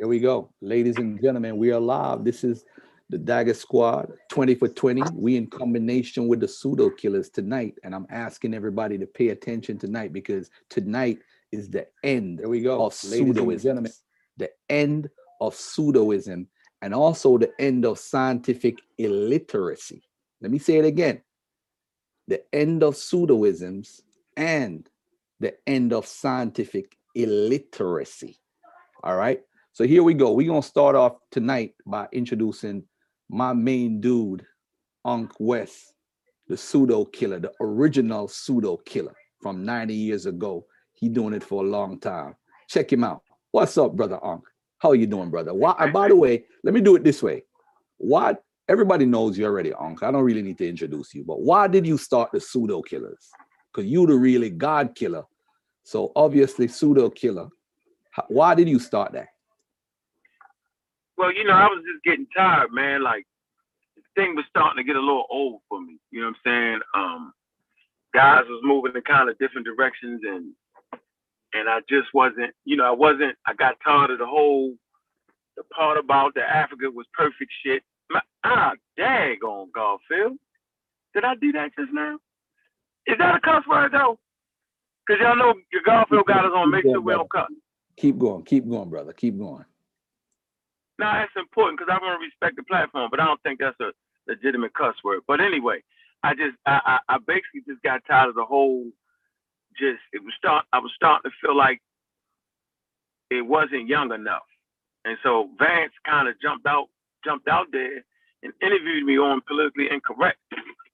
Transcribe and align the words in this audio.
Here 0.00 0.08
we 0.08 0.18
go. 0.18 0.50
Ladies 0.62 0.96
and 0.96 1.20
gentlemen, 1.20 1.58
we 1.58 1.72
are 1.72 1.78
live. 1.78 2.24
This 2.24 2.42
is 2.42 2.64
the 3.10 3.18
Dagger 3.18 3.52
Squad 3.52 4.10
20 4.30 4.54
for 4.54 4.66
20. 4.66 5.02
We 5.12 5.36
in 5.36 5.46
combination 5.46 6.26
with 6.26 6.40
the 6.40 6.48
pseudo 6.48 6.88
killers 6.88 7.28
tonight. 7.28 7.74
And 7.84 7.94
I'm 7.94 8.06
asking 8.08 8.54
everybody 8.54 8.96
to 8.96 9.04
pay 9.04 9.28
attention 9.28 9.76
tonight 9.76 10.14
because 10.14 10.50
tonight 10.70 11.18
is 11.52 11.68
the 11.68 11.86
end. 12.02 12.38
There 12.38 12.48
we 12.48 12.62
go. 12.62 12.86
Of 12.86 12.94
pseudoism. 12.94 13.92
The 14.38 14.48
end 14.70 15.10
of 15.38 15.54
pseudoism 15.54 16.46
and 16.80 16.94
also 16.94 17.36
the 17.36 17.52
end 17.58 17.84
of 17.84 17.98
scientific 17.98 18.78
illiteracy. 18.96 20.02
Let 20.40 20.50
me 20.50 20.58
say 20.58 20.78
it 20.78 20.86
again. 20.86 21.20
The 22.26 22.42
end 22.54 22.82
of 22.82 22.94
pseudoisms 22.94 24.00
and 24.34 24.88
the 25.40 25.56
end 25.66 25.92
of 25.92 26.06
scientific 26.06 26.96
illiteracy. 27.14 28.40
All 29.02 29.14
right. 29.14 29.42
So 29.80 29.86
here 29.86 30.02
we 30.02 30.12
go. 30.12 30.32
We're 30.32 30.46
to 30.60 30.68
start 30.68 30.94
off 30.94 31.14
tonight 31.30 31.72
by 31.86 32.06
introducing 32.12 32.84
my 33.30 33.54
main 33.54 33.98
dude, 33.98 34.44
Unc 35.06 35.32
West, 35.38 35.94
the 36.48 36.56
pseudo 36.58 37.06
killer, 37.06 37.40
the 37.40 37.50
original 37.62 38.28
pseudo 38.28 38.76
killer 38.84 39.14
from 39.40 39.64
90 39.64 39.94
years 39.94 40.26
ago. 40.26 40.66
He 40.92 41.08
doing 41.08 41.32
it 41.32 41.42
for 41.42 41.64
a 41.64 41.66
long 41.66 41.98
time. 41.98 42.36
Check 42.68 42.92
him 42.92 43.04
out. 43.04 43.22
What's 43.52 43.78
up, 43.78 43.96
brother 43.96 44.22
Unc? 44.22 44.44
How 44.80 44.92
you 44.92 45.06
doing, 45.06 45.30
brother? 45.30 45.54
Why, 45.54 45.74
and 45.78 45.94
by 45.94 46.08
the 46.08 46.16
way, 46.16 46.44
let 46.62 46.74
me 46.74 46.82
do 46.82 46.94
it 46.96 47.02
this 47.02 47.22
way. 47.22 47.44
What 47.96 48.44
everybody 48.68 49.06
knows 49.06 49.38
you 49.38 49.46
already, 49.46 49.72
Unc. 49.72 50.02
I 50.02 50.10
don't 50.10 50.24
really 50.24 50.42
need 50.42 50.58
to 50.58 50.68
introduce 50.68 51.14
you, 51.14 51.24
but 51.24 51.40
why 51.40 51.68
did 51.68 51.86
you 51.86 51.96
start 51.96 52.32
the 52.32 52.40
pseudo 52.42 52.82
killers? 52.82 53.30
Because 53.72 53.90
you 53.90 54.06
the 54.06 54.12
really 54.12 54.50
God 54.50 54.94
killer. 54.94 55.24
So 55.84 56.12
obviously 56.16 56.68
pseudo 56.68 57.08
killer. 57.08 57.48
Why 58.28 58.54
did 58.54 58.68
you 58.68 58.78
start 58.78 59.12
that? 59.12 59.28
Well, 61.20 61.34
you 61.34 61.44
know, 61.44 61.52
I 61.52 61.66
was 61.66 61.84
just 61.84 62.02
getting 62.02 62.26
tired, 62.34 62.72
man. 62.72 63.02
Like 63.02 63.26
the 63.94 64.02
thing 64.16 64.34
was 64.34 64.46
starting 64.48 64.82
to 64.82 64.86
get 64.86 64.96
a 64.96 65.00
little 65.04 65.26
old 65.28 65.60
for 65.68 65.78
me. 65.78 65.98
You 66.10 66.22
know 66.22 66.28
what 66.28 66.36
I'm 66.50 66.72
saying? 66.72 66.80
Um, 66.94 67.32
guys 68.14 68.44
was 68.48 68.62
moving 68.64 68.92
in 68.94 69.02
kind 69.02 69.28
of 69.28 69.36
different 69.38 69.66
directions, 69.66 70.22
and 70.24 70.54
and 71.52 71.68
I 71.68 71.80
just 71.90 72.08
wasn't. 72.14 72.54
You 72.64 72.78
know, 72.78 72.86
I 72.86 72.90
wasn't. 72.92 73.36
I 73.46 73.52
got 73.52 73.76
tired 73.84 74.12
of 74.12 74.18
the 74.18 74.24
whole 74.24 74.72
the 75.58 75.64
part 75.64 75.98
about 75.98 76.32
the 76.32 76.40
Africa 76.40 76.86
was 76.90 77.04
perfect 77.12 77.52
shit. 77.62 77.82
My, 78.08 78.22
ah, 78.44 78.72
daggone 78.98 79.70
Garfield. 79.74 80.38
Did 81.12 81.24
I 81.24 81.34
do 81.34 81.52
that 81.52 81.72
just 81.78 81.92
now? 81.92 82.16
Is 83.06 83.18
that 83.18 83.36
a 83.36 83.40
cuss 83.40 83.64
word 83.68 83.92
though? 83.92 84.18
Cause 85.06 85.18
y'all 85.20 85.36
know 85.36 85.52
your 85.70 85.82
Garfield 85.84 86.24
got 86.24 86.46
us 86.46 86.52
on. 86.54 86.70
Make 86.70 86.84
sure 86.84 86.98
we 86.98 87.12
don't 87.12 87.30
cuss. 87.30 87.50
Keep 87.98 88.16
going. 88.16 88.42
Keep 88.44 88.70
going, 88.70 88.88
brother. 88.88 89.12
Keep 89.12 89.38
going. 89.38 89.66
No, 91.00 91.10
that's 91.10 91.32
important 91.34 91.78
because 91.78 91.90
I 91.90 92.04
want 92.04 92.20
to 92.20 92.26
respect 92.26 92.56
the 92.56 92.62
platform, 92.62 93.08
but 93.10 93.20
I 93.20 93.24
don't 93.24 93.42
think 93.42 93.58
that's 93.58 93.80
a 93.80 93.90
legitimate 94.28 94.74
cuss 94.74 94.94
word. 95.02 95.20
But 95.26 95.40
anyway, 95.40 95.82
I 96.22 96.34
just 96.34 96.56
I, 96.66 96.98
I, 97.08 97.14
I 97.14 97.18
basically 97.26 97.64
just 97.66 97.82
got 97.82 98.02
tired 98.06 98.28
of 98.28 98.34
the 98.34 98.44
whole 98.44 98.84
just 99.78 100.00
it 100.12 100.22
was 100.22 100.34
start 100.36 100.66
I 100.74 100.78
was 100.78 100.92
starting 100.94 101.30
to 101.30 101.36
feel 101.40 101.56
like 101.56 101.80
it 103.30 103.40
wasn't 103.40 103.88
young 103.88 104.12
enough. 104.12 104.44
And 105.06 105.16
so 105.22 105.48
Vance 105.58 105.92
kind 106.04 106.28
of 106.28 106.38
jumped 106.42 106.66
out 106.66 106.88
jumped 107.24 107.48
out 107.48 107.68
there 107.72 108.04
and 108.42 108.52
interviewed 108.60 109.04
me 109.04 109.16
on 109.16 109.40
politically 109.48 109.88
incorrect. 109.90 110.38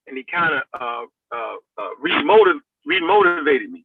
And 0.06 0.16
he 0.16 0.22
kind 0.22 0.54
of 0.54 0.62
uh, 0.80 1.06
uh, 1.34 1.56
uh, 1.78 1.90
remotiv- 2.00 2.60
remotivated 2.88 3.70
me, 3.70 3.84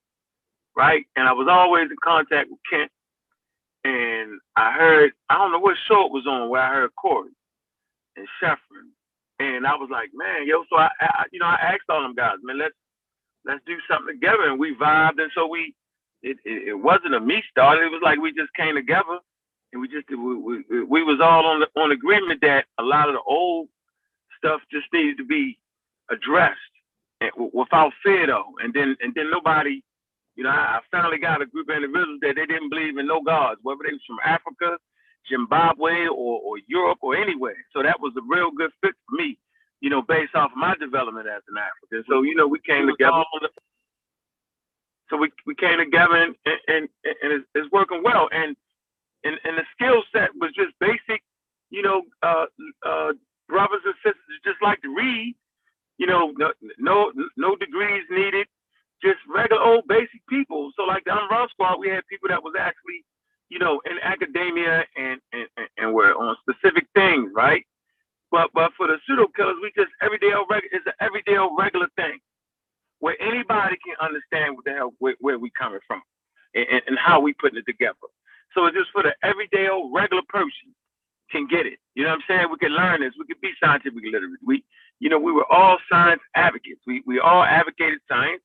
right? 0.77 1.03
And 1.15 1.27
I 1.27 1.31
was 1.33 1.47
always 1.49 1.89
in 1.89 1.97
contact 2.03 2.51
with 2.51 2.59
Kent 2.69 2.91
and 3.83 4.39
I 4.55 4.71
heard 4.73 5.11
I 5.29 5.37
don't 5.37 5.51
know 5.51 5.59
what 5.59 5.77
show 5.87 6.05
it 6.05 6.11
was 6.11 6.27
on 6.27 6.49
where 6.49 6.61
I 6.61 6.73
heard 6.73 6.95
Corey 6.95 7.31
and 8.15 8.27
Sheffrin, 8.41 8.91
and 9.39 9.65
I 9.65 9.75
was 9.75 9.89
like, 9.91 10.09
man, 10.13 10.47
yo. 10.47 10.63
So 10.69 10.77
I, 10.77 10.89
I, 10.99 11.23
you 11.31 11.39
know, 11.39 11.45
I 11.47 11.55
asked 11.73 11.89
all 11.89 12.01
them 12.01 12.15
guys, 12.15 12.37
man, 12.43 12.59
let's 12.59 12.75
let's 13.45 13.61
do 13.65 13.77
something 13.89 14.15
together, 14.15 14.49
and 14.49 14.59
we 14.59 14.75
vibed, 14.75 15.21
and 15.21 15.31
so 15.35 15.47
we. 15.47 15.73
It, 16.23 16.37
it, 16.45 16.67
it 16.67 16.73
wasn't 16.75 17.15
a 17.15 17.19
me 17.19 17.41
start. 17.49 17.79
It 17.79 17.89
was 17.91 18.01
like 18.03 18.19
we 18.19 18.31
just 18.31 18.53
came 18.55 18.75
together, 18.75 19.17
and 19.73 19.81
we 19.81 19.87
just 19.87 20.07
we, 20.09 20.35
we, 20.35 20.83
we 20.83 21.03
was 21.03 21.19
all 21.19 21.47
on 21.47 21.61
the, 21.61 21.81
on 21.81 21.91
agreement 21.91 22.41
that 22.41 22.65
a 22.77 22.83
lot 22.83 23.09
of 23.09 23.15
the 23.15 23.21
old 23.21 23.69
stuff 24.37 24.61
just 24.71 24.85
needed 24.93 25.17
to 25.17 25.25
be 25.25 25.57
addressed 26.11 26.59
and, 27.21 27.31
without 27.53 27.93
fear 28.03 28.27
though, 28.27 28.53
and 28.63 28.73
then 28.73 28.95
and 29.01 29.13
then 29.15 29.31
nobody 29.31 29.81
you 30.35 30.43
know, 30.43 30.49
I, 30.49 30.79
finally 30.91 31.19
got 31.19 31.41
a 31.41 31.45
group 31.45 31.69
of 31.69 31.75
individuals 31.75 32.19
that 32.21 32.35
they 32.35 32.45
didn't 32.45 32.69
believe 32.69 32.97
in 32.97 33.07
no 33.07 33.21
gods, 33.21 33.59
whether 33.63 33.83
they 33.85 33.93
was 33.93 34.05
from 34.07 34.19
Africa, 34.23 34.77
Zimbabwe, 35.29 36.07
or, 36.07 36.39
or 36.39 36.55
Europe, 36.67 36.99
or 37.01 37.15
anywhere. 37.15 37.57
So 37.73 37.83
that 37.83 37.99
was 37.99 38.13
a 38.17 38.23
real 38.27 38.51
good 38.51 38.71
fit 38.81 38.95
for 39.05 39.15
me, 39.15 39.37
you 39.81 39.89
know, 39.89 40.01
based 40.01 40.35
off 40.35 40.51
of 40.51 40.57
my 40.57 40.75
development 40.79 41.27
as 41.27 41.43
an 41.49 41.57
African. 41.57 42.03
So, 42.09 42.23
you 42.23 42.35
know, 42.35 42.47
we 42.47 42.59
came 42.65 42.87
together. 42.87 43.23
So 45.09 45.17
we, 45.17 45.29
we 45.45 45.55
came 45.55 45.77
together 45.77 46.15
and, 46.15 46.35
and, 46.45 46.87
and 47.03 47.31
it's, 47.33 47.45
it's 47.53 47.71
working 47.71 48.01
well. 48.03 48.29
And, 48.31 48.55
and, 49.23 49.35
and 49.43 49.57
the 49.57 49.63
skill 49.75 50.01
set 50.13 50.29
was 50.39 50.51
just 50.55 50.71
basic, 50.79 51.21
you 51.69 51.81
know, 51.81 52.03
uh, 52.23 52.45
uh, 52.87 53.11
brothers 53.49 53.81
and 53.85 53.95
sisters 54.01 54.39
just 54.45 54.61
like 54.63 54.81
to 54.81 54.95
read, 54.95 55.35
you 55.97 56.07
know, 56.07 56.31
no, 56.37 56.53
no, 56.79 57.11
no 57.35 57.55
degrees 57.57 58.03
needed 58.09 58.47
just 59.03 59.19
regular 59.27 59.61
old 59.61 59.87
basic 59.87 60.21
people. 60.29 60.71
So 60.77 60.83
like 60.83 61.03
the 61.05 61.11
Unrun 61.11 61.49
Squad, 61.49 61.79
we 61.79 61.89
had 61.89 62.05
people 62.07 62.29
that 62.29 62.43
was 62.43 62.53
actually, 62.59 63.03
you 63.49 63.59
know, 63.59 63.81
in 63.89 63.97
academia 64.03 64.85
and 64.97 65.19
and, 65.33 65.47
and 65.77 65.93
were 65.93 66.13
on 66.15 66.35
specific 66.41 66.87
things, 66.95 67.31
right? 67.35 67.65
But 68.31 68.49
but 68.53 68.71
for 68.77 68.87
the 68.87 68.97
pseudo 69.05 69.27
killers, 69.35 69.57
we 69.61 69.71
just 69.75 69.91
everyday 70.01 70.33
old 70.33 70.47
regular 70.49 70.75
it's 70.77 70.87
an 70.87 70.93
everyday 71.01 71.37
old 71.37 71.57
regular 71.57 71.87
thing 71.95 72.19
where 72.99 73.19
anybody 73.21 73.77
can 73.83 73.95
understand 73.99 74.55
what 74.55 74.65
the 74.65 74.73
hell 74.73 74.93
where, 74.99 75.15
where 75.19 75.39
we 75.39 75.51
coming 75.59 75.79
from 75.87 76.01
and, 76.55 76.81
and 76.87 76.97
how 76.99 77.19
we 77.19 77.33
putting 77.33 77.57
it 77.59 77.65
together. 77.65 77.97
So 78.53 78.65
it's 78.65 78.77
just 78.77 78.91
for 78.91 79.03
the 79.03 79.13
everyday 79.23 79.67
old 79.67 79.93
regular 79.93 80.23
person 80.29 80.75
can 81.31 81.47
get 81.47 81.65
it. 81.65 81.79
You 81.95 82.03
know 82.03 82.09
what 82.09 82.21
I'm 82.27 82.27
saying? 82.27 82.47
We 82.51 82.57
can 82.57 82.75
learn 82.75 83.01
this. 83.01 83.13
We 83.17 83.25
can 83.25 83.37
be 83.41 83.51
scientifically 83.63 84.11
literate. 84.11 84.39
We, 84.45 84.63
you 84.99 85.09
know, 85.09 85.19
we 85.19 85.31
were 85.31 85.49
all 85.51 85.77
science 85.89 86.21
advocates. 86.35 86.81
We 86.85 87.03
we 87.05 87.19
all 87.19 87.43
advocated 87.43 87.99
science 88.07 88.41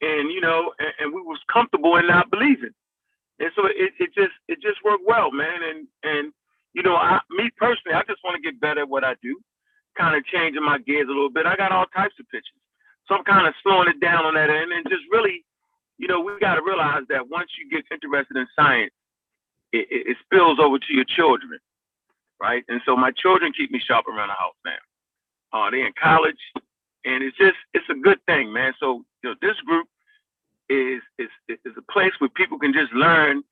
and 0.00 0.30
you 0.30 0.40
know, 0.40 0.72
and, 0.78 0.92
and 1.00 1.14
we 1.14 1.22
was 1.22 1.38
comfortable 1.52 1.96
in 1.96 2.06
not 2.06 2.30
believing. 2.30 2.74
And 3.40 3.50
so 3.56 3.66
it, 3.66 3.92
it 3.98 4.14
just 4.14 4.34
it 4.48 4.62
just 4.62 4.82
worked 4.84 5.04
well, 5.06 5.30
man. 5.30 5.62
And 5.62 5.86
and 6.02 6.32
you 6.74 6.82
know, 6.82 6.96
I 6.96 7.20
me 7.30 7.50
personally, 7.56 7.94
I 7.94 8.02
just 8.06 8.22
want 8.24 8.36
to 8.36 8.42
get 8.42 8.60
better 8.60 8.82
at 8.82 8.88
what 8.88 9.04
I 9.04 9.14
do, 9.22 9.38
kind 9.96 10.16
of 10.16 10.24
changing 10.26 10.64
my 10.64 10.78
gears 10.78 11.06
a 11.08 11.12
little 11.12 11.30
bit. 11.30 11.46
I 11.46 11.56
got 11.56 11.72
all 11.72 11.86
types 11.86 12.14
of 12.20 12.28
pitches. 12.30 12.58
So 13.06 13.14
I'm 13.14 13.24
kind 13.24 13.46
of 13.46 13.54
slowing 13.62 13.88
it 13.88 14.00
down 14.00 14.24
on 14.24 14.34
that 14.34 14.50
end 14.50 14.72
and 14.72 14.86
just 14.88 15.02
really, 15.10 15.44
you 15.98 16.08
know, 16.08 16.20
we 16.20 16.38
got 16.40 16.54
to 16.54 16.62
realize 16.62 17.02
that 17.10 17.28
once 17.28 17.50
you 17.58 17.68
get 17.68 17.84
interested 17.92 18.36
in 18.36 18.46
science, 18.56 18.92
it, 19.72 19.86
it, 19.90 20.06
it, 20.08 20.16
spills 20.24 20.58
over 20.58 20.78
to 20.78 20.92
your 20.94 21.04
children, 21.04 21.58
right? 22.40 22.64
And 22.68 22.80
so 22.86 22.96
my 22.96 23.10
children 23.10 23.52
keep 23.52 23.70
me 23.70 23.80
sharp 23.84 24.06
around 24.06 24.28
the 24.28 24.34
house 24.34 24.54
now. 24.64 24.80
Uh, 25.52 25.70
they 25.70 25.82
in 25.82 25.92
college, 26.00 26.38
and 27.04 27.22
it's 27.22 27.36
just 27.36 27.56
it's 27.74 27.88
a 27.90 27.94
good 27.94 28.18
thing, 28.26 28.52
man. 28.52 28.72
So 28.80 29.04
you 29.24 29.30
know, 29.30 29.36
this 29.40 29.56
group 29.64 29.88
is 30.68 31.00
is 31.18 31.30
is 31.48 31.72
a 31.78 31.92
place 31.92 32.12
where 32.18 32.28
people 32.28 32.58
can 32.58 32.74
just 32.74 32.92
learn, 32.92 33.42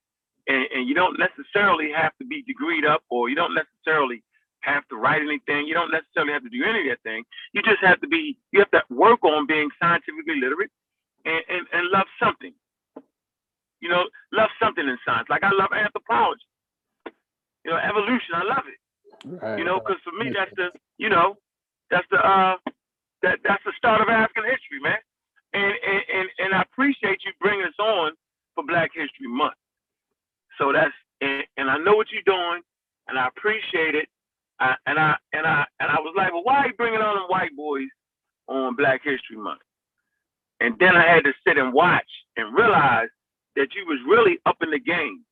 and, 0.46 0.66
and 0.74 0.86
you 0.86 0.94
don't 0.94 1.18
necessarily 1.18 1.90
have 1.96 2.12
to 2.18 2.26
be 2.26 2.44
degreed 2.44 2.86
up, 2.86 3.02
or 3.08 3.30
you 3.30 3.34
don't 3.34 3.54
necessarily 3.54 4.22
have 4.60 4.86
to 4.88 4.96
write 4.96 5.22
anything. 5.22 5.66
You 5.66 5.72
don't 5.72 5.90
necessarily 5.90 6.32
have 6.34 6.42
to 6.42 6.50
do 6.50 6.62
any 6.62 6.90
of 6.90 6.92
that 6.92 7.02
thing. 7.08 7.24
You 7.54 7.62
just 7.62 7.80
have 7.82 8.00
to 8.02 8.06
be 8.06 8.36
you 8.52 8.60
have 8.60 8.70
to 8.72 8.82
work 8.90 9.24
on 9.24 9.46
being 9.46 9.70
scientifically 9.80 10.36
literate 10.38 10.70
and, 11.24 11.40
and, 11.48 11.66
and 11.72 11.88
love 11.88 12.06
something. 12.22 12.52
You 13.80 13.88
know, 13.88 14.04
love 14.30 14.50
something 14.60 14.86
in 14.86 14.98
science. 15.06 15.28
Like 15.30 15.42
I 15.42 15.50
love 15.52 15.70
anthropology. 15.72 16.44
You 17.64 17.70
know, 17.72 17.78
evolution. 17.78 18.34
I 18.34 18.44
love 18.44 18.64
it. 18.68 18.78
Right. 19.42 19.58
You 19.58 19.64
know, 19.64 19.80
because 19.80 20.00
for 20.04 20.12
me 20.12 20.32
that's 20.36 20.52
the 20.54 20.68
you 20.98 21.08
know 21.08 21.36
that's 21.90 22.06
the 22.10 22.18
uh 22.18 22.56
that 23.22 23.38
that's 23.42 23.64
the 23.64 23.72
start 23.78 24.02
of 24.02 24.08
African 24.08 24.44
history, 24.44 24.80
man. 24.82 25.00
And 25.54 25.72
and 26.12 26.28
and, 26.38 26.54
I 26.54 26.62
appreciate 26.62 27.20
you 27.24 27.32
bringing 27.40 27.66
us 27.66 27.78
on 27.78 28.12
for 28.54 28.64
Black 28.64 28.90
History 28.94 29.28
Month. 29.28 29.54
So 30.58 30.72
that's 30.72 30.94
and, 31.20 31.44
and 31.56 31.70
I 31.70 31.76
know 31.78 31.94
what 31.94 32.08
you're 32.10 32.22
doing, 32.24 32.62
and 33.08 33.18
I 33.18 33.28
appreciate 33.28 33.94
it. 33.94 34.08
I, 34.60 34.74
and 34.86 34.98
I 34.98 35.16
and 35.32 35.46
I 35.46 35.64
and 35.80 35.90
I 35.90 36.00
was 36.00 36.14
like, 36.16 36.32
well, 36.32 36.44
why 36.44 36.58
are 36.58 36.66
you 36.68 36.74
bringing 36.74 37.00
on 37.00 37.16
them 37.16 37.24
white 37.28 37.54
boys 37.56 37.88
on 38.48 38.76
Black 38.76 39.02
History 39.04 39.36
Month? 39.36 39.60
And 40.60 40.76
then 40.78 40.96
I 40.96 41.06
had 41.06 41.24
to 41.24 41.32
sit 41.46 41.58
and 41.58 41.72
watch 41.72 42.08
and 42.36 42.54
realize 42.54 43.08
that 43.56 43.74
you 43.74 43.84
was 43.86 43.98
really 44.06 44.38
up 44.46 44.56
in 44.62 44.70
the 44.70 44.78
game 44.78 45.24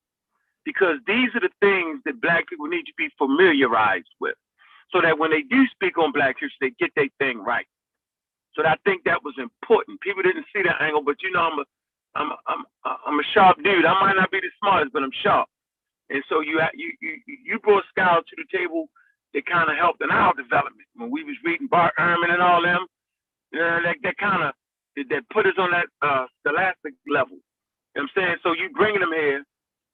because 0.64 0.96
these 1.06 1.28
are 1.34 1.40
the 1.40 1.54
things 1.60 2.00
that 2.04 2.20
black 2.20 2.48
people 2.48 2.66
need 2.66 2.84
to 2.84 2.92
be 2.98 3.08
familiarized 3.16 4.10
with 4.20 4.34
so 4.92 5.00
that 5.00 5.18
when 5.18 5.30
they 5.30 5.42
do 5.42 5.66
speak 5.72 5.96
on 5.98 6.12
black 6.12 6.36
history, 6.40 6.70
they 6.70 6.84
get 6.84 6.90
their 6.96 7.08
thing 7.18 7.38
right. 7.38 7.66
So 8.54 8.66
I 8.66 8.76
think 8.84 9.04
that 9.04 9.22
was 9.22 9.34
important. 9.38 10.00
People 10.00 10.22
didn't 10.22 10.46
see 10.54 10.62
that 10.62 10.82
angle, 10.82 11.02
but 11.02 11.22
you 11.22 11.30
know, 11.30 11.46
I'm 11.46 11.58
a, 11.58 11.64
I'm, 12.14 12.30
a, 12.32 12.38
I'm, 12.46 12.62
a, 12.84 12.90
I'm 13.06 13.18
a 13.20 13.26
sharp 13.32 13.62
dude. 13.62 13.86
I 13.86 13.94
might 14.00 14.16
not 14.16 14.30
be 14.30 14.40
the 14.40 14.50
smartest, 14.58 14.92
but 14.92 15.02
I'm 15.02 15.14
sharp. 15.22 15.48
And 16.10 16.22
so 16.28 16.40
you 16.40 16.60
you 16.74 16.92
you 17.00 17.12
you 17.26 17.58
brought 17.60 17.84
scholars 17.88 18.24
to 18.28 18.36
the 18.36 18.46
table 18.50 18.90
that 19.32 19.46
kind 19.46 19.70
of 19.70 19.76
helped 19.76 20.02
in 20.02 20.10
our 20.10 20.34
development 20.34 20.88
when 20.96 21.10
we 21.10 21.22
was 21.22 21.36
reading 21.44 21.68
Bart 21.70 21.94
Ehrman 21.98 22.34
and 22.34 22.42
all 22.42 22.62
them. 22.62 22.86
You 23.52 23.60
know, 23.60 23.80
that 23.84 23.96
that 24.02 24.16
kind 24.18 24.42
of 24.42 24.52
that, 25.08 25.22
put 25.30 25.46
us 25.46 25.54
on 25.56 25.70
that 25.70 25.86
uh, 26.02 26.26
scholastic 26.42 26.94
level. 27.06 27.38
You 27.94 28.02
know 28.02 28.02
I'm 28.02 28.10
saying? 28.14 28.36
So 28.42 28.52
you 28.52 28.70
bringing 28.74 29.00
them 29.00 29.12
here, 29.14 29.44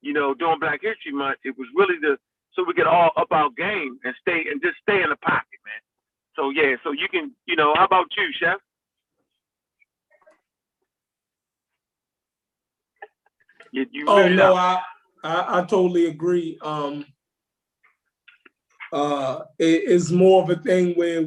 you 0.00 0.12
know, 0.12 0.32
during 0.34 0.58
Black 0.58 0.80
History 0.80 1.12
Month, 1.12 1.38
it 1.44 1.54
was 1.58 1.68
really 1.76 2.00
the 2.00 2.16
so 2.54 2.64
we 2.64 2.72
get 2.72 2.86
all 2.86 3.12
up 3.16 3.28
our 3.30 3.50
game 3.52 4.00
and 4.04 4.14
stay 4.20 4.48
and 4.48 4.62
just 4.64 4.80
stay 4.80 5.02
in 5.04 5.10
the 5.12 5.20
pocket, 5.20 5.60
man. 5.68 5.82
So 6.36 6.50
yeah, 6.50 6.76
so 6.84 6.92
you 6.92 7.08
can, 7.10 7.32
you 7.46 7.56
know, 7.56 7.74
how 7.74 7.86
about 7.86 8.06
you, 8.16 8.28
Chef? 8.38 8.58
You, 13.72 13.86
you 13.90 14.04
Oh, 14.06 14.28
no. 14.28 14.54
I, 14.54 14.80
I, 15.24 15.58
I 15.58 15.60
totally 15.62 16.06
agree. 16.06 16.58
Um, 16.62 17.04
uh, 18.92 19.40
it, 19.58 19.84
it's 19.86 20.10
more 20.10 20.42
of 20.42 20.50
a 20.50 20.56
thing 20.56 20.94
where 20.94 21.26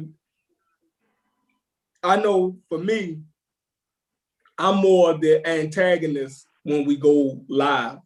I 2.02 2.16
know 2.16 2.56
for 2.68 2.78
me, 2.78 3.20
I'm 4.56 4.76
more 4.76 5.14
the 5.18 5.46
antagonist 5.46 6.46
when 6.62 6.84
we 6.84 6.96
go 6.96 7.42
live. 7.48 7.98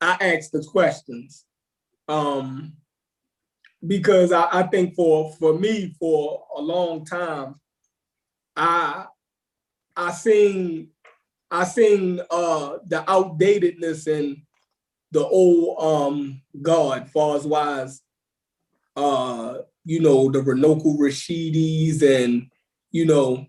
I 0.00 0.16
ask 0.20 0.50
the 0.50 0.62
questions. 0.62 1.44
Um, 2.06 2.74
because 3.86 4.32
I, 4.32 4.48
I 4.50 4.62
think 4.64 4.94
for, 4.94 5.32
for 5.34 5.58
me, 5.58 5.94
for 5.98 6.44
a 6.56 6.60
long 6.60 7.04
time, 7.04 7.56
I, 8.56 9.06
I 9.96 10.12
seen 10.12 10.90
I 11.50 11.64
seen 11.64 12.20
uh 12.30 12.78
the 12.86 13.02
outdatedness 13.02 14.06
in 14.06 14.42
the 15.10 15.26
old 15.26 15.82
um 15.82 16.42
guard, 16.60 17.08
far 17.10 17.36
as 17.36 17.46
wise, 17.46 18.02
uh, 18.96 19.58
you 19.84 20.00
know, 20.00 20.30
the 20.30 20.40
Runoko 20.40 20.98
Rashidis 20.98 22.02
and 22.02 22.50
you 22.90 23.06
know 23.06 23.46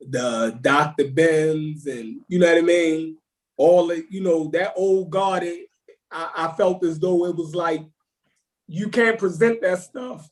the 0.00 0.58
Dr. 0.60 1.08
Benz 1.08 1.86
and 1.86 2.20
you 2.28 2.38
know 2.38 2.46
what 2.46 2.58
I 2.58 2.62
mean? 2.62 3.18
All 3.58 3.86
the, 3.86 4.04
you 4.10 4.22
know, 4.22 4.48
that 4.52 4.74
old 4.76 5.10
guard, 5.10 5.42
it, 5.42 5.68
I, 6.10 6.30
I 6.36 6.56
felt 6.56 6.84
as 6.84 6.98
though 6.98 7.24
it 7.26 7.36
was 7.36 7.54
like 7.54 7.82
you 8.68 8.88
can't 8.88 9.18
present 9.18 9.60
that 9.62 9.80
stuff 9.80 10.28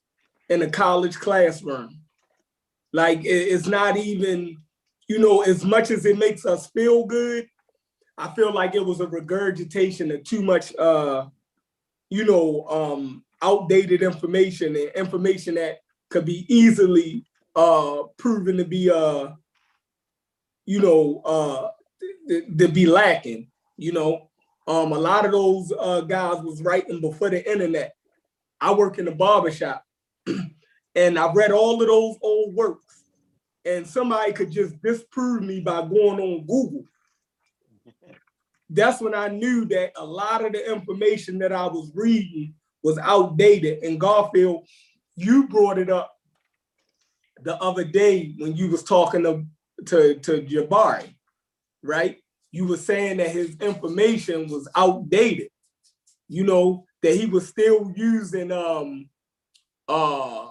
in 0.48 0.62
a 0.62 0.70
college 0.70 1.16
classroom. 1.16 2.00
Like 2.92 3.24
it- 3.24 3.28
it's 3.52 3.66
not 3.66 3.96
even 3.96 4.58
you 5.08 5.18
know, 5.18 5.42
as 5.42 5.64
much 5.64 5.90
as 5.90 6.06
it 6.06 6.16
makes 6.18 6.46
us 6.46 6.68
feel 6.68 7.04
good, 7.04 7.46
I 8.16 8.34
feel 8.34 8.52
like 8.54 8.74
it 8.74 8.84
was 8.84 9.00
a 9.00 9.06
regurgitation 9.06 10.10
of 10.12 10.24
too 10.24 10.42
much, 10.42 10.74
uh, 10.76 11.26
you 12.10 12.24
know, 12.24 12.66
um, 12.68 13.24
outdated 13.42 14.02
information 14.02 14.76
and 14.76 14.90
information 14.94 15.56
that 15.56 15.80
could 16.10 16.24
be 16.24 16.46
easily 16.48 17.24
uh, 17.56 18.04
proven 18.16 18.56
to 18.56 18.64
be, 18.64 18.90
uh, 18.90 19.30
you 20.66 20.80
know, 20.80 21.20
uh, 21.24 21.68
to 22.58 22.68
be 22.68 22.86
lacking. 22.86 23.50
You 23.76 23.92
know, 23.92 24.30
um, 24.66 24.92
a 24.92 24.98
lot 24.98 25.26
of 25.26 25.32
those 25.32 25.72
uh, 25.78 26.02
guys 26.02 26.42
was 26.42 26.62
writing 26.62 27.00
before 27.00 27.30
the 27.30 27.50
internet. 27.50 27.93
I 28.64 28.72
work 28.72 28.98
in 28.98 29.04
the 29.04 29.12
barbershop, 29.12 29.84
and 30.94 31.18
I 31.18 31.32
read 31.32 31.52
all 31.52 31.80
of 31.80 31.86
those 31.86 32.16
old 32.22 32.54
works 32.54 32.94
and 33.64 33.86
somebody 33.86 34.32
could 34.32 34.50
just 34.50 34.80
disprove 34.82 35.42
me 35.42 35.60
by 35.60 35.80
going 35.82 36.20
on 36.20 36.40
Google. 36.46 36.84
That's 38.70 39.00
when 39.00 39.14
I 39.14 39.28
knew 39.28 39.64
that 39.66 39.92
a 39.96 40.04
lot 40.04 40.44
of 40.44 40.52
the 40.52 40.72
information 40.72 41.38
that 41.38 41.52
I 41.52 41.66
was 41.66 41.90
reading 41.94 42.54
was 42.82 42.98
outdated. 42.98 43.82
And 43.82 44.00
Garfield, 44.00 44.66
you 45.16 45.48
brought 45.48 45.78
it 45.78 45.90
up 45.90 46.12
the 47.42 47.56
other 47.62 47.84
day 47.84 48.34
when 48.38 48.56
you 48.56 48.70
was 48.70 48.82
talking 48.82 49.22
to, 49.22 49.44
to, 49.86 50.18
to 50.20 50.42
Jabari, 50.42 51.14
right? 51.82 52.18
You 52.52 52.66
were 52.66 52.76
saying 52.76 53.18
that 53.18 53.30
his 53.30 53.56
information 53.60 54.48
was 54.48 54.68
outdated. 54.76 55.48
You 56.28 56.44
know, 56.44 56.86
that 57.04 57.14
he 57.14 57.26
was 57.26 57.48
still 57.48 57.92
using 57.94 58.50
um 58.50 59.08
uh 59.88 60.48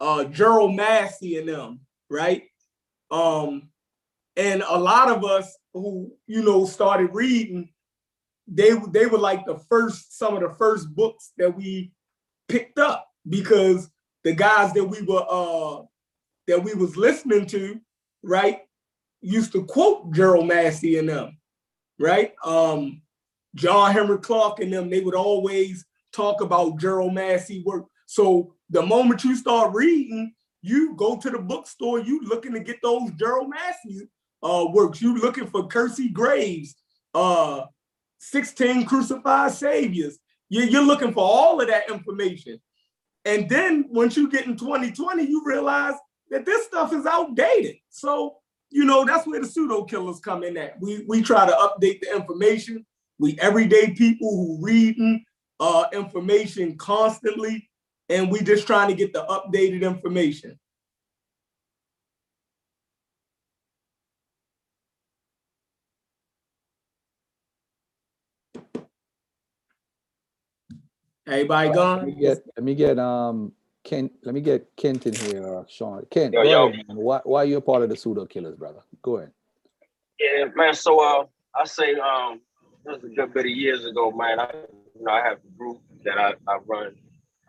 uh 0.00 0.24
Gerald 0.24 0.74
Massey 0.74 1.38
and 1.38 1.48
them 1.48 1.80
right? 2.10 2.42
Um, 3.10 3.70
and 4.36 4.62
a 4.68 4.78
lot 4.78 5.10
of 5.10 5.24
us 5.24 5.56
who 5.72 6.12
you 6.26 6.42
know 6.42 6.66
started 6.66 7.10
reading, 7.12 7.70
they 8.46 8.72
they 8.90 9.06
were 9.06 9.18
like 9.18 9.46
the 9.46 9.58
first 9.70 10.18
some 10.18 10.34
of 10.34 10.42
the 10.42 10.54
first 10.56 10.94
books 10.94 11.32
that 11.38 11.56
we 11.56 11.92
picked 12.48 12.78
up 12.78 13.08
because 13.28 13.88
the 14.24 14.32
guys 14.32 14.72
that 14.74 14.84
we 14.84 15.00
were 15.02 15.24
uh 15.28 15.82
that 16.46 16.62
we 16.62 16.74
was 16.74 16.96
listening 16.96 17.46
to, 17.46 17.80
right, 18.22 18.60
used 19.22 19.52
to 19.52 19.64
quote 19.64 20.12
Gerald 20.12 20.48
Massey 20.48 20.98
and 20.98 21.08
them, 21.08 21.38
right? 21.98 22.32
Um, 22.44 23.02
John 23.54 23.92
Henrik 23.92 24.22
Clarke 24.22 24.60
and 24.60 24.72
them, 24.72 24.90
they 24.90 25.00
would 25.00 25.14
always 25.14 25.84
talk 26.12 26.40
about 26.40 26.78
Gerald 26.78 27.14
Massey 27.14 27.62
work. 27.64 27.86
So 28.06 28.54
the 28.70 28.82
moment 28.82 29.24
you 29.24 29.36
start 29.36 29.74
reading, 29.74 30.34
you 30.62 30.94
go 30.96 31.16
to 31.16 31.30
the 31.30 31.38
bookstore, 31.38 32.00
you 32.00 32.20
looking 32.22 32.52
to 32.52 32.60
get 32.60 32.80
those 32.82 33.10
Gerald 33.12 33.50
Massey 33.50 34.08
uh, 34.42 34.66
works. 34.70 35.00
You 35.00 35.16
looking 35.16 35.46
for 35.46 35.66
Kersey 35.66 36.08
Graves, 36.08 36.74
uh, 37.14 37.62
16 38.18 38.86
crucified 38.86 39.52
saviors. 39.52 40.18
You, 40.48 40.62
you're 40.62 40.82
looking 40.82 41.12
for 41.12 41.24
all 41.24 41.60
of 41.60 41.68
that 41.68 41.90
information. 41.90 42.60
And 43.24 43.48
then 43.48 43.86
once 43.88 44.16
you 44.16 44.30
get 44.30 44.46
in 44.46 44.56
2020, 44.56 45.24
you 45.24 45.42
realize 45.44 45.94
that 46.30 46.46
this 46.46 46.66
stuff 46.66 46.92
is 46.92 47.06
outdated. 47.06 47.76
So, 47.90 48.36
you 48.70 48.84
know, 48.84 49.04
that's 49.04 49.26
where 49.26 49.40
the 49.40 49.46
pseudo 49.46 49.84
killers 49.84 50.20
come 50.20 50.42
in 50.42 50.56
at. 50.56 50.80
We, 50.80 51.04
we 51.06 51.22
try 51.22 51.46
to 51.46 51.52
update 51.52 52.00
the 52.00 52.14
information. 52.14 52.86
We 53.20 53.38
everyday 53.38 53.90
people 53.90 54.30
who 54.30 54.58
reading 54.62 55.26
uh, 55.60 55.84
information 55.92 56.78
constantly 56.78 57.68
and 58.08 58.30
we 58.30 58.40
just 58.40 58.66
trying 58.66 58.88
to 58.88 58.94
get 58.94 59.12
the 59.12 59.26
updated 59.28 59.82
information. 59.82 60.58
Everybody 71.26 71.68
Let 71.68 71.76
gone? 71.76 72.06
me 72.06 72.12
get, 72.12 72.38
let 72.56 72.64
me 72.64 72.74
get, 72.74 72.98
um, 72.98 73.52
Ken, 73.84 74.10
let 74.24 74.34
me 74.34 74.40
get 74.40 74.74
Kent 74.76 75.06
in 75.06 75.12
here, 75.14 75.58
uh, 75.58 75.64
Sean. 75.68 76.06
Kent, 76.10 76.32
Yo, 76.32 76.42
yo. 76.42 76.68
ahead, 76.68 76.86
man. 76.88 76.96
Why, 76.96 77.20
why 77.24 77.42
you 77.42 77.58
a 77.58 77.60
part 77.60 77.82
of 77.82 77.90
the 77.90 77.96
pseudo 77.96 78.24
killers, 78.24 78.56
brother? 78.56 78.80
Go 79.02 79.18
ahead. 79.18 79.32
Yeah, 80.18 80.46
man. 80.56 80.72
So 80.72 80.98
uh, 81.00 81.26
I 81.54 81.66
say 81.66 81.94
um, 81.96 82.36
it 82.36 82.40
was 82.84 83.04
a 83.04 83.08
good 83.08 83.34
bit 83.34 83.46
of 83.46 83.50
years 83.50 83.84
ago, 83.84 84.10
man. 84.10 84.40
I, 84.40 84.50
you 84.94 85.04
know, 85.04 85.12
I 85.12 85.22
have 85.22 85.38
a 85.38 85.58
group 85.58 85.80
that 86.04 86.18
I, 86.18 86.34
I 86.48 86.58
run 86.66 86.94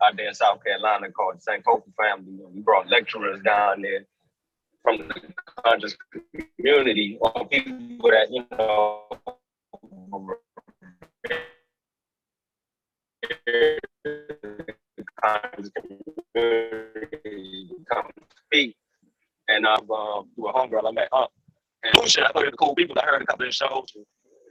out 0.02 0.16
there 0.16 0.28
in 0.28 0.34
South 0.34 0.62
Carolina 0.64 1.10
called 1.10 1.36
the 1.36 1.50
Sankofa 1.50 1.92
Family. 1.96 2.38
We 2.52 2.60
brought 2.60 2.88
lecturers 2.88 3.42
down 3.42 3.82
there 3.82 4.04
from 4.82 4.98
the 4.98 5.14
conscious 5.64 5.96
community 6.58 7.18
or 7.20 7.46
people 7.46 8.10
that 8.10 8.28
you 8.30 8.44
know 8.50 9.02
come 17.90 18.10
speak. 18.46 18.76
And 19.48 19.66
I've 19.66 19.90
um, 19.90 20.28
through 20.34 20.48
a 20.48 20.52
homegirl 20.52 20.88
I 20.88 20.92
met 20.92 21.08
up. 21.12 21.32
And 21.82 22.08
shit, 22.08 22.24
I 22.24 22.28
thought 22.28 22.40
they 22.40 22.46
were 22.46 22.52
cool 22.52 22.74
people. 22.74 22.96
I 23.00 23.06
heard 23.06 23.22
a 23.22 23.26
couple 23.26 23.46
of 23.46 23.54
shows 23.54 23.86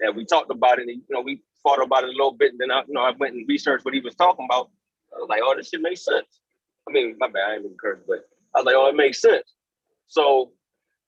and 0.02 0.16
we 0.16 0.26
talked 0.26 0.52
about 0.52 0.80
it. 0.80 0.88
And, 0.88 1.02
you 1.08 1.16
know, 1.16 1.22
we 1.22 1.42
fought 1.64 1.82
about 1.82 2.04
it 2.04 2.10
a 2.10 2.14
little 2.14 2.34
bit. 2.34 2.52
And 2.52 2.60
then 2.60 2.72
I, 2.72 2.82
you 2.88 2.94
know, 2.94 3.02
I 3.02 3.12
went 3.12 3.36
and 3.36 3.48
researched 3.48 3.86
what 3.86 3.94
he 3.94 4.00
was 4.02 4.16
talking 4.16 4.48
about. 4.50 4.70
I 5.14 5.20
was 5.20 5.30
like, 5.30 5.42
oh, 5.44 5.56
this 5.56 5.70
shit 5.70 5.82
makes 5.82 6.04
sense. 6.04 6.28
I 6.88 6.92
mean, 6.92 7.16
my 7.20 7.28
bad, 7.28 7.50
I 7.50 7.54
ain't 7.56 7.66
even 7.66 7.78
cursed, 7.80 8.04
but 8.08 8.26
I 8.56 8.60
was 8.60 8.66
like, 8.66 8.76
oh, 8.76 8.88
it 8.88 8.96
makes 8.96 9.22
sense. 9.22 9.56
So 10.08 10.52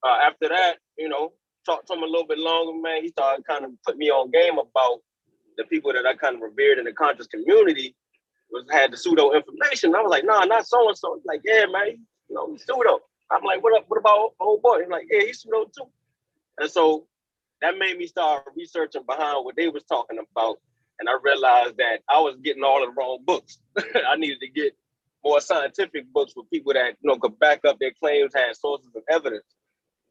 uh, 0.05 0.17
after 0.23 0.50
that, 0.50 0.75
you 0.97 1.09
know, 1.09 1.33
talked 1.65 1.88
to 1.88 1.93
him 1.93 2.03
a 2.03 2.05
little 2.05 2.27
bit 2.27 2.38
longer, 2.38 2.79
man. 2.79 3.01
He 3.01 3.09
started 3.09 3.45
kind 3.47 3.65
of 3.65 3.71
put 3.85 3.97
me 3.97 4.09
on 4.09 4.31
game 4.31 4.59
about 4.59 5.00
the 5.57 5.63
people 5.65 5.93
that 5.93 6.05
I 6.05 6.15
kind 6.15 6.35
of 6.35 6.41
revered 6.41 6.77
in 6.77 6.85
the 6.85 6.93
conscious 6.93 7.27
community 7.27 7.95
was 8.51 8.65
had 8.71 8.91
the 8.91 8.97
pseudo 8.97 9.33
information. 9.33 9.95
I 9.95 10.01
was 10.01 10.12
like, 10.12 10.25
nah, 10.25 10.45
not 10.45 10.67
so 10.67 10.88
and 10.88 10.97
so. 10.97 11.19
Like, 11.25 11.41
yeah, 11.43 11.65
man, 11.65 11.97
you 12.29 12.35
know, 12.35 12.55
pseudo. 12.57 13.00
I'm 13.31 13.43
like, 13.43 13.63
what 13.63 13.75
up? 13.75 13.85
What 13.88 14.00
about 14.00 14.33
old 14.39 14.62
boy? 14.62 14.81
He's 14.81 14.89
like, 14.89 15.07
yeah, 15.09 15.21
he's 15.21 15.41
pseudo 15.41 15.65
too. 15.65 15.89
And 16.59 16.69
so 16.69 17.07
that 17.63 17.77
made 17.77 17.98
me 17.98 18.05
start 18.05 18.43
researching 18.58 19.03
behind 19.08 19.46
what 19.46 19.55
they 19.55 19.70
was 19.70 19.86
talking 19.86 20.20
about. 20.20 20.58
And 21.00 21.08
I 21.08 21.13
realized 21.24 21.77
that 21.77 22.01
I 22.10 22.20
was 22.20 22.36
getting 22.43 22.62
all 22.63 22.84
of 22.84 22.93
the 22.93 23.00
wrong 23.00 23.20
books. 23.25 23.58
I 23.77 24.17
needed 24.17 24.41
to 24.41 24.50
get 24.50 24.75
more 25.24 25.39
scientific 25.39 26.12
books 26.12 26.34
with 26.36 26.50
people 26.50 26.74
that 26.74 26.98
you 27.01 27.10
know 27.10 27.17
could 27.17 27.39
back 27.39 27.62
up 27.65 27.79
their 27.79 27.93
claims, 27.93 28.34
had 28.36 28.55
sources 28.58 28.91
of 28.96 29.03
evidence. 29.10 29.46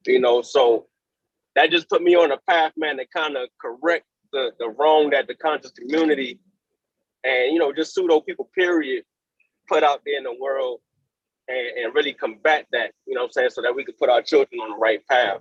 You 0.06 0.18
know, 0.18 0.40
so 0.40 0.86
that 1.54 1.70
just 1.70 1.90
put 1.90 2.02
me 2.02 2.16
on 2.16 2.32
a 2.32 2.38
path, 2.48 2.72
man, 2.78 2.96
to 2.96 3.06
kind 3.14 3.36
of 3.36 3.48
correct 3.60 4.06
the 4.32 4.52
the 4.58 4.70
wrong 4.70 5.10
that 5.10 5.28
the 5.28 5.34
conscious 5.34 5.72
community 5.72 6.40
and 7.22 7.52
you 7.52 7.58
know 7.58 7.70
just 7.70 7.94
pseudo 7.94 8.20
people 8.20 8.48
period 8.54 9.04
put 9.68 9.82
out 9.82 10.00
there 10.06 10.16
in 10.16 10.24
the 10.24 10.34
world 10.40 10.80
and, 11.48 11.84
and 11.84 11.94
really 11.94 12.14
combat 12.14 12.66
that, 12.72 12.92
you 13.06 13.14
know 13.14 13.24
I'm 13.24 13.30
saying, 13.30 13.50
so 13.50 13.60
that 13.60 13.74
we 13.74 13.84
could 13.84 13.98
put 13.98 14.08
our 14.08 14.22
children 14.22 14.58
on 14.60 14.70
the 14.70 14.76
right 14.76 15.06
path. 15.06 15.40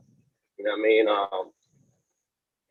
You 0.60 0.66
know 0.66 0.72
what 0.72 0.80
I 0.80 0.84
mean? 0.84 1.08
Um 1.08 1.52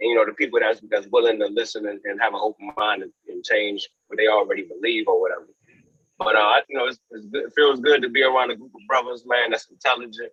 you 0.08 0.14
know, 0.14 0.24
the 0.26 0.32
people 0.32 0.58
that's 0.60 0.80
that's 0.90 1.06
willing 1.08 1.38
to 1.40 1.46
listen 1.46 1.86
and, 1.86 2.00
and 2.04 2.20
have 2.20 2.34
an 2.34 2.40
open 2.42 2.72
mind 2.76 3.02
and, 3.02 3.12
and 3.28 3.44
change 3.44 3.88
what 4.08 4.18
they 4.18 4.28
already 4.28 4.62
believe 4.64 5.06
or 5.08 5.20
whatever. 5.20 5.46
But 6.18 6.36
uh, 6.36 6.40
I- 6.40 6.62
you 6.68 6.76
know, 6.78 6.86
it's, 6.86 6.98
it's 7.10 7.26
good, 7.26 7.44
it 7.44 7.52
feels 7.54 7.80
good 7.80 8.02
to 8.02 8.08
be 8.08 8.22
around 8.22 8.50
a 8.50 8.56
group 8.56 8.72
of 8.74 8.86
brothers, 8.88 9.24
man, 9.26 9.50
that's 9.50 9.68
intelligent. 9.70 10.32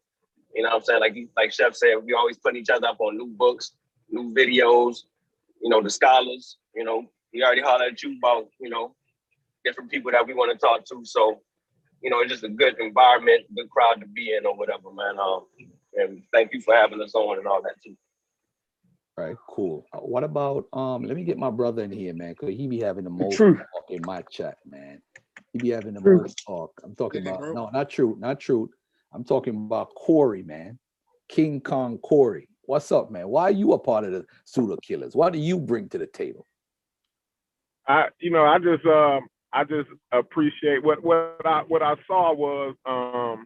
You 0.56 0.64
know 0.64 0.70
what 0.70 0.76
I'm 0.78 0.84
saying? 0.84 1.00
Like 1.02 1.16
like 1.36 1.54
Chef 1.54 1.76
said, 1.76 1.96
we 2.04 2.14
always 2.14 2.38
putting 2.38 2.62
each 2.62 2.70
other 2.70 2.88
up 2.88 3.00
on 3.00 3.18
new 3.18 3.28
books, 3.28 3.74
new 4.10 4.34
videos, 4.34 5.04
you 5.62 5.70
know, 5.70 5.82
the 5.82 5.90
scholars, 5.90 6.58
you 6.76 6.84
know, 6.84 7.06
he 7.32 7.44
already 7.44 7.62
hollered 7.62 7.94
at 7.94 8.04
you 8.04 8.18
about, 8.18 8.48
you 8.60 8.70
know, 8.70 8.96
different 9.66 9.92
people 9.92 10.12
that 10.12 10.26
we 10.26 10.34
want 10.34 10.52
to 10.52 10.58
talk 10.58 10.86
to. 10.86 11.04
So, 11.06 11.42
you 12.02 12.10
know, 12.10 12.22
it's 12.22 12.32
just 12.32 12.44
a 12.44 12.50
good 12.50 12.80
environment, 12.80 13.46
good 13.56 13.70
crowd 13.70 14.00
to 14.02 14.08
be 14.08 14.36
in 14.36 14.46
or 14.46 14.56
whatever, 14.56 14.92
man. 14.94 15.20
Um, 15.20 15.46
and 15.96 16.24
thank 16.34 16.54
you 16.54 16.62
for 16.62 16.76
having 16.76 17.02
us 17.02 17.16
on 17.16 17.38
and 17.40 17.48
all 17.48 17.62
that 17.64 17.82
too. 17.84 17.96
Right, 19.18 19.36
cool. 19.50 19.84
Uh, 19.94 20.00
What 20.00 20.24
about, 20.24 20.68
um, 20.74 21.02
let 21.02 21.16
me 21.16 21.24
get 21.24 21.40
my 21.40 21.50
brother 21.50 21.84
in 21.84 21.90
here, 21.92 22.14
man, 22.14 22.36
cause 22.36 22.50
he 22.50 22.68
be 22.68 22.80
having 22.80 23.04
the 23.04 23.10
most 23.10 23.36
Truth. 23.36 23.58
talk 23.58 23.90
in 23.90 24.02
my 24.06 24.22
chat, 24.30 24.58
man. 24.70 25.02
He 25.54 25.60
be 25.60 25.70
having 25.70 25.96
the 25.96 26.02
Truth. 26.02 26.22
most 26.22 26.44
talk. 26.46 26.80
I'm 26.84 26.96
talking 26.96 27.22
about, 27.22 27.42
no, 27.56 27.68
not 27.74 27.90
true, 27.90 28.16
not 28.20 28.40
true. 28.40 28.70
I'm 29.12 29.24
talking 29.24 29.56
about 29.56 29.96
Corey, 29.96 30.44
man. 30.44 30.78
King 31.30 31.60
Kong 31.62 31.98
Corey. 31.98 32.48
What's 32.64 32.92
up, 32.92 33.10
man? 33.10 33.28
Why 33.30 33.44
are 33.44 33.52
you 33.52 33.74
a 33.74 33.80
part 33.80 34.04
of 34.04 34.12
the 34.12 34.24
pseudo 34.46 34.78
killers? 34.78 35.16
What 35.16 35.34
do 35.34 35.40
you 35.40 35.60
bring 35.60 35.90
to 35.90 35.98
the 35.98 36.06
table? 36.06 36.46
I, 37.88 38.10
you 38.20 38.30
know, 38.30 38.46
I 38.46 38.60
just, 38.60 38.86
um, 38.86 39.28
I 39.52 39.64
just 39.64 39.90
appreciate 40.12 40.84
what 40.84 41.02
what 41.04 41.42
I 41.46 41.64
what 41.68 41.82
I 41.82 41.96
saw 42.06 42.34
was, 42.34 42.76
um, 42.86 43.46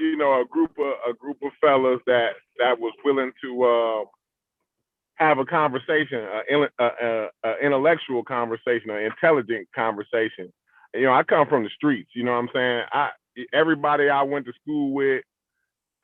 you 0.00 0.16
know, 0.16 0.40
a 0.40 0.44
group 0.50 0.72
of 0.78 0.92
a 1.08 1.14
group 1.14 1.38
of 1.42 1.52
fellas 1.60 2.00
that 2.06 2.32
that 2.58 2.78
was 2.78 2.92
willing 3.04 3.30
to 3.42 3.62
uh, 3.62 4.04
have 5.20 5.38
a 5.38 5.46
conversation, 5.46 6.20
a, 6.20 6.42
in- 6.54 6.68
a, 6.80 6.84
a, 6.86 7.28
a 7.44 7.54
intellectual 7.62 8.24
conversation, 8.24 8.90
an 8.90 9.04
intelligent 9.04 9.68
conversation. 9.74 10.52
You 10.94 11.02
know, 11.04 11.12
I 11.14 11.24
come 11.24 11.48
from 11.48 11.64
the 11.64 11.70
streets. 11.70 12.10
You 12.14 12.24
know 12.24 12.32
what 12.32 12.38
I'm 12.38 12.50
saying? 12.54 12.82
I 12.92 13.10
everybody 13.54 14.10
I 14.10 14.22
went 14.22 14.46
to 14.46 14.52
school 14.62 14.92
with, 14.92 15.24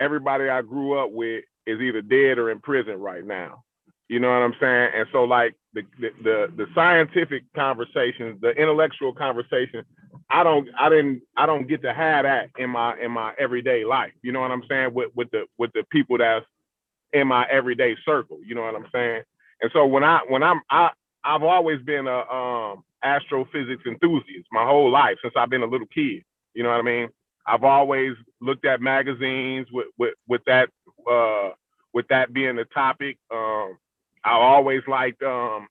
everybody 0.01 0.49
I 0.49 0.63
grew 0.63 0.99
up 0.99 1.13
with 1.13 1.45
is 1.67 1.81
either 1.81 2.03
dead 2.03 2.39
or 2.39 2.51
in 2.51 2.61
prison 2.61 2.99
right 3.01 3.25
now. 3.27 3.65
You 4.09 4.21
know 4.21 4.29
what 4.29 4.45
I'm 4.45 4.55
saying? 4.61 4.91
And 4.97 5.09
so 5.13 5.25
like 5.25 5.55
the 5.75 5.83
the 6.01 6.11
the, 6.23 6.53
the 6.57 6.67
scientific 6.75 7.45
conversations, 7.57 8.41
the 8.43 8.51
intellectual 8.51 9.13
conversation, 9.15 9.85
I 10.31 10.45
don't 10.45 10.69
I 10.79 10.89
didn't 10.91 11.23
I 11.37 11.47
don't 11.47 11.69
get 11.69 11.83
to 11.83 11.95
have 11.95 12.25
that 12.25 12.51
in 12.59 12.71
my 12.71 12.99
in 13.01 13.11
my 13.13 13.35
everyday 13.39 13.85
life. 13.85 14.13
You 14.23 14.33
know 14.33 14.41
what 14.41 14.53
I'm 14.53 14.65
saying? 14.69 14.95
With 14.95 15.11
with 15.17 15.31
the 15.33 15.47
with 15.59 15.73
the 15.75 15.85
people 15.91 16.19
that's 16.19 16.47
in 17.17 17.29
my 17.29 17.47
everyday 17.51 17.97
circle. 18.05 18.39
You 18.45 18.55
know 18.55 18.63
what 18.63 18.77
I'm 18.77 18.87
saying? 18.93 19.23
And 19.63 19.71
so 19.73 19.87
when 19.87 20.05
I 20.05 20.21
when 20.29 20.43
I'm 20.43 20.61
I 20.71 20.91
I've 21.25 21.43
always 21.43 21.81
been 21.83 22.07
a 22.07 22.21
um 22.31 22.85
astrophysics 23.05 23.85
enthusiast 23.87 24.49
my 24.53 24.65
whole 24.65 24.91
life 24.91 25.17
since 25.23 25.35
I've 25.37 25.51
been 25.51 25.63
a 25.63 25.67
little 25.67 25.89
kid. 25.89 26.25
You 26.55 26.63
know 26.63 26.71
what 26.71 26.81
I 26.81 26.83
mean? 26.83 27.09
I've 27.47 27.65
always 27.65 28.15
looked 28.41 28.67
at 28.67 28.81
magazines 28.81 29.69
with 29.73 29.89
with 29.99 30.15
with 30.29 30.43
that 30.47 30.71
uh 31.11 31.51
with 31.95 32.09
that 32.09 32.33
being 32.33 32.57
the 32.57 32.67
topic. 32.67 33.19
Um 33.33 33.79
I 34.27 34.33
always 34.33 34.83
liked 34.89 35.23
um, 35.23 35.69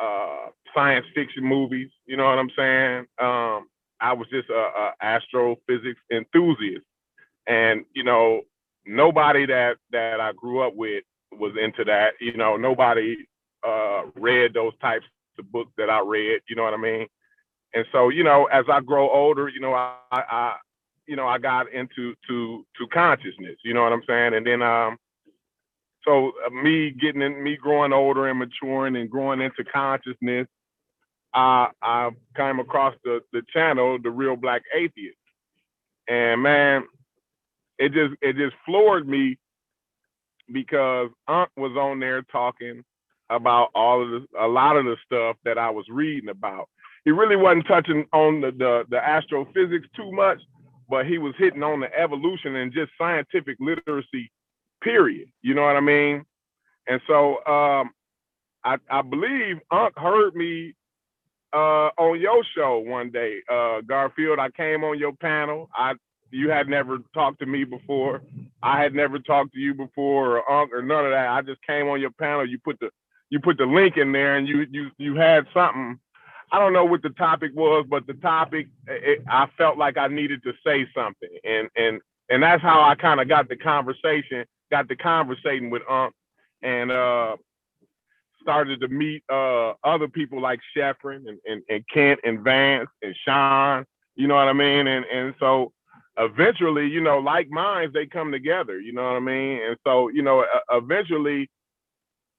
uh, 0.00 0.48
science 0.74 1.06
fiction 1.14 1.44
movies. 1.44 1.90
You 2.06 2.16
know 2.18 2.26
what 2.26 2.38
I'm 2.38 2.50
saying? 2.56 2.98
Um, 3.18 3.68
I 4.00 4.12
was 4.12 4.28
just 4.30 4.50
a, 4.50 4.54
a 4.54 4.92
astrophysics 5.02 6.00
enthusiast, 6.12 6.84
and 7.46 7.84
you 7.94 8.04
know, 8.04 8.42
nobody 8.86 9.46
that 9.46 9.76
that 9.92 10.20
I 10.20 10.32
grew 10.32 10.60
up 10.60 10.74
with 10.74 11.04
was 11.32 11.52
into 11.60 11.84
that. 11.84 12.14
You 12.20 12.36
know, 12.36 12.56
nobody 12.56 13.16
uh, 13.66 14.02
read 14.14 14.54
those 14.54 14.72
types 14.80 15.06
of 15.38 15.50
books 15.50 15.72
that 15.78 15.90
I 15.90 16.00
read. 16.00 16.40
You 16.48 16.56
know 16.56 16.64
what 16.64 16.74
I 16.74 16.78
mean? 16.78 17.06
And 17.74 17.84
so, 17.92 18.08
you 18.08 18.24
know, 18.24 18.46
as 18.46 18.64
I 18.70 18.80
grow 18.80 19.08
older, 19.10 19.48
you 19.48 19.60
know, 19.60 19.74
I, 19.74 19.96
I, 20.12 20.56
you 21.06 21.16
know, 21.16 21.26
I 21.26 21.38
got 21.38 21.72
into 21.72 22.14
to 22.28 22.66
to 22.78 22.86
consciousness. 22.92 23.56
You 23.64 23.74
know 23.74 23.82
what 23.82 23.92
I'm 23.92 24.02
saying? 24.06 24.34
And 24.34 24.46
then 24.46 24.62
um, 24.62 24.96
so 26.04 26.32
uh, 26.46 26.50
me 26.50 26.90
getting 26.90 27.22
in, 27.22 27.42
me 27.42 27.56
growing 27.56 27.92
older 27.92 28.28
and 28.28 28.38
maturing 28.38 28.96
and 28.96 29.10
growing 29.10 29.40
into 29.40 29.64
consciousness, 29.64 30.46
I 31.34 31.68
I 31.82 32.10
came 32.36 32.58
across 32.58 32.94
the 33.04 33.20
the 33.32 33.42
channel, 33.52 33.98
the 34.02 34.10
Real 34.10 34.36
Black 34.36 34.62
Atheist, 34.74 35.16
and 36.08 36.42
man, 36.42 36.84
it 37.80 37.92
just 37.92 38.14
it 38.22 38.36
just 38.36 38.54
floored 38.64 39.08
me 39.08 39.38
because 40.52 41.08
Unc 41.26 41.48
was 41.56 41.72
on 41.76 41.98
there 41.98 42.22
talking 42.22 42.84
about 43.30 43.70
all 43.74 44.02
of 44.02 44.10
the 44.10 44.26
a 44.38 44.46
lot 44.46 44.76
of 44.76 44.84
the 44.84 44.96
stuff 45.04 45.36
that 45.44 45.58
I 45.58 45.70
was 45.70 45.86
reading 45.90 46.28
about. 46.28 46.68
He 47.04 47.10
really 47.10 47.36
wasn't 47.36 47.66
touching 47.66 48.04
on 48.12 48.42
the 48.42 48.50
the, 48.52 48.84
the 48.90 48.98
astrophysics 48.98 49.88
too 49.96 50.12
much, 50.12 50.40
but 50.88 51.06
he 51.06 51.18
was 51.18 51.34
hitting 51.38 51.62
on 51.62 51.80
the 51.80 51.98
evolution 51.98 52.56
and 52.56 52.72
just 52.72 52.92
scientific 52.98 53.56
literacy 53.58 54.30
period. 54.84 55.28
You 55.40 55.54
know 55.54 55.62
what 55.62 55.76
I 55.76 55.80
mean? 55.80 56.24
And 56.86 57.00
so 57.06 57.36
um, 57.46 57.90
I, 58.62 58.76
I 58.90 59.02
believe 59.02 59.56
Unc 59.70 59.96
heard 59.96 60.34
me 60.34 60.74
uh, 61.52 61.90
on 61.98 62.20
your 62.20 62.44
show 62.54 62.78
one 62.78 63.10
day, 63.10 63.38
uh, 63.50 63.80
Garfield. 63.86 64.38
I 64.38 64.50
came 64.50 64.84
on 64.84 64.98
your 64.98 65.12
panel. 65.12 65.70
I 65.74 65.94
you 66.30 66.50
had 66.50 66.68
never 66.68 66.98
talked 67.14 67.40
to 67.40 67.46
me 67.46 67.64
before. 67.64 68.22
I 68.62 68.82
had 68.82 68.94
never 68.94 69.18
talked 69.18 69.54
to 69.54 69.60
you 69.60 69.74
before, 69.74 70.38
or 70.38 70.50
Unc, 70.50 70.72
or 70.72 70.82
none 70.82 71.04
of 71.04 71.12
that. 71.12 71.28
I 71.28 71.42
just 71.42 71.62
came 71.66 71.88
on 71.88 72.00
your 72.00 72.10
panel. 72.10 72.48
You 72.48 72.58
put 72.58 72.78
the 72.80 72.90
you 73.30 73.40
put 73.40 73.58
the 73.58 73.66
link 73.66 73.96
in 73.96 74.12
there, 74.12 74.36
and 74.36 74.46
you 74.46 74.66
you 74.70 74.90
you 74.98 75.14
had 75.14 75.46
something. 75.54 75.98
I 76.52 76.58
don't 76.58 76.72
know 76.72 76.84
what 76.84 77.02
the 77.02 77.10
topic 77.10 77.52
was, 77.54 77.86
but 77.88 78.06
the 78.06 78.14
topic 78.14 78.68
it, 78.88 79.22
I 79.28 79.48
felt 79.56 79.78
like 79.78 79.96
I 79.96 80.08
needed 80.08 80.42
to 80.44 80.52
say 80.66 80.86
something, 80.94 81.28
and 81.44 81.68
and 81.76 82.00
and 82.28 82.42
that's 82.42 82.62
how 82.62 82.82
I 82.82 82.94
kind 82.94 83.20
of 83.20 83.28
got 83.28 83.48
the 83.48 83.56
conversation 83.56 84.44
got 84.70 84.88
the 84.88 84.96
conversating 84.96 85.70
with 85.70 85.82
Unc 85.88 86.14
and 86.62 86.90
uh, 86.90 87.36
started 88.40 88.80
to 88.80 88.88
meet 88.88 89.22
uh, 89.30 89.72
other 89.84 90.08
people 90.08 90.40
like 90.40 90.60
Sheffrin 90.76 91.28
and, 91.28 91.38
and, 91.46 91.62
and 91.68 91.84
Kent 91.92 92.20
and 92.24 92.40
Vance 92.40 92.88
and 93.02 93.14
Sean, 93.24 93.84
you 94.16 94.28
know 94.28 94.36
what 94.36 94.48
I 94.48 94.52
mean? 94.52 94.86
And 94.86 95.04
and 95.06 95.34
so 95.38 95.72
eventually, 96.18 96.86
you 96.88 97.00
know, 97.00 97.18
like 97.18 97.50
minds, 97.50 97.94
they 97.94 98.06
come 98.06 98.32
together, 98.32 98.78
you 98.80 98.92
know 98.92 99.04
what 99.04 99.16
I 99.16 99.20
mean? 99.20 99.60
And 99.62 99.76
so, 99.86 100.08
you 100.08 100.22
know, 100.22 100.44
eventually 100.70 101.48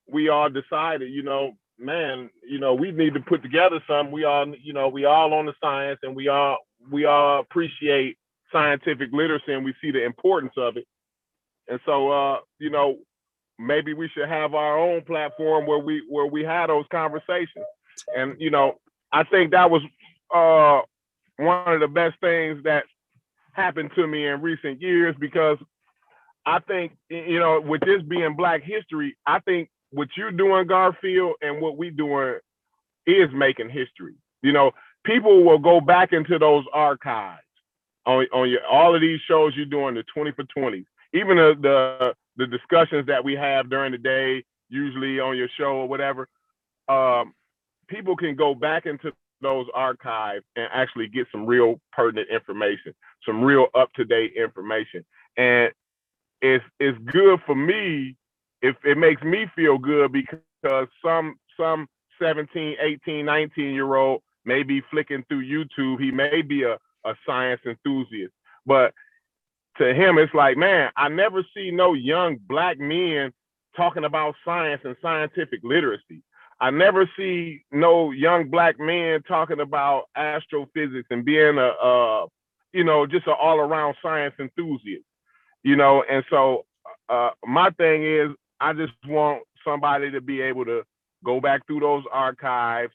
we 0.07 0.29
all 0.29 0.49
decided, 0.49 1.11
you 1.11 1.23
know, 1.23 1.53
man, 1.79 2.29
you 2.47 2.59
know, 2.59 2.73
we 2.73 2.91
need 2.91 3.13
to 3.13 3.19
put 3.21 3.41
together 3.41 3.81
something. 3.87 4.13
We 4.13 4.23
all, 4.23 4.47
you 4.61 4.73
know, 4.73 4.87
we 4.89 5.05
all 5.05 5.33
on 5.33 5.45
the 5.45 5.53
science 5.63 5.99
and 6.03 6.15
we 6.15 6.27
all 6.27 6.57
we 6.91 7.05
all 7.05 7.39
appreciate 7.39 8.17
scientific 8.51 9.09
literacy 9.13 9.53
and 9.53 9.65
we 9.65 9.73
see 9.81 9.91
the 9.91 10.03
importance 10.03 10.53
of 10.57 10.77
it. 10.77 10.85
And 11.67 11.79
so, 11.85 12.11
uh, 12.11 12.39
you 12.59 12.69
know, 12.69 12.97
maybe 13.57 13.93
we 13.93 14.09
should 14.09 14.27
have 14.27 14.53
our 14.53 14.77
own 14.77 15.01
platform 15.03 15.65
where 15.65 15.79
we 15.79 16.03
where 16.09 16.25
we 16.27 16.43
had 16.43 16.67
those 16.67 16.85
conversations. 16.91 17.65
And 18.15 18.35
you 18.39 18.49
know, 18.49 18.75
I 19.11 19.23
think 19.23 19.51
that 19.51 19.69
was 19.69 19.81
uh, 20.33 20.81
one 21.37 21.73
of 21.73 21.79
the 21.79 21.87
best 21.87 22.19
things 22.21 22.63
that 22.63 22.85
happened 23.53 23.91
to 23.95 24.07
me 24.07 24.27
in 24.27 24.41
recent 24.41 24.81
years 24.81 25.15
because 25.19 25.57
I 26.45 26.59
think 26.59 26.93
you 27.09 27.39
know, 27.39 27.61
with 27.61 27.81
this 27.81 28.01
being 28.07 28.35
Black 28.35 28.63
History, 28.63 29.15
I 29.27 29.39
think 29.39 29.69
what 29.91 30.09
you're 30.15 30.31
doing, 30.31 30.67
Garfield, 30.67 31.35
and 31.41 31.61
what 31.61 31.77
we're 31.77 31.91
doing 31.91 32.35
is 33.05 33.29
making 33.33 33.69
history. 33.69 34.15
You 34.41 34.53
know, 34.53 34.71
people 35.05 35.43
will 35.43 35.59
go 35.59 35.81
back 35.81 36.13
into 36.13 36.39
those 36.39 36.65
archives 36.73 37.41
on 38.05 38.25
on 38.33 38.49
your 38.49 38.65
all 38.65 38.95
of 38.95 39.01
these 39.01 39.19
shows 39.27 39.53
you're 39.55 39.65
doing, 39.65 39.95
the 39.95 40.03
20 40.13 40.31
for 40.31 40.43
20s 40.57 40.85
even 41.13 41.37
the, 41.37 41.55
the 41.61 42.13
the 42.37 42.47
discussions 42.47 43.05
that 43.07 43.23
we 43.23 43.35
have 43.35 43.69
during 43.69 43.91
the 43.91 43.97
day, 43.97 44.43
usually 44.69 45.19
on 45.19 45.37
your 45.37 45.49
show 45.57 45.75
or 45.75 45.87
whatever, 45.87 46.29
um, 46.87 47.33
people 47.87 48.15
can 48.15 48.35
go 48.35 48.55
back 48.55 48.85
into 48.85 49.11
those 49.41 49.67
archives 49.73 50.45
and 50.55 50.67
actually 50.73 51.07
get 51.07 51.27
some 51.31 51.45
real 51.45 51.79
pertinent 51.91 52.29
information, 52.29 52.93
some 53.25 53.43
real 53.43 53.67
up 53.75 53.91
to 53.93 54.05
date 54.05 54.33
information, 54.35 55.05
and 55.37 55.71
it's 56.41 56.63
it's 56.79 56.97
good 57.11 57.39
for 57.45 57.55
me 57.55 58.15
if 58.61 58.75
it 58.83 58.97
makes 58.97 59.21
me 59.23 59.45
feel 59.55 59.77
good 59.77 60.11
because 60.11 60.87
some 61.03 61.35
some 61.59 61.87
17, 62.21 62.75
18, 62.79 63.25
19 63.25 63.73
year 63.73 63.95
old 63.95 64.21
may 64.45 64.63
be 64.63 64.81
flicking 64.91 65.23
through 65.27 65.43
YouTube. 65.45 65.99
He 65.99 66.11
may 66.11 66.41
be 66.41 66.63
a, 66.63 66.77
a 67.05 67.15
science 67.25 67.61
enthusiast, 67.65 68.33
but 68.65 68.93
to 69.77 69.93
him, 69.93 70.17
it's 70.17 70.33
like, 70.33 70.57
man, 70.57 70.91
I 70.97 71.09
never 71.09 71.43
see 71.55 71.71
no 71.71 71.93
young 71.93 72.37
black 72.47 72.79
men 72.79 73.31
talking 73.75 74.03
about 74.03 74.35
science 74.43 74.81
and 74.83 74.95
scientific 75.01 75.61
literacy. 75.63 76.21
I 76.59 76.69
never 76.69 77.09
see 77.17 77.63
no 77.71 78.11
young 78.11 78.49
black 78.49 78.79
men 78.79 79.23
talking 79.27 79.59
about 79.59 80.03
astrophysics 80.15 81.07
and 81.09 81.25
being 81.25 81.57
a, 81.57 81.69
uh, 81.69 82.27
you 82.73 82.83
know, 82.83 83.05
just 83.05 83.27
an 83.27 83.35
all 83.39 83.59
around 83.59 83.95
science 84.01 84.35
enthusiast, 84.39 85.05
you 85.63 85.75
know. 85.75 86.03
And 86.09 86.23
so, 86.29 86.65
uh, 87.09 87.31
my 87.45 87.69
thing 87.71 88.03
is, 88.03 88.29
I 88.59 88.73
just 88.73 88.93
want 89.07 89.43
somebody 89.65 90.11
to 90.11 90.21
be 90.21 90.41
able 90.41 90.65
to 90.65 90.83
go 91.23 91.39
back 91.41 91.65
through 91.67 91.81
those 91.81 92.03
archives 92.11 92.93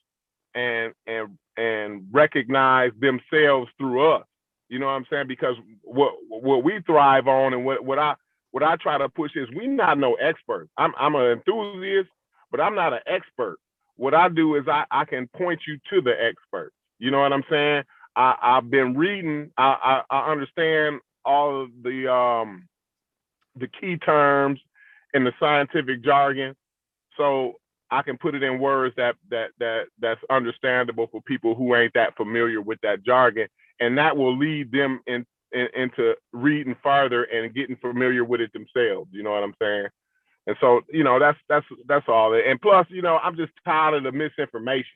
and 0.55 0.93
and 1.07 1.39
and 1.57 2.07
recognize 2.13 2.93
themselves 3.01 3.71
through 3.79 4.13
us. 4.15 4.25
You 4.69 4.79
know 4.79 4.87
what 4.87 4.93
I'm 4.93 5.07
saying? 5.11 5.29
Because 5.29 5.57
what 5.83 6.13
what 6.29 6.65
we 6.65 6.81
thrive 6.87 7.29
on 7.29 7.55
and 7.55 7.65
what 7.65 7.85
what 7.85 7.99
I 7.99 8.15
what 8.51 8.63
I 8.63 8.77
try 8.77 8.99
to 8.99 9.09
push 9.09 9.33
is 9.37 9.49
we 9.57 9.67
not 9.67 9.99
no 9.99 10.15
experts. 10.15 10.71
I'm 10.77 10.93
I'm 10.99 11.15
an 11.15 11.27
enthusiast, 11.33 12.09
but 12.51 12.61
I'm 12.61 12.75
not 12.75 12.93
an 12.93 13.01
expert. 13.07 13.59
What 13.97 14.15
I 14.15 14.29
do 14.29 14.57
is 14.57 14.65
I, 14.69 14.85
I 14.91 15.05
can 15.05 15.29
point 15.29 15.61
you 15.67 15.79
to 15.91 16.01
the 16.03 16.13
experts. 16.23 16.75
You 16.99 17.11
know 17.11 17.21
what 17.21 17.33
I'm 17.33 17.45
saying? 17.51 17.85
I, 18.17 18.37
I've 18.43 18.71
been 18.71 18.97
reading, 18.97 19.53
I, 19.59 20.03
I, 20.11 20.17
I 20.17 20.33
understand 20.33 21.01
all 21.25 21.63
of 21.65 21.71
the 21.83 22.13
um 22.13 22.69
the 23.57 23.69
key 23.81 23.97
terms 23.99 24.61
in 25.15 25.25
the 25.25 25.33
scientific 25.41 26.05
jargon. 26.05 26.55
So 27.17 27.55
I 27.91 28.03
can 28.03 28.19
put 28.19 28.35
it 28.35 28.43
in 28.43 28.61
words 28.61 28.95
that 28.97 29.17
that 29.31 29.51
that 29.61 29.85
that's 30.01 30.21
understandable 30.31 31.09
for 31.13 31.23
people 31.23 31.55
who 31.55 31.75
ain't 31.77 31.95
that 31.95 32.17
familiar 32.17 32.61
with 32.61 32.81
that 32.83 33.05
jargon, 33.05 33.49
and 33.81 33.99
that 33.99 34.17
will 34.17 34.37
lead 34.37 34.73
them 34.73 35.01
in, 35.07 35.27
in 35.53 35.69
into 35.77 36.15
reading 36.33 36.77
farther 36.83 37.25
and 37.25 37.55
getting 37.55 37.77
familiar 37.77 38.25
with 38.25 38.41
it 38.41 38.53
themselves. 38.53 39.11
You 39.13 39.23
know 39.23 39.33
what 39.33 39.45
I'm 39.45 39.55
saying? 39.61 39.89
And 40.47 40.57
so 40.61 40.83
you 40.93 41.05
know 41.05 41.19
that's 41.19 41.39
that's 41.49 41.67
that's 41.89 42.07
all. 42.09 42.35
And 42.35 42.61
plus, 42.61 42.87
you 42.91 43.03
know, 43.03 43.19
I'm 43.23 43.37
just 43.37 43.53
tired 43.65 43.95
of 43.95 44.05
the 44.05 44.13
misinformation. 44.13 44.87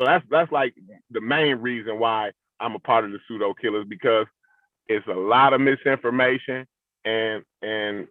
So, 0.00 0.06
that's 0.06 0.24
that's 0.30 0.50
like 0.50 0.74
the 1.10 1.20
main 1.20 1.56
reason 1.56 1.98
why 1.98 2.30
I'm 2.58 2.74
a 2.74 2.78
part 2.78 3.04
of 3.04 3.12
the 3.12 3.18
pseudo 3.28 3.52
killers 3.54 3.86
because 3.88 4.26
it's 4.88 5.06
a 5.06 5.14
lot 5.14 5.52
of 5.52 5.60
misinformation 5.60 6.66
and 7.04 7.44
and 7.62 8.08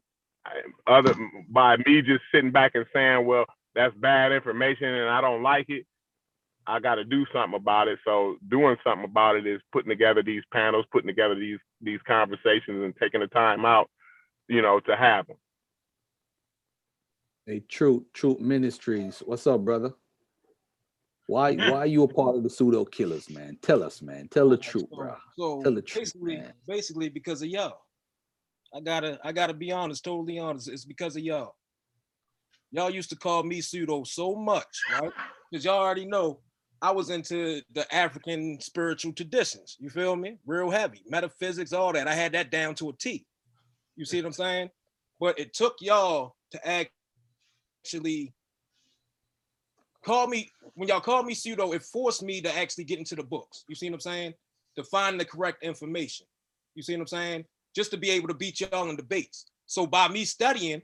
other 0.87 1.15
by 1.49 1.77
me 1.77 2.01
just 2.01 2.21
sitting 2.33 2.51
back 2.51 2.73
and 2.75 2.85
saying, 2.93 3.25
well, 3.25 3.45
that's 3.75 3.95
bad 3.95 4.31
information 4.31 4.87
and 4.87 5.09
I 5.09 5.21
don't 5.21 5.43
like 5.43 5.69
it, 5.69 5.85
I 6.67 6.79
got 6.79 6.95
to 6.95 7.03
do 7.03 7.25
something 7.33 7.57
about 7.59 7.87
it. 7.87 7.99
So 8.05 8.37
doing 8.49 8.77
something 8.83 9.05
about 9.05 9.35
it 9.35 9.47
is 9.47 9.61
putting 9.71 9.89
together 9.89 10.21
these 10.21 10.43
panels, 10.53 10.85
putting 10.91 11.07
together 11.07 11.35
these 11.35 11.59
these 11.81 11.99
conversations, 12.07 12.83
and 12.83 12.95
taking 12.97 13.21
the 13.21 13.27
time 13.27 13.65
out, 13.65 13.89
you 14.47 14.61
know, 14.61 14.79
to 14.81 14.95
have 14.95 15.27
them. 15.27 15.37
Hey, 17.47 17.61
Truth, 17.67 18.03
Truth 18.13 18.39
Ministries. 18.39 19.23
What's 19.25 19.47
up, 19.47 19.61
brother? 19.61 19.93
Why 21.29 21.53
why 21.71 21.77
are 21.77 21.85
you 21.85 22.03
a 22.03 22.07
part 22.07 22.35
of 22.35 22.43
the 22.43 22.49
pseudo 22.49 22.83
killers, 22.85 23.29
man? 23.29 23.57
Tell 23.61 23.83
us, 23.83 24.01
man. 24.01 24.27
Tell 24.29 24.49
the 24.49 24.57
truth, 24.57 24.89
bro. 24.89 25.15
So 25.37 25.61
Tell 25.61 25.75
the 25.75 25.81
truth, 25.81 26.05
basically, 26.05 26.37
man. 26.37 26.53
basically 26.67 27.09
because 27.09 27.43
of 27.43 27.49
y'all. 27.49 27.77
I 28.75 28.79
gotta, 28.81 29.19
I 29.23 29.31
gotta 29.31 29.53
be 29.53 29.71
honest, 29.71 30.03
totally 30.03 30.39
honest. 30.39 30.69
It's 30.69 30.85
because 30.85 31.15
of 31.15 31.23
y'all. 31.23 31.55
Y'all 32.71 32.89
used 32.89 33.09
to 33.11 33.15
call 33.15 33.43
me 33.43 33.61
pseudo 33.61 34.03
so 34.03 34.35
much, 34.35 34.81
right? 34.99 35.11
Because 35.51 35.65
y'all 35.65 35.79
already 35.79 36.05
know 36.05 36.39
I 36.81 36.91
was 36.91 37.09
into 37.09 37.61
the 37.73 37.93
African 37.93 38.59
spiritual 38.61 39.13
traditions. 39.13 39.75
You 39.79 39.89
feel 39.89 40.15
me? 40.15 40.37
Real 40.45 40.69
heavy 40.69 41.01
metaphysics, 41.07 41.73
all 41.73 41.93
that. 41.93 42.07
I 42.07 42.13
had 42.13 42.31
that 42.33 42.51
down 42.51 42.75
to 42.75 42.89
a 42.89 42.93
T. 42.93 43.25
You 43.95 44.05
see 44.05 44.17
what 44.17 44.27
I'm 44.27 44.33
saying? 44.33 44.69
But 45.19 45.39
it 45.39 45.53
took 45.53 45.75
y'all 45.79 46.35
to 46.51 46.87
actually 47.85 48.33
call 50.03 50.27
me 50.27 50.49
when 50.75 50.87
y'all 50.87 51.01
called 51.01 51.25
me 51.25 51.33
pseudo. 51.33 51.73
It 51.73 51.83
forced 51.83 52.23
me 52.23 52.41
to 52.41 52.57
actually 52.57 52.85
get 52.85 52.99
into 52.99 53.15
the 53.15 53.23
books. 53.23 53.65
You 53.67 53.75
see 53.75 53.89
what 53.89 53.95
I'm 53.95 54.01
saying? 54.01 54.33
To 54.75 54.83
find 54.83 55.19
the 55.19 55.25
correct 55.25 55.63
information. 55.63 56.25
You 56.75 56.83
see 56.83 56.93
what 56.93 57.01
I'm 57.01 57.07
saying? 57.07 57.45
Just 57.75 57.91
to 57.91 57.97
be 57.97 58.09
able 58.11 58.27
to 58.29 58.33
beat 58.33 58.61
y'all 58.61 58.89
in 58.89 58.95
debates. 58.95 59.45
So 59.65 59.85
by 59.85 60.07
me 60.07 60.25
studying, 60.25 60.81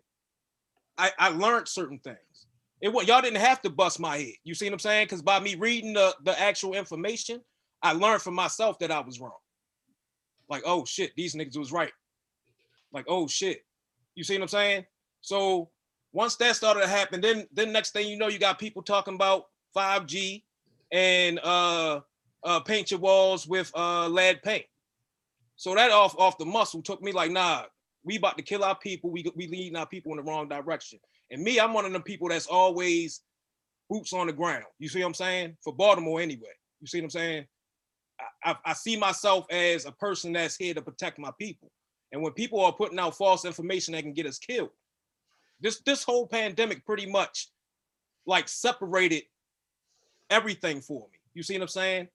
I, 0.97 1.11
I 1.17 1.29
learned 1.29 1.67
certain 1.67 1.99
things. 1.99 2.47
It 2.81 2.89
wa- 2.89 3.01
y'all 3.01 3.21
didn't 3.21 3.41
have 3.41 3.61
to 3.63 3.69
bust 3.69 3.99
my 3.99 4.17
head. 4.17 4.33
You 4.43 4.53
see 4.53 4.65
what 4.65 4.73
I'm 4.73 4.79
saying? 4.79 5.05
Because 5.05 5.21
by 5.21 5.39
me 5.39 5.55
reading 5.55 5.93
the, 5.93 6.15
the 6.23 6.39
actual 6.39 6.73
information, 6.73 7.41
I 7.81 7.93
learned 7.93 8.21
for 8.21 8.31
myself 8.31 8.79
that 8.79 8.91
I 8.91 8.99
was 8.99 9.19
wrong. 9.19 9.31
Like, 10.49 10.63
oh 10.65 10.85
shit, 10.85 11.11
these 11.15 11.35
niggas 11.35 11.57
was 11.57 11.71
right. 11.71 11.91
Like, 12.91 13.05
oh 13.07 13.27
shit. 13.27 13.61
You 14.15 14.23
see 14.23 14.35
what 14.35 14.43
I'm 14.43 14.47
saying? 14.47 14.85
So 15.21 15.69
once 16.15 16.37
that 16.37 16.55
started 16.55 16.79
to 16.79 16.87
happen, 16.87 17.19
then 17.19 17.45
then 17.51 17.73
next 17.73 17.91
thing 17.91 18.07
you 18.07 18.17
know, 18.17 18.29
you 18.29 18.39
got 18.39 18.57
people 18.57 18.81
talking 18.81 19.15
about 19.15 19.47
5G 19.75 20.43
and 20.93 21.39
uh 21.43 21.99
uh 22.41 22.59
paint 22.61 22.89
your 22.91 23.01
walls 23.01 23.45
with 23.45 23.69
uh 23.75 24.07
lead 24.07 24.41
paint. 24.41 24.63
So 25.57 25.75
that 25.75 25.91
off 25.91 26.17
off 26.17 26.37
the 26.37 26.45
muscle 26.45 26.81
took 26.81 27.01
me 27.01 27.11
like, 27.11 27.31
nah, 27.31 27.63
we 28.05 28.15
about 28.15 28.37
to 28.37 28.43
kill 28.43 28.63
our 28.63 28.77
people. 28.77 29.11
We 29.11 29.29
we 29.35 29.47
leading 29.47 29.75
our 29.75 29.85
people 29.85 30.13
in 30.13 30.17
the 30.17 30.23
wrong 30.23 30.47
direction. 30.47 30.99
And 31.31 31.43
me, 31.43 31.59
I'm 31.59 31.73
one 31.73 31.85
of 31.85 31.91
them 31.91 32.01
people 32.01 32.29
that's 32.29 32.47
always 32.47 33.19
boots 33.89 34.13
on 34.13 34.27
the 34.27 34.33
ground. 34.33 34.63
You 34.79 34.87
see 34.87 35.01
what 35.01 35.07
I'm 35.07 35.13
saying? 35.15 35.57
For 35.65 35.73
Baltimore 35.73 36.21
anyway. 36.21 36.53
You 36.79 36.87
see 36.87 36.99
what 36.99 37.05
I'm 37.05 37.09
saying? 37.09 37.45
I, 38.45 38.51
I, 38.51 38.55
I 38.67 38.73
see 38.73 38.95
myself 38.95 39.47
as 39.51 39.85
a 39.85 39.91
person 39.91 40.31
that's 40.31 40.55
here 40.55 40.73
to 40.75 40.81
protect 40.81 41.19
my 41.19 41.31
people. 41.37 41.69
And 42.13 42.21
when 42.21 42.31
people 42.31 42.63
are 42.63 42.71
putting 42.71 42.99
out 42.99 43.17
false 43.17 43.43
information 43.43 43.93
that 43.93 44.03
can 44.03 44.13
get 44.13 44.27
us 44.27 44.39
killed, 44.39 44.69
this 45.65 45.79
this 45.79 46.03
whole 46.03 46.27
pandemic 46.27 46.85
pretty 46.85 47.07
much 47.07 47.49
like 48.27 48.47
separated 48.47 49.23
everything 50.29 50.79
for 50.79 51.07
me. 51.11 51.17
You 51.33 51.41
see 51.41 51.55
what 51.55 51.63
I'm 51.63 51.67
saying? 51.69 52.07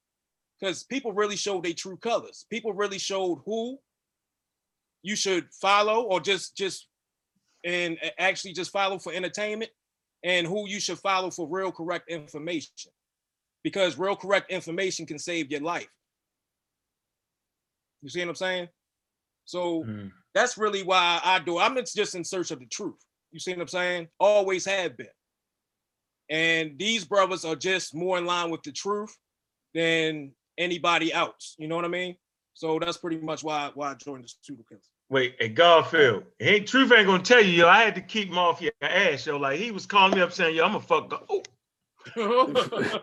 Because 0.59 0.85
people 0.85 1.13
really 1.13 1.35
showed 1.35 1.65
their 1.65 1.73
true 1.73 1.97
colors. 1.97 2.47
People 2.49 2.73
really 2.73 2.99
showed 2.99 3.43
who 3.45 3.77
you 5.03 5.17
should 5.17 5.49
follow 5.53 6.03
or 6.03 6.21
just 6.21 6.57
just 6.57 6.87
and 7.65 7.99
actually 8.21 8.53
just 8.53 8.71
follow 8.71 9.01
for 9.01 9.13
entertainment 9.13 9.73
and 10.23 10.47
who 10.47 10.69
you 10.69 10.79
should 10.79 10.99
follow 10.99 11.31
for 11.31 11.49
real 11.49 11.73
correct 11.73 12.09
information 12.09 12.93
because 13.65 13.99
real 13.99 14.15
correct 14.15 14.51
information 14.51 15.07
can 15.07 15.19
save 15.19 15.51
your 15.51 15.61
life 15.61 15.89
you 18.01 18.09
see 18.09 18.21
what 18.21 18.31
i'm 18.31 18.35
saying 18.35 18.69
so 19.45 19.85
mm. 19.85 20.11
that's 20.35 20.57
really 20.57 20.83
why 20.83 21.21
i 21.23 21.39
do 21.39 21.59
i'm 21.59 21.77
just 21.95 22.15
in 22.15 22.25
search 22.25 22.51
of 22.51 22.61
the 22.61 22.67
truth 22.67 23.05
you 23.33 23.41
see 23.41 23.53
what 23.53 23.61
i'm 23.61 23.69
saying 23.69 24.09
always 24.19 24.65
have 24.65 24.97
been 24.97 25.07
and 26.29 26.79
these 26.79 27.05
brothers 27.05 27.45
are 27.45 27.57
just 27.57 27.95
more 27.95 28.19
in 28.19 28.27
line 28.27 28.51
with 28.51 28.63
the 28.63 28.73
truth 28.73 29.17
than 29.75 30.33
anybody 30.59 31.13
else 31.13 31.55
you 31.59 31.69
know 31.69 31.77
what 31.77 31.85
i 31.85 31.89
mean 31.89 32.15
so 32.55 32.79
that's 32.79 32.99
pretty 32.99 33.19
much 33.19 33.43
why 33.43 33.71
why 33.75 33.91
i 33.91 33.95
joined 33.95 34.25
the 34.25 34.33
pseudo 34.43 34.63
killers 34.69 34.89
Wait, 35.11 35.35
at 35.41 35.57
Garfield, 35.57 36.23
ain't 36.39 36.69
truth 36.69 36.93
ain't 36.93 37.09
gonna 37.09 37.21
tell 37.21 37.43
you, 37.43 37.51
yo. 37.51 37.67
I 37.69 37.83
had 37.83 37.97
to 37.97 38.01
keep 38.01 38.29
him 38.29 38.39
off 38.39 38.63
your 38.63 38.71
ass, 38.81 39.27
yo. 39.27 39.39
Like 39.39 39.59
he 39.59 39.73
was 39.73 39.85
calling 39.85 40.15
me 40.15 40.21
up 40.21 40.33
saying, 40.33 40.55
yo, 40.55 40.65
I'm 40.65 40.71
gonna 40.71 40.85
fuck. 40.85 41.11
Gar- 41.11 41.23
Oh, 41.29 41.43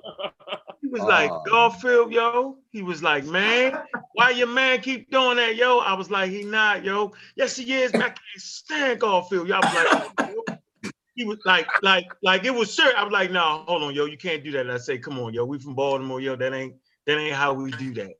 he 0.88 0.94
was 0.94 1.02
like, 1.02 1.30
Oh. 1.32 1.44
Garfield, 1.46 2.14
yo. 2.14 2.58
He 2.72 2.82
was 2.82 3.04
like, 3.04 3.26
man, 3.26 3.78
why 4.14 4.30
your 4.30 4.48
man 4.48 4.80
keep 4.82 5.12
doing 5.12 5.36
that, 5.38 5.56
yo? 5.58 5.80
I 5.80 5.94
was 5.94 6.10
like, 6.10 6.32
he 6.32 6.44
not, 6.44 6.86
yo. 6.86 7.12
Yes, 7.36 7.58
he 7.58 7.74
is. 7.74 7.92
Man, 7.92 8.04
I 8.04 8.06
can't 8.06 8.20
stand 8.38 9.00
Garfield. 9.02 9.48
Yo, 9.48 9.56
I 9.56 9.60
was 9.60 9.76
like, 9.76 10.12
oh, 10.20 10.44
yo. 10.48 10.90
he 11.16 11.26
was 11.26 11.40
like, 11.46 11.68
like, 11.82 12.06
like 12.24 12.46
it 12.46 12.54
was 12.54 12.74
sir. 12.74 12.94
I 12.96 13.04
was 13.04 13.12
like, 13.12 13.32
no, 13.32 13.64
hold 13.68 13.84
on, 13.84 13.94
yo, 13.94 14.06
you 14.06 14.18
can't 14.18 14.44
do 14.44 14.52
that. 14.52 14.62
And 14.62 14.72
I 14.72 14.78
say, 14.78 14.98
come 14.98 15.20
on, 15.20 15.34
yo, 15.34 15.44
we 15.44 15.60
from 15.60 15.76
Baltimore, 15.76 16.22
yo. 16.22 16.36
That 16.38 16.54
ain't 16.54 16.76
that 17.06 17.18
ain't 17.18 17.36
how 17.36 17.54
we 17.54 17.72
do 17.72 17.94
that. 17.96 18.14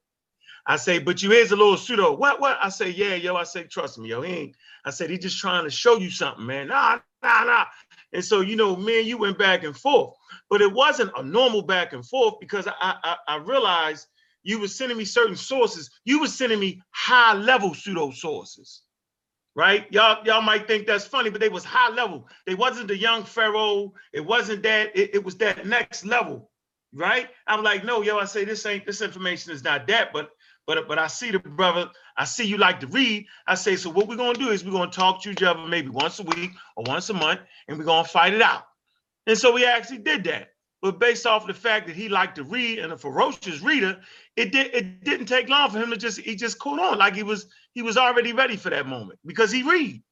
I 0.66 0.76
say, 0.76 1.00
but 1.00 1.24
you 1.24 1.32
is 1.32 1.52
a 1.54 1.56
little 1.56 1.78
pseudo. 1.78 2.16
What? 2.18 2.42
What? 2.42 2.58
I 2.62 2.68
say, 2.68 2.90
yeah, 2.90 3.16
yo. 3.16 3.36
I 3.38 3.44
say, 3.44 3.64
trust 3.64 3.98
me, 3.98 4.10
yo. 4.10 4.22
He 4.22 4.34
ain't. 4.34 4.56
I 4.84 4.90
said, 4.90 5.10
he 5.10 5.18
just 5.18 5.40
trying 5.40 5.64
to 5.64 5.70
show 5.70 5.98
you 5.98 6.10
something, 6.10 6.46
man. 6.46 6.68
Nah, 6.68 7.00
nah, 7.24 7.44
nah. 7.46 7.66
And 8.14 8.24
so, 8.24 8.42
you 8.42 8.56
know, 8.56 8.76
me 8.76 9.00
and 9.00 9.08
you 9.08 9.18
went 9.18 9.38
back 9.38 9.64
and 9.64 9.76
forth, 9.76 10.16
but 10.50 10.62
it 10.62 10.72
wasn't 10.72 11.12
a 11.18 11.24
normal 11.24 11.62
back 11.62 11.94
and 11.94 12.06
forth 12.06 12.36
because 12.40 12.68
I, 12.68 12.74
I, 12.82 13.18
I 13.28 13.36
realized 13.38 14.08
you 14.44 14.60
were 14.60 14.68
sending 14.68 14.98
me 14.98 15.06
certain 15.06 15.36
sources. 15.36 15.90
You 16.06 16.22
were 16.22 16.28
sending 16.28 16.60
me 16.60 16.82
high 16.92 17.34
level 17.34 17.74
pseudo 17.74 18.12
sources, 18.12 18.82
right? 19.56 19.86
Y'all, 19.92 20.26
y'all 20.26 20.42
might 20.42 20.68
think 20.68 20.88
that's 20.88 21.06
funny, 21.06 21.30
but 21.30 21.42
they 21.42 21.50
was 21.50 21.66
high 21.66 21.94
level. 21.94 22.28
They 22.46 22.56
wasn't 22.56 22.88
the 22.88 22.98
young 22.98 23.24
pharaoh. 23.26 23.94
It 24.14 24.26
wasn't 24.26 24.64
that. 24.64 24.96
It, 24.96 25.16
it 25.16 25.24
was 25.24 25.36
that 25.38 25.68
next 25.68 26.06
level, 26.06 26.50
right? 26.94 27.28
I'm 27.46 27.62
like, 27.62 27.84
no, 27.84 28.02
yo. 28.02 28.18
I 28.18 28.26
say 28.26 28.46
this 28.46 28.66
ain't. 28.66 28.86
This 28.86 29.02
information 29.02 29.52
is 29.52 29.66
not 29.66 29.86
that, 29.88 30.14
but 30.14 30.30
but 30.68 30.88
but 30.88 31.00
I 31.00 31.08
see 31.08 31.32
the 31.32 31.40
brother, 31.40 31.90
I 32.18 32.26
see 32.26 32.46
you 32.46 32.58
like 32.58 32.82
to 32.82 32.88
read. 32.88 33.26
I 33.48 33.56
say, 33.56 33.78
so 33.78 33.90
what 33.90 34.08
we're 34.08 34.18
gonna 34.18 34.38
do 34.38 34.50
is 34.50 34.64
we're 34.64 34.72
gonna 34.72 34.92
talk 34.92 35.24
to 35.24 35.32
each 35.32 35.42
other 35.42 35.66
maybe 35.66 35.90
once 35.90 36.20
a 36.20 36.24
week 36.24 36.52
or 36.76 36.84
once 36.86 37.10
a 37.10 37.14
month, 37.14 37.40
and 37.68 37.80
we're 37.80 37.86
gonna 37.86 38.08
fight 38.08 38.34
it 38.34 38.42
out. 38.42 38.68
And 39.26 39.38
so 39.38 39.54
we 39.54 39.66
actually 39.66 40.00
did 40.00 40.26
that. 40.26 40.50
But 40.82 41.00
based 41.00 41.26
off 41.26 41.48
the 41.48 41.54
fact 41.54 41.88
that 41.88 41.96
he 41.96 42.10
liked 42.10 42.36
to 42.36 42.44
read 42.44 42.80
and 42.80 42.94
a 42.94 42.98
ferocious 42.98 43.62
reader, 43.62 44.00
it 44.36 44.52
did 44.52 44.74
it 44.76 45.04
didn't 45.04 45.26
take 45.26 45.50
long 45.50 45.72
for 45.72 45.80
him 45.80 45.90
to 45.90 45.98
just 45.98 46.20
he 46.20 46.36
just 46.36 46.60
caught 46.60 46.80
on 46.80 46.98
like 47.00 47.16
he 47.16 47.24
was 47.24 47.48
he 47.74 47.82
was 47.82 47.98
already 47.98 48.34
ready 48.34 48.58
for 48.58 48.70
that 48.70 48.86
moment 48.86 49.20
because 49.26 49.52
he 49.52 49.64
read 49.64 50.04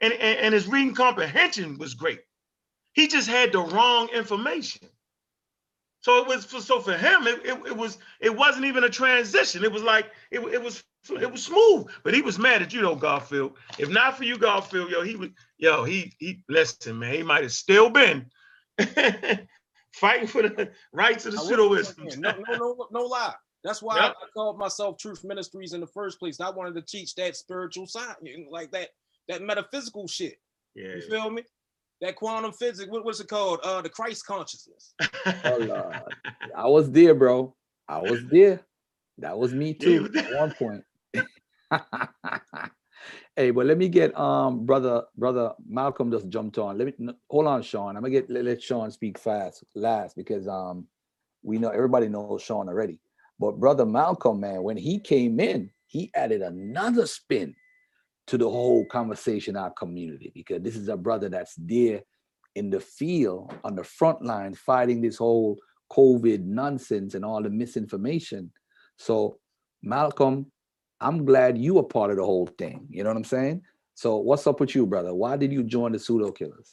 and 0.00 0.12
and, 0.12 0.38
and 0.38 0.54
his 0.54 0.68
reading 0.68 0.94
comprehension 0.94 1.78
was 1.78 1.94
great. 1.94 2.20
He 2.92 3.08
just 3.08 3.28
had 3.28 3.52
the 3.52 3.60
wrong 3.60 4.08
information. 4.10 4.88
So 6.04 6.18
it 6.18 6.26
was 6.28 6.44
for 6.44 6.60
so 6.60 6.80
for 6.80 6.92
him, 6.94 7.26
it, 7.26 7.40
it, 7.46 7.58
it 7.68 7.76
was 7.76 7.96
it 8.20 8.36
wasn't 8.36 8.66
even 8.66 8.84
a 8.84 8.90
transition. 8.90 9.64
It 9.64 9.72
was 9.72 9.82
like 9.82 10.10
it, 10.30 10.40
it 10.40 10.62
was 10.62 10.84
it 11.08 11.32
was 11.32 11.42
smooth. 11.42 11.86
But 12.02 12.12
he 12.12 12.20
was 12.20 12.38
mad 12.38 12.60
at 12.60 12.74
you 12.74 12.82
though, 12.82 12.94
Garfield. 12.94 13.56
If 13.78 13.88
not 13.88 14.18
for 14.18 14.24
you, 14.24 14.36
Garfield, 14.36 14.90
yo, 14.90 15.00
he 15.00 15.16
would 15.16 15.32
yo, 15.56 15.84
he 15.84 16.12
he 16.18 16.42
listen, 16.46 16.98
man, 16.98 17.14
he 17.14 17.22
might 17.22 17.42
have 17.42 17.52
still 17.52 17.88
been 17.88 18.26
fighting 19.94 20.26
for 20.26 20.42
the 20.42 20.70
rights 20.92 21.24
of 21.24 21.32
the 21.32 21.40
I 21.40 21.44
pseudo 21.44 21.68
wasn't 21.70 22.12
saying- 22.12 22.20
No, 22.20 22.32
no, 22.50 22.56
no, 22.58 22.88
no 22.90 23.00
lie. 23.06 23.32
That's 23.62 23.80
why 23.80 23.96
Yep. 23.96 24.14
I 24.22 24.26
called 24.34 24.58
myself 24.58 24.98
Truth 24.98 25.24
Ministries 25.24 25.72
in 25.72 25.80
the 25.80 25.86
first 25.86 26.18
place. 26.18 26.38
I 26.38 26.50
wanted 26.50 26.74
to 26.74 26.82
teach 26.82 27.14
that 27.14 27.34
spiritual 27.34 27.86
side, 27.86 28.16
like 28.50 28.70
that, 28.72 28.90
that 29.28 29.40
metaphysical 29.40 30.06
shit. 30.06 30.36
Yeah. 30.74 30.96
You 30.96 31.00
feel 31.00 31.30
me? 31.30 31.44
That 32.04 32.16
quantum 32.16 32.52
physics. 32.52 32.90
What, 32.90 33.02
what's 33.06 33.20
it 33.20 33.28
called? 33.28 33.60
Uh, 33.64 33.80
the 33.80 33.88
Christ 33.88 34.26
consciousness. 34.26 34.94
Oh, 35.46 35.56
Lord. 35.56 35.96
I 36.54 36.66
was 36.66 36.90
there, 36.90 37.14
bro. 37.14 37.54
I 37.88 37.98
was 38.02 38.22
there. 38.26 38.60
That 39.16 39.38
was 39.38 39.54
me 39.54 39.72
too 39.72 40.02
were 40.02 40.18
at 40.18 40.34
one 40.34 40.52
point. 40.52 40.84
hey, 43.36 43.50
but 43.50 43.64
let 43.64 43.78
me 43.78 43.88
get 43.88 44.18
um 44.18 44.66
brother 44.66 45.04
brother 45.16 45.52
Malcolm 45.66 46.10
just 46.10 46.28
jumped 46.28 46.58
on. 46.58 46.76
Let 46.76 46.98
me 46.98 47.14
hold 47.30 47.46
on, 47.46 47.62
Sean. 47.62 47.96
I'm 47.96 48.02
gonna 48.02 48.10
get 48.10 48.28
let, 48.28 48.44
let 48.44 48.62
Sean 48.62 48.90
speak 48.90 49.18
fast 49.18 49.64
last 49.74 50.14
because 50.14 50.46
um 50.46 50.86
we 51.42 51.56
know 51.56 51.70
everybody 51.70 52.08
knows 52.08 52.42
Sean 52.42 52.68
already. 52.68 53.00
But 53.38 53.58
brother 53.58 53.86
Malcolm, 53.86 54.40
man, 54.40 54.62
when 54.62 54.76
he 54.76 55.00
came 55.00 55.40
in, 55.40 55.70
he 55.86 56.10
added 56.14 56.42
another 56.42 57.06
spin 57.06 57.54
to 58.26 58.38
the 58.38 58.48
whole 58.48 58.86
conversation, 58.86 59.56
our 59.56 59.70
community, 59.70 60.32
because 60.34 60.62
this 60.62 60.76
is 60.76 60.88
a 60.88 60.96
brother 60.96 61.28
that's 61.28 61.54
there 61.56 62.02
in 62.54 62.70
the 62.70 62.80
field 62.80 63.52
on 63.64 63.74
the 63.74 63.84
front 63.84 64.22
line 64.24 64.54
fighting 64.54 65.00
this 65.00 65.16
whole 65.16 65.58
COVID 65.90 66.44
nonsense 66.44 67.14
and 67.14 67.24
all 67.24 67.42
the 67.42 67.50
misinformation. 67.50 68.50
So, 68.96 69.38
Malcolm, 69.82 70.50
I'm 71.00 71.24
glad 71.24 71.58
you 71.58 71.74
were 71.74 71.82
part 71.82 72.10
of 72.10 72.16
the 72.16 72.24
whole 72.24 72.46
thing. 72.46 72.86
You 72.90 73.04
know 73.04 73.10
what 73.10 73.16
I'm 73.16 73.24
saying? 73.24 73.62
So, 73.94 74.16
what's 74.16 74.46
up 74.46 74.60
with 74.60 74.74
you, 74.74 74.86
brother? 74.86 75.14
Why 75.14 75.36
did 75.36 75.52
you 75.52 75.62
join 75.62 75.92
the 75.92 75.98
pseudo 75.98 76.32
killers? 76.32 76.72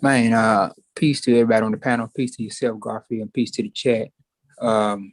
Man, 0.00 0.32
uh, 0.32 0.70
peace 0.96 1.20
to 1.22 1.32
everybody 1.32 1.64
on 1.64 1.72
the 1.72 1.78
panel. 1.78 2.10
Peace 2.14 2.36
to 2.36 2.42
yourself, 2.42 2.80
Garfield, 2.80 3.22
and 3.22 3.32
peace 3.32 3.50
to 3.52 3.62
the 3.62 3.70
chat. 3.70 4.08
Um, 4.60 5.12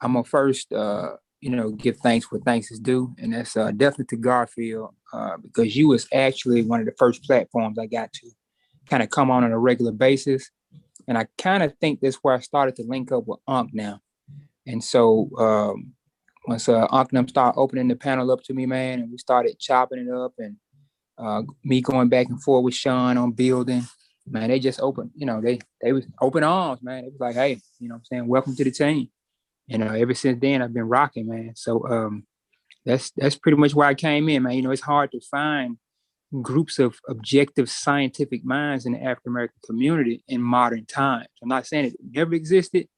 I'm 0.00 0.12
gonna 0.12 0.24
first, 0.24 0.72
uh, 0.72 1.16
you 1.44 1.50
know, 1.50 1.72
give 1.72 1.98
thanks 1.98 2.32
where 2.32 2.40
thanks 2.40 2.70
is 2.70 2.80
due, 2.80 3.14
and 3.18 3.34
that's 3.34 3.54
uh, 3.54 3.70
definitely 3.70 4.16
to 4.16 4.22
Garfield 4.22 4.94
uh, 5.12 5.36
because 5.36 5.76
you 5.76 5.88
was 5.88 6.08
actually 6.10 6.62
one 6.62 6.80
of 6.80 6.86
the 6.86 6.94
first 6.98 7.22
platforms 7.22 7.78
I 7.78 7.84
got 7.84 8.14
to 8.14 8.30
kind 8.88 9.02
of 9.02 9.10
come 9.10 9.30
on 9.30 9.44
on 9.44 9.52
a 9.52 9.58
regular 9.58 9.92
basis, 9.92 10.50
and 11.06 11.18
I 11.18 11.26
kind 11.36 11.62
of 11.62 11.74
think 11.82 12.00
that's 12.00 12.16
where 12.16 12.34
I 12.34 12.40
started 12.40 12.76
to 12.76 12.84
link 12.84 13.12
up 13.12 13.26
with 13.26 13.40
Unc 13.46 13.74
now. 13.74 14.00
And 14.66 14.82
so 14.82 15.28
um, 15.38 15.92
once 16.48 16.66
uh, 16.66 16.86
and 16.90 17.08
them 17.10 17.28
start 17.28 17.56
opening 17.58 17.88
the 17.88 17.96
panel 17.96 18.30
up 18.30 18.42
to 18.44 18.54
me, 18.54 18.64
man, 18.64 19.00
and 19.00 19.12
we 19.12 19.18
started 19.18 19.58
chopping 19.58 19.98
it 19.98 20.10
up, 20.10 20.32
and 20.38 20.56
uh, 21.18 21.42
me 21.62 21.82
going 21.82 22.08
back 22.08 22.28
and 22.30 22.42
forth 22.42 22.64
with 22.64 22.74
Sean 22.74 23.18
on 23.18 23.32
building 23.32 23.84
man, 24.26 24.48
they 24.48 24.58
just 24.58 24.80
open, 24.80 25.10
you 25.14 25.26
know, 25.26 25.42
they 25.42 25.58
they 25.82 25.92
was 25.92 26.06
open 26.20 26.42
arms, 26.42 26.82
man. 26.82 27.04
It 27.04 27.12
was 27.12 27.20
like, 27.20 27.34
hey, 27.34 27.60
you 27.78 27.88
know 27.88 27.96
what 27.96 27.98
I'm 27.98 28.04
saying, 28.04 28.26
welcome 28.26 28.56
to 28.56 28.64
the 28.64 28.70
team. 28.70 29.10
You 29.66 29.78
know, 29.78 29.92
ever 29.94 30.14
since 30.14 30.40
then 30.40 30.62
I've 30.62 30.74
been 30.74 30.88
rocking, 30.88 31.26
man. 31.26 31.52
So 31.56 31.86
um 31.88 32.26
that's 32.84 33.10
that's 33.16 33.36
pretty 33.36 33.56
much 33.56 33.74
why 33.74 33.88
I 33.88 33.94
came 33.94 34.28
in, 34.28 34.42
man. 34.42 34.54
You 34.54 34.62
know, 34.62 34.70
it's 34.70 34.82
hard 34.82 35.10
to 35.12 35.20
find 35.20 35.78
groups 36.42 36.78
of 36.78 36.98
objective 37.08 37.70
scientific 37.70 38.44
minds 38.44 38.86
in 38.86 38.92
the 38.92 39.02
African 39.02 39.32
American 39.32 39.60
community 39.64 40.24
in 40.28 40.42
modern 40.42 40.84
times. 40.84 41.28
I'm 41.42 41.48
not 41.48 41.66
saying 41.66 41.86
it 41.86 41.96
never 42.10 42.34
existed, 42.34 42.88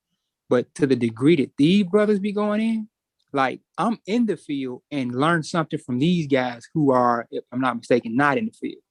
but 0.49 0.75
to 0.77 0.87
the 0.87 0.97
degree 0.97 1.37
that 1.37 1.53
these 1.59 1.85
brothers 1.85 2.19
be 2.19 2.33
going 2.33 2.61
in, 2.61 2.89
like 3.33 3.61
I'm 3.79 3.99
in 4.07 4.27
the 4.27 4.37
field 4.37 4.83
and 4.91 5.15
learn 5.15 5.43
something 5.43 5.79
from 5.79 5.99
these 5.99 6.27
guys 6.27 6.67
who 6.73 6.91
are, 6.91 7.27
if 7.31 7.45
I'm 7.53 7.61
not 7.61 7.77
mistaken, 7.77 8.17
not 8.17 8.39
in 8.39 8.47
the 8.47 8.53
field. 8.53 8.83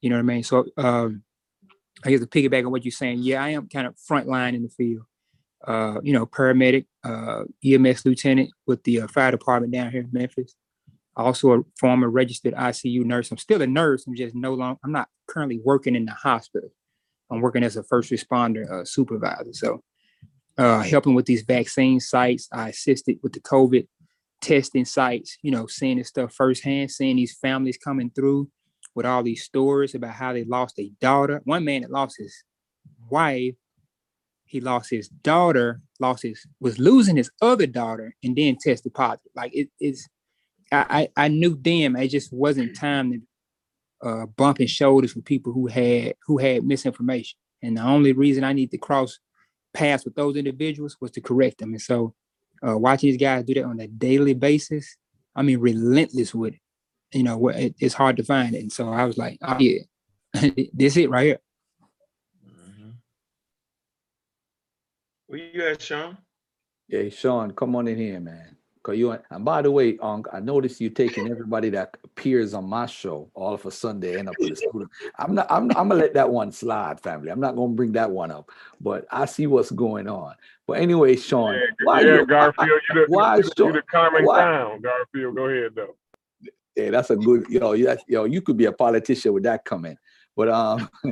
You 0.00 0.10
know 0.10 0.16
what 0.16 0.22
I 0.22 0.34
mean? 0.34 0.42
So 0.42 0.66
um 0.76 1.22
I 2.04 2.10
guess 2.10 2.20
to 2.20 2.26
piggyback 2.26 2.64
on 2.64 2.72
what 2.72 2.84
you're 2.84 2.92
saying, 2.92 3.20
yeah, 3.20 3.42
I 3.42 3.50
am 3.50 3.68
kind 3.68 3.86
of 3.86 3.94
frontline 3.96 4.54
in 4.54 4.62
the 4.62 4.68
field. 4.68 5.04
Uh, 5.66 6.00
you 6.02 6.12
know, 6.12 6.26
paramedic, 6.26 6.86
uh, 7.04 7.44
EMS 7.64 8.04
lieutenant 8.04 8.50
with 8.66 8.82
the 8.84 9.02
uh, 9.02 9.08
fire 9.08 9.30
department 9.30 9.72
down 9.72 9.90
here 9.90 10.02
in 10.02 10.10
Memphis. 10.12 10.54
Also 11.16 11.52
a 11.52 11.62
former 11.78 12.10
registered 12.10 12.54
ICU 12.54 13.04
nurse. 13.04 13.30
I'm 13.30 13.38
still 13.38 13.62
a 13.62 13.66
nurse. 13.66 14.06
I'm 14.06 14.16
just 14.16 14.34
no 14.34 14.54
longer. 14.54 14.78
I'm 14.84 14.92
not 14.92 15.08
currently 15.28 15.60
working 15.64 15.94
in 15.94 16.04
the 16.04 16.12
hospital. 16.12 16.70
I'm 17.30 17.40
working 17.40 17.62
as 17.62 17.76
a 17.76 17.82
first 17.84 18.10
responder 18.10 18.70
uh, 18.70 18.84
supervisor. 18.84 19.52
So, 19.52 19.82
uh, 20.58 20.82
helping 20.82 21.14
with 21.14 21.26
these 21.26 21.42
vaccine 21.42 22.00
sites. 22.00 22.48
I 22.52 22.70
assisted 22.70 23.18
with 23.22 23.32
the 23.32 23.40
COVID 23.40 23.86
testing 24.40 24.84
sites. 24.84 25.38
You 25.42 25.50
know, 25.52 25.66
seeing 25.66 25.98
this 25.98 26.08
stuff 26.08 26.34
firsthand, 26.34 26.90
seeing 26.90 27.16
these 27.16 27.36
families 27.36 27.78
coming 27.78 28.10
through 28.10 28.50
with 28.94 29.06
all 29.06 29.22
these 29.22 29.44
stories 29.44 29.94
about 29.94 30.14
how 30.14 30.32
they 30.32 30.44
lost 30.44 30.78
a 30.78 30.90
daughter. 31.00 31.40
One 31.44 31.64
man 31.64 31.82
that 31.82 31.90
lost 31.90 32.16
his 32.18 32.44
wife, 33.08 33.54
he 34.44 34.60
lost 34.60 34.90
his 34.90 35.08
daughter, 35.08 35.80
lost 36.00 36.22
his 36.22 36.46
was 36.60 36.78
losing 36.78 37.16
his 37.16 37.30
other 37.40 37.66
daughter, 37.66 38.14
and 38.22 38.36
then 38.36 38.56
tested 38.60 38.94
positive. 38.94 39.32
Like 39.34 39.54
it 39.54 39.68
is, 39.80 40.08
I 40.72 41.08
I, 41.16 41.24
I 41.24 41.28
knew 41.28 41.58
then 41.60 41.96
it 41.96 42.08
just 42.08 42.32
wasn't 42.32 42.76
time 42.76 43.12
to 43.12 44.08
uh, 44.08 44.26
bumping 44.26 44.66
shoulders 44.66 45.14
with 45.14 45.24
people 45.24 45.52
who 45.52 45.66
had 45.66 46.14
who 46.26 46.38
had 46.38 46.64
misinformation. 46.64 47.38
And 47.62 47.78
the 47.78 47.82
only 47.82 48.12
reason 48.12 48.44
I 48.44 48.52
need 48.52 48.70
to 48.72 48.78
cross 48.78 49.18
paths 49.72 50.04
with 50.04 50.14
those 50.14 50.36
individuals 50.36 50.96
was 51.00 51.10
to 51.12 51.20
correct 51.20 51.58
them. 51.58 51.70
And 51.70 51.80
so, 51.80 52.14
uh, 52.66 52.76
watching 52.76 53.10
these 53.10 53.20
guys 53.20 53.44
do 53.44 53.54
that 53.54 53.64
on 53.64 53.80
a 53.80 53.88
daily 53.88 54.34
basis, 54.34 54.96
I 55.34 55.42
mean, 55.42 55.58
relentless 55.58 56.34
with 56.34 56.54
it 56.54 56.60
you 57.14 57.22
know, 57.22 57.48
it, 57.48 57.74
it's 57.78 57.94
hard 57.94 58.16
to 58.16 58.24
find 58.24 58.54
it. 58.54 58.60
And 58.60 58.72
so 58.72 58.92
I 58.92 59.04
was 59.04 59.16
like, 59.16 59.38
oh 59.42 59.56
yeah, 59.58 59.80
this 60.72 60.96
it 60.96 61.08
right 61.08 61.26
here. 61.26 61.38
Where 65.34 65.42
you 65.52 65.66
at, 65.66 65.82
Sean? 65.82 66.16
Hey, 66.88 67.10
Sean, 67.10 67.50
come 67.50 67.74
on 67.74 67.88
in 67.88 67.98
here, 67.98 68.20
man. 68.20 68.56
Cause 68.84 68.96
you 68.96 69.18
and 69.30 69.44
by 69.44 69.62
the 69.62 69.70
way, 69.72 69.98
Unc, 70.00 70.28
I 70.32 70.38
noticed 70.38 70.80
you 70.80 70.90
taking 70.90 71.28
everybody 71.28 71.70
that 71.70 71.96
appears 72.04 72.54
on 72.54 72.66
my 72.66 72.86
show 72.86 73.28
all 73.34 73.52
of 73.52 73.66
a 73.66 73.70
sudden 73.72 73.98
they 73.98 74.16
end 74.16 74.28
up 74.28 74.36
with 74.38 74.52
a 74.52 74.56
student. 74.56 74.92
I'm 75.18 75.34
not. 75.34 75.48
I'm. 75.50 75.64
I'm 75.70 75.88
gonna 75.88 75.96
let 75.96 76.14
that 76.14 76.30
one 76.30 76.52
slide, 76.52 77.00
family. 77.00 77.32
I'm 77.32 77.40
not 77.40 77.56
gonna 77.56 77.72
bring 77.72 77.90
that 77.92 78.12
one 78.12 78.30
up. 78.30 78.48
But 78.80 79.06
I 79.10 79.24
see 79.24 79.48
what's 79.48 79.72
going 79.72 80.06
on. 80.06 80.36
But 80.68 80.74
anyway, 80.74 81.16
Sean, 81.16 81.54
Yeah, 81.54 81.60
why 81.82 82.00
yeah, 82.02 82.14
you? 82.18 82.26
Garfield, 82.26 82.68
you 82.68 82.94
the, 82.94 83.04
why 83.08 83.36
you, 83.38 83.42
the, 83.42 83.52
Sean- 83.56 83.66
you 83.66 83.72
the 83.72 83.82
calming 83.90 84.24
why- 84.24 84.38
down, 84.38 84.82
Garfield. 84.82 85.34
Go 85.34 85.46
ahead 85.46 85.72
though. 85.74 85.96
Yeah, 86.76 86.90
that's 86.90 87.10
a 87.10 87.16
good. 87.16 87.46
You 87.48 87.58
know, 87.58 87.72
yeah, 87.72 87.96
you 88.06 88.18
know, 88.18 88.24
you 88.24 88.40
could 88.40 88.56
be 88.56 88.66
a 88.66 88.72
politician 88.72 89.32
with 89.32 89.42
that 89.42 89.64
comment. 89.64 89.98
But 90.36 90.48
um, 90.50 90.88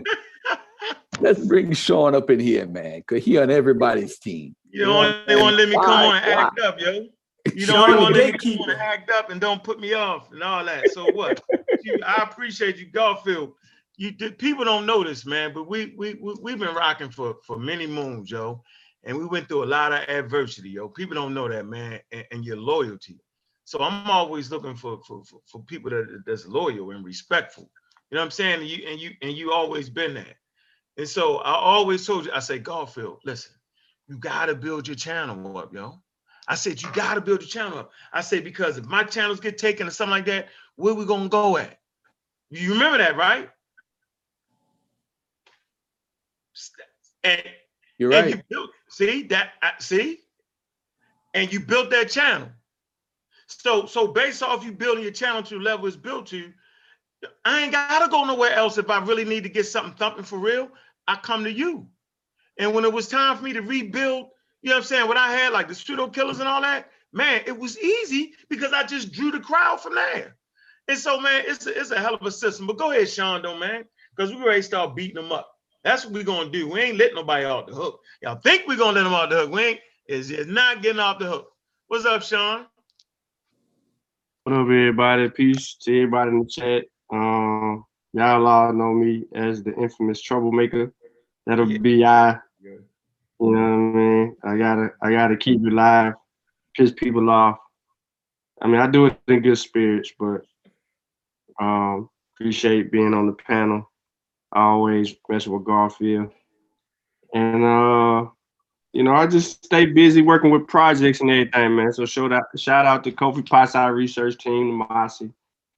let's 1.20 1.44
bring 1.46 1.72
Sean 1.72 2.14
up 2.14 2.30
in 2.30 2.40
here, 2.40 2.66
man, 2.66 3.02
cause 3.06 3.24
he 3.24 3.38
on 3.38 3.50
everybody's 3.50 4.18
team. 4.18 4.54
You 4.70 4.84
don't 4.84 4.94
what 4.96 5.16
I'm 5.28 5.38
want 5.38 5.52
to 5.52 5.56
let 5.56 5.68
me 5.68 5.74
come 5.74 5.84
Why? 5.84 6.04
on 6.06 6.16
and 6.16 6.24
act 6.24 6.60
up, 6.60 6.80
yo. 6.80 7.06
You 7.54 7.66
Sean 7.66 7.90
don't 7.90 7.90
the 7.90 8.02
want 8.02 8.14
to 8.14 8.22
let 8.22 8.32
me 8.32 8.38
come 8.38 8.60
on 8.60 8.70
and 8.70 8.80
act 8.80 9.10
up 9.10 9.30
and 9.30 9.40
don't 9.40 9.62
put 9.62 9.80
me 9.80 9.92
off 9.94 10.32
and 10.32 10.42
all 10.42 10.64
that. 10.64 10.88
So 10.88 11.10
what? 11.10 11.42
you, 11.82 12.00
I 12.06 12.22
appreciate 12.22 12.76
you, 12.76 12.86
Garfield. 12.86 13.52
You 13.96 14.12
did- 14.12 14.38
people 14.38 14.64
don't 14.64 14.86
know 14.86 15.04
this, 15.04 15.26
man, 15.26 15.52
but 15.52 15.68
we 15.68 15.94
we 15.96 16.14
we 16.14 16.34
we've 16.40 16.58
been 16.58 16.74
rocking 16.74 17.10
for 17.10 17.36
for 17.46 17.58
many 17.58 17.86
moons, 17.86 18.30
yo, 18.30 18.62
and 19.04 19.18
we 19.18 19.26
went 19.26 19.48
through 19.48 19.64
a 19.64 19.66
lot 19.66 19.92
of 19.92 20.08
adversity, 20.08 20.70
yo. 20.70 20.88
People 20.88 21.14
don't 21.14 21.34
know 21.34 21.48
that, 21.48 21.66
man, 21.66 22.00
and, 22.10 22.24
and 22.30 22.44
your 22.44 22.56
loyalty. 22.56 23.18
So 23.64 23.80
I'm 23.80 24.10
always 24.10 24.50
looking 24.50 24.74
for 24.74 25.00
for 25.06 25.22
for, 25.24 25.40
for 25.46 25.62
people 25.64 25.90
that 25.90 26.22
that's 26.26 26.46
loyal 26.46 26.90
and 26.92 27.04
respectful. 27.04 27.70
You 28.10 28.16
know 28.16 28.22
what 28.22 28.26
I'm 28.26 28.30
saying? 28.30 28.60
And 28.60 28.68
you 28.68 28.86
and 28.88 28.98
you 29.00 29.10
and 29.20 29.32
you 29.32 29.52
always 29.52 29.90
been 29.90 30.14
that. 30.14 30.36
And 30.96 31.08
so 31.08 31.38
I 31.38 31.54
always 31.54 32.06
told 32.06 32.26
you, 32.26 32.32
I 32.32 32.40
say, 32.40 32.58
Garfield, 32.58 33.20
listen, 33.24 33.52
you 34.08 34.18
gotta 34.18 34.54
build 34.54 34.86
your 34.86 34.96
channel 34.96 35.56
up, 35.56 35.72
yo. 35.72 36.02
I 36.48 36.54
said, 36.54 36.82
you 36.82 36.88
gotta 36.92 37.20
build 37.20 37.40
your 37.40 37.48
channel 37.48 37.78
up. 37.78 37.92
I 38.12 38.20
said, 38.20 38.44
because 38.44 38.76
if 38.76 38.84
my 38.84 39.04
channels 39.04 39.40
get 39.40 39.58
taken 39.58 39.86
or 39.86 39.90
something 39.90 40.10
like 40.10 40.26
that, 40.26 40.48
where 40.76 40.94
we 40.94 41.04
gonna 41.04 41.28
go 41.28 41.56
at? 41.56 41.78
You 42.50 42.72
remember 42.72 42.98
that, 42.98 43.16
right? 43.16 43.48
And, 47.24 47.42
You're 47.98 48.12
and 48.12 48.26
right. 48.26 48.36
you 48.36 48.42
built, 48.50 48.70
see 48.88 49.22
that, 49.28 49.52
see? 49.78 50.20
And 51.34 51.50
you 51.50 51.60
built 51.60 51.90
that 51.90 52.10
channel. 52.10 52.48
So, 53.46 53.86
so 53.86 54.08
based 54.08 54.42
off 54.42 54.64
you 54.64 54.72
building 54.72 55.02
your 55.02 55.12
channel 55.12 55.42
to 55.44 55.54
the 55.54 55.60
level 55.60 55.86
it's 55.86 55.96
built 55.96 56.26
to, 56.28 56.52
I 57.44 57.62
ain't 57.62 57.72
gotta 57.72 58.10
go 58.10 58.24
nowhere 58.24 58.52
else 58.52 58.78
if 58.78 58.90
I 58.90 59.02
really 59.04 59.24
need 59.24 59.44
to 59.44 59.48
get 59.48 59.66
something 59.66 59.94
thumping 59.94 60.24
for 60.24 60.38
real. 60.38 60.68
I 61.06 61.16
come 61.16 61.44
to 61.44 61.52
you. 61.52 61.88
And 62.58 62.74
when 62.74 62.84
it 62.84 62.92
was 62.92 63.08
time 63.08 63.36
for 63.36 63.44
me 63.44 63.52
to 63.52 63.62
rebuild, 63.62 64.28
you 64.62 64.70
know 64.70 64.76
what 64.76 64.82
I'm 64.82 64.84
saying, 64.84 65.08
what 65.08 65.16
I 65.16 65.32
had, 65.32 65.52
like 65.52 65.68
the 65.68 65.74
pseudo 65.74 66.08
killers 66.08 66.38
and 66.40 66.48
all 66.48 66.62
that, 66.62 66.90
man, 67.12 67.42
it 67.46 67.58
was 67.58 67.78
easy 67.78 68.34
because 68.48 68.72
I 68.72 68.84
just 68.84 69.12
drew 69.12 69.30
the 69.30 69.40
crowd 69.40 69.80
from 69.80 69.94
there. 69.94 70.36
And 70.88 70.98
so, 70.98 71.20
man, 71.20 71.44
it's 71.46 71.66
a, 71.66 71.78
it's 71.78 71.90
a 71.90 71.98
hell 71.98 72.14
of 72.14 72.26
a 72.26 72.30
system. 72.30 72.66
But 72.66 72.78
go 72.78 72.90
ahead, 72.90 73.08
Sean, 73.08 73.42
though, 73.42 73.58
man. 73.58 73.84
because 74.14 74.34
we 74.34 74.42
ready 74.42 74.60
to 74.60 74.62
start 74.66 74.94
beating 74.94 75.16
them 75.16 75.32
up. 75.32 75.48
That's 75.84 76.04
what 76.04 76.14
we're 76.14 76.22
gonna 76.24 76.50
do. 76.50 76.68
We 76.68 76.80
ain't 76.80 76.98
letting 76.98 77.16
nobody 77.16 77.44
off 77.44 77.66
the 77.66 77.74
hook. 77.74 78.00
Y'all 78.22 78.36
think 78.36 78.64
we're 78.68 78.76
gonna 78.76 78.92
let 78.92 79.04
them 79.04 79.14
off 79.14 79.30
the 79.30 79.36
hook. 79.36 79.52
We 79.52 79.62
ain't, 79.64 79.80
is 80.08 80.30
is 80.30 80.46
not 80.46 80.82
getting 80.82 81.00
off 81.00 81.18
the 81.18 81.26
hook. 81.26 81.48
What's 81.88 82.04
up, 82.04 82.22
Sean? 82.22 82.66
What 84.44 84.54
up, 84.54 84.62
everybody? 84.62 85.28
Peace 85.30 85.74
to 85.82 85.96
everybody 85.96 86.30
in 86.30 86.40
the 86.40 86.46
chat. 86.46 86.84
Um, 87.12 87.84
y'all 88.12 88.46
all 88.46 88.72
know 88.72 88.92
me 88.94 89.26
as 89.34 89.62
the 89.62 89.74
infamous 89.74 90.20
troublemaker. 90.20 90.92
That'll 91.46 91.70
Yeah. 91.70 91.78
be 91.78 92.04
I. 92.04 92.38
You 93.40 93.50
know 93.50 93.60
what 93.60 93.66
I 93.66 93.76
mean? 93.76 94.36
I 94.44 94.56
gotta, 94.56 94.90
I 95.02 95.10
gotta 95.10 95.36
keep 95.36 95.60
it 95.66 95.72
live, 95.72 96.14
piss 96.76 96.92
people 96.92 97.28
off. 97.28 97.58
I 98.60 98.68
mean, 98.68 98.80
I 98.80 98.86
do 98.86 99.06
it 99.06 99.18
in 99.26 99.42
good 99.42 99.58
spirits, 99.58 100.12
but 100.18 100.42
um, 101.60 102.08
appreciate 102.36 102.92
being 102.92 103.14
on 103.14 103.26
the 103.26 103.32
panel. 103.32 103.90
I 104.52 104.62
always 104.62 105.14
mess 105.28 105.46
with 105.48 105.64
Garfield, 105.64 106.30
and 107.34 107.64
uh, 107.64 108.28
you 108.92 109.02
know, 109.02 109.14
I 109.14 109.26
just 109.26 109.64
stay 109.64 109.86
busy 109.86 110.22
working 110.22 110.50
with 110.50 110.68
projects 110.68 111.20
and 111.20 111.30
everything, 111.30 111.74
man. 111.74 111.92
So 111.92 112.04
shout 112.04 112.32
out, 112.32 112.44
shout 112.56 112.86
out 112.86 113.02
to 113.04 113.10
Kofi 113.12 113.48
Pie 113.48 113.86
research 113.88 114.38
team, 114.38 114.68
the 114.78 114.84
Mossy, 114.84 115.32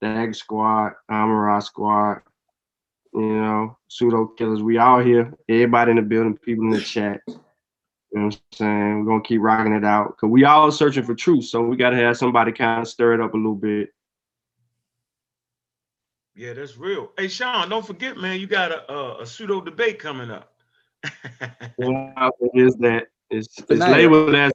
the 0.04 0.10
Egg 0.10 0.34
Squad, 0.34 0.92
Amara 1.10 1.60
Squad, 1.62 2.20
you 3.14 3.20
know, 3.22 3.78
pseudo 3.88 4.26
killers. 4.26 4.62
We 4.62 4.78
all 4.78 5.00
here. 5.00 5.32
Everybody 5.48 5.92
in 5.92 5.96
the 5.96 6.02
building, 6.02 6.36
people 6.36 6.64
in 6.64 6.70
the 6.70 6.80
chat. 6.80 7.22
You 7.26 7.40
know 8.12 8.26
what 8.26 8.34
I'm 8.34 8.40
saying? 8.52 8.98
We're 9.00 9.06
gonna 9.06 9.22
keep 9.22 9.40
rocking 9.40 9.72
it 9.72 9.84
out. 9.84 10.16
Cause 10.18 10.30
we 10.30 10.44
all 10.44 10.70
searching 10.70 11.04
for 11.04 11.14
truth. 11.14 11.46
So 11.46 11.62
we 11.62 11.76
gotta 11.76 11.96
have 11.96 12.16
somebody 12.16 12.52
kind 12.52 12.82
of 12.82 12.88
stir 12.88 13.14
it 13.14 13.20
up 13.20 13.34
a 13.34 13.36
little 13.36 13.54
bit. 13.54 13.90
Yeah, 16.36 16.52
that's 16.52 16.76
real. 16.76 17.12
Hey, 17.16 17.28
Sean, 17.28 17.68
don't 17.68 17.86
forget, 17.86 18.16
man, 18.16 18.40
you 18.40 18.46
got 18.46 18.72
a 18.72 18.92
a, 18.92 19.22
a 19.22 19.26
pseudo 19.26 19.60
debate 19.60 19.98
coming 19.98 20.30
up. 20.30 20.52
Yeah, 21.76 22.30
it 22.40 22.52
is 22.54 22.76
that 22.76 23.08
it's, 23.30 23.58
it's 23.58 23.80
labeled 23.80 24.32
as 24.36 24.52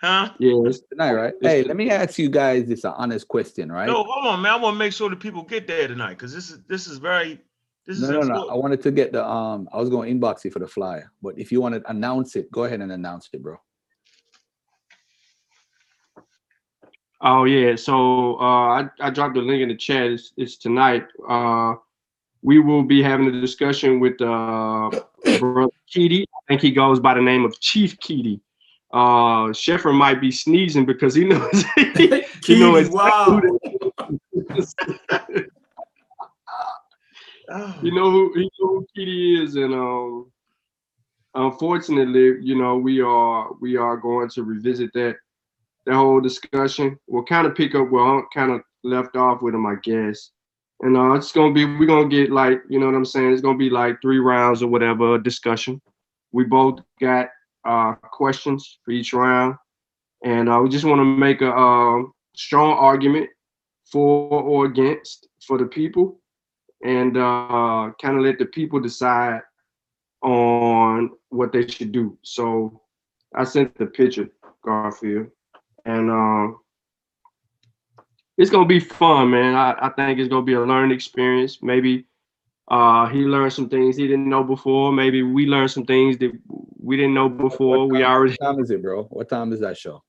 huh? 0.00 0.30
yeah, 0.38 0.52
it's, 0.66 0.80
Tonight, 0.90 1.12
right? 1.12 1.34
It's 1.40 1.46
Hey, 1.46 1.62
the- 1.62 1.68
let 1.68 1.76
me 1.76 1.90
ask 1.90 2.18
you 2.18 2.28
guys 2.28 2.66
this 2.66 2.84
an 2.84 2.92
honest 2.96 3.28
question, 3.28 3.70
right? 3.70 3.86
No, 3.86 4.04
hold 4.04 4.26
on, 4.26 4.42
man. 4.42 4.52
I 4.52 4.56
want 4.56 4.74
to 4.74 4.78
make 4.78 4.92
sure 4.92 5.10
that 5.10 5.20
people 5.20 5.42
get 5.42 5.66
there 5.66 5.88
tonight 5.88 6.10
because 6.10 6.34
this 6.34 6.50
is 6.50 6.60
this 6.68 6.86
is 6.86 6.98
very 6.98 7.40
this 7.86 8.00
No, 8.00 8.20
is 8.20 8.28
no, 8.28 8.34
no. 8.34 8.48
I 8.48 8.54
wanted 8.54 8.82
to 8.82 8.90
get 8.90 9.12
the 9.12 9.26
um. 9.26 9.68
I 9.72 9.78
was 9.78 9.90
going 9.90 10.08
to 10.08 10.26
inbox 10.26 10.44
you 10.44 10.50
for 10.50 10.58
the 10.58 10.66
flyer, 10.66 11.10
but 11.22 11.38
if 11.38 11.52
you 11.52 11.60
want 11.60 11.74
to 11.74 11.90
announce 11.90 12.36
it, 12.36 12.50
go 12.50 12.64
ahead 12.64 12.80
and 12.80 12.90
announce 12.92 13.28
it, 13.32 13.42
bro. 13.42 13.56
Oh 17.20 17.44
yeah, 17.44 17.74
so 17.76 18.38
uh, 18.40 18.82
I 18.82 18.88
I 19.00 19.10
dropped 19.10 19.34
the 19.34 19.40
link 19.40 19.62
in 19.62 19.68
the 19.68 19.76
chat. 19.76 20.06
It's, 20.10 20.32
it's 20.36 20.56
tonight. 20.56 21.06
Uh, 21.28 21.74
we 22.42 22.58
will 22.58 22.82
be 22.82 23.02
having 23.02 23.26
a 23.28 23.40
discussion 23.40 24.00
with 24.00 24.20
uh, 24.20 24.90
brother 25.38 25.72
Keedy. 25.90 26.24
I 26.24 26.40
think 26.48 26.60
he 26.60 26.70
goes 26.70 27.00
by 27.00 27.14
the 27.14 27.22
name 27.22 27.44
of 27.44 27.58
Chief 27.60 27.98
Keedy. 27.98 28.40
Uh, 28.94 29.50
Sheffer 29.50 29.92
might 29.92 30.20
be 30.20 30.30
sneezing 30.30 30.86
because 30.86 31.16
he 31.16 31.24
knows 31.24 31.64
he 32.46 32.60
knows 32.60 32.88
wow. 32.90 33.40
Oh, 37.50 37.78
you 37.82 37.92
know 37.92 38.08
who 38.10 38.32
you 38.38 38.48
know 38.60 38.68
who 38.68 38.86
Keedy 38.96 39.42
is, 39.42 39.56
and 39.56 39.74
um, 39.74 40.30
unfortunately, 41.34 42.38
you 42.40 42.54
know 42.56 42.76
we 42.76 43.00
are 43.00 43.50
we 43.60 43.76
are 43.76 43.96
going 43.96 44.28
to 44.28 44.44
revisit 44.44 44.92
that 44.94 45.16
that 45.86 45.94
whole 45.94 46.20
discussion. 46.20 46.96
We'll 47.08 47.24
kind 47.24 47.48
of 47.48 47.56
pick 47.56 47.74
up 47.74 47.90
where 47.90 48.04
I 48.04 48.22
kind 48.32 48.52
of 48.52 48.60
left 48.84 49.16
off 49.16 49.42
with 49.42 49.56
him, 49.56 49.66
I 49.66 49.74
guess. 49.82 50.30
And 50.82 50.96
uh, 50.96 51.14
it's 51.14 51.32
gonna 51.32 51.52
be 51.52 51.64
we're 51.64 51.86
gonna 51.86 52.08
get 52.08 52.30
like 52.30 52.62
you 52.68 52.78
know 52.78 52.86
what 52.86 52.94
I'm 52.94 53.04
saying. 53.04 53.32
It's 53.32 53.42
gonna 53.42 53.58
be 53.58 53.70
like 53.70 54.00
three 54.00 54.20
rounds 54.20 54.62
or 54.62 54.68
whatever 54.68 55.18
discussion. 55.18 55.82
We 56.30 56.44
both 56.44 56.78
got 57.00 57.28
uh 57.64 57.94
questions 57.94 58.78
for 58.84 58.92
each 58.92 59.12
round, 59.12 59.56
and 60.24 60.48
uh, 60.48 60.60
we 60.62 60.68
just 60.68 60.84
want 60.84 61.00
to 61.00 61.04
make 61.04 61.40
a 61.42 61.52
um 61.52 62.12
strong 62.36 62.76
argument 62.76 63.28
for 63.84 64.42
or 64.42 64.66
against 64.66 65.28
for 65.40 65.58
the 65.58 65.66
people 65.66 66.20
and 66.84 67.16
uh, 67.16 67.90
kind 68.00 68.16
of 68.16 68.22
let 68.22 68.38
the 68.38 68.44
people 68.44 68.78
decide 68.78 69.40
on 70.22 71.10
what 71.30 71.52
they 71.52 71.66
should 71.66 71.92
do. 71.92 72.16
So 72.22 72.82
I 73.34 73.44
sent 73.44 73.76
the 73.78 73.86
picture, 73.86 74.28
Garfield, 74.64 75.28
and 75.86 76.10
um, 76.10 76.58
it's 78.36 78.50
gonna 78.50 78.66
be 78.66 78.80
fun, 78.80 79.30
man. 79.30 79.54
I, 79.54 79.74
I 79.80 79.88
think 79.90 80.18
it's 80.18 80.28
gonna 80.28 80.44
be 80.44 80.54
a 80.54 80.60
learning 80.60 80.94
experience. 80.94 81.62
Maybe 81.62 82.06
uh, 82.68 83.06
he 83.08 83.18
learned 83.20 83.52
some 83.52 83.68
things 83.68 83.96
he 83.96 84.06
didn't 84.06 84.28
know 84.28 84.42
before. 84.42 84.92
Maybe 84.92 85.22
we 85.22 85.46
learned 85.46 85.70
some 85.70 85.84
things 85.84 86.16
that 86.18 86.32
we 86.80 86.96
didn't 86.96 87.14
know 87.14 87.28
before. 87.28 87.86
What 87.86 87.90
We 87.90 88.04
already 88.04 88.36
What 88.38 88.54
time 88.54 88.60
is 88.60 88.70
it, 88.70 88.82
bro? 88.82 89.04
What 89.04 89.28
time 89.28 89.52
is 89.52 89.60
that 89.60 89.76
show? 89.76 90.02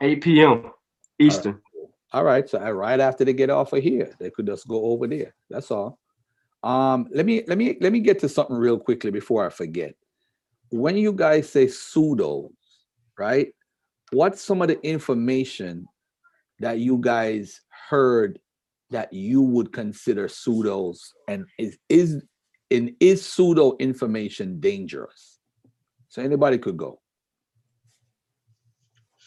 8 0.00 0.22
p.m. 0.22 0.70
Eastern. 1.18 1.60
All 2.12 2.24
right, 2.24 2.48
so 2.48 2.58
uh, 2.58 2.70
right 2.70 3.00
after 3.00 3.24
they 3.24 3.34
get 3.34 3.50
off 3.50 3.74
of 3.74 3.82
here, 3.82 4.14
they 4.18 4.30
could 4.30 4.46
just 4.46 4.66
go 4.66 4.82
over 4.86 5.06
there. 5.06 5.34
That's 5.50 5.70
all. 5.70 5.98
Um, 6.62 7.06
let 7.12 7.26
me 7.26 7.44
let 7.46 7.58
me 7.58 7.76
let 7.80 7.92
me 7.92 8.00
get 8.00 8.18
to 8.20 8.28
something 8.28 8.56
real 8.56 8.78
quickly 8.78 9.10
before 9.10 9.46
I 9.46 9.50
forget. 9.50 9.94
When 10.70 10.96
you 10.96 11.12
guys 11.12 11.50
say 11.50 11.66
pseudos, 11.66 12.50
right? 13.18 13.48
What's 14.10 14.40
some 14.40 14.62
of 14.62 14.68
the 14.68 14.80
information 14.80 15.86
that 16.60 16.78
you 16.78 16.98
guys 16.98 17.60
heard 17.68 18.38
that 18.90 19.12
you 19.12 19.42
would 19.42 19.72
consider 19.72 20.28
pseudos, 20.28 21.12
and 21.26 21.46
is 21.58 21.78
is 21.88 22.22
and 22.70 22.92
is 23.00 23.24
pseudo 23.24 23.76
information 23.78 24.60
dangerous? 24.60 25.38
So 26.08 26.22
anybody 26.22 26.58
could 26.58 26.76
go. 26.76 27.00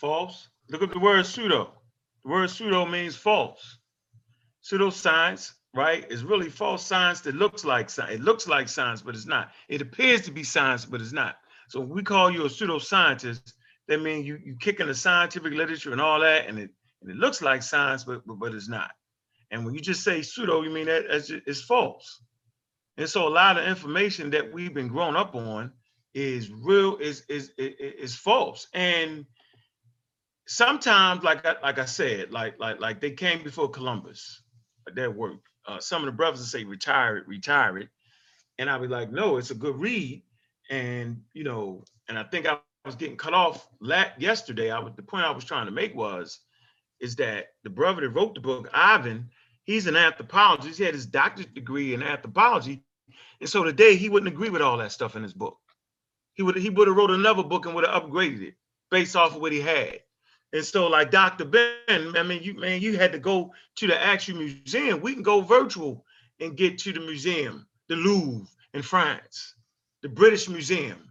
false. 0.02 0.50
Look 0.70 0.82
at 0.82 0.92
the 0.92 1.00
word 1.00 1.26
pseudo. 1.26 1.74
The 2.24 2.32
word 2.32 2.50
pseudo 2.50 2.86
means 2.86 3.16
false. 3.16 3.78
Pseudoscience, 4.64 5.54
right, 5.76 6.10
is 6.12 6.24
really 6.24 6.50
false 6.50 6.84
science 6.84 7.22
that 7.22 7.36
looks 7.36 7.64
like 7.64 7.90
science. 7.90 8.16
It 8.16 8.22
looks 8.22 8.48
like 8.48 8.68
science, 8.68 9.02
but 9.04 9.14
it's 9.14 9.28
not. 9.28 9.52
It 9.70 9.82
appears 9.82 10.22
to 10.22 10.32
be 10.32 10.44
science, 10.44 10.86
but 10.86 11.02
it's 11.02 11.14
not. 11.14 11.36
So 11.70 11.80
we 11.80 12.02
call 12.02 12.32
you 12.32 12.46
a 12.46 12.50
pseudoscientist, 12.50 13.54
that 13.88 14.02
means 14.02 14.26
you 14.26 14.40
you 14.44 14.56
kicking 14.60 14.88
the 14.88 14.96
scientific 14.96 15.54
literature 15.54 15.92
and 15.92 16.02
all 16.02 16.20
that, 16.20 16.48
and 16.48 16.58
it 16.58 16.72
and 17.02 17.12
it 17.12 17.18
looks 17.18 17.42
like 17.42 17.62
science, 17.62 18.04
but 18.04 18.26
but, 18.26 18.40
but 18.40 18.54
it's 18.56 18.70
not. 18.70 18.92
And 19.52 19.66
when 19.66 19.74
you 19.74 19.82
just 19.82 20.04
say 20.04 20.22
pseudo, 20.22 20.62
you 20.62 20.70
mean 20.70 20.86
that 20.88 21.06
it's 21.46 21.62
false. 21.62 22.24
And 22.98 23.08
so 23.08 23.28
a 23.28 23.30
lot 23.30 23.58
of 23.58 23.68
information 23.68 24.30
that 24.32 24.52
we've 24.52 24.74
been 24.74 24.88
grown 24.88 25.16
up 25.16 25.36
on 25.36 25.72
is 26.14 26.52
real, 26.52 26.98
is 26.98 27.24
is 27.30 27.52
is, 27.58 27.74
is 27.78 28.16
false. 28.16 28.68
And 28.74 29.26
sometimes, 30.48 31.24
like 31.24 31.46
I, 31.46 31.56
like 31.62 31.80
I 31.80 31.86
said, 31.86 32.32
like 32.32 32.60
like 32.60 32.80
like 32.80 33.02
they 33.02 33.12
came 33.12 33.44
before 33.44 33.70
Columbus, 33.70 34.44
their 34.94 35.12
work. 35.12 35.40
Uh, 35.68 35.80
some 35.80 36.02
of 36.02 36.08
the 36.08 36.12
brothers 36.12 36.40
would 36.40 36.50
say 36.50 36.64
retire 36.64 37.18
it, 37.18 37.28
retire 37.28 37.78
it, 37.78 37.90
and 38.58 38.70
I'd 38.70 38.82
be 38.82 38.88
like, 38.88 39.12
no, 39.12 39.38
it's 39.38 39.52
a 39.52 39.56
good 39.56 39.78
read, 39.78 40.24
and 40.70 41.22
you 41.34 41.44
know, 41.44 41.84
and 42.10 42.18
I 42.18 42.24
think 42.24 42.48
I 42.48 42.58
was 42.86 42.96
getting 42.96 43.18
cut 43.18 43.34
off 43.34 43.68
yesterday. 44.18 44.72
I 44.72 44.80
was 44.80 44.94
the 44.96 45.04
point 45.04 45.26
I 45.26 45.32
was 45.32 45.46
trying 45.46 45.68
to 45.68 45.72
make 45.72 45.96
was, 45.96 46.40
is 47.00 47.16
that 47.18 47.48
the 47.64 47.70
brother 47.70 48.02
that 48.02 48.10
wrote 48.10 48.36
the 48.36 48.42
book, 48.42 48.70
Ivan, 48.74 49.30
he's 49.64 49.88
an 49.88 49.96
anthropologist. 49.96 50.78
He 50.78 50.84
had 50.84 50.94
his 50.94 51.06
doctorate 51.06 51.54
degree 51.54 51.94
in 51.94 52.04
anthropology, 52.04 52.84
and 53.40 53.50
so 53.50 53.64
today 53.64 53.96
he 53.96 54.10
wouldn't 54.10 54.32
agree 54.32 54.50
with 54.50 54.62
all 54.62 54.78
that 54.78 54.92
stuff 54.92 55.16
in 55.16 55.24
his 55.24 55.34
book. 55.34 55.58
He 56.34 56.44
would 56.44 56.56
he 56.56 56.70
would 56.70 56.88
have 56.88 56.98
wrote 56.98 57.12
another 57.12 57.44
book 57.44 57.66
and 57.66 57.76
would 57.76 57.86
have 57.86 58.04
upgraded 58.04 58.42
it 58.42 58.56
based 58.90 59.16
off 59.16 59.36
of 59.36 59.42
what 59.42 59.52
he 59.52 59.62
had. 59.62 60.00
And 60.54 60.66
so, 60.66 60.88
like 60.88 61.12
Dr. 61.12 61.46
Ben, 61.46 61.78
I 61.88 62.24
mean, 62.24 62.44
you 62.44 62.54
man, 62.56 62.82
you 62.82 62.98
had 62.98 63.12
to 63.14 63.20
go 63.20 63.54
to 63.78 63.88
the 63.88 64.02
actual 64.02 64.38
museum. 64.38 65.02
We 65.02 65.14
can 65.14 65.24
go 65.24 65.42
virtual 65.42 66.06
and 66.40 66.58
get 66.58 66.78
to 66.80 66.92
the 66.92 67.00
museum, 67.00 67.68
the 67.88 67.96
Louvre 67.96 68.48
in 68.74 68.82
France, 68.82 69.56
the 70.02 70.10
British 70.10 70.50
Museum 70.50 71.10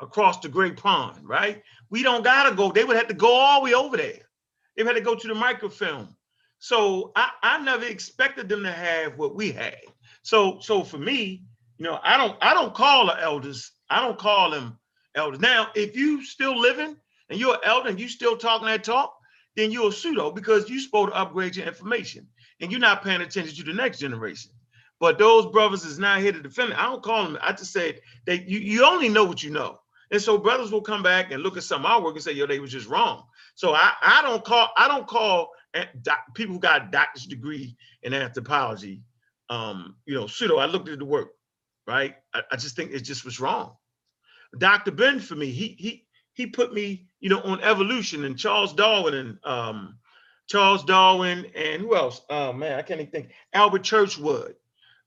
across 0.00 0.38
the 0.38 0.48
Great 0.48 0.76
Pond, 0.76 1.28
right? 1.28 1.62
We 1.90 2.02
don't 2.02 2.24
gotta 2.24 2.54
go. 2.54 2.70
They 2.70 2.84
would 2.84 2.96
have 2.96 3.08
to 3.08 3.14
go 3.14 3.34
all 3.34 3.60
the 3.60 3.64
way 3.64 3.74
over 3.74 3.96
there. 3.96 4.28
They 4.76 4.84
had 4.84 4.94
to 4.94 5.00
go 5.00 5.14
to 5.14 5.28
the 5.28 5.34
microfilm. 5.34 6.14
So 6.58 7.12
I, 7.16 7.30
I 7.42 7.62
never 7.62 7.84
expected 7.84 8.48
them 8.48 8.62
to 8.64 8.72
have 8.72 9.16
what 9.18 9.34
we 9.34 9.52
had. 9.52 9.76
So 10.22 10.58
so 10.60 10.82
for 10.84 10.98
me, 10.98 11.42
you 11.78 11.84
know, 11.84 12.00
I 12.02 12.16
don't 12.16 12.36
I 12.42 12.54
don't 12.54 12.74
call 12.74 13.06
the 13.06 13.20
elders. 13.20 13.72
I 13.90 14.00
don't 14.00 14.18
call 14.18 14.50
them 14.50 14.78
elders. 15.14 15.40
Now, 15.40 15.68
if 15.74 15.96
you 15.96 16.24
still 16.24 16.58
living 16.58 16.96
and 17.30 17.38
you're 17.38 17.54
an 17.54 17.60
elder 17.64 17.88
and 17.90 18.00
you 18.00 18.08
still 18.08 18.36
talking 18.36 18.66
that 18.66 18.84
talk, 18.84 19.14
then 19.56 19.70
you're 19.70 19.88
a 19.88 19.92
pseudo 19.92 20.30
because 20.30 20.68
you're 20.68 20.80
supposed 20.80 21.10
to 21.10 21.16
upgrade 21.16 21.56
your 21.56 21.66
information 21.66 22.26
and 22.60 22.70
you're 22.70 22.80
not 22.80 23.02
paying 23.02 23.20
attention 23.20 23.56
to 23.56 23.62
the 23.64 23.72
next 23.72 23.98
generation. 23.98 24.50
But 25.00 25.18
those 25.18 25.46
brothers 25.46 25.84
is 25.84 25.98
not 25.98 26.20
here 26.20 26.32
to 26.32 26.42
defend 26.42 26.72
it. 26.72 26.78
I 26.78 26.86
don't 26.86 27.02
call 27.02 27.24
them. 27.24 27.38
I 27.40 27.52
just 27.52 27.72
said 27.72 28.00
that 28.26 28.48
you, 28.48 28.58
you 28.58 28.84
only 28.84 29.08
know 29.08 29.24
what 29.24 29.42
you 29.42 29.50
know. 29.50 29.80
And 30.10 30.20
so 30.20 30.38
brothers 30.38 30.72
will 30.72 30.80
come 30.80 31.02
back 31.02 31.30
and 31.30 31.42
look 31.42 31.56
at 31.56 31.62
some 31.62 31.84
of 31.84 31.90
our 31.90 32.02
work 32.02 32.14
and 32.14 32.22
say, 32.24 32.32
yo, 32.32 32.46
they 32.46 32.60
was 32.60 32.72
just 32.72 32.88
wrong. 32.88 33.24
So 33.54 33.74
I, 33.74 33.92
I 34.02 34.22
don't 34.22 34.44
call, 34.44 34.68
I 34.76 34.88
don't 34.88 35.06
call 35.06 35.50
doc- 36.02 36.34
people 36.34 36.54
who 36.54 36.60
got 36.60 36.88
a 36.88 36.90
doctor's 36.90 37.26
degree 37.26 37.76
in 38.02 38.14
anthropology 38.14 39.02
um, 39.50 39.96
you 40.06 40.14
know, 40.16 40.28
pseudo. 40.28 40.58
I 40.58 40.66
looked 40.66 40.90
at 40.90 41.00
the 41.00 41.06
work, 41.06 41.30
right? 41.86 42.16
I, 42.34 42.42
I 42.52 42.56
just 42.56 42.76
think 42.76 42.92
it 42.92 43.02
just 43.02 43.26
was 43.26 43.40
wrong. 43.40 43.74
Dr. 44.58 44.92
Ben 44.92 45.20
for 45.20 45.36
me, 45.36 45.48
he 45.52 45.76
he 45.78 46.06
he 46.34 46.46
put 46.46 46.74
me, 46.74 47.08
you 47.20 47.30
know, 47.30 47.42
on 47.42 47.62
evolution 47.62 48.24
and 48.24 48.38
Charles 48.38 48.74
Darwin 48.74 49.14
and 49.14 49.38
um 49.44 49.98
Charles 50.48 50.84
Darwin 50.84 51.46
and 51.56 51.82
who 51.82 51.96
else? 51.96 52.22
Oh 52.30 52.52
man, 52.52 52.78
I 52.78 52.82
can't 52.82 53.00
even 53.00 53.12
think. 53.12 53.32
Albert 53.54 53.82
Churchward, 53.84 54.54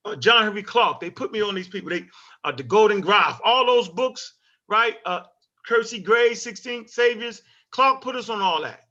uh, 0.06 0.16
John 0.18 0.44
Henrik 0.44 0.68
Clarke. 0.68 1.00
They 1.02 1.10
put 1.12 1.32
me 1.32 1.42
on 1.42 1.56
these 1.56 1.70
people. 1.70 1.90
They 1.92 2.06
uh, 2.44 2.54
the 2.54 2.64
Golden 2.64 3.02
Graph, 3.02 3.42
all 3.44 3.66
those 3.66 3.90
books, 3.90 4.36
right? 4.70 4.98
Uh, 5.06 5.22
Kersey 5.68 6.00
Gray, 6.02 6.36
16 6.36 6.88
Saviors. 6.88 7.42
Clarke 7.72 8.02
put 8.02 8.16
us 8.16 8.30
on 8.30 8.42
all 8.42 8.62
that, 8.64 8.82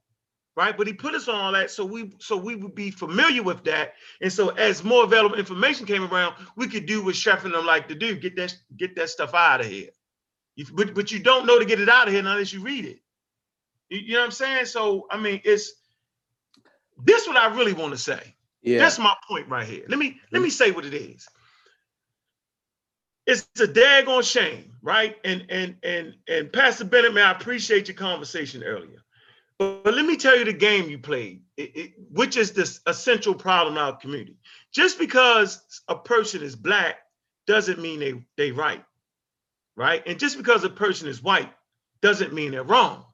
right? 0.60 0.76
But 0.76 0.86
he 0.86 0.92
put 0.92 1.14
us 1.14 1.26
on 1.26 1.34
all 1.34 1.52
that 1.52 1.70
so 1.70 1.86
we 1.86 2.12
so 2.18 2.36
we 2.36 2.54
would 2.54 2.74
be 2.74 2.90
familiar 2.90 3.42
with 3.42 3.64
that. 3.64 3.94
And 4.20 4.30
so 4.30 4.50
as 4.50 4.84
more 4.84 5.04
available 5.04 5.36
information 5.36 5.86
came 5.86 6.04
around, 6.04 6.34
we 6.54 6.68
could 6.68 6.84
do 6.84 7.02
what 7.02 7.16
Chef 7.16 7.46
and 7.46 7.54
them 7.54 7.64
like 7.64 7.88
to 7.88 7.94
do: 7.94 8.14
get 8.16 8.36
that 8.36 8.54
get 8.76 8.94
that 8.96 9.08
stuff 9.08 9.32
out 9.32 9.60
of 9.62 9.66
here. 9.66 9.88
You, 10.56 10.66
but 10.74 10.94
but 10.94 11.10
you 11.10 11.18
don't 11.20 11.46
know 11.46 11.58
to 11.58 11.64
get 11.64 11.80
it 11.80 11.88
out 11.88 12.08
of 12.08 12.12
here 12.12 12.20
unless 12.20 12.52
you 12.52 12.60
read 12.60 12.84
it. 12.84 13.00
You, 13.88 14.00
you 14.00 14.12
know 14.12 14.18
what 14.20 14.26
I'm 14.26 14.30
saying? 14.32 14.66
So 14.66 15.06
I 15.10 15.16
mean, 15.18 15.40
it's 15.44 15.72
this 17.02 17.26
what 17.26 17.38
I 17.38 17.56
really 17.56 17.72
want 17.72 17.92
to 17.92 17.98
say. 17.98 18.34
Yeah. 18.62 18.80
That's 18.80 18.98
my 18.98 19.14
point 19.26 19.48
right 19.48 19.66
here. 19.66 19.84
Let 19.88 19.98
me 19.98 20.20
let 20.30 20.42
me 20.42 20.50
say 20.50 20.72
what 20.72 20.84
it 20.84 20.92
is. 20.92 21.26
It's 23.26 23.48
a 23.58 23.66
daggone 23.66 24.30
shame, 24.30 24.72
right? 24.82 25.16
And 25.24 25.46
and 25.48 25.76
and 25.82 26.14
and 26.28 26.52
Pastor 26.52 26.84
Bennett, 26.84 27.14
man, 27.14 27.28
I 27.28 27.32
appreciate 27.32 27.88
your 27.88 27.96
conversation 27.96 28.62
earlier. 28.62 28.98
But, 29.60 29.94
let 29.94 30.06
me 30.06 30.16
tell 30.16 30.38
you 30.38 30.46
the 30.46 30.54
game 30.54 30.88
you 30.88 30.98
played, 30.98 31.42
it- 31.58 31.76
it- 31.76 31.94
which 32.10 32.38
is 32.38 32.52
this 32.52 32.80
essential 32.86 33.34
problem 33.34 33.74
in 33.74 33.78
our 33.78 33.94
community. 33.94 34.38
Just 34.72 34.98
because 34.98 35.82
a 35.86 35.96
person 35.96 36.42
is 36.42 36.56
black 36.56 37.00
doesn't 37.46 37.78
mean 37.78 38.00
they 38.00 38.24
they 38.38 38.52
right, 38.52 38.82
right? 39.76 40.02
And 40.06 40.18
just 40.18 40.38
because 40.38 40.64
a 40.64 40.70
person 40.70 41.08
is 41.08 41.22
white 41.22 41.52
doesn't 42.00 42.32
mean 42.32 42.52
they're 42.52 42.64
wrong. 42.64 43.04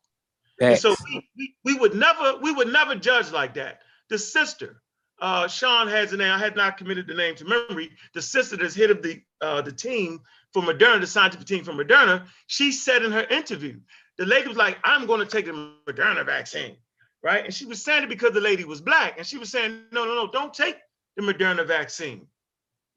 So 0.77 0.95
we, 1.05 1.29
we, 1.37 1.57
we 1.65 1.75
would 1.75 1.95
never 1.97 2.37
we 2.39 2.53
would 2.53 2.69
never 2.73 2.95
judge 2.95 3.33
like 3.33 3.55
that. 3.55 3.83
The 4.09 4.19
sister, 4.19 4.81
uh, 5.21 5.49
Sean 5.49 5.89
has 5.89 6.13
a 6.13 6.17
name. 6.17 6.31
I 6.33 6.39
had 6.39 6.55
not 6.55 6.77
committed 6.77 7.09
the 7.09 7.15
name 7.15 7.35
to 7.37 7.45
memory. 7.45 7.91
The 8.15 8.23
sister 8.23 8.57
that's 8.57 8.77
head 8.77 8.91
of 8.93 9.03
the 9.03 9.21
uh, 9.41 9.63
the 9.63 9.73
team 9.73 10.21
for 10.53 10.63
Moderna, 10.63 11.01
the 11.01 11.09
scientific 11.09 11.47
team 11.49 11.65
for 11.65 11.73
Moderna, 11.73 12.27
she 12.47 12.71
said 12.71 13.05
in 13.05 13.11
her 13.11 13.25
interview, 13.25 13.81
the 14.19 14.27
lady 14.27 14.49
was 14.49 14.57
like, 14.57 14.79
"I'm 14.85 15.07
going 15.07 15.21
to 15.21 15.27
take 15.27 15.47
the 15.47 15.73
Moderna 15.87 16.25
vaccine," 16.25 16.77
right? 17.23 17.45
And 17.45 17.55
she 17.55 17.67
was 17.67 17.83
saying 17.83 18.05
it 18.05 18.09
because 18.09 18.33
the 18.33 18.41
lady 18.41 18.65
was 18.65 18.81
black, 18.81 19.19
and 19.19 19.27
she 19.27 19.39
was 19.39 19.51
saying, 19.51 19.81
"No, 19.93 20.05
no, 20.05 20.15
no, 20.15 20.31
don't 20.31 20.55
take 20.55 20.77
the 21.17 21.23
Moderna 21.23 21.67
vaccine." 21.67 22.27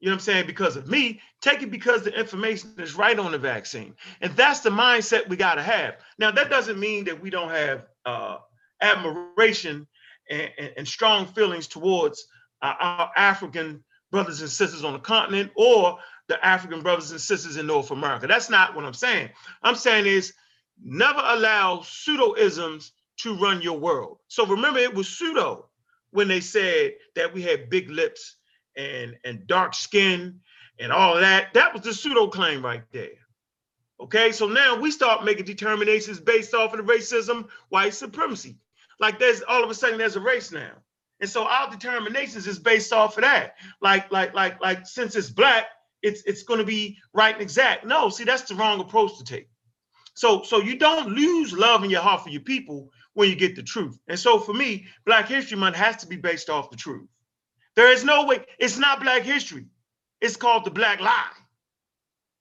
You 0.00 0.08
know 0.08 0.14
what 0.14 0.20
I'm 0.20 0.24
saying? 0.24 0.46
Because 0.46 0.76
of 0.76 0.88
me, 0.88 1.20
take 1.42 1.62
it 1.62 1.70
because 1.70 2.02
the 2.02 2.18
information 2.18 2.74
is 2.78 2.94
right 2.94 3.18
on 3.18 3.32
the 3.32 3.38
vaccine. 3.38 3.94
And 4.22 4.34
that's 4.34 4.60
the 4.60 4.70
mindset 4.70 5.28
we 5.28 5.36
got 5.36 5.56
to 5.56 5.62
have. 5.62 5.96
Now, 6.18 6.30
that 6.30 6.48
doesn't 6.48 6.80
mean 6.80 7.04
that 7.04 7.20
we 7.20 7.28
don't 7.28 7.50
have 7.50 7.84
uh, 8.06 8.38
admiration 8.80 9.86
and, 10.30 10.50
and, 10.58 10.72
and 10.78 10.88
strong 10.88 11.26
feelings 11.26 11.66
towards 11.66 12.26
our, 12.62 12.74
our 12.80 13.10
African 13.14 13.84
brothers 14.10 14.40
and 14.40 14.50
sisters 14.50 14.84
on 14.84 14.94
the 14.94 14.98
continent 14.98 15.50
or 15.54 15.98
the 16.28 16.44
African 16.44 16.80
brothers 16.80 17.10
and 17.10 17.20
sisters 17.20 17.58
in 17.58 17.66
North 17.66 17.90
America. 17.90 18.26
That's 18.26 18.48
not 18.48 18.74
what 18.74 18.86
I'm 18.86 18.94
saying. 18.94 19.28
I'm 19.62 19.74
saying 19.74 20.06
is 20.06 20.32
never 20.82 21.20
allow 21.22 21.78
pseudoisms 21.78 22.90
to 23.18 23.36
run 23.36 23.62
your 23.62 23.78
world. 23.78 24.18
So 24.28 24.46
remember, 24.46 24.78
it 24.78 24.94
was 24.94 25.08
pseudo 25.08 25.68
when 26.10 26.28
they 26.28 26.40
said 26.40 26.94
that 27.14 27.32
we 27.32 27.42
had 27.42 27.70
big 27.70 27.90
lips 27.90 28.36
and 28.76 29.16
and 29.24 29.46
dark 29.46 29.74
skin 29.74 30.40
and 30.78 30.92
all 30.92 31.16
that. 31.16 31.52
That 31.54 31.74
was 31.74 31.82
the 31.82 31.92
pseudo 31.92 32.28
claim 32.28 32.64
right 32.64 32.84
there. 32.92 33.18
Okay, 34.00 34.32
so 34.32 34.46
now 34.48 34.80
we 34.80 34.90
start 34.90 35.24
making 35.24 35.44
determinations 35.44 36.18
based 36.18 36.54
off 36.54 36.72
of 36.72 36.84
the 36.84 36.92
racism, 36.92 37.48
white 37.68 37.92
supremacy. 37.92 38.56
Like 38.98 39.18
there's 39.18 39.42
all 39.42 39.62
of 39.62 39.70
a 39.70 39.74
sudden 39.74 39.98
there's 39.98 40.16
a 40.16 40.20
race 40.20 40.50
now. 40.52 40.72
And 41.20 41.28
so 41.28 41.44
our 41.44 41.70
determinations 41.70 42.46
is 42.46 42.58
based 42.58 42.94
off 42.94 43.18
of 43.18 43.22
that. 43.24 43.56
Like, 43.82 44.10
like, 44.10 44.32
like, 44.32 44.60
like 44.62 44.86
since 44.86 45.16
it's 45.16 45.28
black, 45.30 45.66
it's 46.02 46.22
it's 46.22 46.44
gonna 46.44 46.64
be 46.64 46.96
right 47.12 47.34
and 47.34 47.42
exact. 47.42 47.84
No, 47.84 48.08
see, 48.08 48.24
that's 48.24 48.42
the 48.44 48.54
wrong 48.54 48.80
approach 48.80 49.18
to 49.18 49.24
take. 49.24 49.50
So, 50.20 50.42
so 50.42 50.60
you 50.60 50.76
don't 50.76 51.08
lose 51.08 51.54
love 51.54 51.82
in 51.82 51.88
your 51.88 52.02
heart 52.02 52.22
for 52.22 52.28
your 52.28 52.42
people 52.42 52.90
when 53.14 53.30
you 53.30 53.34
get 53.34 53.56
the 53.56 53.62
truth. 53.62 53.98
And 54.06 54.18
so 54.18 54.38
for 54.38 54.52
me, 54.52 54.84
Black 55.06 55.26
History 55.26 55.56
Month 55.56 55.76
has 55.76 55.96
to 55.96 56.06
be 56.06 56.16
based 56.16 56.50
off 56.50 56.68
the 56.68 56.76
truth. 56.76 57.08
There 57.74 57.90
is 57.90 58.04
no 58.04 58.26
way, 58.26 58.44
it's 58.58 58.76
not 58.76 59.00
Black 59.00 59.22
history. 59.22 59.64
It's 60.20 60.36
called 60.36 60.66
the 60.66 60.70
Black 60.70 61.00
lie. 61.00 61.32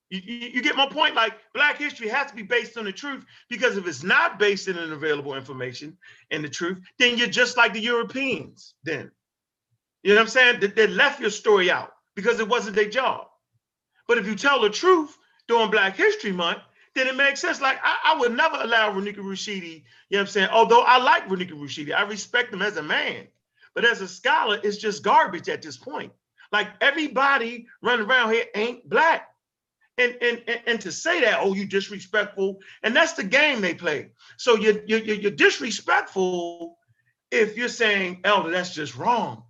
You, 0.10 0.20
you, 0.26 0.50
you 0.56 0.62
get 0.62 0.76
my 0.76 0.88
point? 0.88 1.16
Like 1.16 1.36
Black 1.54 1.78
history 1.78 2.10
has 2.10 2.30
to 2.30 2.36
be 2.36 2.44
based 2.44 2.78
on 2.78 2.84
the 2.84 2.92
truth 2.92 3.24
because 3.48 3.78
if 3.78 3.88
it's 3.88 4.04
not 4.04 4.40
based 4.40 4.68
in 4.68 4.78
an 4.78 4.92
available 4.92 5.36
information 5.36 5.98
and 6.32 6.44
the 6.44 6.50
truth, 6.50 6.80
then 6.98 7.18
you're 7.18 7.28
just 7.28 7.56
like 7.56 7.72
the 7.72 7.80
Europeans. 7.80 8.74
Then, 8.84 9.10
you 10.04 10.10
know 10.10 10.20
what 10.20 10.24
I'm 10.24 10.28
saying? 10.28 10.60
They, 10.60 10.68
they 10.68 10.88
left 10.88 11.22
your 11.22 11.30
story 11.30 11.72
out 11.72 11.94
because 12.14 12.42
it 12.42 12.50
wasn't 12.50 12.76
their 12.76 12.90
job. 12.90 13.28
But 14.06 14.18
if 14.18 14.28
you 14.28 14.36
tell 14.36 14.60
the 14.60 14.70
truth 14.70 15.18
during 15.48 15.72
Black 15.72 15.96
History 15.96 16.34
Month, 16.34 16.60
then 17.00 17.08
it 17.08 17.16
makes 17.16 17.40
sense. 17.40 17.62
Like 17.62 17.80
I, 17.84 18.14
I 18.14 18.20
would 18.20 18.36
never 18.36 18.58
allow 18.60 18.92
Runoko 18.92 19.20
Rashidi, 19.20 19.64
you 19.64 20.18
know 20.18 20.18
what 20.18 20.20
I'm 20.20 20.28
saying? 20.28 20.50
Although 20.52 20.82
I 20.82 20.98
like 20.98 21.28
Runoko 21.28 21.54
Rashidi, 21.54 21.96
I 21.96 22.02
respect 22.02 22.54
him 22.54 22.62
as 22.62 22.78
a 22.78 22.84
man. 22.84 23.28
But 23.74 23.86
as 23.86 24.02
a 24.02 24.08
scholar, 24.08 24.60
it's 24.62 24.78
just 24.78 25.04
garbage 25.04 25.48
at 25.48 25.62
this 25.62 25.78
point. 25.78 26.12
Like 26.52 26.68
everybody 26.82 27.68
running 27.82 28.06
around 28.06 28.34
here 28.34 28.46
ain't 28.56 28.88
black. 28.90 29.28
And, 29.98 30.16
and, 30.22 30.42
and, 30.48 30.62
and 30.66 30.82
to 30.82 30.92
say 30.92 31.22
that, 31.22 31.40
oh, 31.42 31.54
you 31.54 31.66
disrespectful, 31.66 32.60
and 32.84 32.96
that's 32.96 33.14
the 33.14 33.24
game 33.24 33.60
they 33.60 33.74
play. 33.74 34.12
So 34.38 34.56
you're, 34.56 34.82
you're, 34.86 35.00
you're 35.00 35.32
disrespectful 35.32 36.78
if 37.32 37.58
you're 37.58 37.68
saying, 37.68 38.22
Elder, 38.24 38.50
that's 38.50 38.74
just 38.74 38.96
wrong. 38.96 39.44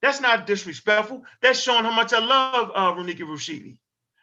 That's 0.00 0.20
not 0.20 0.46
disrespectful. 0.46 1.24
That's 1.42 1.60
showing 1.60 1.84
how 1.84 1.90
much 1.90 2.14
I 2.14 2.18
love 2.18 2.72
uh, 2.74 2.92
Runoko 2.92 3.26
Rashidi. 3.28 3.76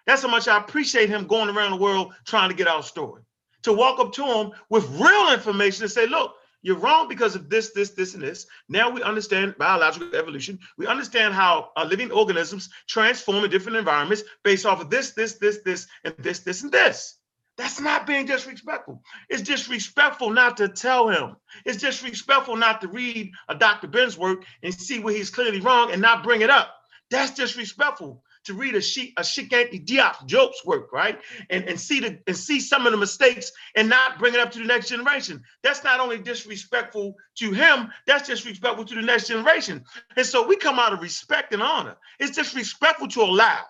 That's 0.08 0.22
how 0.22 0.30
much 0.30 0.48
I 0.48 0.58
appreciate 0.58 1.10
him 1.10 1.28
going 1.28 1.50
around 1.50 1.72
the 1.72 1.78
world 1.78 2.14
trying 2.26 2.50
to 2.50 2.56
get 2.56 2.68
our 2.68 2.82
story. 2.82 3.24
To 3.64 3.74
walk 3.74 4.00
up 4.00 4.14
to 4.14 4.26
him 4.26 4.52
with 4.70 4.90
real 4.90 5.34
information 5.34 5.84
and 5.84 5.92
say, 5.92 6.08
look, 6.08 6.34
you're 6.62 6.78
wrong 6.78 7.10
because 7.10 7.36
of 7.36 7.50
this, 7.50 7.72
this, 7.72 7.92
this, 7.92 8.14
and 8.14 8.24
this. 8.24 8.48
Now 8.70 8.90
we 8.90 9.04
understand 9.04 9.58
biological 9.58 10.16
evolution. 10.16 10.60
We 10.78 10.88
understand 10.88 11.34
how 11.34 11.72
uh, 11.76 11.84
living 11.84 12.12
organisms 12.12 12.70
transform 12.88 13.44
in 13.44 13.52
different 13.52 13.78
environments 13.78 14.24
based 14.44 14.66
off 14.66 14.82
of 14.82 14.90
this, 14.90 15.12
this, 15.12 15.34
this, 15.34 15.60
this, 15.64 15.88
and 16.06 16.16
this, 16.18 16.40
this, 16.40 16.64
and 16.64 16.72
this. 16.72 17.16
That's 17.58 17.82
not 17.82 18.08
being 18.08 18.26
disrespectful. 18.26 19.02
It's 19.30 19.42
disrespectful 19.42 20.30
not 20.30 20.58
to 20.58 20.70
tell 20.70 21.10
him. 21.10 21.36
It's 21.66 21.82
disrespectful 21.82 22.56
not 22.56 22.82
to 22.82 22.88
read 22.88 23.32
a 23.50 23.56
Dr. 23.56 23.88
Ben's 23.88 24.18
work 24.18 24.46
and 24.64 24.74
see 24.74 25.00
where 25.00 25.14
he's 25.14 25.32
clearly 25.32 25.60
wrong 25.60 25.92
and 25.92 26.02
not 26.02 26.24
bring 26.24 26.42
it 26.42 26.50
up. 26.50 26.74
That's 27.10 27.32
disrespectful 27.32 28.24
to 28.48 28.54
read 28.54 28.76
a 28.76 28.82
Sheikh 28.82 29.14
a 29.18 29.20
Anthony 29.20 29.80
Diop 29.80 30.26
Jokes 30.26 30.66
work, 30.66 30.92
right? 30.92 31.20
And 31.50 31.66
and 31.66 31.80
see 31.80 32.00
the 32.00 32.20
and 32.28 32.36
see 32.36 32.60
some 32.60 32.86
of 32.86 32.92
the 32.92 32.98
mistakes 32.98 33.52
and 33.76 33.88
not 33.90 34.20
bring 34.20 34.34
it 34.34 34.40
up 34.40 34.52
to 34.52 34.60
the 34.60 34.66
next 34.66 34.90
generation. 34.90 35.44
That's 35.64 35.84
not 35.84 36.00
only 36.00 36.18
disrespectful 36.18 37.16
to 37.36 37.52
him, 37.52 37.90
that's 38.06 38.28
disrespectful 38.28 38.86
to 38.86 38.96
the 38.96 39.02
next 39.02 39.28
generation. 39.28 39.84
And 40.16 40.26
so 40.26 40.48
we 40.48 40.56
come 40.56 40.80
out 40.80 40.94
of 40.94 41.02
respect 41.02 41.54
and 41.54 41.62
honor. 41.62 41.98
It's 42.20 42.36
disrespectful 42.36 43.10
to 43.10 43.22
allow, 43.22 43.62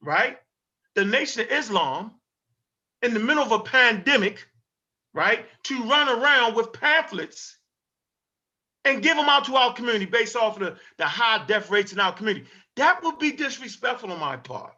right? 0.00 0.38
The 0.94 1.04
Nation 1.04 1.42
of 1.42 1.50
Islam 1.50 2.12
in 3.02 3.14
the 3.14 3.20
middle 3.20 3.42
of 3.42 3.52
a 3.52 3.60
pandemic, 3.60 4.46
right, 5.12 5.46
to 5.64 5.82
run 5.84 6.08
around 6.08 6.54
with 6.54 6.72
pamphlets 6.72 7.56
and 8.84 9.02
give 9.02 9.16
them 9.16 9.28
out 9.28 9.44
to 9.44 9.56
our 9.56 9.72
community 9.72 10.06
based 10.06 10.36
off 10.36 10.60
of 10.60 10.62
the, 10.62 10.76
the 10.98 11.06
high 11.06 11.44
death 11.46 11.70
rates 11.70 11.92
in 11.92 12.00
our 12.00 12.12
community. 12.12 12.46
That 12.76 13.02
would 13.02 13.18
be 13.18 13.32
disrespectful 13.32 14.12
on 14.12 14.20
my 14.20 14.36
part. 14.36 14.74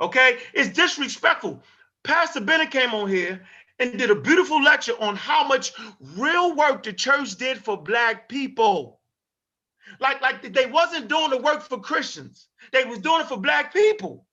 Okay? 0.00 0.38
It's 0.54 0.70
disrespectful. 0.70 1.62
Pastor 2.04 2.40
Bennett 2.40 2.70
came 2.70 2.94
on 2.94 3.08
here 3.08 3.42
and 3.78 3.98
did 3.98 4.10
a 4.10 4.14
beautiful 4.14 4.62
lecture 4.62 4.94
on 5.00 5.16
how 5.16 5.46
much 5.46 5.72
real 6.16 6.54
work 6.54 6.82
the 6.82 6.92
church 6.92 7.36
did 7.36 7.58
for 7.58 7.76
black 7.76 8.28
people. 8.28 9.00
Like, 9.98 10.20
like 10.20 10.52
they 10.52 10.66
wasn't 10.66 11.08
doing 11.08 11.30
the 11.30 11.38
work 11.38 11.62
for 11.62 11.80
Christians. 11.80 12.48
They 12.72 12.84
was 12.84 12.98
doing 12.98 13.22
it 13.22 13.26
for 13.26 13.38
black 13.38 13.72
people. 13.72 14.26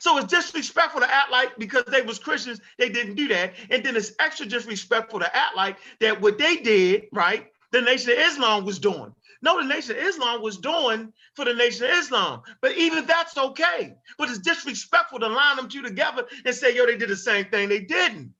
So 0.00 0.18
it's 0.18 0.26
disrespectful 0.26 1.02
to 1.02 1.12
act 1.12 1.30
like 1.30 1.56
because 1.56 1.84
they 1.84 2.02
was 2.02 2.18
Christians, 2.18 2.60
they 2.78 2.88
didn't 2.88 3.14
do 3.14 3.28
that. 3.28 3.54
And 3.70 3.84
then 3.84 3.96
it's 3.96 4.12
extra 4.18 4.46
disrespectful 4.46 5.20
to 5.20 5.36
act 5.36 5.56
like 5.56 5.76
that 6.00 6.20
what 6.20 6.38
they 6.38 6.56
did, 6.56 7.06
right, 7.12 7.46
the 7.70 7.80
Nation 7.80 8.12
of 8.12 8.18
Islam 8.18 8.64
was 8.64 8.78
doing. 8.78 9.14
No, 9.44 9.60
the 9.60 9.68
Nation 9.68 9.98
of 9.98 10.02
Islam 10.02 10.40
was 10.40 10.56
doing 10.56 11.12
for 11.36 11.44
the 11.44 11.52
Nation 11.52 11.84
of 11.84 11.90
Islam. 11.90 12.40
But 12.62 12.78
even 12.78 13.04
that's 13.04 13.36
okay. 13.36 13.94
But 14.16 14.30
it's 14.30 14.38
disrespectful 14.38 15.20
to 15.20 15.28
line 15.28 15.56
them 15.56 15.68
two 15.68 15.82
together 15.82 16.24
and 16.46 16.54
say, 16.54 16.74
yo, 16.74 16.86
they 16.86 16.96
did 16.96 17.10
the 17.10 17.16
same 17.16 17.44
thing. 17.50 17.68
They 17.68 17.80
didn't. 17.80 18.32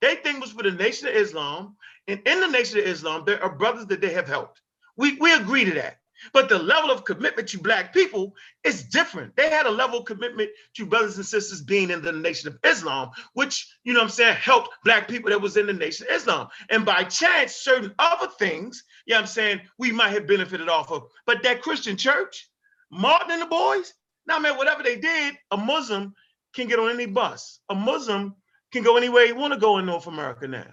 They 0.00 0.16
thing 0.16 0.40
was 0.40 0.50
for 0.50 0.64
the 0.64 0.72
Nation 0.72 1.06
of 1.06 1.14
Islam. 1.14 1.76
And 2.08 2.20
in 2.26 2.40
the 2.40 2.48
Nation 2.48 2.80
of 2.80 2.86
Islam, 2.86 3.22
there 3.24 3.40
are 3.40 3.54
brothers 3.54 3.86
that 3.86 4.00
they 4.00 4.12
have 4.12 4.26
helped. 4.26 4.60
We, 4.96 5.14
we 5.20 5.32
agree 5.32 5.64
to 5.64 5.74
that. 5.74 5.97
But 6.32 6.48
the 6.48 6.58
level 6.58 6.90
of 6.90 7.04
commitment 7.04 7.48
to 7.50 7.58
black 7.58 7.92
people 7.92 8.34
is 8.64 8.84
different. 8.84 9.36
They 9.36 9.48
had 9.50 9.66
a 9.66 9.70
level 9.70 10.00
of 10.00 10.04
commitment 10.04 10.50
to 10.76 10.86
brothers 10.86 11.16
and 11.16 11.26
sisters 11.26 11.62
being 11.62 11.90
in 11.90 12.02
the 12.02 12.12
nation 12.12 12.48
of 12.48 12.58
Islam, 12.64 13.10
which, 13.34 13.68
you 13.84 13.92
know 13.92 14.02
I'm 14.02 14.08
saying, 14.08 14.36
helped 14.36 14.70
black 14.84 15.08
people 15.08 15.30
that 15.30 15.40
was 15.40 15.56
in 15.56 15.66
the 15.66 15.72
nation 15.72 16.06
of 16.08 16.16
Islam. 16.16 16.48
And 16.70 16.84
by 16.84 17.04
chance, 17.04 17.54
certain 17.54 17.94
other 17.98 18.28
things, 18.38 18.84
you 19.06 19.12
know 19.12 19.18
what 19.18 19.22
I'm 19.22 19.28
saying, 19.28 19.60
we 19.78 19.92
might 19.92 20.10
have 20.10 20.26
benefited 20.26 20.68
off 20.68 20.90
of. 20.90 21.04
But 21.26 21.42
that 21.42 21.62
Christian 21.62 21.96
church, 21.96 22.48
Martin 22.90 23.32
and 23.32 23.42
the 23.42 23.46
boys, 23.46 23.92
now 24.26 24.38
man, 24.38 24.56
whatever 24.56 24.82
they 24.82 24.96
did, 24.96 25.34
a 25.50 25.56
Muslim 25.56 26.14
can 26.54 26.68
get 26.68 26.78
on 26.78 26.90
any 26.90 27.06
bus. 27.06 27.60
A 27.68 27.74
Muslim 27.74 28.34
can 28.72 28.82
go 28.82 28.96
anywhere 28.96 29.26
he 29.26 29.32
want 29.32 29.54
to 29.54 29.58
go 29.58 29.78
in 29.78 29.86
North 29.86 30.06
America 30.06 30.46
now. 30.46 30.66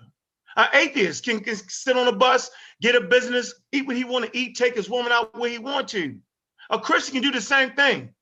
An 0.56 0.68
atheist 0.74 1.24
can, 1.26 1.42
can 1.42 1.56
sit 1.56 1.98
on 1.98 2.08
a 2.08 2.12
bus, 2.12 2.50
get 2.82 2.96
a 2.96 3.02
business, 3.02 3.54
eat 3.72 3.86
what 3.86 3.96
he 3.96 4.04
want 4.04 4.26
to 4.26 4.38
eat, 4.38 4.56
take 4.56 4.76
his 4.76 4.90
woman 4.90 5.12
out 5.12 5.38
where 5.38 5.50
he 5.50 5.58
want 5.58 5.88
to. 5.90 6.18
A 6.70 6.80
Christian 6.80 7.14
can 7.14 7.24
do 7.24 7.32
the 7.32 7.42
same 7.42 7.72
thing. 7.72 8.14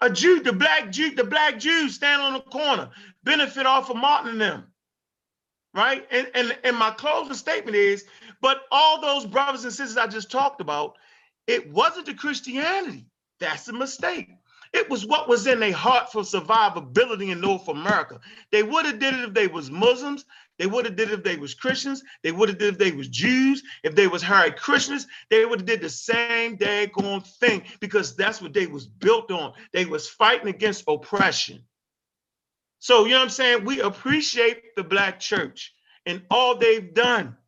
A 0.00 0.10
Jew, 0.10 0.42
the 0.42 0.52
black 0.52 0.90
Jew, 0.90 1.14
the 1.14 1.24
black 1.24 1.58
Jews 1.58 1.94
stand 1.94 2.22
on 2.22 2.34
the 2.34 2.40
corner, 2.40 2.90
benefit 3.22 3.66
off 3.66 3.90
of 3.90 3.96
Martin 3.96 4.32
and 4.32 4.40
them. 4.40 4.66
Right? 5.74 6.06
And, 6.10 6.30
and, 6.34 6.58
and 6.64 6.76
my 6.76 6.90
closing 6.90 7.34
statement 7.34 7.76
is, 7.76 8.04
but 8.40 8.62
all 8.70 9.00
those 9.00 9.26
brothers 9.26 9.64
and 9.64 9.72
sisters 9.72 9.96
I 9.96 10.06
just 10.06 10.30
talked 10.30 10.60
about, 10.60 10.96
it 11.46 11.70
wasn't 11.72 12.06
the 12.06 12.14
Christianity. 12.14 13.06
That's 13.38 13.68
a 13.68 13.72
mistake. 13.72 14.28
It 14.72 14.88
was 14.88 15.06
what 15.06 15.28
was 15.28 15.46
in 15.46 15.60
their 15.60 15.72
heart 15.72 16.12
for 16.12 16.22
survivability 16.22 17.30
in 17.30 17.40
North 17.40 17.68
America. 17.68 18.20
They 18.52 18.62
would 18.62 18.86
have 18.86 19.00
did 19.00 19.14
it 19.14 19.28
if 19.28 19.34
they 19.34 19.48
was 19.48 19.70
Muslims. 19.70 20.24
They 20.60 20.66
would 20.66 20.84
have 20.84 20.94
did 20.94 21.08
it 21.08 21.14
if 21.14 21.24
they 21.24 21.38
was 21.38 21.54
Christians. 21.54 22.02
They 22.22 22.32
would 22.32 22.50
have 22.50 22.58
did 22.58 22.74
if 22.74 22.78
they 22.78 22.92
was 22.92 23.08
Jews. 23.08 23.62
If 23.82 23.94
they 23.94 24.06
was 24.06 24.22
Hare 24.22 24.50
Krishnas, 24.50 25.06
they 25.30 25.46
would 25.46 25.60
have 25.60 25.66
did 25.66 25.80
the 25.80 25.88
same 25.88 26.58
daggone 26.58 27.26
thing 27.38 27.62
because 27.80 28.14
that's 28.14 28.42
what 28.42 28.52
they 28.52 28.66
was 28.66 28.86
built 28.86 29.30
on. 29.30 29.54
They 29.72 29.86
was 29.86 30.06
fighting 30.06 30.48
against 30.48 30.84
oppression. 30.86 31.64
So 32.78 33.06
you 33.06 33.12
know 33.12 33.16
what 33.20 33.22
I'm 33.22 33.30
saying? 33.30 33.64
We 33.64 33.80
appreciate 33.80 34.76
the 34.76 34.84
black 34.84 35.18
church 35.18 35.72
and 36.04 36.22
all 36.30 36.58
they've 36.58 36.92
done. 36.92 37.38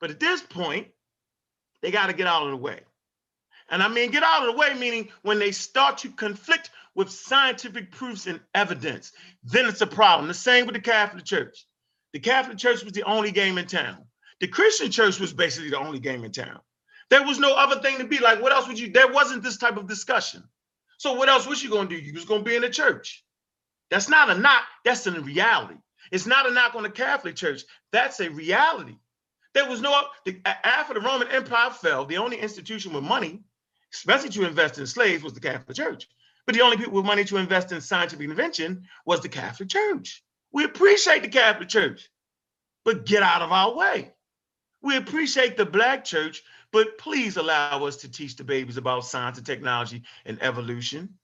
But 0.00 0.08
at 0.08 0.18
this 0.18 0.40
point, 0.40 0.86
they 1.82 1.90
got 1.90 2.06
to 2.06 2.14
get 2.14 2.26
out 2.26 2.44
of 2.44 2.52
the 2.52 2.56
way. 2.56 2.80
And 3.68 3.82
I 3.82 3.88
mean, 3.88 4.12
get 4.12 4.22
out 4.22 4.48
of 4.48 4.54
the 4.54 4.58
way, 4.58 4.72
meaning 4.72 5.10
when 5.20 5.38
they 5.38 5.52
start 5.52 5.98
to 5.98 6.10
conflict 6.10 6.70
with 6.94 7.10
scientific 7.10 7.92
proofs 7.92 8.26
and 8.26 8.40
evidence, 8.54 9.12
then 9.44 9.66
it's 9.66 9.82
a 9.82 9.86
problem. 9.86 10.26
The 10.26 10.32
same 10.32 10.64
with 10.64 10.74
the 10.74 10.80
Catholic 10.80 11.26
Church. 11.26 11.66
The 12.12 12.20
Catholic 12.20 12.58
Church 12.58 12.82
was 12.82 12.92
the 12.92 13.04
only 13.04 13.32
game 13.32 13.58
in 13.58 13.66
town. 13.66 14.04
The 14.40 14.48
Christian 14.48 14.90
Church 14.90 15.20
was 15.20 15.32
basically 15.32 15.70
the 15.70 15.78
only 15.78 15.98
game 15.98 16.24
in 16.24 16.32
town. 16.32 16.60
There 17.10 17.24
was 17.24 17.38
no 17.38 17.54
other 17.54 17.80
thing 17.80 17.98
to 17.98 18.04
be 18.04 18.18
like. 18.18 18.42
What 18.42 18.52
else 18.52 18.68
would 18.68 18.78
you? 18.78 18.90
There 18.90 19.12
wasn't 19.12 19.42
this 19.42 19.56
type 19.56 19.76
of 19.76 19.88
discussion. 19.88 20.42
So 20.98 21.14
what 21.14 21.28
else 21.28 21.46
was 21.46 21.62
you 21.62 21.70
gonna 21.70 21.88
do? 21.88 21.96
You 21.96 22.12
was 22.12 22.24
gonna 22.24 22.42
be 22.42 22.56
in 22.56 22.62
the 22.62 22.70
church. 22.70 23.24
That's 23.90 24.08
not 24.08 24.30
a 24.30 24.38
knock. 24.38 24.64
That's 24.84 25.06
a 25.06 25.12
reality. 25.12 25.76
It's 26.12 26.26
not 26.26 26.48
a 26.48 26.52
knock 26.52 26.74
on 26.74 26.82
the 26.82 26.90
Catholic 26.90 27.36
Church. 27.36 27.62
That's 27.92 28.20
a 28.20 28.30
reality. 28.30 28.96
There 29.54 29.68
was 29.68 29.80
no 29.80 30.02
the, 30.24 30.40
after 30.46 30.94
the 30.94 31.00
Roman 31.00 31.28
Empire 31.28 31.70
fell. 31.70 32.04
The 32.04 32.18
only 32.18 32.38
institution 32.38 32.92
with 32.92 33.04
money 33.04 33.42
especially 33.92 34.30
to 34.30 34.46
invest 34.46 34.78
in 34.78 34.86
slaves, 34.86 35.22
was 35.22 35.32
the 35.32 35.40
Catholic 35.40 35.76
Church. 35.76 36.08
But 36.46 36.54
the 36.54 36.62
only 36.62 36.76
people 36.76 36.94
with 36.94 37.04
money 37.04 37.24
to 37.24 37.36
invest 37.36 37.72
in 37.72 37.80
scientific 37.80 38.28
invention 38.28 38.86
was 39.04 39.20
the 39.20 39.28
Catholic 39.28 39.68
Church. 39.68 40.22
We 40.52 40.64
appreciate 40.64 41.22
the 41.22 41.28
Catholic 41.28 41.68
Church, 41.68 42.08
but 42.84 43.06
get 43.06 43.22
out 43.22 43.42
of 43.42 43.52
our 43.52 43.74
way. 43.74 44.12
We 44.82 44.96
appreciate 44.96 45.56
the 45.56 45.66
Black 45.66 46.04
Church, 46.04 46.42
but 46.72 46.98
please 46.98 47.36
allow 47.36 47.84
us 47.84 47.96
to 47.98 48.10
teach 48.10 48.36
the 48.36 48.44
babies 48.44 48.76
about 48.76 49.04
science 49.04 49.38
and 49.38 49.46
technology 49.46 50.02
and 50.24 50.42
evolution 50.42 51.14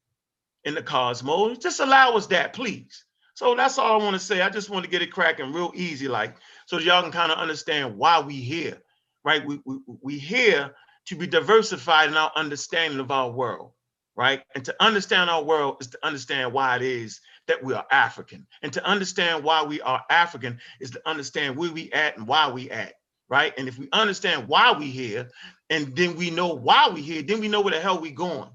in 0.64 0.74
the 0.74 0.82
cosmos. 0.82 1.58
Just 1.58 1.80
allow 1.80 2.12
us 2.12 2.26
that, 2.28 2.52
please. 2.52 3.04
So 3.34 3.54
that's 3.54 3.78
all 3.78 4.00
I 4.00 4.04
want 4.04 4.14
to 4.14 4.20
say. 4.20 4.42
I 4.42 4.48
just 4.48 4.70
want 4.70 4.84
to 4.84 4.90
get 4.90 5.02
it 5.02 5.12
cracking 5.12 5.52
real 5.52 5.72
easy, 5.74 6.08
like, 6.08 6.36
so 6.66 6.78
y'all 6.78 7.02
can 7.02 7.10
kind 7.10 7.32
of 7.32 7.38
understand 7.38 7.96
why 7.96 8.20
we 8.20 8.34
here, 8.34 8.78
right? 9.24 9.44
We, 9.44 9.60
we, 9.64 9.78
we 10.00 10.18
here 10.18 10.74
to 11.06 11.16
be 11.16 11.26
diversified 11.26 12.08
in 12.08 12.16
our 12.16 12.32
understanding 12.36 13.00
of 13.00 13.10
our 13.10 13.30
world, 13.30 13.72
right? 14.16 14.42
And 14.54 14.64
to 14.64 14.74
understand 14.80 15.30
our 15.30 15.42
world 15.42 15.78
is 15.80 15.88
to 15.88 15.98
understand 16.02 16.52
why 16.52 16.76
it 16.76 16.82
is 16.82 17.20
that 17.46 17.62
we 17.62 17.74
are 17.74 17.86
African. 17.90 18.46
And 18.62 18.72
to 18.72 18.84
understand 18.84 19.44
why 19.44 19.62
we 19.62 19.80
are 19.80 20.02
African 20.10 20.58
is 20.80 20.90
to 20.92 21.08
understand 21.08 21.56
where 21.56 21.72
we 21.72 21.92
at 21.92 22.16
and 22.16 22.26
why 22.26 22.50
we 22.50 22.70
at, 22.70 22.94
right? 23.28 23.52
And 23.58 23.68
if 23.68 23.78
we 23.78 23.88
understand 23.92 24.48
why 24.48 24.72
we 24.72 24.86
here, 24.90 25.28
and 25.70 25.94
then 25.96 26.16
we 26.16 26.30
know 26.30 26.54
why 26.54 26.88
we 26.92 27.02
here, 27.02 27.22
then 27.22 27.40
we 27.40 27.48
know 27.48 27.60
where 27.60 27.74
the 27.74 27.80
hell 27.80 28.00
we 28.00 28.10
going. 28.10 28.50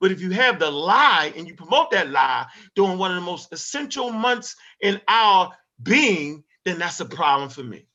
But 0.00 0.10
if 0.10 0.20
you 0.20 0.30
have 0.30 0.58
the 0.58 0.70
lie 0.70 1.32
and 1.36 1.46
you 1.46 1.54
promote 1.54 1.90
that 1.90 2.10
lie 2.10 2.46
during 2.74 2.98
one 2.98 3.10
of 3.10 3.16
the 3.16 3.22
most 3.22 3.52
essential 3.52 4.10
months 4.10 4.56
in 4.80 5.00
our 5.08 5.52
being, 5.82 6.42
then 6.64 6.78
that's 6.78 7.00
a 7.00 7.04
problem 7.04 7.50
for 7.50 7.62
me. 7.62 7.86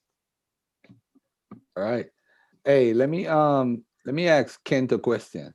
All 1.75 1.83
right. 1.83 2.07
Hey, 2.63 2.93
let 2.93 3.09
me 3.09 3.27
um 3.27 3.83
let 4.05 4.15
me 4.15 4.27
ask 4.27 4.63
Kent 4.63 4.91
a 4.91 4.99
question. 4.99 5.53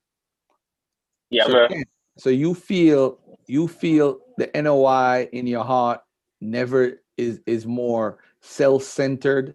Yeah, 1.31 1.47
so, 1.47 1.53
man. 1.53 1.68
Kent, 1.68 1.89
so 2.18 2.31
you 2.31 2.55
feel 2.55 3.18
you 3.47 3.68
feel 3.68 4.20
the 4.41 4.62
NOI 4.62 5.28
in 5.32 5.47
your 5.47 5.64
heart 5.64 6.01
never 6.41 7.03
is 7.16 7.41
is 7.47 7.66
more 7.66 8.18
self-centered 8.41 9.55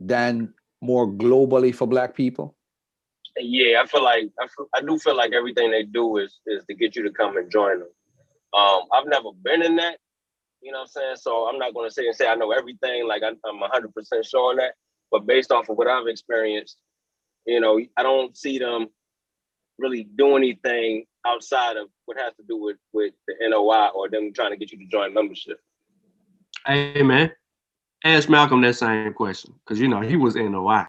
than 0.00 0.54
more 0.80 1.06
globally 1.06 1.74
for 1.74 1.86
black 1.86 2.14
people? 2.14 2.56
Yeah, 3.38 3.82
I 3.82 3.86
feel 3.86 4.02
like 4.02 4.30
I, 4.40 4.46
feel, 4.48 4.66
I 4.74 4.80
do 4.80 4.98
feel 4.98 5.16
like 5.16 5.32
everything 5.32 5.70
they 5.70 5.84
do 5.84 6.16
is 6.16 6.40
is 6.46 6.64
to 6.66 6.74
get 6.74 6.96
you 6.96 7.02
to 7.04 7.10
come 7.10 7.36
and 7.36 7.50
join 7.50 7.80
them. 7.80 7.88
Um, 8.54 8.80
I've 8.92 9.06
never 9.06 9.30
been 9.42 9.62
in 9.62 9.76
that, 9.76 9.98
you 10.62 10.72
know 10.72 10.78
what 10.78 10.84
I'm 10.84 10.88
saying? 10.88 11.16
So 11.16 11.48
I'm 11.48 11.58
not 11.58 11.74
gonna 11.74 11.90
say 11.90 12.06
and 12.06 12.16
say 12.16 12.28
I 12.28 12.34
know 12.34 12.52
everything, 12.52 13.06
like 13.06 13.22
I'm, 13.22 13.36
I'm 13.44 13.60
100% 13.60 13.92
sure 14.24 14.50
on 14.50 14.56
that. 14.56 14.74
But 15.10 15.26
based 15.26 15.52
off 15.52 15.68
of 15.68 15.76
what 15.76 15.88
I've 15.88 16.06
experienced, 16.06 16.78
you 17.46 17.60
know, 17.60 17.78
I 17.96 18.02
don't 18.02 18.36
see 18.36 18.58
them 18.58 18.88
really 19.82 20.04
do 20.16 20.36
anything 20.36 21.04
outside 21.26 21.76
of 21.76 21.88
what 22.06 22.16
has 22.16 22.32
to 22.36 22.42
do 22.48 22.56
with 22.56 22.78
with 22.92 23.12
the 23.26 23.34
NOI 23.42 23.88
or 23.94 24.08
them 24.08 24.32
trying 24.32 24.50
to 24.50 24.56
get 24.56 24.72
you 24.72 24.78
to 24.78 24.86
join 24.86 25.12
membership. 25.12 25.58
Hey 26.66 27.02
man, 27.02 27.32
ask 28.04 28.28
Malcolm 28.28 28.62
that 28.62 28.76
same 28.76 29.12
question 29.12 29.54
because 29.64 29.80
you 29.80 29.88
know 29.88 30.00
he 30.00 30.16
was 30.16 30.36
in 30.36 30.44
the 30.44 30.50
NOI. 30.50 30.86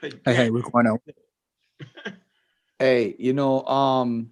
Hey, 0.00 0.34
hey, 0.34 0.50
what's 0.50 0.68
going 0.68 0.86
on? 0.86 0.98
Hey, 2.78 3.14
you 3.18 3.32
know, 3.32 3.64
um, 3.64 4.30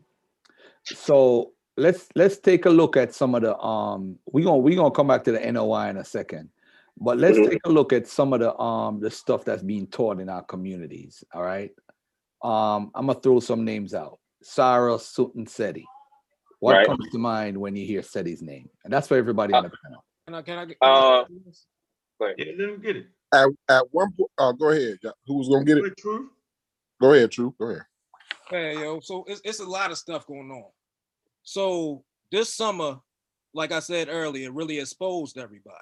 so 0.85 1.53
let's 1.77 2.09
let's 2.15 2.39
take 2.39 2.67
a 2.67 2.71
look 2.71 2.97
at 2.97 3.15
some 3.15 3.35
of 3.35 3.43
the 3.43 3.57
um 3.59 4.19
we're 4.27 4.45
gonna 4.45 4.59
we're 4.59 4.77
gonna 4.77 4.91
come 4.91 5.07
back 5.07 5.25
to 5.25 5.33
the 5.33 5.53
NOI 5.53 5.89
in 5.91 5.97
a 5.97 6.05
second. 6.05 6.51
But 6.99 7.19
let's 7.19 7.39
Mhm. 7.39 7.51
take 7.51 7.61
a 7.65 7.71
look 7.71 7.93
at 7.93 8.07
some 8.07 8.33
of 8.33 8.41
the 8.41 8.57
um 8.61 9.01
the 9.01 9.11
stuff 9.11 9.45
that's 9.45 9.63
being 9.63 9.87
taught 9.87 10.21
in 10.21 10.29
our 10.29 10.43
communities. 10.43 11.25
All 11.35 11.43
right. 11.43 11.73
Um, 12.43 12.91
I'm 12.95 13.07
gonna 13.07 13.21
throw 13.21 13.41
some 13.41 13.65
names 13.65 13.95
out. 13.95 14.19
Sarah 14.43 14.99
Sutton 14.99 15.47
Seti. 15.47 15.87
What 16.59 16.75
Right. 16.75 16.87
comes 16.87 17.09
to 17.11 17.19
mind 17.19 17.57
when 17.57 17.75
you 17.75 17.85
hear 17.87 18.03
Seti's 18.03 18.43
name? 18.43 18.69
And 18.85 18.93
that's 18.93 19.09
for 19.09 19.17
everybody 19.17 19.55
on 19.55 19.65
the 19.65 19.71
panel. 19.85 20.05
Can 20.27 20.35
I, 20.35 20.43
can 20.43 20.59
I 20.59 20.65
get? 20.67 20.77
Uh, 20.81 21.25
Yeah, 22.21 22.29
let 22.47 22.57
them 22.57 22.81
get 22.81 22.97
it. 22.97 23.07
At, 23.33 23.49
at 23.69 23.93
one 23.93 24.13
point, 24.13 24.31
uh, 24.39 24.53
go 24.53 24.69
ahead. 24.71 24.99
Yeah, 25.03 25.11
Who 25.27 25.39
was 25.39 25.49
gonna 25.49 25.65
get 25.65 25.79
it? 25.79 25.83
Wait, 25.83 25.97
Truth. 25.97 26.31
Go 27.01 27.15
ahead, 27.15 27.31
True. 27.33 27.55
Go 27.59 27.67
ahead. 27.67 27.83
Hey, 28.49 28.81
yo, 28.81 29.01
so 29.01 29.25
it's, 29.27 29.41
it's 29.45 29.61
a 29.61 29.65
lot 29.65 29.91
of 29.91 29.99
stuff 29.99 30.27
going 30.27 30.51
on. 30.51 30.71
So 31.43 32.05
this 32.31 32.55
summer, 32.55 33.01
like 33.55 33.73
I 33.73 33.81
said 33.81 34.09
earlier, 34.09 34.53
really 34.53 34.79
exposed 34.79 35.39
everybody. 35.39 35.77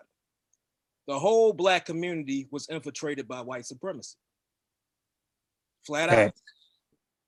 The 1.10 1.18
whole 1.18 1.52
black 1.52 1.86
community 1.86 2.46
was 2.52 2.68
infiltrated 2.68 3.26
by 3.26 3.40
white 3.40 3.66
supremacy. 3.66 4.16
Flat 5.84 6.08
out. 6.08 6.34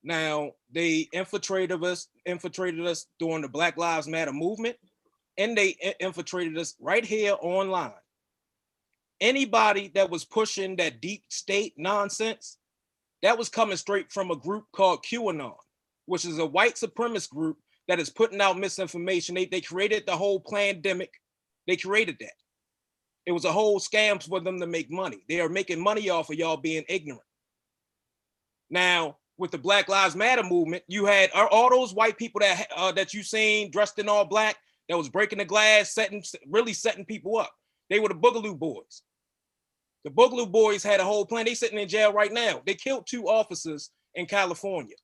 Now 0.05 0.53
they 0.73 1.09
infiltrated 1.13 1.83
us, 1.83 2.07
infiltrated 2.25 2.87
us 2.87 3.07
during 3.19 3.43
the 3.43 3.49
Black 3.49 3.77
Lives 3.77 4.07
Matter 4.07 4.33
movement, 4.33 4.77
and 5.37 5.59
they 5.59 5.75
infiltrated 5.99 6.57
us 6.59 6.77
right 6.79 7.05
here 7.05 7.35
online. 7.43 7.91
Anybody 9.21 9.91
that 9.97 10.11
was 10.11 10.25
pushing 10.25 10.77
that 10.77 11.01
deep 11.01 11.25
state 11.29 11.75
nonsense, 11.77 12.59
that 13.25 13.37
was 13.37 13.49
coming 13.49 13.77
straight 13.77 14.13
from 14.13 14.31
a 14.31 14.37
group 14.37 14.67
called 14.71 15.05
QAnon, 15.05 15.57
which 16.07 16.25
is 16.25 16.39
a 16.39 16.47
white 16.47 16.77
supremacist 16.77 17.31
group 17.31 17.57
that 17.89 17.99
is 17.99 18.11
putting 18.11 18.41
out 18.41 18.61
misinformation. 18.61 19.35
They, 19.35 19.47
they 19.47 19.61
created 19.61 20.05
the 20.07 20.17
whole 20.17 20.39
pandemic. 20.39 21.11
They 21.67 21.75
created 21.75 22.19
that. 22.21 22.35
It 23.27 23.33
was 23.33 23.45
a 23.45 23.53
whole 23.53 23.79
scam 23.79 24.23
for 24.23 24.41
them 24.41 24.59
to 24.61 24.67
make 24.67 24.91
money. 24.91 25.23
They 25.29 25.41
are 25.41 25.49
making 25.49 25.81
money 25.81 26.11
off 26.11 26.31
of 26.31 26.37
y'all 26.37 26.57
being 26.57 26.85
ignorant. 26.89 27.23
Now, 28.71 29.19
with 29.39 29.51
the 29.51 29.59
Black 29.59 29.89
Lives 29.89 30.17
Matter 30.17 30.43
movement, 30.43 30.83
you 30.89 31.05
had 31.05 31.31
all- 31.33 31.71
those 31.71 31.95
white 31.95 32.17
people 32.17 32.41
that 32.41 32.67
uh, 32.75 32.93
that 32.93 33.15
you 33.15 33.23
seen 33.23 33.71
dressed 33.71 33.99
in 33.99 34.09
all 34.09 34.25
black 34.25 34.57
that 34.89 34.97
was 34.99 35.09
breaking 35.09 35.39
the 35.39 35.45
glass, 35.45 35.93
setting 35.95 36.23
really 36.49 36.73
setting 36.73 37.05
people 37.05 37.37
up. 37.39 37.53
They 37.91 38.01
were 38.01 38.09
the 38.09 38.15
Boogaloo 38.15 38.59
Boys. 38.59 39.03
The 40.05 40.11
Boogaloo 40.11 40.51
Boys 40.51 40.83
had 40.83 41.01
a 41.01 41.05
whole 41.05 41.25
plan. 41.27 41.45
They 41.45 41.55
sitting 41.55 41.79
in 41.79 41.89
jail 41.89 42.13
right 42.13 42.33
now. 42.33 42.63
They 42.67 42.75
killed 42.75 43.07
two 43.07 43.29
officers 43.29 43.91
in 44.15 44.27
California 44.27 44.97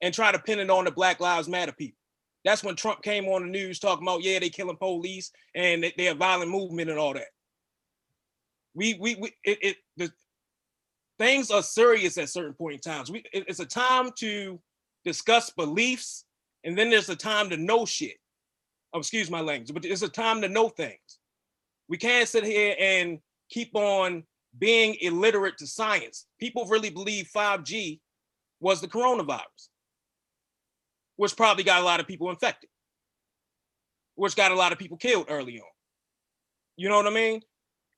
and 0.00 0.14
try 0.14 0.32
to 0.32 0.38
pin 0.38 0.58
it 0.60 0.70
on 0.70 0.84
the 0.84 0.90
Black 0.90 1.20
Lives 1.20 1.48
Matter 1.48 1.72
people. 1.72 1.98
That's 2.44 2.62
when 2.64 2.76
Trump 2.76 3.02
came 3.02 3.26
on 3.26 3.42
the 3.42 3.48
news 3.48 3.78
talking 3.78 4.06
about, 4.06 4.22
yeah, 4.22 4.38
they 4.38 4.50
killing 4.50 4.76
police 4.76 5.30
and 5.54 5.82
they- 5.82 5.94
they're 5.96 6.12
a 6.12 6.16
violent 6.16 6.50
movement 6.50 6.90
and 6.90 6.98
all 6.98 7.14
that. 7.14 7.28
We 8.74 8.94
we, 8.94 9.14
we 9.16 9.32
it, 9.44 9.58
it 9.62 9.76
the 9.96 10.12
things 11.18 11.50
are 11.50 11.62
serious 11.62 12.18
at 12.18 12.28
certain 12.28 12.54
point 12.54 12.74
in 12.74 12.80
times. 12.80 13.10
We 13.10 13.20
it- 13.32 13.44
it's 13.48 13.60
a 13.60 13.66
time 13.66 14.10
to 14.18 14.60
discuss 15.04 15.50
beliefs, 15.50 16.24
and 16.64 16.76
then 16.76 16.90
there's 16.90 17.08
a 17.08 17.16
time 17.16 17.50
to 17.50 17.56
know 17.56 17.84
shit. 17.86 18.16
Oh, 18.92 18.98
excuse 19.00 19.30
my 19.30 19.40
language, 19.40 19.72
but 19.74 19.84
it's 19.84 20.02
a 20.02 20.08
time 20.08 20.40
to 20.42 20.48
know 20.48 20.68
things. 20.68 21.18
We 21.88 21.98
can't 21.98 22.28
sit 22.28 22.44
here 22.44 22.76
and 22.78 23.18
keep 23.50 23.74
on 23.74 24.24
being 24.58 24.96
illiterate 25.00 25.58
to 25.58 25.66
science. 25.66 26.26
People 26.38 26.66
really 26.66 26.90
believe 26.90 27.28
5G 27.34 28.00
was 28.60 28.80
the 28.80 28.88
coronavirus, 28.88 29.68
which 31.16 31.36
probably 31.36 31.64
got 31.64 31.82
a 31.82 31.84
lot 31.84 32.00
of 32.00 32.06
people 32.06 32.30
infected, 32.30 32.70
which 34.14 34.36
got 34.36 34.52
a 34.52 34.54
lot 34.54 34.72
of 34.72 34.78
people 34.78 34.96
killed 34.96 35.26
early 35.28 35.58
on. 35.60 35.66
You 36.76 36.88
know 36.88 36.96
what 36.96 37.06
I 37.06 37.10
mean? 37.10 37.42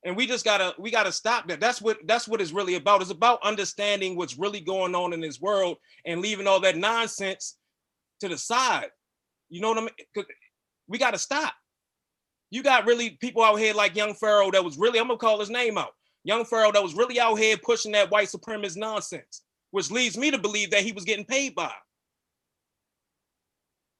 And 0.07 0.16
we 0.16 0.28
just 0.28 0.44
gotta 0.44 0.72
we 0.78 0.92
gotta 0.92 1.11
stop 1.11 1.48
that. 1.48 1.59
That's 1.59 1.82
what 1.82 1.98
that's 2.07 2.28
what 2.28 2.40
it's 2.40 2.52
really 2.52 2.76
about. 2.76 3.02
It's 3.02 3.11
about 3.11 3.40
understanding 3.42 4.16
what's 4.16 4.38
really 4.38 4.61
going 4.61 4.94
on 4.94 5.12
in 5.12 5.20
this 5.20 5.40
world 5.40 5.78
and 6.07 6.20
leaving 6.20 6.46
all 6.46 6.61
that 6.61 6.76
nonsense 6.76 7.57
to 8.20 8.28
the 8.28 8.38
side. 8.38 8.86
You 9.48 9.61
know 9.61 9.70
what 9.70 9.78
I 9.78 9.80
mean 9.80 10.26
We 10.86 10.98
gotta 10.98 11.18
stop. 11.18 11.54
You 12.50 12.62
got 12.62 12.86
really 12.86 13.11
people 13.20 13.42
out 13.42 13.57
here 13.57 13.74
like 13.74 13.96
Young 13.96 14.14
Pharaoh 14.14 14.52
that 14.52 14.64
was 14.64 14.78
really, 14.78 15.00
I'm 15.00 15.09
gonna 15.09 15.18
call 15.18 15.40
his 15.40 15.50
name 15.50 15.76
out. 15.76 15.92
Young 16.22 16.44
Pharaoh 16.44 16.70
that 16.70 16.82
was 16.82 16.94
really 16.94 17.18
out 17.18 17.34
here 17.34 17.57
pushing 17.57 17.90
that 17.92 18.11
white 18.12 18.28
supremacist 18.28 18.76
nonsense, 18.76 19.42
which 19.72 19.90
leads 19.90 20.16
me 20.16 20.30
to 20.30 20.38
believe 20.38 20.70
that 20.70 20.84
he 20.84 20.92
was 20.92 21.04
getting 21.04 21.24
paid 21.24 21.57
by 21.57 21.72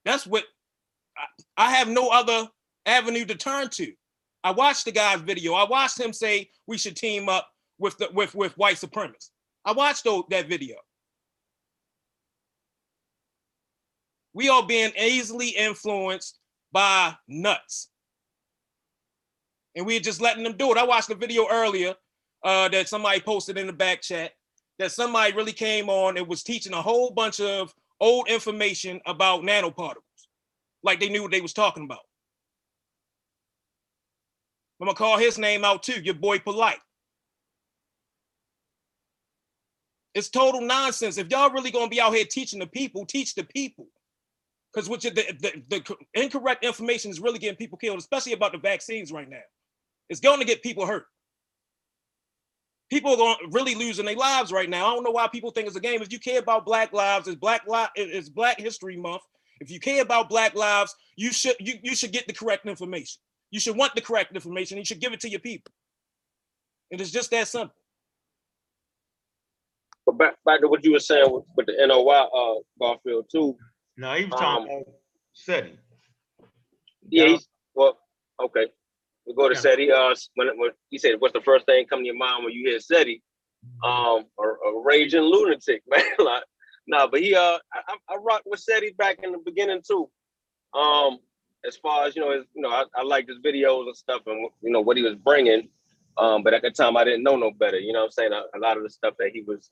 That's 0.05 0.25
what 0.25 0.45
I, 1.17 1.65
I 1.65 1.71
have 1.71 1.89
no 1.89 2.07
other 2.07 2.47
avenue 2.85 3.25
to 3.25 3.35
turn 3.35 3.67
to. 3.71 3.91
I 4.47 4.51
watched 4.51 4.85
the 4.85 4.93
guy's 4.93 5.19
video. 5.19 5.55
I 5.55 5.67
watched 5.67 5.99
him 5.99 6.13
say 6.13 6.49
we 6.67 6.77
should 6.77 6.95
team 6.95 7.27
up 7.27 7.49
with 7.79 7.97
the 7.97 8.07
with 8.13 8.33
with 8.33 8.57
white 8.57 8.77
supremacists. 8.77 9.31
I 9.65 9.73
watched 9.73 10.05
that 10.05 10.47
video. 10.47 10.77
We 14.33 14.47
are 14.47 14.65
being 14.65 14.93
easily 14.97 15.49
influenced 15.49 16.39
by 16.71 17.13
nuts. 17.27 17.89
And 19.75 19.85
we're 19.85 19.99
just 19.99 20.21
letting 20.21 20.45
them 20.45 20.55
do 20.55 20.71
it. 20.71 20.77
I 20.77 20.85
watched 20.85 21.09
the 21.09 21.15
video 21.15 21.47
earlier 21.51 21.93
uh, 22.41 22.69
that 22.69 22.87
somebody 22.87 23.19
posted 23.19 23.57
in 23.57 23.67
the 23.67 23.73
back 23.73 24.01
chat 24.01 24.31
that 24.79 24.93
somebody 24.93 25.33
really 25.33 25.51
came 25.51 25.89
on 25.89 26.15
and 26.15 26.25
was 26.25 26.41
teaching 26.41 26.71
a 26.71 26.81
whole 26.81 27.11
bunch 27.11 27.41
of 27.41 27.73
old 27.99 28.29
information 28.29 29.01
about 29.07 29.41
nanoparticles, 29.41 30.27
like 30.83 31.01
they 31.01 31.09
knew 31.09 31.23
what 31.23 31.31
they 31.31 31.41
was 31.41 31.51
talking 31.51 31.83
about. 31.83 32.06
I'm 34.79 34.87
gonna 34.87 34.95
call 34.95 35.17
his 35.17 35.37
name 35.37 35.65
out 35.65 35.83
too, 35.83 36.01
your 36.01 36.13
boy 36.13 36.39
Polite. 36.39 36.79
It's 40.13 40.29
total 40.29 40.61
nonsense. 40.61 41.17
If 41.17 41.29
y'all 41.29 41.51
really 41.51 41.71
gonna 41.71 41.89
be 41.89 42.01
out 42.01 42.13
here 42.13 42.25
teaching 42.25 42.59
the 42.59 42.67
people, 42.67 43.05
teach 43.05 43.35
the 43.35 43.43
people. 43.43 43.87
Because 44.73 44.89
which 44.89 45.03
the, 45.03 45.09
the, 45.09 45.63
the 45.69 45.97
incorrect 46.13 46.63
information 46.63 47.09
is 47.09 47.19
really 47.19 47.39
getting 47.39 47.55
people 47.55 47.77
killed, 47.77 47.97
especially 47.97 48.33
about 48.33 48.51
the 48.51 48.57
vaccines 48.59 49.11
right 49.11 49.27
now. 49.27 49.41
It's 50.09 50.19
going 50.19 50.39
to 50.39 50.45
get 50.45 50.61
people 50.61 50.85
hurt. 50.85 51.05
People 52.89 53.11
are 53.13 53.17
going 53.17 53.37
really 53.51 53.75
losing 53.75 54.05
their 54.05 54.15
lives 54.15 54.51
right 54.51 54.69
now. 54.69 54.87
I 54.87 54.93
don't 54.93 55.03
know 55.03 55.11
why 55.11 55.27
people 55.27 55.51
think 55.51 55.67
it's 55.67 55.75
a 55.75 55.81
game. 55.81 56.01
If 56.01 56.13
you 56.13 56.19
care 56.19 56.39
about 56.39 56.65
Black 56.65 56.93
lives, 56.93 57.27
it's 57.27 57.35
Black 57.35 57.63
Li- 57.67 57.87
it's 57.95 58.29
Black 58.29 58.59
History 58.59 58.95
Month. 58.95 59.23
If 59.59 59.71
you 59.71 59.79
care 59.79 60.01
about 60.01 60.29
Black 60.29 60.55
lives, 60.55 60.95
you 61.15 61.33
should 61.33 61.55
you, 61.59 61.75
you 61.81 61.95
should 61.95 62.11
get 62.11 62.27
the 62.27 62.33
correct 62.33 62.65
information. 62.65 63.19
You 63.51 63.59
should 63.59 63.77
want 63.77 63.95
the 63.95 64.01
correct 64.01 64.33
information. 64.35 64.77
You 64.77 64.85
should 64.85 64.99
give 64.99 65.13
it 65.13 65.19
to 65.21 65.29
your 65.29 65.39
people. 65.39 65.71
It 66.91 67.01
is 67.01 67.11
just 67.11 67.31
that 67.31 67.47
simple. 67.47 67.75
But 70.05 70.17
back, 70.17 70.35
back 70.45 70.61
to 70.61 70.67
what 70.67 70.83
you 70.85 70.93
were 70.93 70.99
saying 70.99 71.31
with, 71.31 71.43
with 71.55 71.65
the 71.67 71.85
NOI, 71.85 72.27
uh, 72.33 72.55
Garfield 72.79 73.25
too. 73.31 73.57
No, 73.97 74.13
he 74.13 74.25
was 74.25 74.33
Um, 74.33 74.39
talking 74.39 74.65
about 74.65 74.93
SETI. 75.33 75.77
Yeah, 77.09 77.23
Yeah. 77.25 77.29
he's, 77.31 77.47
well, 77.73 77.97
okay. 78.41 78.67
We 79.25 79.33
go 79.33 79.49
to 79.49 79.55
Yeah. 79.55 79.59
SETI, 79.61 79.91
uh, 79.91 80.15
when, 80.35 80.57
when, 80.57 80.71
he 80.89 80.97
said, 80.97 81.15
what's 81.19 81.33
the 81.33 81.41
first 81.41 81.65
thing 81.65 81.85
come 81.87 81.99
to 81.99 82.05
your 82.05 82.15
mind 82.15 82.45
when 82.45 82.53
you 82.53 82.69
hear 82.69 82.79
SETI? 82.79 83.21
Um, 83.83 84.25
a, 84.39 84.43
a 84.43 84.81
raging 84.83 85.23
lunatic, 85.23 85.83
man. 85.89 86.03
like, 86.19 86.43
nah, 86.87 87.07
but 87.07 87.21
he, 87.21 87.35
uh, 87.35 87.57
I, 87.73 87.81
I 87.89 87.97
I 88.13 88.15
rocked 88.17 88.45
with 88.45 88.61
SETI 88.61 88.93
back 88.97 89.19
in 89.23 89.33
the 89.33 89.39
beginning 89.43 89.81
too. 89.85 90.09
Um, 90.73 91.19
as 91.67 91.77
far 91.77 92.05
as, 92.05 92.15
you 92.15 92.21
know, 92.21 92.31
his, 92.31 92.45
you 92.53 92.61
know, 92.61 92.69
I, 92.69 92.85
I 92.95 93.03
liked 93.03 93.29
his 93.29 93.39
videos 93.39 93.87
and 93.87 93.95
stuff 93.97 94.21
and, 94.27 94.49
you 94.61 94.71
know, 94.71 94.81
what 94.81 94.97
he 94.97 95.03
was 95.03 95.15
bringing. 95.15 95.69
Um, 96.17 96.43
but 96.43 96.53
at 96.53 96.63
the 96.63 96.71
time 96.71 96.97
I 96.97 97.03
didn't 97.03 97.23
know 97.23 97.35
no 97.35 97.51
better, 97.51 97.79
you 97.79 97.93
know 97.93 97.99
what 97.99 98.05
I'm 98.05 98.11
saying? 98.11 98.31
A, 98.33 98.57
a 98.57 98.59
lot 98.59 98.77
of 98.77 98.83
the 98.83 98.89
stuff 98.89 99.15
that 99.19 99.31
he 99.33 99.43
was 99.43 99.69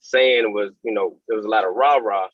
saying 0.00 0.52
was, 0.52 0.72
you 0.82 0.92
know, 0.92 1.18
there 1.28 1.36
was 1.36 1.46
a 1.46 1.50
lot 1.50 1.64
of 1.66 1.74
rah-rah 1.74 2.28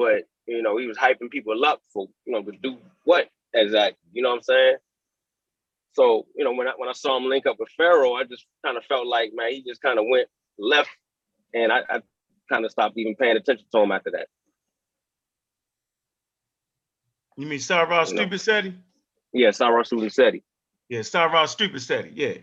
but 0.00 0.22
you 0.46 0.62
know, 0.62 0.78
he 0.78 0.86
was 0.86 0.96
hyping 0.96 1.30
people 1.30 1.64
up 1.64 1.82
for 1.92 2.08
you 2.24 2.32
know 2.32 2.42
to 2.42 2.52
do 2.62 2.78
what 3.04 3.28
exactly, 3.52 3.98
you 4.12 4.22
know 4.22 4.30
what 4.30 4.36
I'm 4.36 4.42
saying? 4.42 4.76
So 5.92 6.26
you 6.34 6.44
know, 6.44 6.52
when 6.52 6.68
I 6.68 6.72
when 6.78 6.88
I 6.88 6.92
saw 6.92 7.18
him 7.18 7.26
link 7.26 7.46
up 7.46 7.56
with 7.60 7.68
Pharaoh, 7.76 8.14
I 8.14 8.24
just 8.24 8.46
kind 8.64 8.78
of 8.78 8.84
felt 8.86 9.06
like 9.06 9.32
man, 9.34 9.52
he 9.52 9.62
just 9.62 9.82
kind 9.82 9.98
of 9.98 10.06
went 10.08 10.28
left, 10.58 10.88
and 11.52 11.70
I, 11.70 11.80
I 11.90 12.00
kind 12.50 12.64
of 12.64 12.70
stopped 12.70 12.96
even 12.96 13.14
paying 13.14 13.36
attention 13.36 13.66
to 13.72 13.80
him 13.80 13.92
after 13.92 14.10
that. 14.12 14.28
You 17.40 17.46
mean 17.46 17.58
Sarah 17.58 17.88
No. 17.88 18.04
Stupid 18.04 18.40
SETI? 18.40 18.74
Yeah, 19.32 19.50
Sarah 19.52 19.84
Susan 19.84 20.10
said 20.10 20.34
he. 20.34 20.42
Yeah, 20.90 21.02
Sarah 21.02 21.48
Stupid 21.48 21.80
SETI, 21.80 22.12
yeah. 22.14 22.34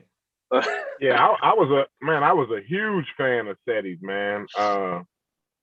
Yeah, 1.00 1.24
I, 1.24 1.52
I 1.52 1.54
was 1.54 1.70
a 1.70 2.04
man. 2.04 2.24
I 2.24 2.34
was 2.34 2.50
a 2.50 2.68
huge 2.68 3.06
fan 3.16 3.46
of 3.48 3.58
SETI's, 3.70 4.00
man. 4.02 4.48
Uh, 4.58 5.02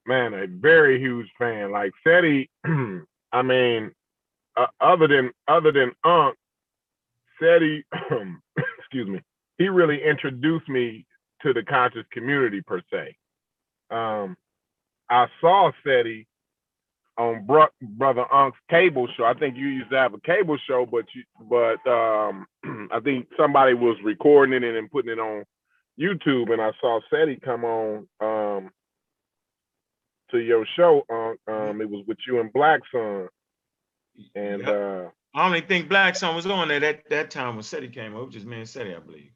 man, 0.06 0.32
a 0.32 0.46
very 0.46 1.00
huge 1.00 1.26
fan. 1.36 1.72
Like 1.72 1.90
SETI, 2.06 2.48
I 3.32 3.42
mean, 3.42 3.90
uh, 4.56 4.66
other 4.80 5.08
than 5.08 5.32
other 5.48 5.72
than 5.72 5.90
Unc, 6.04 6.36
SETI, 7.42 7.84
excuse 8.78 9.08
me, 9.08 9.20
he 9.58 9.68
really 9.68 10.00
introduced 10.04 10.68
me 10.68 11.04
to 11.42 11.52
the 11.52 11.64
conscious 11.64 12.06
community 12.12 12.60
per 12.60 12.80
se. 12.92 13.16
Um, 13.90 14.36
I 15.10 15.26
saw 15.40 15.72
SETI 15.84 16.28
on 17.18 17.46
Bro- 17.46 17.68
brother 17.80 18.24
Unc's 18.32 18.58
cable 18.70 19.08
show. 19.16 19.24
I 19.24 19.34
think 19.34 19.56
you 19.56 19.66
used 19.68 19.90
to 19.90 19.96
have 19.98 20.14
a 20.14 20.20
cable 20.20 20.58
show, 20.68 20.86
but 20.90 21.04
you, 21.14 21.22
but 21.48 21.90
um, 21.90 22.46
I 22.92 23.00
think 23.00 23.28
somebody 23.38 23.74
was 23.74 23.96
recording 24.04 24.62
it 24.62 24.76
and 24.76 24.90
putting 24.90 25.12
it 25.12 25.18
on 25.18 25.44
YouTube, 25.98 26.52
and 26.52 26.60
I 26.60 26.72
saw 26.80 27.00
SETI 27.10 27.38
come 27.44 27.64
on 27.64 28.08
um, 28.20 28.70
to 30.30 30.38
your 30.38 30.66
show. 30.76 31.02
Unc. 31.10 31.38
Um, 31.48 31.80
it 31.80 31.88
was 31.90 32.04
with 32.06 32.18
you 32.26 32.40
and 32.40 32.52
Black 32.52 32.80
Sun, 32.92 33.28
and 34.34 34.62
Yep. 34.62 34.68
uh, 34.68 35.08
I 35.34 35.46
only 35.46 35.60
think 35.62 35.88
Black 35.88 36.16
Sun 36.16 36.36
was 36.36 36.46
on 36.46 36.68
there 36.68 36.80
that, 36.80 37.02
that 37.10 37.30
time 37.30 37.56
when 37.56 37.62
SETI 37.64 37.88
came 37.88 38.14
up, 38.14 38.22
it 38.22 38.24
was 38.26 38.34
just 38.34 38.46
me 38.46 38.58
and 38.58 38.68
SETI, 38.68 38.94
I 38.94 39.00
believe. 39.00 39.30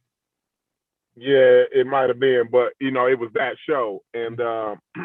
Yeah, 1.16 1.64
it 1.72 1.86
might 1.86 2.08
have 2.08 2.20
been, 2.20 2.48
but 2.50 2.72
you 2.80 2.92
know, 2.92 3.08
it 3.08 3.18
was 3.18 3.30
that 3.34 3.56
show, 3.68 4.02
and 4.14 4.40
uh, 4.40 4.76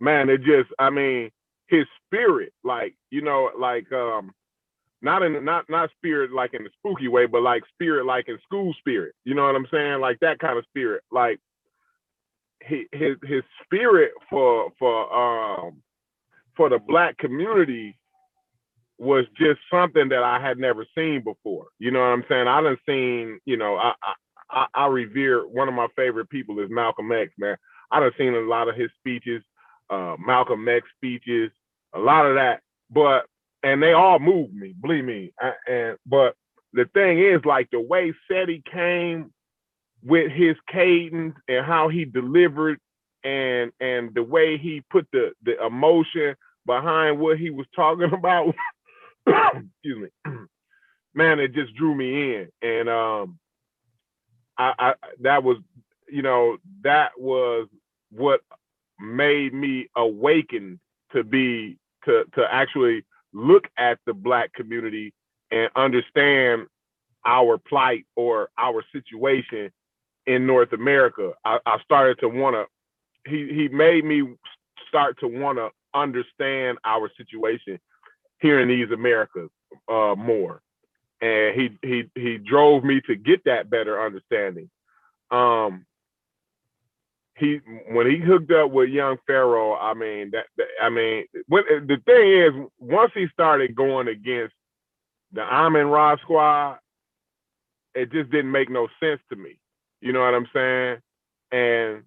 man, 0.00 0.28
it 0.30 0.38
just, 0.38 0.70
I 0.78 0.90
mean, 0.90 1.30
his 1.68 1.86
spirit, 2.06 2.52
like 2.64 2.94
you 3.10 3.22
know, 3.22 3.50
like 3.58 3.90
um, 3.92 4.32
not 5.02 5.22
in 5.22 5.44
not 5.44 5.66
not 5.70 5.90
spirit 5.96 6.32
like 6.32 6.54
in 6.54 6.64
the 6.64 6.70
spooky 6.78 7.08
way, 7.08 7.26
but 7.26 7.42
like 7.42 7.62
spirit 7.74 8.04
like 8.06 8.28
in 8.28 8.38
school 8.44 8.74
spirit. 8.78 9.14
You 9.24 9.34
know 9.34 9.44
what 9.46 9.56
I'm 9.56 9.68
saying? 9.70 10.00
Like 10.00 10.18
that 10.20 10.38
kind 10.40 10.58
of 10.58 10.64
spirit, 10.66 11.02
like 11.10 11.40
he, 12.66 12.86
his 12.92 13.16
his 13.24 13.42
spirit 13.64 14.12
for 14.28 14.70
for 14.78 15.12
um 15.14 15.82
for 16.56 16.68
the 16.68 16.78
black 16.78 17.16
community 17.18 17.96
was 18.98 19.24
just 19.38 19.60
something 19.72 20.10
that 20.10 20.22
I 20.22 20.40
had 20.46 20.58
never 20.58 20.84
seen 20.96 21.22
before. 21.24 21.68
You 21.78 21.90
know 21.90 22.00
what 22.00 22.06
I'm 22.06 22.24
saying? 22.28 22.48
I 22.48 22.60
done 22.60 22.76
seen, 22.86 23.40
you 23.46 23.56
know, 23.56 23.76
I 23.76 23.92
I, 24.02 24.14
I, 24.50 24.66
I 24.74 24.86
revere 24.88 25.48
one 25.48 25.68
of 25.68 25.74
my 25.74 25.86
favorite 25.96 26.28
people 26.28 26.58
is 26.60 26.68
Malcolm 26.70 27.10
X, 27.12 27.32
man. 27.38 27.56
I 27.90 28.00
done 28.00 28.12
seen 28.18 28.34
a 28.34 28.40
lot 28.40 28.68
of 28.68 28.76
his 28.76 28.90
speeches, 28.98 29.42
uh, 29.90 30.16
Malcolm 30.18 30.68
X 30.68 30.86
speeches, 30.96 31.50
a 31.94 31.98
lot 31.98 32.26
of 32.26 32.34
that, 32.36 32.60
but 32.90 33.26
and 33.62 33.82
they 33.82 33.92
all 33.92 34.18
moved 34.18 34.54
me, 34.54 34.74
believe 34.80 35.04
me. 35.04 35.32
I, 35.40 35.52
and 35.70 35.98
but 36.06 36.34
the 36.72 36.86
thing 36.94 37.18
is, 37.18 37.44
like 37.44 37.68
the 37.70 37.80
way 37.80 38.12
SETI 38.30 38.62
came 38.70 39.32
with 40.02 40.32
his 40.32 40.56
cadence 40.70 41.34
and 41.48 41.64
how 41.64 41.88
he 41.88 42.04
delivered 42.04 42.78
and 43.24 43.70
and 43.80 44.14
the 44.14 44.22
way 44.22 44.56
he 44.56 44.82
put 44.90 45.06
the 45.12 45.32
the 45.44 45.62
emotion 45.64 46.34
behind 46.66 47.18
what 47.18 47.38
he 47.38 47.50
was 47.50 47.66
talking 47.76 48.12
about 48.12 48.54
excuse 49.26 50.10
me 50.24 50.32
man 51.14 51.38
it 51.38 51.52
just 51.52 51.74
drew 51.74 51.94
me 51.94 52.34
in 52.36 52.48
and 52.62 52.88
um 52.88 53.38
I, 54.60 54.72
I 54.78 54.94
that 55.22 55.42
was, 55.42 55.56
you 56.08 56.22
know, 56.22 56.58
that 56.84 57.12
was 57.18 57.68
what 58.10 58.40
made 59.00 59.54
me 59.54 59.88
awaken 59.96 60.80
to 61.12 61.24
be 61.24 61.78
to 62.04 62.24
to 62.34 62.46
actually 62.50 63.04
look 63.32 63.64
at 63.76 63.98
the 64.06 64.14
black 64.14 64.52
community 64.52 65.12
and 65.50 65.70
understand 65.76 66.66
our 67.26 67.58
plight 67.58 68.06
or 68.16 68.48
our 68.58 68.82
situation 68.92 69.70
in 70.26 70.46
North 70.46 70.72
America. 70.72 71.32
I, 71.44 71.58
I 71.66 71.78
started 71.84 72.18
to 72.20 72.28
want 72.28 72.56
to. 72.56 73.30
He 73.30 73.52
he 73.52 73.68
made 73.68 74.04
me 74.04 74.34
start 74.88 75.18
to 75.20 75.26
want 75.26 75.58
to 75.58 75.70
understand 75.94 76.78
our 76.84 77.10
situation 77.16 77.78
here 78.40 78.60
in 78.60 78.68
these 78.68 78.90
Americas 78.90 79.50
uh, 79.88 80.14
more, 80.16 80.62
and 81.20 81.54
he 81.54 81.78
he 81.82 82.04
he 82.14 82.38
drove 82.38 82.84
me 82.84 83.00
to 83.02 83.14
get 83.14 83.44
that 83.44 83.68
better 83.68 84.00
understanding. 84.02 84.70
Um, 85.30 85.86
he 87.40 87.60
when 87.90 88.10
he 88.10 88.18
hooked 88.18 88.52
up 88.52 88.70
with 88.70 88.90
young 88.90 89.16
Pharaoh, 89.26 89.74
I 89.74 89.94
mean 89.94 90.30
that, 90.32 90.46
that 90.56 90.66
I 90.82 90.90
mean 90.90 91.24
when, 91.48 91.64
eh, 91.70 91.80
the 91.86 91.96
thing 92.06 92.32
is 92.32 92.70
once 92.78 93.12
he 93.14 93.26
started 93.32 93.74
going 93.74 94.08
against 94.08 94.54
the 95.32 95.42
Amin 95.42 95.86
Ra 95.86 96.16
squad, 96.18 96.78
it 97.94 98.12
just 98.12 98.30
didn't 98.30 98.52
make 98.52 98.70
no 98.70 98.88
sense 99.02 99.20
to 99.30 99.36
me. 99.36 99.58
You 100.00 100.12
know 100.12 100.20
what 100.20 100.34
I'm 100.34 100.48
saying? 100.54 100.98
And 101.52 102.02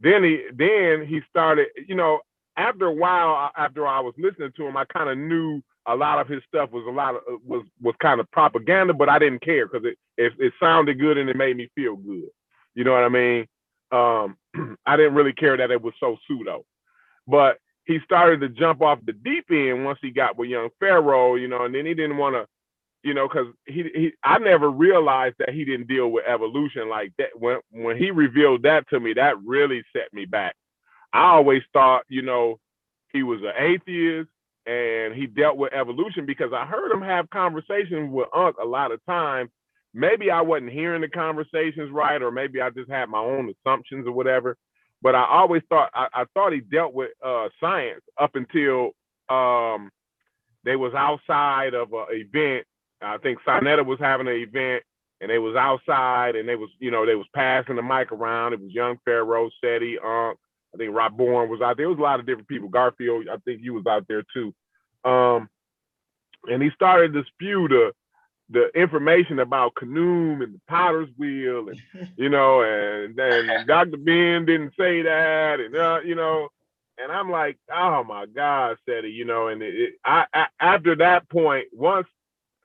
then 0.00 0.24
he 0.24 0.44
then 0.54 1.06
he 1.06 1.20
started, 1.28 1.68
you 1.86 1.94
know, 1.94 2.20
after 2.56 2.86
a 2.86 2.92
while, 2.92 3.50
after 3.56 3.86
I 3.86 4.00
was 4.00 4.14
listening 4.18 4.52
to 4.56 4.66
him, 4.66 4.76
I 4.76 4.84
kind 4.86 5.08
of 5.08 5.18
knew 5.18 5.62
a 5.86 5.96
lot 5.96 6.20
of 6.20 6.28
his 6.28 6.42
stuff 6.46 6.70
was 6.70 6.84
a 6.86 6.90
lot 6.90 7.14
of 7.14 7.22
uh, 7.30 7.38
was 7.44 7.64
was 7.80 7.94
kind 8.00 8.20
of 8.20 8.30
propaganda, 8.30 8.92
but 8.92 9.08
I 9.08 9.18
didn't 9.18 9.42
care 9.42 9.66
because 9.66 9.86
it, 9.86 9.98
it 10.16 10.32
it 10.38 10.52
sounded 10.60 11.00
good 11.00 11.16
and 11.18 11.30
it 11.30 11.36
made 11.36 11.56
me 11.56 11.70
feel 11.74 11.96
good. 11.96 12.28
You 12.74 12.84
know 12.84 12.92
what 12.92 13.04
I 13.04 13.08
mean? 13.08 13.46
Um, 13.92 14.36
I 14.86 14.96
didn't 14.96 15.14
really 15.14 15.32
care 15.32 15.56
that 15.56 15.70
it 15.70 15.82
was 15.82 15.94
so 16.00 16.16
pseudo, 16.26 16.64
but 17.26 17.58
he 17.84 17.98
started 18.04 18.40
to 18.40 18.48
jump 18.50 18.82
off 18.82 18.98
the 19.04 19.12
deep 19.14 19.46
end 19.50 19.84
once 19.84 19.98
he 20.02 20.10
got 20.10 20.36
with 20.36 20.50
young 20.50 20.68
Pharaoh, 20.78 21.36
you 21.36 21.48
know, 21.48 21.64
and 21.64 21.74
then 21.74 21.86
he 21.86 21.94
didn't 21.94 22.18
want 22.18 22.34
to, 22.34 22.46
you 23.02 23.14
know, 23.14 23.26
because 23.26 23.46
he, 23.66 23.84
he 23.94 24.12
I 24.22 24.38
never 24.38 24.70
realized 24.70 25.36
that 25.38 25.50
he 25.50 25.64
didn't 25.64 25.88
deal 25.88 26.08
with 26.08 26.26
evolution 26.26 26.90
like 26.90 27.12
that. 27.18 27.30
When 27.34 27.58
when 27.70 27.96
he 27.96 28.10
revealed 28.10 28.62
that 28.64 28.88
to 28.90 29.00
me, 29.00 29.14
that 29.14 29.38
really 29.44 29.82
set 29.94 30.12
me 30.12 30.26
back. 30.26 30.54
I 31.12 31.30
always 31.30 31.62
thought, 31.72 32.02
you 32.08 32.22
know, 32.22 32.60
he 33.12 33.22
was 33.22 33.40
an 33.42 33.52
atheist 33.56 34.28
and 34.66 35.14
he 35.14 35.26
dealt 35.26 35.56
with 35.56 35.72
evolution 35.72 36.26
because 36.26 36.52
I 36.52 36.66
heard 36.66 36.92
him 36.92 37.00
have 37.00 37.30
conversations 37.30 38.12
with 38.12 38.28
Unc 38.34 38.56
a 38.62 38.66
lot 38.66 38.92
of 38.92 39.04
times. 39.06 39.48
Maybe 39.94 40.30
I 40.30 40.42
wasn't 40.42 40.72
hearing 40.72 41.00
the 41.00 41.08
conversations 41.08 41.90
right, 41.90 42.20
or 42.22 42.30
maybe 42.30 42.60
I 42.60 42.70
just 42.70 42.90
had 42.90 43.08
my 43.08 43.18
own 43.18 43.52
assumptions 43.64 44.06
or 44.06 44.12
whatever 44.12 44.56
but 45.02 45.14
I 45.14 45.26
always 45.28 45.62
thought 45.68 45.90
I, 45.94 46.08
I 46.12 46.24
thought 46.34 46.52
he 46.52 46.60
dealt 46.60 46.94
with 46.94 47.10
uh, 47.24 47.48
science 47.60 48.02
up 48.18 48.34
until 48.34 48.90
um, 49.28 49.90
they 50.64 50.76
was 50.76 50.92
outside 50.94 51.74
of 51.74 51.92
an 51.92 52.06
event. 52.10 52.66
I 53.00 53.18
think 53.18 53.38
Sa 53.44 53.60
Neter 53.60 53.84
was 53.84 54.00
having 54.00 54.26
an 54.26 54.34
event, 54.34 54.82
and 55.20 55.30
they 55.30 55.38
was 55.38 55.54
outside, 55.54 56.34
and 56.34 56.48
they 56.48 56.56
was 56.56 56.70
you 56.80 56.90
know 56.90 57.06
they 57.06 57.14
was 57.14 57.26
passing 57.34 57.76
the 57.76 57.82
mic 57.82 58.10
around. 58.10 58.54
It 58.54 58.60
was 58.60 58.72
young 58.72 58.98
Pharaoh, 59.04 59.50
Seti, 59.62 59.98
Unc. 59.98 60.38
I 60.74 60.76
think 60.76 60.94
Rob 60.94 61.16
Bourne 61.16 61.48
was 61.48 61.60
out 61.60 61.76
there. 61.76 61.84
There 61.84 61.90
was 61.90 61.98
a 61.98 62.02
lot 62.02 62.20
of 62.20 62.26
different 62.26 62.48
people. 62.48 62.68
Garfield, 62.68 63.26
I 63.32 63.36
think 63.44 63.60
he 63.60 63.70
was 63.70 63.86
out 63.86 64.06
there 64.08 64.24
too. 64.34 64.52
Um, 65.04 65.48
and 66.44 66.62
he 66.62 66.70
started 66.74 67.12
to 67.14 67.22
spew 67.32 67.68
the 67.68 67.92
the 68.50 68.68
information 68.74 69.38
about 69.40 69.74
Khnum 69.74 70.42
and 70.42 70.54
the 70.54 70.60
Potter's 70.68 71.08
Wheel, 71.18 71.68
and 71.68 71.80
you 72.16 72.28
know, 72.28 72.62
and 72.62 73.14
then 73.16 73.66
Dr. 73.66 73.96
Ben 73.98 74.46
didn't 74.46 74.72
say 74.78 75.02
that, 75.02 75.60
and 75.60 75.76
uh, 75.76 76.00
you 76.04 76.14
know, 76.14 76.48
and 76.98 77.12
I'm 77.12 77.30
like, 77.30 77.58
oh 77.74 78.04
my 78.04 78.26
God, 78.26 78.76
Seti, 78.88 79.10
you 79.10 79.24
know, 79.24 79.48
and 79.48 79.62
it, 79.62 79.74
it, 79.74 79.94
I, 80.04 80.24
I 80.32 80.46
after 80.60 80.96
that 80.96 81.28
point, 81.28 81.66
once 81.72 82.06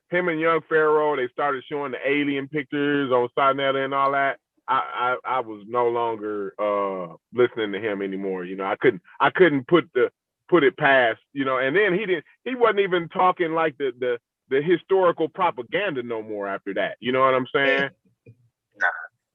him 0.09 0.29
and 0.29 0.39
young 0.39 0.61
Pharaoh, 0.69 1.15
they 1.15 1.27
started 1.29 1.63
showing 1.69 1.91
the 1.91 1.97
alien 2.07 2.47
pictures 2.47 3.11
on 3.11 3.29
Sa 3.35 3.53
Neter 3.53 3.83
and 3.83 3.93
all 3.93 4.11
that. 4.11 4.39
I, 4.67 5.17
I 5.25 5.37
I 5.37 5.39
was 5.41 5.65
no 5.67 5.89
longer 5.89 6.53
uh 6.57 7.15
listening 7.33 7.73
to 7.73 7.79
him 7.79 8.01
anymore. 8.01 8.45
You 8.45 8.55
know, 8.55 8.65
I 8.65 8.77
couldn't 8.77 9.01
I 9.19 9.29
couldn't 9.29 9.67
put 9.67 9.89
the 9.93 10.09
put 10.49 10.63
it 10.63 10.77
past, 10.77 11.19
you 11.33 11.43
know, 11.43 11.57
and 11.57 11.75
then 11.75 11.93
he 11.93 12.05
didn't 12.05 12.23
he 12.45 12.55
wasn't 12.55 12.79
even 12.79 13.09
talking 13.09 13.53
like 13.53 13.77
the 13.77 13.91
the 13.99 14.17
the 14.53 14.61
historical 14.61 15.27
propaganda 15.27 16.03
no 16.03 16.21
more 16.21 16.47
after 16.47 16.73
that. 16.75 16.97
You 16.99 17.11
know 17.11 17.21
what 17.21 17.33
I'm 17.33 17.47
saying? 17.53 17.89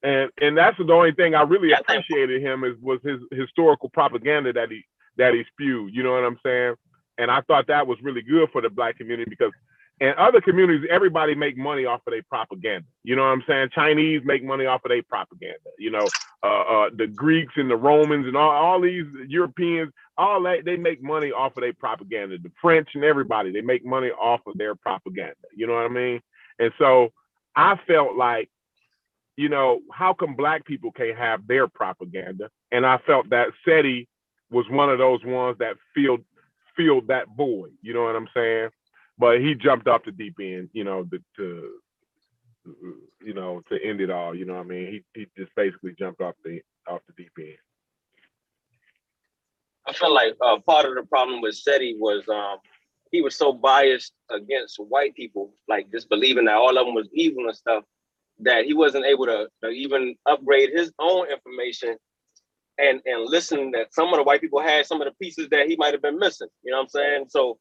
And 0.00 0.30
and 0.40 0.56
that's 0.56 0.78
the 0.78 0.92
only 0.92 1.10
thing 1.10 1.34
I 1.34 1.42
really 1.42 1.72
appreciated 1.72 2.40
him 2.40 2.62
is 2.62 2.76
was 2.80 3.00
his 3.02 3.18
historical 3.32 3.88
propaganda 3.88 4.52
that 4.52 4.70
he 4.70 4.84
that 5.16 5.34
he 5.34 5.42
spewed. 5.50 5.92
You 5.92 6.04
know 6.04 6.12
what 6.12 6.22
I'm 6.22 6.38
saying? 6.46 6.76
And 7.18 7.32
I 7.32 7.40
thought 7.40 7.66
that 7.66 7.88
was 7.88 7.98
really 8.00 8.22
good 8.22 8.48
for 8.52 8.62
the 8.62 8.70
black 8.70 8.96
community 8.96 9.28
because 9.28 9.50
in 10.00 10.12
other 10.16 10.40
communities, 10.40 10.86
everybody 10.90 11.34
make 11.34 11.56
money 11.56 11.84
off 11.84 12.00
of 12.06 12.12
their 12.12 12.22
propaganda. 12.22 12.86
You 13.02 13.16
know 13.16 13.22
what 13.22 13.30
I'm 13.30 13.44
saying? 13.48 13.70
Chinese 13.74 14.22
make 14.24 14.44
money 14.44 14.66
off 14.66 14.84
of 14.84 14.90
their 14.90 15.02
propaganda. 15.02 15.58
You 15.78 15.90
know, 15.90 16.08
uh, 16.42 16.46
uh, 16.46 16.90
the 16.96 17.08
Greeks 17.08 17.54
and 17.56 17.68
the 17.70 17.76
Romans 17.76 18.26
and 18.26 18.36
all, 18.36 18.50
all 18.50 18.80
these 18.80 19.06
Europeans, 19.26 19.92
all 20.16 20.42
that 20.44 20.64
they 20.64 20.76
make 20.76 21.02
money 21.02 21.32
off 21.32 21.56
of 21.56 21.62
their 21.62 21.72
propaganda. 21.72 22.38
The 22.38 22.52
French 22.60 22.88
and 22.94 23.04
everybody, 23.04 23.50
they 23.50 23.60
make 23.60 23.84
money 23.84 24.10
off 24.10 24.40
of 24.46 24.56
their 24.56 24.76
propaganda. 24.76 25.34
You 25.56 25.66
know 25.66 25.74
what 25.74 25.86
I 25.86 25.88
mean? 25.88 26.20
And 26.60 26.72
so 26.78 27.12
I 27.56 27.76
felt 27.86 28.16
like, 28.16 28.48
you 29.36 29.48
know, 29.48 29.80
how 29.92 30.12
come 30.14 30.36
black 30.36 30.64
people 30.64 30.92
can't 30.92 31.16
have 31.18 31.46
their 31.46 31.66
propaganda? 31.68 32.50
And 32.70 32.86
I 32.86 32.98
felt 33.06 33.30
that 33.30 33.48
SETI 33.64 34.08
was 34.50 34.66
one 34.70 34.90
of 34.90 34.98
those 34.98 35.24
ones 35.24 35.56
that 35.58 35.76
filled 35.94 36.24
filled 36.76 37.08
that 37.08 37.26
void. 37.36 37.72
You 37.82 37.94
know 37.94 38.04
what 38.04 38.14
I'm 38.16 38.28
saying? 38.34 38.68
But 39.18 39.40
he 39.40 39.54
jumped 39.54 39.88
off 39.88 40.04
the 40.04 40.12
deep 40.12 40.36
end, 40.40 40.70
you 40.72 40.84
know, 40.84 41.04
to, 41.04 41.18
to 41.36 41.70
you 43.22 43.34
know, 43.34 43.62
to 43.68 43.78
end 43.82 44.00
it 44.00 44.10
all. 44.10 44.34
You 44.34 44.44
know 44.44 44.54
what 44.54 44.66
I 44.66 44.68
mean? 44.68 45.02
He 45.14 45.20
he 45.20 45.26
just 45.36 45.54
basically 45.56 45.94
jumped 45.98 46.20
off 46.20 46.34
the 46.44 46.60
off 46.86 47.00
the 47.06 47.22
deep 47.22 47.32
end. 47.38 47.56
I 49.86 49.92
feel 49.92 50.12
like 50.12 50.34
uh, 50.44 50.58
part 50.66 50.86
of 50.86 50.94
the 50.94 51.02
problem 51.02 51.40
with 51.40 51.56
SETI 51.56 51.96
was 51.98 52.22
um, 52.28 52.58
he 53.10 53.22
was 53.22 53.34
so 53.34 53.52
biased 53.52 54.12
against 54.30 54.76
white 54.76 55.14
people, 55.14 55.54
like 55.66 55.90
just 55.90 56.08
believing 56.10 56.44
that 56.44 56.56
all 56.56 56.76
of 56.76 56.86
them 56.86 56.94
was 56.94 57.08
evil 57.12 57.46
and 57.46 57.56
stuff, 57.56 57.84
that 58.40 58.66
he 58.66 58.74
wasn't 58.74 59.06
able 59.06 59.26
to, 59.26 59.48
to 59.64 59.70
even 59.70 60.14
upgrade 60.26 60.70
his 60.74 60.92
own 60.98 61.26
information 61.30 61.96
and 62.78 63.00
and 63.06 63.24
listen 63.24 63.70
that 63.72 63.92
some 63.92 64.08
of 64.12 64.18
the 64.18 64.22
white 64.22 64.40
people 64.40 64.60
had 64.60 64.86
some 64.86 65.00
of 65.00 65.06
the 65.06 65.14
pieces 65.20 65.48
that 65.50 65.66
he 65.66 65.76
might 65.76 65.92
have 65.92 66.02
been 66.02 66.18
missing. 66.18 66.48
You 66.62 66.72
know 66.72 66.78
what 66.78 66.82
I'm 66.84 66.88
saying? 66.88 67.24
So 67.28 67.58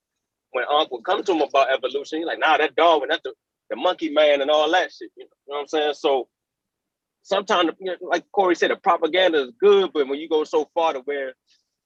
when 0.52 0.66
Unc 0.70 0.92
would 0.92 1.04
come 1.04 1.24
to 1.24 1.32
him 1.34 1.42
about 1.42 1.72
evolution, 1.72 2.20
he's 2.20 2.28
like, 2.28 2.40
nah, 2.40 2.58
that 2.58 2.76
Darwin, 2.76 3.10
that's 3.10 3.24
the, 3.24 3.34
the 3.70 3.76
monkey 3.76 4.10
man 4.10 4.42
and 4.42 4.50
all 4.50 4.72
that 4.72 4.92
shit. 4.92 5.12
You 5.16 5.26
know, 5.26 5.30
you 5.48 5.54
know 5.54 5.56
what 5.56 5.62
I'm 5.62 5.68
saying? 5.68 5.94
So 5.96 6.28
sometimes, 7.22 7.72
you 7.80 7.92
know, 7.92 7.98
like 8.02 8.24
Corey 8.32 8.56
said, 8.56 8.72
the 8.72 8.76
propaganda 8.78 9.44
is 9.44 9.52
good, 9.60 9.92
but 9.94 10.08
when 10.08 10.20
you 10.20 10.30
go 10.30 10.44
so 10.44 10.70
far 10.74 10.94
to 10.94 11.00
where 11.00 11.34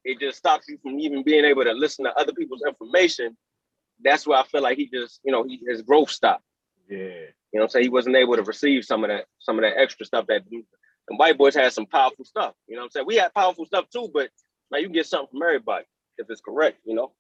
it 0.04 0.20
just 0.20 0.38
stops 0.38 0.68
you 0.68 0.78
from 0.82 1.00
even 1.00 1.24
being 1.24 1.46
able 1.46 1.64
to 1.64 1.74
listen 1.74 2.06
to 2.06 2.14
other 2.18 2.34
people's 2.34 2.64
information, 2.68 3.36
that's 4.04 4.26
where 4.26 4.40
I 4.40 4.44
feel 4.46 4.62
like 4.62 4.78
he 4.78 4.88
just, 4.88 5.20
you 5.24 5.32
know, 5.32 5.44
he, 5.44 5.60
his 5.68 5.82
growth 5.82 6.10
stopped. 6.10 6.44
Yeah. 6.90 6.98
You 6.98 7.60
know 7.60 7.62
what 7.62 7.64
I'm 7.64 7.70
saying? 7.70 7.84
He 7.84 7.90
wasn't 7.90 8.16
able 8.16 8.36
to 8.36 8.44
receive 8.44 8.86
some 8.86 9.04
of 9.04 9.10
that, 9.10 9.26
some 9.40 9.58
of 9.58 9.64
that 9.64 9.78
extra 9.78 10.06
stuff 10.06 10.28
that 10.28 10.44
the 10.50 10.64
white 11.16 11.38
boys 11.38 11.56
had 11.56 11.74
some 11.74 11.86
powerful 11.86 12.26
stuff. 12.26 12.54
You 12.68 12.76
know 12.76 12.82
what 12.82 12.86
I'm 12.86 12.92
saying? 12.92 13.06
We 13.08 13.16
had 13.18 13.34
powerful 13.34 13.66
stuff 13.66 13.86
too, 13.90 14.10
but 14.14 14.30
now 14.72 14.78
you 14.78 14.86
can 14.86 14.94
get 14.94 15.08
something 15.08 15.30
from 15.32 15.44
everybody 15.44 15.86
if 16.18 16.30
it's 16.30 16.42
correct, 16.42 16.80
you 16.86 16.96
know? 16.96 17.12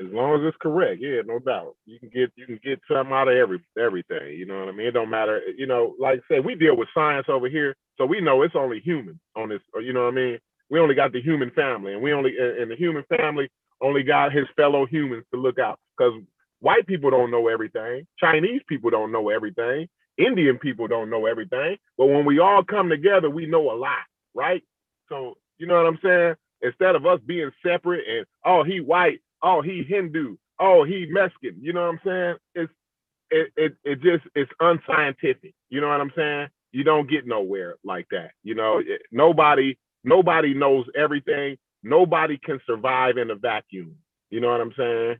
As 0.00 0.08
long 0.12 0.34
as 0.34 0.48
it's 0.48 0.56
correct, 0.60 1.00
yeah, 1.00 1.20
no 1.24 1.38
doubt. 1.38 1.76
You 1.86 2.00
can 2.00 2.08
get 2.08 2.32
you 2.36 2.46
can 2.46 2.58
get 2.64 2.80
something 2.90 3.14
out 3.14 3.28
of 3.28 3.36
every 3.36 3.60
everything. 3.78 4.36
You 4.36 4.44
know 4.46 4.58
what 4.60 4.68
I 4.68 4.72
mean? 4.72 4.88
It 4.88 4.92
don't 4.92 5.10
matter. 5.10 5.36
Eh, 5.48 5.52
you 5.56 5.66
know, 5.68 5.94
like 6.00 6.18
I 6.30 6.34
said, 6.36 6.44
we 6.44 6.56
deal 6.56 6.76
with 6.76 6.88
science 6.94 7.26
over 7.28 7.48
here, 7.48 7.76
so 7.96 8.04
we 8.04 8.20
know 8.20 8.42
it's 8.42 8.56
only 8.56 8.80
human 8.80 9.20
on 9.36 9.50
this. 9.50 9.60
Uh, 9.76 9.78
you 9.80 9.92
know 9.92 10.04
what 10.06 10.14
I 10.14 10.16
mean? 10.16 10.38
We 10.68 10.80
only 10.80 10.96
got 10.96 11.12
the 11.12 11.22
human 11.22 11.50
family, 11.52 11.92
and 11.92 12.02
we 12.02 12.12
only 12.12 12.32
and 12.38 12.70
the 12.70 12.76
human 12.76 13.04
family 13.16 13.48
only 13.80 14.02
got 14.02 14.32
his 14.32 14.46
fellow 14.56 14.84
humans 14.86 15.26
to 15.32 15.40
look 15.40 15.60
out. 15.60 15.78
Because 15.96 16.14
white 16.60 16.86
people 16.88 17.10
don't 17.10 17.30
know 17.30 17.46
everything, 17.46 18.04
Chinese 18.18 18.62
people 18.68 18.90
don't 18.90 19.12
know 19.12 19.28
everything, 19.28 19.88
Indian 20.18 20.58
people 20.58 20.88
don't 20.88 21.10
know 21.10 21.26
everything. 21.26 21.76
But 21.98 22.06
when 22.06 22.24
we 22.24 22.40
all 22.40 22.64
come 22.64 22.88
together, 22.88 23.30
we 23.30 23.46
know 23.46 23.70
a 23.70 23.76
lot, 23.78 24.02
right? 24.34 24.62
So 25.08 25.36
you 25.58 25.68
know 25.68 25.76
what 25.76 25.86
I'm 25.86 25.98
saying? 26.02 26.34
Instead 26.62 26.96
of 26.96 27.06
us 27.06 27.20
being 27.26 27.50
separate 27.64 28.04
and 28.08 28.26
oh 28.44 28.64
he 28.64 28.80
white, 28.80 29.20
oh 29.44 29.62
he 29.62 29.84
Hindu, 29.88 30.36
oh 30.60 30.84
he 30.84 31.06
Mexican, 31.10 31.58
you 31.60 31.72
know 31.72 31.82
what 31.82 31.94
I'm 31.94 32.00
saying? 32.04 32.36
It's 32.56 32.72
it 33.30 33.52
it 33.56 33.76
it 33.84 34.02
just 34.02 34.24
it's 34.34 34.50
unscientific. 34.60 35.54
You 35.70 35.80
know 35.80 35.88
what 35.88 36.00
I'm 36.00 36.12
saying? 36.16 36.48
You 36.72 36.84
don't 36.84 37.08
get 37.08 37.26
nowhere 37.26 37.76
like 37.84 38.08
that. 38.10 38.32
You 38.42 38.56
know, 38.56 38.78
it, 38.78 39.02
nobody 39.12 39.76
nobody 40.04 40.54
knows 40.54 40.86
everything. 40.96 41.56
Nobody 41.84 42.38
can 42.44 42.60
survive 42.66 43.18
in 43.18 43.30
a 43.30 43.36
vacuum. 43.36 43.96
You 44.30 44.40
know 44.40 44.50
what 44.50 44.60
I'm 44.62 44.74
saying? 44.76 45.18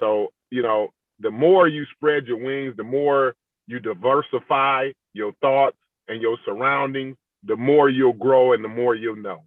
So, 0.00 0.32
you 0.50 0.62
know, 0.62 0.88
the 1.20 1.30
more 1.30 1.68
you 1.68 1.86
spread 1.96 2.26
your 2.26 2.38
wings, 2.38 2.76
the 2.76 2.84
more 2.84 3.36
you 3.68 3.80
diversify 3.80 4.90
your 5.14 5.32
thoughts, 5.40 5.76
and 6.08 6.20
your 6.20 6.36
surroundings, 6.44 7.16
the 7.44 7.56
more 7.56 7.88
you'll 7.88 8.12
grow 8.12 8.52
and 8.52 8.64
the 8.64 8.68
more 8.68 8.94
you'll 8.94 9.16
know. 9.16 9.42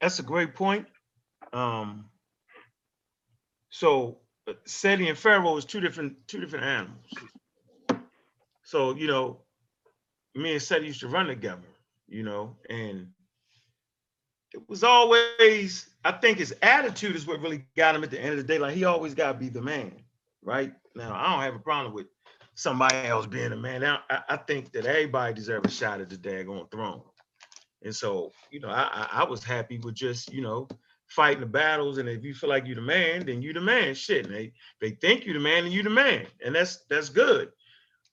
That's 0.00 0.18
a 0.18 0.22
great 0.22 0.54
point. 0.54 0.86
Um, 1.52 2.06
so 3.70 4.18
uh, 4.46 4.54
Seti 4.64 5.08
and 5.08 5.18
Pharaoh 5.18 5.56
is 5.56 5.64
two 5.64 5.80
different 5.80 6.16
two 6.26 6.40
different 6.40 6.64
animals. 6.64 8.02
So 8.64 8.94
you 8.94 9.06
know, 9.06 9.38
me 10.34 10.52
and 10.52 10.62
Seti 10.62 10.86
used 10.86 11.00
to 11.00 11.08
run 11.08 11.26
together, 11.26 11.68
you 12.08 12.22
know, 12.22 12.56
and 12.70 13.08
it 14.54 14.68
was 14.68 14.84
always 14.84 15.90
I 16.04 16.12
think 16.12 16.38
his 16.38 16.54
attitude 16.62 17.16
is 17.16 17.26
what 17.26 17.40
really 17.40 17.64
got 17.76 17.94
him 17.94 18.04
at 18.04 18.10
the 18.10 18.20
end 18.20 18.32
of 18.32 18.38
the 18.38 18.44
day. 18.44 18.58
Like 18.58 18.74
he 18.74 18.84
always 18.84 19.14
got 19.14 19.32
to 19.32 19.38
be 19.38 19.48
the 19.48 19.62
man, 19.62 19.92
right? 20.42 20.72
Now 20.94 21.14
I 21.14 21.30
don't 21.30 21.42
have 21.42 21.54
a 21.54 21.60
problem 21.60 21.92
with 21.94 22.06
somebody 22.54 23.08
else 23.08 23.26
being 23.26 23.52
a 23.52 23.56
man. 23.56 23.82
Now 23.82 24.00
I, 24.10 24.20
I 24.30 24.36
think 24.36 24.72
that 24.72 24.86
everybody 24.86 25.34
deserves 25.34 25.72
a 25.72 25.74
shot 25.74 26.00
at 26.00 26.10
the 26.10 26.16
daggone 26.16 26.70
throne. 26.70 27.02
And 27.82 27.94
so, 27.94 28.32
you 28.50 28.60
know, 28.60 28.70
I 28.70 29.08
I 29.12 29.24
was 29.24 29.44
happy 29.44 29.78
with 29.78 29.94
just, 29.94 30.32
you 30.32 30.42
know, 30.42 30.68
fighting 31.08 31.40
the 31.40 31.46
battles. 31.46 31.98
And 31.98 32.08
if 32.08 32.24
you 32.24 32.34
feel 32.34 32.50
like 32.50 32.66
you're 32.66 32.76
the 32.76 32.82
man, 32.82 33.26
then 33.26 33.42
you 33.42 33.52
the 33.52 33.60
man. 33.60 33.94
Shit. 33.94 34.26
And 34.26 34.34
they 34.34 34.52
they 34.80 34.90
think 34.90 35.26
you 35.26 35.32
the 35.32 35.40
man 35.40 35.64
and 35.64 35.72
you 35.72 35.82
the 35.82 35.90
man. 35.90 36.26
And 36.44 36.54
that's 36.54 36.84
that's 36.88 37.08
good. 37.08 37.50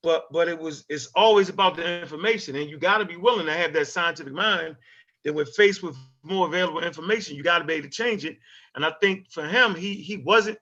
But 0.01 0.31
but 0.31 0.47
it 0.47 0.57
was 0.57 0.85
it's 0.89 1.07
always 1.15 1.49
about 1.49 1.75
the 1.75 2.01
information. 2.01 2.55
And 2.55 2.69
you 2.69 2.77
gotta 2.77 3.05
be 3.05 3.17
willing 3.17 3.45
to 3.45 3.53
have 3.53 3.73
that 3.73 3.87
scientific 3.87 4.33
mind 4.33 4.75
that 5.23 5.33
when 5.33 5.45
faced 5.45 5.83
with 5.83 5.95
more 6.23 6.47
available 6.47 6.81
information, 6.81 7.35
you 7.35 7.43
gotta 7.43 7.65
be 7.65 7.73
able 7.73 7.89
to 7.89 7.95
change 7.95 8.25
it. 8.25 8.37
And 8.75 8.85
I 8.85 8.93
think 9.01 9.29
for 9.31 9.45
him, 9.45 9.75
he 9.75 9.95
he 9.95 10.17
wasn't, 10.17 10.59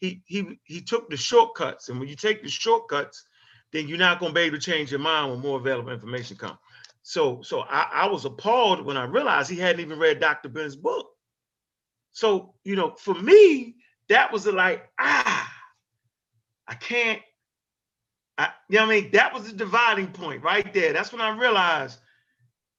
he 0.00 0.22
he 0.26 0.58
he 0.64 0.80
took 0.80 1.08
the 1.10 1.16
shortcuts. 1.16 1.88
And 1.88 1.98
when 1.98 2.08
you 2.08 2.16
take 2.16 2.42
the 2.42 2.48
shortcuts, 2.48 3.24
then 3.72 3.88
you're 3.88 3.98
not 3.98 4.20
gonna 4.20 4.32
be 4.34 4.42
able 4.42 4.58
to 4.58 4.62
change 4.62 4.90
your 4.90 5.00
mind 5.00 5.30
when 5.30 5.40
more 5.40 5.58
available 5.58 5.92
information 5.92 6.36
comes. 6.36 6.58
So, 7.02 7.42
so 7.42 7.62
I, 7.62 7.88
I 7.92 8.06
was 8.06 8.24
appalled 8.24 8.84
when 8.84 8.96
I 8.96 9.04
realized 9.04 9.50
he 9.50 9.58
hadn't 9.58 9.80
even 9.80 9.98
read 9.98 10.20
Dr. 10.20 10.48
Ben's 10.48 10.76
book. 10.76 11.11
So, 12.12 12.54
you 12.64 12.76
know, 12.76 12.94
for 12.98 13.14
me, 13.14 13.76
that 14.08 14.32
was 14.32 14.46
like, 14.46 14.88
ah, 14.98 15.52
I 16.68 16.74
can't, 16.74 17.20
I, 18.38 18.50
you 18.68 18.78
know 18.78 18.86
what 18.86 18.92
I 18.92 19.00
mean? 19.00 19.10
That 19.12 19.34
was 19.34 19.44
the 19.44 19.56
dividing 19.56 20.08
point 20.08 20.42
right 20.42 20.72
there. 20.72 20.92
That's 20.92 21.12
when 21.12 21.20
I 21.20 21.36
realized, 21.36 21.98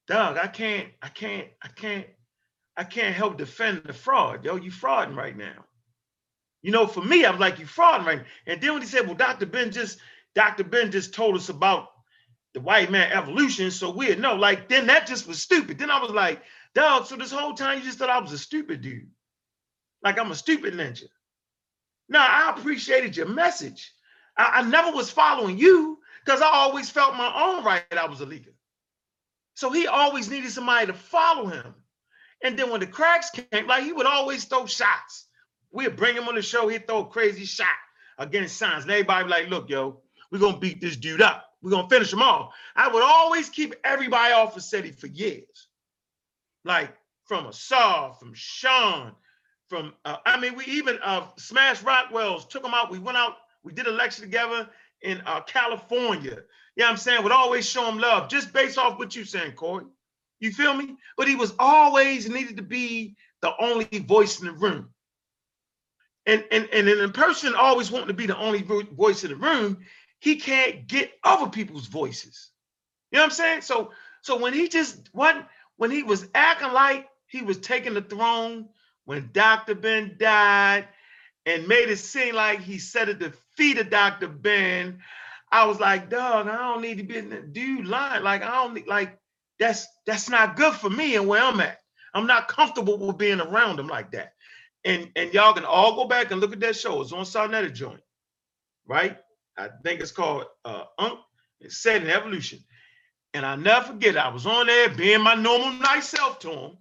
Doug, 0.07 0.37
I 0.37 0.47
can't, 0.47 0.89
I 1.01 1.09
can't, 1.09 1.47
I 1.61 1.67
can't, 1.69 2.07
I 2.75 2.83
can't 2.83 3.15
help 3.15 3.37
defend 3.37 3.83
the 3.85 3.93
fraud. 3.93 4.43
Yo, 4.45 4.55
you 4.55 4.71
frauding 4.71 5.15
right 5.15 5.37
now. 5.37 5.65
You 6.61 6.71
know, 6.71 6.87
for 6.87 7.03
me, 7.03 7.25
I 7.25 7.31
was 7.31 7.39
like, 7.39 7.59
you 7.59 7.65
frauding 7.65 8.05
right 8.05 8.17
now. 8.19 8.25
And 8.47 8.61
then 8.61 8.73
when 8.73 8.81
he 8.81 8.87
said, 8.87 9.05
well, 9.05 9.15
Dr. 9.15 9.45
Ben 9.45 9.71
just, 9.71 9.99
Dr. 10.35 10.63
Ben 10.63 10.91
just 10.91 11.13
told 11.13 11.35
us 11.35 11.49
about 11.49 11.89
the 12.53 12.61
white 12.61 12.91
man 12.91 13.11
evolution 13.11 13.71
so 13.71 13.91
weird. 13.91 14.19
No, 14.19 14.35
like 14.35 14.69
then 14.69 14.87
that 14.87 15.07
just 15.07 15.27
was 15.27 15.41
stupid. 15.41 15.79
Then 15.79 15.91
I 15.91 15.99
was 15.99 16.11
like, 16.11 16.41
dog, 16.75 17.05
so 17.05 17.15
this 17.15 17.31
whole 17.31 17.53
time 17.53 17.79
you 17.79 17.83
just 17.83 17.97
thought 17.97 18.09
I 18.09 18.19
was 18.19 18.31
a 18.31 18.37
stupid 18.37 18.81
dude. 18.81 19.09
Like 20.03 20.19
I'm 20.19 20.31
a 20.31 20.35
stupid 20.35 20.73
ninja. 20.73 21.05
Now 22.09 22.25
I 22.27 22.53
appreciated 22.57 23.15
your 23.15 23.27
message. 23.27 23.93
I, 24.37 24.61
I 24.61 24.69
never 24.69 24.91
was 24.91 25.09
following 25.09 25.57
you 25.57 25.99
because 26.25 26.41
I 26.41 26.47
always 26.47 26.89
felt 26.89 27.15
my 27.15 27.31
own 27.35 27.63
right 27.63 27.83
I 27.91 28.07
was 28.07 28.21
a 28.21 28.25
leader. 28.25 28.51
So 29.55 29.71
he 29.71 29.87
always 29.87 30.29
needed 30.29 30.51
somebody 30.51 30.87
to 30.87 30.93
follow 30.93 31.47
him. 31.47 31.75
And 32.43 32.57
then 32.57 32.69
when 32.69 32.81
the 32.81 32.87
cracks 32.87 33.29
came, 33.29 33.67
like 33.67 33.83
he 33.83 33.93
would 33.93 34.05
always 34.05 34.45
throw 34.45 34.65
shots. 34.65 35.27
We'd 35.71 35.95
bring 35.95 36.15
him 36.15 36.27
on 36.27 36.35
the 36.35 36.41
show, 36.41 36.67
he'd 36.67 36.87
throw 36.87 37.01
a 37.01 37.05
crazy 37.05 37.45
shot 37.45 37.67
against 38.17 38.57
signs. 38.57 38.83
And 38.83 38.91
everybody 38.91 39.29
like, 39.29 39.49
look, 39.49 39.69
yo, 39.69 40.01
we're 40.31 40.39
gonna 40.39 40.57
beat 40.57 40.81
this 40.81 40.97
dude 40.97 41.21
up. 41.21 41.45
We're 41.61 41.71
gonna 41.71 41.87
finish 41.87 42.11
him 42.11 42.21
off. 42.21 42.53
I 42.75 42.89
would 42.91 43.03
always 43.03 43.49
keep 43.49 43.73
everybody 43.83 44.33
off 44.33 44.57
of 44.57 44.63
SETI 44.63 44.91
for 44.91 45.07
years. 45.07 45.67
Like 46.65 46.93
from 47.25 47.45
Asar, 47.45 48.13
from 48.15 48.33
Sean, 48.33 49.13
from 49.69 49.93
uh, 50.05 50.17
I 50.25 50.39
mean, 50.39 50.55
we 50.55 50.65
even 50.65 50.99
uh 51.03 51.27
Smash 51.37 51.81
Rockwells 51.81 52.49
took 52.49 52.63
them 52.63 52.73
out. 52.73 52.91
We 52.91 52.99
went 52.99 53.17
out, 53.17 53.37
we 53.63 53.73
did 53.73 53.87
a 53.87 53.91
lecture 53.91 54.21
together 54.21 54.69
in 55.01 55.21
uh, 55.25 55.41
California. 55.41 56.37
You 56.75 56.81
know 56.81 56.85
what 56.85 56.91
I'm 56.91 56.97
saying? 56.97 57.23
Would 57.23 57.31
always 57.31 57.69
show 57.69 57.87
him 57.87 57.99
love 57.99 58.29
just 58.29 58.53
based 58.53 58.77
off 58.77 58.97
what 58.99 59.15
you 59.15 59.25
saying, 59.25 59.53
Corey. 59.53 59.85
You 60.39 60.51
feel 60.51 60.73
me? 60.73 60.97
But 61.17 61.27
he 61.27 61.35
was 61.35 61.53
always 61.59 62.29
needed 62.29 62.57
to 62.57 62.63
be 62.63 63.15
the 63.41 63.53
only 63.59 63.85
voice 63.99 64.39
in 64.39 64.47
the 64.47 64.53
room. 64.53 64.89
And 66.25 66.43
and 66.51 66.65
and 66.71 66.87
a 66.89 67.09
person 67.09 67.55
always 67.55 67.91
wanting 67.91 68.07
to 68.09 68.13
be 68.13 68.27
the 68.27 68.37
only 68.37 68.61
voice 68.61 69.23
in 69.23 69.29
the 69.29 69.35
room, 69.35 69.79
he 70.19 70.37
can't 70.37 70.87
get 70.87 71.11
other 71.23 71.49
people's 71.49 71.87
voices. 71.87 72.49
You 73.11 73.17
know 73.17 73.23
what 73.23 73.31
I'm 73.31 73.35
saying? 73.35 73.61
So 73.61 73.91
so 74.21 74.37
when 74.37 74.53
he 74.53 74.69
just 74.69 75.09
what 75.11 75.47
when 75.77 75.91
he 75.91 76.03
was 76.03 76.27
acting 76.33 76.71
like 76.71 77.07
he 77.27 77.41
was 77.41 77.57
taking 77.59 77.93
the 77.93 78.01
throne 78.01 78.69
when 79.05 79.29
Dr. 79.33 79.75
Ben 79.75 80.15
died 80.19 80.87
and 81.45 81.67
made 81.67 81.89
it 81.89 81.97
seem 81.99 82.35
like 82.35 82.61
he 82.61 82.79
said 82.79 83.09
at 83.09 83.19
the 83.19 83.33
feet 83.57 83.79
of 83.79 83.89
Dr. 83.91 84.29
Ben, 84.29 85.01
I 85.51 85.65
was 85.65 85.79
like, 85.79 86.09
dog, 86.09 86.47
I 86.47 86.57
don't 86.57 86.81
need 86.83 86.99
to 86.99 87.03
be 87.03 87.17
in 87.17 87.29
the 87.29 87.41
dude 87.41 87.87
line. 87.87 88.23
Like, 88.23 88.43
I 88.43 88.51
don't 88.63 88.75
need 88.75 88.87
like 88.87 89.19
that's 89.59 89.87
that's 90.07 90.29
not 90.29 90.57
good 90.57 90.73
for 90.75 90.89
me 90.89 91.15
and 91.15 91.27
where 91.27 91.43
I'm 91.43 91.61
at. 91.61 91.79
I'm 92.13 92.27
not 92.27 92.47
comfortable 92.49 92.97
with 92.97 93.17
being 93.19 93.41
around 93.41 93.79
him 93.79 93.87
like 93.87 94.11
that. 94.13 94.33
And 94.85 95.11
and 95.15 95.33
y'all 95.33 95.53
can 95.53 95.65
all 95.65 95.95
go 95.95 96.05
back 96.05 96.31
and 96.31 96.41
look 96.41 96.53
at 96.53 96.61
that 96.61 96.77
show. 96.77 97.01
It's 97.01 97.13
on 97.13 97.25
Sa 97.25 97.47
Neter 97.47 97.69
Joint, 97.69 98.01
right? 98.87 99.17
I 99.57 99.69
think 99.83 100.01
it's 100.01 100.11
called 100.11 100.45
uh 100.65 100.85
Unk. 100.99 101.19
It's 101.61 101.77
set 101.79 102.03
in 102.03 102.09
evolution. 102.09 102.59
And 103.33 103.45
I 103.45 103.55
never 103.57 103.87
forget, 103.87 104.17
I 104.17 104.29
was 104.29 104.47
on 104.47 104.67
there 104.67 104.89
being 104.89 105.21
my 105.21 105.35
normal 105.35 105.73
nice 105.73 106.09
self 106.09 106.39
to 106.41 106.51
him 106.51 106.77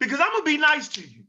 because 0.00 0.20
I'm 0.20 0.32
gonna 0.32 0.44
be 0.44 0.58
nice 0.58 0.88
to 0.90 1.02
you. 1.02 1.24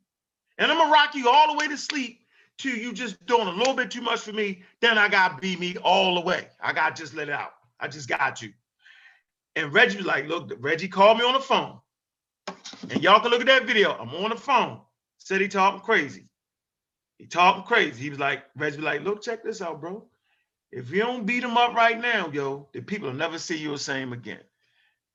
And 0.59 0.71
I'm 0.71 0.77
gonna 0.77 0.91
rock 0.91 1.15
you 1.15 1.29
all 1.29 1.51
the 1.51 1.57
way 1.57 1.67
to 1.67 1.77
sleep 1.77 2.19
to 2.59 2.69
you 2.69 2.93
just 2.93 3.25
doing 3.25 3.47
a 3.47 3.51
little 3.51 3.73
bit 3.73 3.89
too 3.89 4.01
much 4.01 4.19
for 4.19 4.33
me. 4.33 4.61
Then 4.81 4.97
I 4.97 5.07
got 5.07 5.41
be 5.41 5.55
me 5.55 5.77
all 5.77 6.15
the 6.15 6.21
way. 6.21 6.49
I 6.61 6.73
got 6.73 6.95
just 6.95 7.15
let 7.15 7.29
it 7.29 7.33
out. 7.33 7.53
I 7.79 7.87
just 7.87 8.09
got 8.09 8.41
you. 8.41 8.53
And 9.55 9.73
Reggie 9.73 9.97
was 9.97 10.05
like, 10.05 10.27
look, 10.27 10.51
Reggie 10.59 10.89
called 10.89 11.17
me 11.17 11.23
on 11.23 11.33
the 11.33 11.39
phone. 11.39 11.79
And 12.89 13.01
y'all 13.01 13.21
can 13.21 13.31
look 13.31 13.41
at 13.41 13.47
that 13.47 13.65
video. 13.65 13.93
I'm 13.93 14.13
on 14.13 14.29
the 14.29 14.35
phone. 14.35 14.81
Said 15.17 15.41
he 15.41 15.47
talking 15.47 15.79
crazy. 15.79 16.25
He 17.17 17.25
talking 17.25 17.63
crazy. 17.63 18.01
He 18.01 18.09
was 18.09 18.19
like, 18.19 18.43
Reggie 18.55 18.77
was 18.77 18.85
like, 18.85 19.03
look, 19.03 19.21
check 19.21 19.43
this 19.43 19.61
out, 19.61 19.79
bro. 19.79 20.05
If 20.71 20.91
you 20.91 20.99
don't 20.99 21.25
beat 21.25 21.43
him 21.43 21.57
up 21.57 21.73
right 21.73 21.99
now, 21.99 22.29
yo, 22.31 22.67
the 22.73 22.81
people 22.81 23.07
will 23.07 23.15
never 23.15 23.39
see 23.39 23.57
you 23.57 23.71
the 23.71 23.77
same 23.77 24.13
again. 24.13 24.41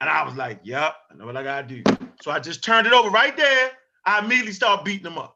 And 0.00 0.10
I 0.10 0.24
was 0.24 0.34
like, 0.34 0.60
yep, 0.64 0.94
I 1.10 1.14
know 1.14 1.26
what 1.26 1.36
I 1.36 1.42
gotta 1.42 1.66
do. 1.66 1.82
So 2.22 2.30
I 2.30 2.40
just 2.40 2.64
turned 2.64 2.86
it 2.86 2.92
over 2.92 3.10
right 3.10 3.36
there. 3.36 3.70
I 4.04 4.18
immediately 4.18 4.52
start 4.52 4.84
beating 4.84 5.06
him 5.06 5.18
up. 5.18 5.33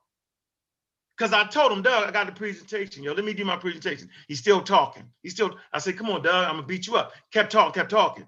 Cause 1.18 1.32
I 1.32 1.44
told 1.46 1.72
him, 1.72 1.82
Doug, 1.82 2.08
I 2.08 2.12
got 2.12 2.26
the 2.26 2.32
presentation. 2.32 3.02
Yo, 3.02 3.12
let 3.12 3.24
me 3.24 3.32
do 3.32 3.44
my 3.44 3.56
presentation. 3.56 4.08
He's 4.28 4.38
still 4.38 4.62
talking. 4.62 5.02
He's 5.22 5.32
still, 5.32 5.56
I 5.72 5.80
said, 5.80 5.98
come 5.98 6.10
on, 6.10 6.22
Doug, 6.22 6.48
I'm 6.48 6.56
gonna 6.56 6.66
beat 6.66 6.86
you 6.86 6.96
up. 6.96 7.12
Kept 7.32 7.50
talking, 7.50 7.72
kept 7.72 7.90
talking. 7.90 8.26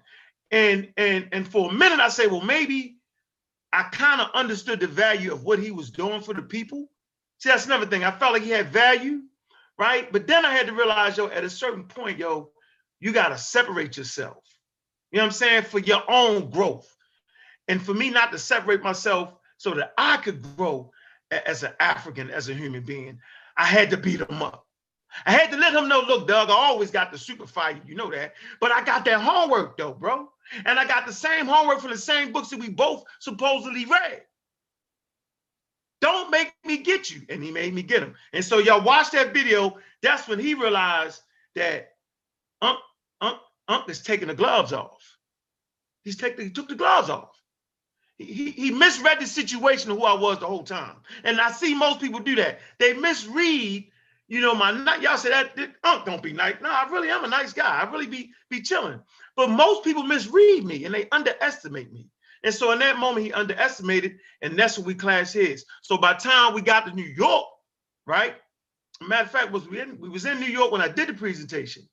And 0.51 0.91
and 0.97 1.29
and 1.31 1.47
for 1.47 1.69
a 1.69 1.73
minute, 1.73 2.01
I 2.01 2.09
said, 2.09 2.29
well, 2.29 2.41
maybe 2.41 2.97
I 3.71 3.83
kind 3.83 4.19
of 4.19 4.29
understood 4.33 4.81
the 4.81 4.87
value 4.87 5.31
of 5.31 5.43
what 5.45 5.59
he 5.59 5.71
was 5.71 5.89
doing 5.89 6.21
for 6.21 6.33
the 6.33 6.41
people. 6.41 6.89
See, 7.37 7.49
that's 7.49 7.65
another 7.65 7.85
thing. 7.85 8.03
I 8.03 8.11
felt 8.11 8.33
like 8.33 8.43
he 8.43 8.49
had 8.49 8.67
value, 8.67 9.21
right? 9.79 10.11
But 10.11 10.27
then 10.27 10.45
I 10.45 10.51
had 10.51 10.67
to 10.67 10.73
realize, 10.73 11.17
yo, 11.17 11.27
at 11.27 11.45
a 11.45 11.49
certain 11.49 11.85
point, 11.85 12.17
yo, 12.19 12.49
you 12.99 13.13
gotta 13.13 13.37
separate 13.37 13.95
yourself. 13.95 14.43
You 15.11 15.17
know 15.17 15.23
what 15.23 15.27
I'm 15.27 15.33
saying? 15.33 15.63
For 15.63 15.79
your 15.79 16.03
own 16.09 16.49
growth. 16.49 16.93
And 17.69 17.81
for 17.81 17.93
me 17.93 18.09
not 18.09 18.33
to 18.33 18.37
separate 18.37 18.83
myself 18.83 19.33
so 19.57 19.73
that 19.75 19.93
I 19.97 20.17
could 20.17 20.43
grow 20.57 20.91
as 21.31 21.63
an 21.63 21.73
African, 21.79 22.29
as 22.29 22.49
a 22.49 22.53
human 22.53 22.83
being, 22.83 23.19
I 23.57 23.65
had 23.65 23.89
to 23.91 23.97
beat 23.97 24.21
him 24.21 24.41
up. 24.41 24.67
I 25.25 25.31
had 25.31 25.51
to 25.51 25.57
let 25.57 25.73
him 25.73 25.89
know, 25.89 26.01
look, 26.01 26.27
Doug, 26.27 26.49
I 26.49 26.53
always 26.53 26.91
got 26.91 27.11
the 27.11 27.17
super 27.17 27.45
fight, 27.45 27.81
you 27.85 27.95
know 27.95 28.09
that. 28.11 28.33
But 28.59 28.71
I 28.71 28.83
got 28.83 29.03
that 29.05 29.21
homework 29.21 29.77
though, 29.77 29.93
bro. 29.93 30.29
And 30.65 30.79
I 30.79 30.85
got 30.85 31.05
the 31.05 31.13
same 31.13 31.45
homework 31.47 31.79
from 31.79 31.91
the 31.91 31.97
same 31.97 32.31
books 32.31 32.49
that 32.49 32.59
we 32.59 32.69
both 32.69 33.03
supposedly 33.19 33.85
read. 33.85 34.21
Don't 35.99 36.31
make 36.31 36.53
me 36.65 36.77
get 36.77 37.11
you. 37.11 37.21
And 37.29 37.43
he 37.43 37.51
made 37.51 37.73
me 37.73 37.83
get 37.83 38.01
him. 38.01 38.15
And 38.33 38.43
so 38.43 38.57
y'all 38.57 38.83
watch 38.83 39.11
that 39.11 39.33
video. 39.33 39.77
That's 40.01 40.27
when 40.27 40.39
he 40.39 40.55
realized 40.55 41.21
that 41.55 41.93
Unc, 42.61 42.79
Unc, 43.21 43.37
Unc 43.67 43.89
is 43.89 44.01
taking 44.01 44.27
the 44.27 44.33
gloves 44.33 44.73
off. 44.73 45.17
He's 46.03 46.17
taking, 46.17 46.45
he 46.45 46.51
took 46.51 46.69
the 46.69 46.75
gloves 46.75 47.09
off. 47.09 47.30
He, 48.21 48.51
he, 48.51 48.71
misread 48.71 49.19
the 49.19 49.27
situation 49.27 49.91
of 49.91 49.97
who 49.97 50.05
I 50.05 50.13
was 50.13 50.39
the 50.39 50.47
whole 50.47 50.63
time. 50.63 50.97
And 51.23 51.39
I 51.39 51.51
see 51.51 51.73
most 51.75 51.99
people 51.99 52.19
do 52.19 52.35
that. 52.35 52.59
They 52.79 52.93
misread, 52.93 53.85
you 54.27 54.41
know, 54.41 54.55
my 54.55 54.71
y'all 55.01 55.17
say 55.17 55.29
that, 55.29 55.55
that 55.55 55.75
Unc 55.83 56.05
don't 56.05 56.23
be 56.23 56.33
nice. 56.33 56.55
No, 56.61 56.69
I 56.69 56.87
really 56.89 57.09
am 57.09 57.23
a 57.23 57.27
nice 57.27 57.53
guy. 57.53 57.81
I 57.81 57.91
really 57.91 58.07
be 58.07 58.31
be 58.49 58.61
chilling. 58.61 58.99
But 59.35 59.49
most 59.49 59.83
people 59.83 60.03
misread 60.03 60.63
me 60.65 60.85
and 60.85 60.93
they 60.93 61.07
underestimate 61.11 61.91
me. 61.91 62.09
And 62.43 62.53
so 62.53 62.71
in 62.71 62.79
that 62.79 62.97
moment, 62.97 63.25
he 63.25 63.33
underestimated, 63.33 64.17
and 64.41 64.57
that's 64.57 64.77
what 64.77 64.87
we 64.87 64.95
class 64.95 65.31
his. 65.31 65.65
So 65.83 65.97
by 65.97 66.13
time 66.13 66.53
we 66.53 66.61
got 66.61 66.87
to 66.87 66.93
New 66.93 67.03
York, 67.03 67.45
right? 68.07 68.35
Matter 69.01 69.23
of 69.23 69.31
fact, 69.31 69.51
was 69.51 69.67
we 69.67 69.79
in, 69.79 69.99
we 69.99 70.09
was 70.09 70.25
in 70.25 70.39
New 70.39 70.47
York 70.47 70.71
when 70.71 70.81
I 70.81 70.87
did 70.87 71.09
the 71.09 71.13
presentation, 71.13 71.83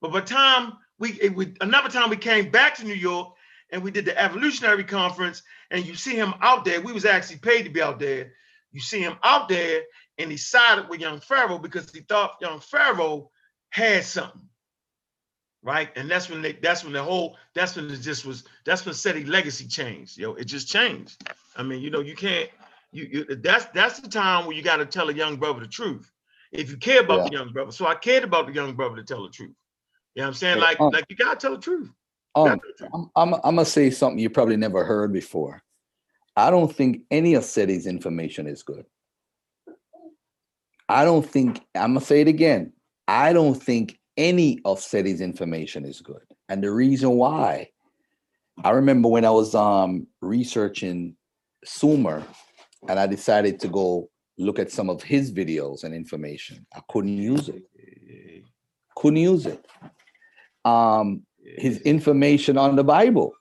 But 0.00 0.12
by 0.12 0.20
time 0.22 0.74
we, 0.98 1.12
it, 1.20 1.34
we 1.34 1.54
another 1.60 1.88
time 1.88 2.10
we 2.10 2.16
came 2.16 2.50
back 2.50 2.76
to 2.76 2.84
New 2.84 2.94
York 2.94 3.34
and 3.72 3.82
we 3.82 3.90
did 3.90 4.04
the 4.04 4.16
evolutionary 4.18 4.84
conference, 4.84 5.42
and 5.70 5.84
you 5.84 5.94
see 5.94 6.14
him 6.14 6.34
out 6.40 6.64
there. 6.64 6.80
We 6.80 6.92
was 6.92 7.06
actually 7.06 7.38
paid 7.38 7.64
to 7.64 7.70
be 7.70 7.82
out 7.82 7.98
there. 7.98 8.32
You 8.70 8.80
see 8.80 9.00
him 9.00 9.16
out 9.24 9.48
there, 9.48 9.82
and 10.18 10.30
he 10.30 10.36
sided 10.36 10.88
with 10.88 11.00
young 11.00 11.20
Pharaoh 11.20 11.58
because 11.58 11.90
he 11.90 12.00
thought 12.00 12.36
young 12.40 12.60
Pharaoh 12.60 13.30
had 13.70 14.04
something. 14.04 14.48
Right. 15.64 15.90
And 15.96 16.10
that's 16.10 16.28
when 16.28 16.42
they 16.42 16.52
that's 16.52 16.84
when 16.84 16.92
the 16.92 17.02
whole 17.02 17.36
that's 17.54 17.76
when 17.76 17.88
it 17.88 17.98
just 17.98 18.26
was 18.26 18.44
that's 18.64 18.84
when 18.84 18.94
SETI 18.94 19.24
legacy 19.24 19.66
changed. 19.66 20.18
Yo, 20.18 20.34
it 20.34 20.44
just 20.44 20.68
changed. 20.68 21.22
I 21.56 21.62
mean, 21.62 21.80
you 21.80 21.90
know, 21.90 22.00
you 22.00 22.16
can't 22.16 22.50
you, 22.90 23.08
you 23.10 23.36
that's 23.36 23.66
that's 23.66 24.00
the 24.00 24.08
time 24.08 24.46
where 24.46 24.56
you 24.56 24.62
got 24.62 24.78
to 24.78 24.86
tell 24.86 25.08
a 25.08 25.14
young 25.14 25.36
brother 25.36 25.60
the 25.60 25.68
truth. 25.68 26.10
If 26.50 26.70
you 26.70 26.76
care 26.76 27.00
about 27.00 27.18
Yeah. 27.18 27.24
the 27.30 27.36
young 27.36 27.52
brother. 27.52 27.72
So 27.72 27.86
I 27.86 27.94
cared 27.94 28.24
about 28.24 28.46
the 28.48 28.52
young 28.52 28.74
brother 28.74 28.96
to 28.96 29.04
tell 29.04 29.22
the 29.22 29.30
truth. 29.30 29.54
You 30.14 30.22
know 30.22 30.24
what 30.24 30.28
I'm 30.28 30.34
saying? 30.34 30.58
Like, 30.58 30.80
um, 30.80 30.90
like 30.90 31.06
you 31.08 31.16
gotta 31.16 31.36
tell 31.36 31.52
the 31.52 31.62
truth. 31.62 31.90
Um, 32.34 32.60
I'm, 32.94 33.10
I'm, 33.16 33.34
I'm 33.34 33.56
gonna 33.56 33.64
say 33.64 33.90
something 33.90 34.18
you 34.18 34.30
probably 34.30 34.56
never 34.56 34.84
heard 34.84 35.12
before. 35.12 35.62
I 36.36 36.50
don't 36.50 36.74
think 36.74 37.02
any 37.10 37.34
of 37.34 37.44
SETI's 37.44 37.86
information 37.86 38.46
is 38.46 38.62
good. 38.62 38.86
I 40.88 41.04
don't 41.04 41.26
think, 41.26 41.60
I'm 41.74 41.94
gonna 41.94 42.04
say 42.04 42.22
it 42.22 42.28
again. 42.28 42.72
I 43.06 43.32
don't 43.32 43.54
think 43.54 43.98
any 44.16 44.60
of 44.64 44.78
SETI's 44.78 45.20
information 45.20 45.84
is 45.84 46.00
good. 46.00 46.22
And 46.48 46.62
the 46.62 46.70
reason 46.70 47.10
why, 47.10 47.68
I 48.64 48.70
remember 48.70 49.08
when 49.08 49.24
I 49.24 49.30
was 49.30 49.54
um 49.54 50.06
researching 50.20 51.16
Sumer 51.64 52.22
and 52.88 52.98
I 52.98 53.06
decided 53.06 53.60
to 53.60 53.68
go 53.68 54.08
look 54.38 54.58
at 54.58 54.70
some 54.70 54.90
of 54.90 55.02
his 55.02 55.32
videos 55.32 55.84
and 55.84 55.94
information. 55.94 56.66
I 56.74 56.80
couldn't 56.88 57.16
use 57.16 57.48
it. 57.48 57.62
Couldn't 58.96 59.20
use 59.20 59.46
it. 59.46 59.64
Um, 60.64 61.22
his 61.44 61.78
information 61.82 62.58
on 62.58 62.76
the 62.76 62.84
Bible. 62.84 63.32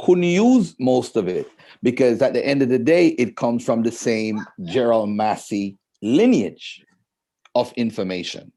Couldn't 0.00 0.24
use 0.24 0.74
most 0.78 1.16
of 1.16 1.28
it 1.28 1.50
because 1.82 2.20
at 2.20 2.32
the 2.32 2.46
end 2.46 2.62
of 2.62 2.68
the 2.68 2.78
day, 2.78 3.08
it 3.08 3.36
comes 3.36 3.64
from 3.64 3.82
the 3.82 3.92
same 3.92 4.44
Gerald 4.64 5.08
Massey 5.10 5.78
lineage 6.02 6.84
of 7.54 7.72
information. 7.72 8.52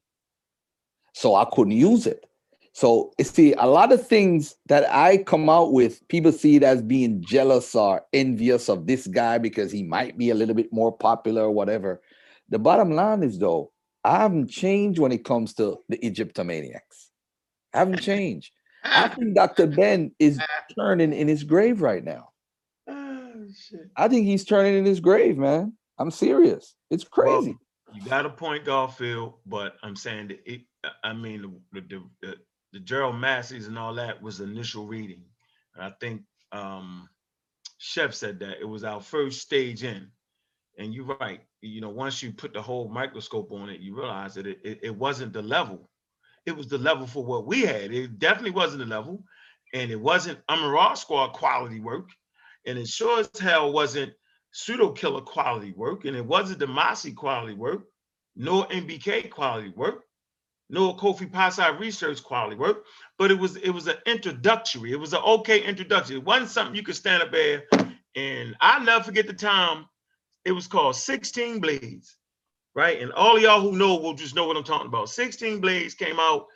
So 1.14 1.34
I 1.34 1.46
couldn't 1.52 1.72
use 1.72 2.06
it. 2.06 2.26
So 2.72 3.12
you 3.18 3.24
see, 3.24 3.52
a 3.54 3.66
lot 3.66 3.92
of 3.92 4.06
things 4.06 4.54
that 4.66 4.88
I 4.94 5.18
come 5.18 5.48
out 5.48 5.72
with, 5.72 6.06
people 6.08 6.30
see 6.30 6.56
it 6.56 6.62
as 6.62 6.82
being 6.82 7.22
jealous 7.22 7.74
or 7.74 8.02
envious 8.12 8.68
of 8.68 8.86
this 8.86 9.06
guy 9.06 9.38
because 9.38 9.72
he 9.72 9.82
might 9.82 10.16
be 10.16 10.30
a 10.30 10.34
little 10.34 10.54
bit 10.54 10.72
more 10.72 10.96
popular 10.96 11.42
or 11.42 11.50
whatever. 11.50 12.00
The 12.48 12.58
bottom 12.58 12.92
line 12.92 13.22
is 13.22 13.38
though, 13.38 13.72
I 14.04 14.18
haven't 14.18 14.48
changed 14.48 14.98
when 14.98 15.12
it 15.12 15.24
comes 15.24 15.52
to 15.54 15.78
the 15.88 15.98
Egyptomaniacs. 15.98 17.08
I 17.74 17.78
haven't 17.78 18.00
changed. 18.00 18.52
I 18.84 19.08
think 19.08 19.34
Dr. 19.34 19.66
Ben 19.66 20.12
is 20.18 20.40
turning 20.78 21.12
in 21.12 21.28
his 21.28 21.44
grave 21.44 21.82
right 21.82 22.04
now. 22.04 22.30
Oh, 22.88 23.46
shit. 23.54 23.90
I 23.96 24.08
think 24.08 24.26
he's 24.26 24.44
turning 24.44 24.74
in 24.74 24.84
his 24.84 25.00
grave, 25.00 25.36
man. 25.36 25.74
I'm 25.98 26.10
serious. 26.10 26.74
It's 26.90 27.04
Well, 27.16 27.42
crazy. 27.42 27.58
You 27.92 28.02
got 28.02 28.26
a 28.26 28.30
point, 28.30 28.64
Garfield, 28.64 29.34
but 29.46 29.74
I'm 29.82 29.96
saying 29.96 30.28
that 30.28 30.40
it, 30.46 30.62
I 31.02 31.12
mean, 31.12 31.60
the, 31.72 31.80
the, 31.80 32.02
the, 32.22 32.36
the 32.72 32.80
Gerald 32.80 33.16
Massey's 33.16 33.66
and 33.66 33.78
all 33.78 33.94
that 33.94 34.22
was 34.22 34.40
initial 34.40 34.86
reading. 34.86 35.22
And 35.74 35.84
I 35.84 35.92
think, 36.00 36.22
um, 36.52 37.08
Chef 37.78 38.14
said 38.14 38.38
that 38.40 38.60
it 38.60 38.68
was 38.68 38.84
our 38.84 39.00
first 39.00 39.40
stage 39.40 39.84
in. 39.84 40.08
And 40.78 40.94
you're 40.94 41.16
right, 41.18 41.40
you 41.60 41.80
know, 41.80 41.88
once 41.88 42.22
you 42.22 42.32
put 42.32 42.54
the 42.54 42.62
whole 42.62 42.88
microscope 42.88 43.50
on 43.52 43.68
it, 43.68 43.80
you 43.80 43.94
realize 43.94 44.34
that 44.34 44.46
it, 44.46 44.60
it, 44.64 44.78
it 44.82 44.96
wasn't 44.96 45.32
the 45.32 45.42
level. 45.42 45.89
It 46.50 46.56
was 46.56 46.68
the 46.68 46.78
level 46.78 47.06
for 47.06 47.24
what 47.24 47.46
we 47.46 47.62
had. 47.62 47.92
It 47.92 48.18
definitely 48.18 48.50
wasn't 48.50 48.80
the 48.80 48.86
level. 48.86 49.24
And 49.72 49.90
it 49.90 50.00
wasn't 50.00 50.40
Amin 50.48 50.68
Ra 50.68 50.94
Squad 50.94 51.28
quality 51.32 51.80
work. 51.80 52.10
And 52.66 52.76
it 52.76 52.88
sure 52.88 53.20
as 53.20 53.30
hell 53.38 53.72
wasn't 53.72 54.12
pseudo 54.52 54.90
killer 54.92 55.20
quality 55.20 55.72
work, 55.72 56.04
and 56.04 56.16
it 56.16 56.24
wasn't 56.24 56.60
Demasi 56.60 57.14
quality 57.14 57.54
work, 57.54 57.84
nor 58.36 58.66
MBK 58.66 59.30
quality 59.30 59.70
work, 59.70 60.04
nor 60.68 60.96
Kofi 60.96 61.30
Piesie 61.30 61.78
research 61.78 62.22
quality 62.22 62.56
work, 62.56 62.84
but 63.18 63.30
it 63.30 63.38
was 63.38 63.56
it 63.56 63.70
was 63.70 63.86
an 63.86 63.96
introductory. 64.06 64.92
It 64.92 65.00
was 65.00 65.12
an 65.12 65.22
okay 65.22 65.62
introduction. 65.62 66.16
It 66.16 66.24
wasn't 66.24 66.50
something 66.50 66.74
you 66.74 66.82
could 66.82 66.96
stand 66.96 67.22
up 67.22 67.32
there. 67.32 67.64
And 68.16 68.56
I'll 68.60 68.82
never 68.82 69.04
forget 69.04 69.26
the 69.26 69.32
time. 69.32 69.86
It 70.44 70.52
was 70.52 70.66
called 70.66 70.96
16 70.96 71.60
Blades, 71.60 72.16
right? 72.74 73.00
And 73.00 73.12
all 73.12 73.38
y'all 73.38 73.60
who 73.60 73.76
know 73.76 73.96
will 73.96 74.14
just 74.14 74.34
know 74.34 74.46
what 74.46 74.56
I'm 74.56 74.64
talking 74.64 74.86
about. 74.86 75.08
16 75.10 75.60
Blades 75.60 75.94
came 75.94 76.20
out 76.20 76.46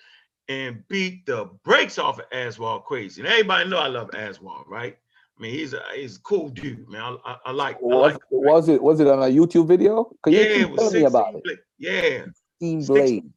and 0.49 0.87
beat 0.89 1.27
the 1.27 1.49
brakes 1.65 1.99
off 1.99 2.19
of 2.19 2.29
Aswell 2.31 2.85
crazy. 2.85 3.21
And 3.23 3.29
everybody 3.29 3.69
know 3.69 3.79
I 3.79 3.89
love 3.89 4.11
Aswell, 4.13 4.65
right? 4.69 4.97
I 5.39 5.43
mean, 5.43 5.53
he's 5.53 5.73
a 5.75 5.83
he's 5.95 6.17
a 6.17 6.21
cool 6.21 6.49
dude, 6.49 6.89
man. 6.89 7.03
I, 7.03 7.17
I, 7.33 7.37
I 7.47 7.51
like. 7.51 7.77
I 7.77 7.81
Was, 7.83 8.13
like 8.13 8.23
was 8.31 8.69
it 8.69 8.81
was 8.83 9.01
it 9.01 9.09
on 9.09 9.19
a 9.19 9.27
YouTube 9.35 9.67
video? 9.67 10.15
Yeah, 10.27 10.41
you 10.41 10.47
it 10.67 10.71
was 10.71 10.81
me 10.95 11.01
16 11.01 11.07
about 11.07 11.35
it. 11.35 11.43
Blades. 11.43 11.61
Yeah, 11.79 12.25
16 12.61 12.83
Six- 12.83 12.89
Blade. 12.89 13.31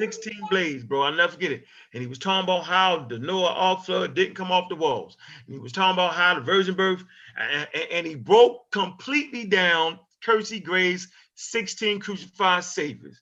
16 0.00 0.32
blades, 0.50 0.82
bro. 0.82 1.02
I'll 1.02 1.12
never 1.12 1.30
forget 1.32 1.52
it. 1.52 1.64
And 1.92 2.02
he 2.02 2.08
was 2.08 2.18
talking 2.18 2.42
about 2.42 2.64
how 2.64 3.04
the 3.08 3.16
Noah 3.20 3.52
Ark 3.52 3.84
flood 3.84 4.14
didn't 4.14 4.34
come 4.34 4.50
off 4.50 4.68
the 4.68 4.74
walls. 4.74 5.16
And 5.46 5.54
he 5.54 5.60
was 5.60 5.70
talking 5.70 5.92
about 5.94 6.14
how 6.14 6.34
the 6.34 6.40
virgin 6.40 6.74
birth, 6.74 7.04
and, 7.38 7.68
and- 7.72 7.88
and 7.92 8.06
he 8.06 8.16
broke 8.16 8.68
completely 8.72 9.44
down 9.44 10.00
Kersey 10.24 10.58
Graves' 10.58 11.06
16 11.36 12.00
crucified 12.00 12.64
saviors. 12.64 13.20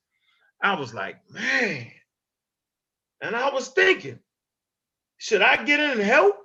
I 0.62 0.78
was 0.78 0.94
like, 0.94 1.16
man. 1.30 1.90
And 3.20 3.36
I 3.36 3.50
was 3.50 3.68
thinking, 3.68 4.18
should 5.18 5.42
I 5.42 5.62
get 5.64 5.80
in 5.80 5.92
and 5.92 6.00
help? 6.00 6.36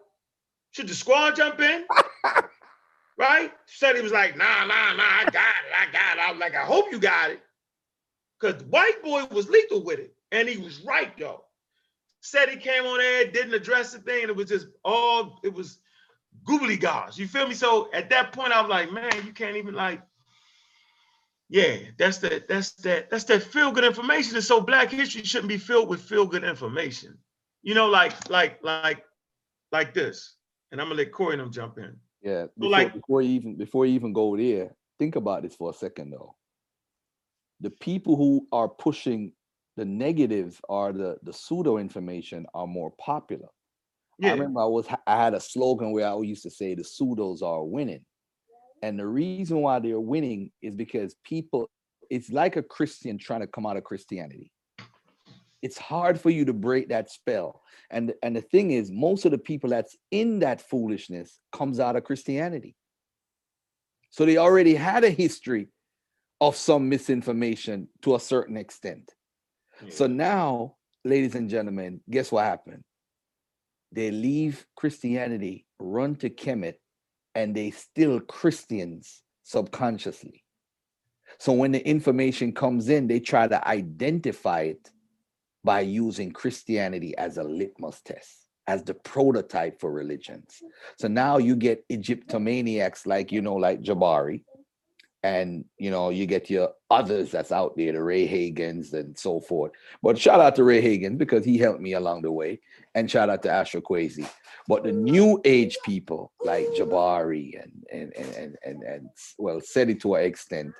Should 0.72 0.88
the 0.88 0.94
squad 0.94 1.36
jump 1.36 1.60
in? 1.60 1.86
right? 3.18 3.52
Said 3.66 3.96
he 3.96 4.02
was 4.02 4.12
like, 4.12 4.38
nah, 4.38 4.66
nah, 4.66 4.94
nah, 4.94 5.04
I 5.04 5.24
got 5.26 5.36
it, 5.36 5.74
I 5.76 5.92
got 5.92 6.18
it. 6.18 6.22
I 6.28 6.32
was 6.32 6.40
like, 6.40 6.56
I 6.56 6.64
hope 6.64 6.86
you 6.92 7.00
got 7.00 7.32
it. 7.32 7.42
Because 8.40 8.64
white 8.66 9.04
boy 9.04 9.26
was 9.32 9.50
lethal 9.50 9.84
with 9.84 10.00
it. 10.00 10.14
And 10.32 10.48
he 10.48 10.58
was 10.58 10.82
right, 10.82 11.18
though. 11.18 11.44
Said 12.22 12.50
he 12.50 12.58
came 12.58 12.86
on 12.86 13.02
air, 13.02 13.26
didn't 13.32 13.54
address 13.54 13.94
the 13.94 14.00
thing. 14.00 14.24
It 14.24 14.36
was 14.36 14.48
just 14.48 14.68
all, 14.84 15.40
it 15.44 15.54
was 15.54 15.80
googly 16.46 16.78
gosh. 16.78 17.18
You 17.18 17.28
feel 17.28 17.48
me? 17.48 17.54
So 17.54 17.90
at 17.94 18.10
that 18.10 18.34
point, 18.34 18.52
I 18.52 18.62
was 18.62 18.70
like, 18.70 18.92
man, 18.92 19.12
you 19.26 19.34
can't 19.34 19.56
even 19.56 19.74
like, 19.74 20.02
yeah, 21.50 21.78
that's 21.98 22.18
that, 22.20 22.48
that's 22.48 22.72
that, 22.74 23.10
that's 23.10 23.24
that 23.26 23.44
feel-good 23.44 23.86
information. 23.86 24.36
And 24.36 24.44
so 24.44 24.62
black 24.62 24.92
history 24.92 25.24
shouldn't 25.24 25.50
be 25.50 25.58
filled 25.58 25.90
with 25.90 26.02
feel-good 26.02 26.44
information. 26.44 27.18
You 27.64 27.74
know, 27.74 27.88
like, 27.88 28.30
like, 28.30 28.60
like, 28.64 29.04
like 29.72 29.94
this. 29.94 30.36
And 30.72 30.82
I'm 30.82 30.88
gonna 30.88 30.98
let 30.98 31.12
Corey 31.12 31.34
and 31.34 31.42
them 31.42 31.52
jump 31.52 31.78
in. 31.78 31.96
Yeah. 32.22 32.48
Before, 32.58 32.72
like- 32.72 32.94
before 32.94 33.22
you 33.22 33.30
even 33.32 33.56
before 33.58 33.86
you 33.86 33.94
even 33.94 34.14
go 34.14 34.36
there, 34.36 34.76
think 35.00 35.16
about 35.16 35.44
this 35.44 35.56
for 35.56 35.70
a 35.70 35.74
second 35.74 36.12
though. 36.12 36.36
The 37.62 37.70
people 37.70 38.16
who 38.16 38.48
are 38.52 38.68
pushing 38.68 39.32
the 39.78 39.86
negative 39.86 40.60
or 40.68 40.92
the 40.92 41.18
the 41.24 41.34
pseudo 41.34 41.78
information 41.78 42.46
are 42.54 42.68
more 42.68 42.92
popular. 43.00 43.48
Yeah. 44.20 44.30
I 44.30 44.32
remember 44.34 44.62
I 44.62 44.66
was 44.66 44.88
I 45.06 45.24
had 45.24 45.34
a 45.34 45.40
slogan 45.40 45.92
where 45.92 46.08
I 46.08 46.20
used 46.22 46.44
to 46.44 46.50
say 46.50 46.76
the 46.76 46.84
pseudos 46.84 47.42
are 47.42 47.64
winning. 47.64 48.04
And 48.82 49.00
the 49.00 49.08
reason 49.08 49.62
why 49.62 49.80
they're 49.80 50.00
winning 50.00 50.52
is 50.62 50.76
because 50.76 51.16
people, 51.24 51.70
it's 52.10 52.30
like 52.30 52.56
a 52.56 52.64
Christian 52.64 53.18
trying 53.18 53.42
to 53.42 53.48
come 53.48 53.66
out 53.66 53.78
of 53.78 53.84
Christianity. 53.84 54.52
It's 55.62 55.78
hard 55.78 56.20
for 56.22 56.30
you 56.30 56.46
to 56.46 56.54
break 56.54 56.90
that 56.90 57.10
spell. 57.10 57.62
And 57.90 58.14
and 58.22 58.36
the 58.36 58.42
thing 58.42 58.72
is, 58.72 58.92
most 58.92 59.26
of 59.26 59.32
the 59.32 59.38
people 59.38 59.72
that's 59.72 59.96
in 60.12 60.40
that 60.40 60.62
foolishness 60.62 61.40
comes 61.52 61.80
out 61.80 61.96
of 61.96 62.04
Christianity. 62.04 62.76
So 64.12 64.26
they 64.26 64.38
already 64.38 64.76
had 64.76 65.04
a 65.04 65.10
history 65.10 65.70
of 66.40 66.56
some 66.56 66.90
misinformation 66.90 67.88
to 68.04 68.16
a 68.16 68.20
certain 68.20 68.58
extent. 68.58 69.12
So 69.90 70.08
now, 70.08 70.76
ladies 71.04 71.36
and 71.36 71.50
gentlemen, 71.50 72.02
guess 72.10 72.32
what 72.32 72.46
happened? 72.46 72.84
They 73.92 74.12
leave 74.12 74.66
Christianity, 74.76 75.66
run 75.80 76.16
to 76.18 76.30
Kemet, 76.30 76.76
and 77.38 77.54
they 77.54 77.70
still 77.70 78.20
Christians 78.20 79.22
subconsciously. 79.44 80.44
So 81.38 81.54
when 81.54 81.72
the 81.72 81.88
information 81.88 82.52
comes 82.52 82.90
in, 82.90 83.06
they 83.06 83.20
try 83.20 83.48
to 83.48 83.66
identify 83.68 84.62
it 84.62 84.90
by 85.64 85.82
using 85.82 86.32
Christianity 86.32 87.16
as 87.16 87.38
a 87.38 87.44
litmus 87.44 88.02
test, 88.02 88.48
as 88.66 88.82
the 88.82 88.96
prototype 88.96 89.80
for 89.80 89.92
religions. 89.92 90.64
So 90.98 91.08
now 91.08 91.38
you 91.38 91.56
get 91.56 91.88
Egyptomaniacs 91.90 93.06
like, 93.06 93.32
you 93.32 93.44
know, 93.44 93.56
like 93.56 93.84
Jabari, 93.84 94.44
and 95.24 95.66
you 95.78 95.90
know, 95.90 96.10
you 96.10 96.26
get 96.26 96.50
your 96.50 96.74
others 96.90 97.32
that's 97.32 97.52
out 97.52 97.76
there, 97.76 97.92
the 97.92 98.02
Ray 98.02 98.28
Hagans 98.28 98.94
and 98.94 99.18
so 99.18 99.40
forth. 99.40 99.72
But 100.02 100.18
shout 100.18 100.40
out 100.40 100.56
to 100.56 100.64
Ray 100.64 100.82
Hagan 100.82 101.18
because 101.18 101.44
he 101.44 101.58
helped 101.58 101.82
me 101.82 101.94
along 101.94 102.22
the 102.22 102.32
way, 102.32 102.60
and 102.96 103.10
shout 103.10 103.30
out 103.30 103.44
to 103.44 103.52
Astro 103.52 103.82
Kwesi. 103.82 104.30
But 104.68 104.84
the 104.84 104.92
new 104.92 105.42
age 105.44 105.78
people 105.84 106.32
like 106.44 106.68
Jabari 106.78 107.62
and 107.62 107.86
and 107.92 108.14
and 108.16 108.36
and 108.36 108.58
and, 108.64 108.84
and 108.84 109.10
well, 109.38 109.60
said 109.62 109.90
it 109.90 110.02
to 110.02 110.16
an 110.16 110.26
extent, 110.26 110.74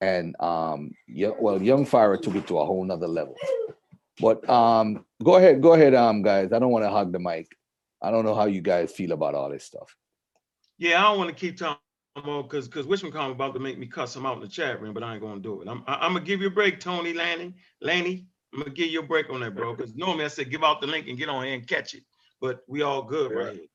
and 0.00 0.36
um, 0.40 0.92
yeah, 1.08 1.30
well, 1.38 1.60
Young 1.60 1.84
Pharaoh 1.84 2.18
took 2.18 2.36
it 2.36 2.46
to 2.48 2.58
a 2.58 2.64
whole 2.64 2.84
nother 2.84 3.08
level. 3.08 3.36
But 4.20 4.48
um, 4.48 5.04
go 5.22 5.36
ahead, 5.36 5.60
go 5.60 5.74
ahead, 5.74 5.94
um, 5.94 6.22
guys. 6.22 6.52
I 6.52 6.60
don't 6.60 6.70
want 6.70 6.84
to 6.84 6.90
hog 6.90 7.12
the 7.12 7.18
mic. 7.18 7.48
I 8.00 8.10
don't 8.10 8.24
know 8.24 8.34
how 8.34 8.44
you 8.44 8.60
guys 8.60 8.92
feel 8.92 9.12
about 9.12 9.34
all 9.34 9.50
this 9.50 9.64
stuff. 9.64 9.96
Yeah, 10.78 11.00
I 11.00 11.08
don't 11.08 11.18
want 11.18 11.30
to 11.30 11.36
keep 11.36 11.56
talking 11.56 11.78
because 12.14 12.68
because 12.68 12.86
Wishman 12.86 13.12
about 13.32 13.54
to 13.54 13.60
make 13.60 13.78
me 13.78 13.86
cuss 13.86 14.16
him 14.16 14.26
out 14.26 14.36
in 14.36 14.42
the 14.42 14.48
chat 14.48 14.80
room, 14.80 14.94
but 14.94 15.02
I 15.02 15.14
ain't 15.14 15.22
gonna 15.22 15.40
do 15.40 15.62
it. 15.62 15.68
I'm 15.68 15.84
I, 15.86 15.94
I'm 15.96 16.14
gonna 16.14 16.24
give 16.24 16.40
you 16.42 16.48
a 16.48 16.52
break, 16.52 16.80
Tony 16.80 17.12
Lanning, 17.14 17.54
Lanny. 17.80 18.26
I'm 18.52 18.60
gonna 18.60 18.72
give 18.72 18.90
you 18.90 19.00
a 19.00 19.04
break 19.04 19.30
on 19.30 19.40
that, 19.40 19.56
bro. 19.56 19.74
Because 19.74 19.94
normally 19.96 20.26
I 20.26 20.28
said 20.28 20.50
give 20.50 20.64
out 20.64 20.80
the 20.80 20.86
link 20.88 21.08
and 21.08 21.18
get 21.18 21.28
on 21.30 21.44
here 21.44 21.54
and 21.54 21.66
catch 21.66 21.94
it, 21.94 22.04
but 22.40 22.62
we 22.68 22.82
all 22.82 23.02
good 23.02 23.32
Yeah. 23.32 23.36
right 23.36 23.54
here. 23.54 23.66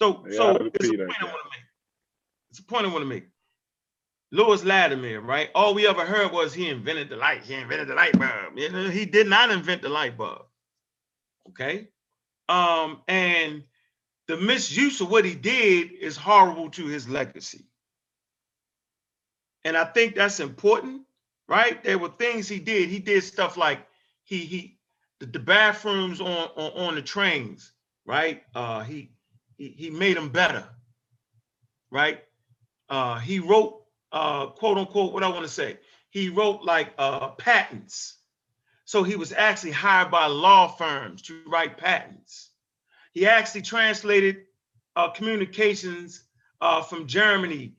So 0.00 0.26
Yeah, 0.26 0.32
so 0.32 0.56
it's 0.74 0.90
a 0.90 0.94
point 0.94 0.98
that. 0.98 1.14
I 1.22 1.26
want 1.26 1.38
to 1.44 1.50
make. 1.50 1.64
It's 2.50 2.60
a 2.60 2.64
point 2.64 2.86
I 2.86 2.88
want 2.90 3.02
to 3.02 3.06
make. 3.06 3.24
Lewis 4.32 4.64
Latimer, 4.64 5.22
right? 5.22 5.50
All 5.54 5.74
we 5.74 5.88
ever 5.88 6.06
heard 6.06 6.32
was 6.32 6.54
he 6.54 6.68
invented 6.68 7.10
the 7.10 7.16
light. 7.16 7.44
He 7.44 7.54
invented 7.54 7.88
the 7.88 7.94
light 7.96 8.18
bulb. 8.18 8.58
You 8.58 8.70
know, 8.70 8.90
he 8.90 9.06
did 9.06 9.28
not 9.28 9.50
invent 9.50 9.82
the 9.82 9.90
light 9.90 10.18
bulb. 10.18 10.42
Okay. 11.50 11.88
Um, 12.48 13.02
and 13.08 13.64
the 14.30 14.36
misuse 14.36 15.00
of 15.00 15.10
what 15.10 15.24
he 15.24 15.34
did 15.34 15.90
is 15.92 16.16
horrible 16.16 16.70
to 16.70 16.86
his 16.86 17.08
legacy. 17.08 17.64
And 19.64 19.76
I 19.76 19.84
think 19.84 20.14
that's 20.14 20.40
important, 20.40 21.02
right? 21.48 21.82
There 21.82 21.98
were 21.98 22.10
things 22.10 22.48
he 22.48 22.60
did. 22.60 22.88
He 22.90 23.00
did 23.00 23.24
stuff 23.24 23.56
like 23.56 23.86
he 24.24 24.38
he 24.38 24.78
the, 25.18 25.26
the 25.26 25.40
bathrooms 25.40 26.20
on, 26.20 26.28
on 26.28 26.88
on 26.88 26.94
the 26.94 27.02
trains, 27.02 27.72
right? 28.06 28.44
Uh 28.54 28.82
he 28.82 29.10
he, 29.58 29.68
he 29.68 29.90
made 29.90 30.16
them 30.16 30.28
better, 30.28 30.64
right? 31.90 32.22
Uh 32.88 33.18
he 33.18 33.40
wrote 33.40 33.82
uh 34.12 34.46
quote 34.46 34.78
unquote 34.78 35.12
what 35.12 35.24
I 35.24 35.28
want 35.28 35.42
to 35.42 35.48
say. 35.52 35.78
He 36.10 36.28
wrote 36.28 36.62
like 36.62 36.94
uh 36.98 37.30
patents. 37.30 38.16
So 38.84 39.02
he 39.02 39.16
was 39.16 39.32
actually 39.32 39.72
hired 39.72 40.12
by 40.12 40.26
law 40.26 40.68
firms 40.68 41.22
to 41.22 41.42
write 41.48 41.78
patents. 41.78 42.49
He 43.12 43.26
actually 43.26 43.62
translated 43.62 44.44
uh, 44.96 45.10
communications 45.10 46.24
uh, 46.60 46.82
from 46.82 47.06
Germany 47.06 47.72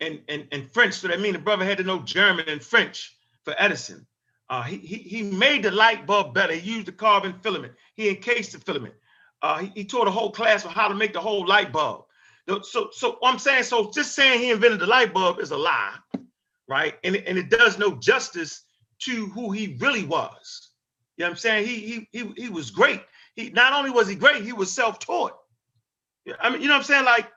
and, 0.00 0.20
and, 0.28 0.46
and 0.52 0.70
French. 0.70 0.94
So 0.94 1.08
that 1.08 1.20
means 1.20 1.36
the 1.36 1.42
brother 1.42 1.64
had 1.64 1.78
to 1.78 1.84
know 1.84 2.00
German 2.00 2.48
and 2.48 2.62
French 2.62 3.16
for 3.44 3.54
Edison. 3.58 4.06
Uh, 4.48 4.62
he, 4.62 4.76
he, 4.76 4.96
he 4.96 5.22
made 5.22 5.64
the 5.64 5.70
light 5.70 6.06
bulb 6.06 6.34
better. 6.34 6.54
He 6.54 6.72
used 6.72 6.86
the 6.86 6.92
carbon 6.92 7.34
filament. 7.42 7.72
He 7.94 8.08
encased 8.08 8.52
the 8.52 8.58
filament. 8.58 8.94
Uh, 9.42 9.58
he, 9.58 9.72
he 9.74 9.84
taught 9.84 10.06
a 10.06 10.10
whole 10.10 10.30
class 10.30 10.64
on 10.64 10.72
how 10.72 10.88
to 10.88 10.94
make 10.94 11.12
the 11.12 11.20
whole 11.20 11.46
light 11.46 11.72
bulb. 11.72 12.04
So, 12.62 12.90
so, 12.92 13.18
I'm 13.24 13.40
saying, 13.40 13.64
so 13.64 13.90
just 13.90 14.14
saying 14.14 14.38
he 14.38 14.52
invented 14.52 14.78
the 14.78 14.86
light 14.86 15.12
bulb 15.12 15.40
is 15.40 15.50
a 15.50 15.56
lie, 15.56 15.94
right? 16.68 16.94
And, 17.02 17.16
and 17.16 17.36
it 17.36 17.50
does 17.50 17.76
no 17.76 17.96
justice 17.96 18.62
to 19.00 19.26
who 19.26 19.50
he 19.50 19.76
really 19.80 20.04
was. 20.04 20.70
You 21.16 21.24
know 21.24 21.30
what 21.30 21.32
I'm 21.32 21.38
saying? 21.38 21.66
He, 21.66 21.80
he, 21.80 22.08
he, 22.12 22.32
he 22.36 22.48
was 22.48 22.70
great. 22.70 23.02
He, 23.36 23.50
not 23.50 23.72
only 23.74 23.90
was 23.90 24.08
he 24.08 24.16
great, 24.16 24.42
he 24.42 24.52
was 24.52 24.72
self-taught. 24.72 25.32
I 26.40 26.50
mean, 26.50 26.62
you 26.62 26.68
know 26.68 26.74
what 26.74 26.78
I'm 26.80 26.84
saying? 26.84 27.04
Like, 27.04 27.30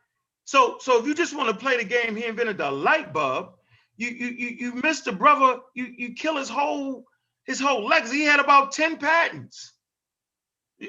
so 0.46 0.78
so 0.80 1.00
if 1.00 1.06
you 1.06 1.14
just 1.14 1.36
want 1.38 1.50
to 1.50 1.56
play 1.56 1.78
the 1.78 1.84
game, 1.84 2.16
he 2.16 2.26
invented 2.26 2.58
the 2.58 2.72
light 2.72 3.14
bulb. 3.14 3.52
You 3.98 4.10
you 4.10 4.28
you 4.28 4.48
you 4.60 4.74
miss 4.82 5.02
the 5.02 5.12
brother. 5.12 5.60
You 5.76 5.86
you 5.96 6.14
kill 6.14 6.38
his 6.38 6.50
whole 6.50 7.06
his 7.46 7.60
whole 7.60 7.86
legacy. 7.86 8.18
He 8.18 8.24
had 8.24 8.40
about 8.40 8.72
ten 8.72 8.98
patents. 8.98 9.74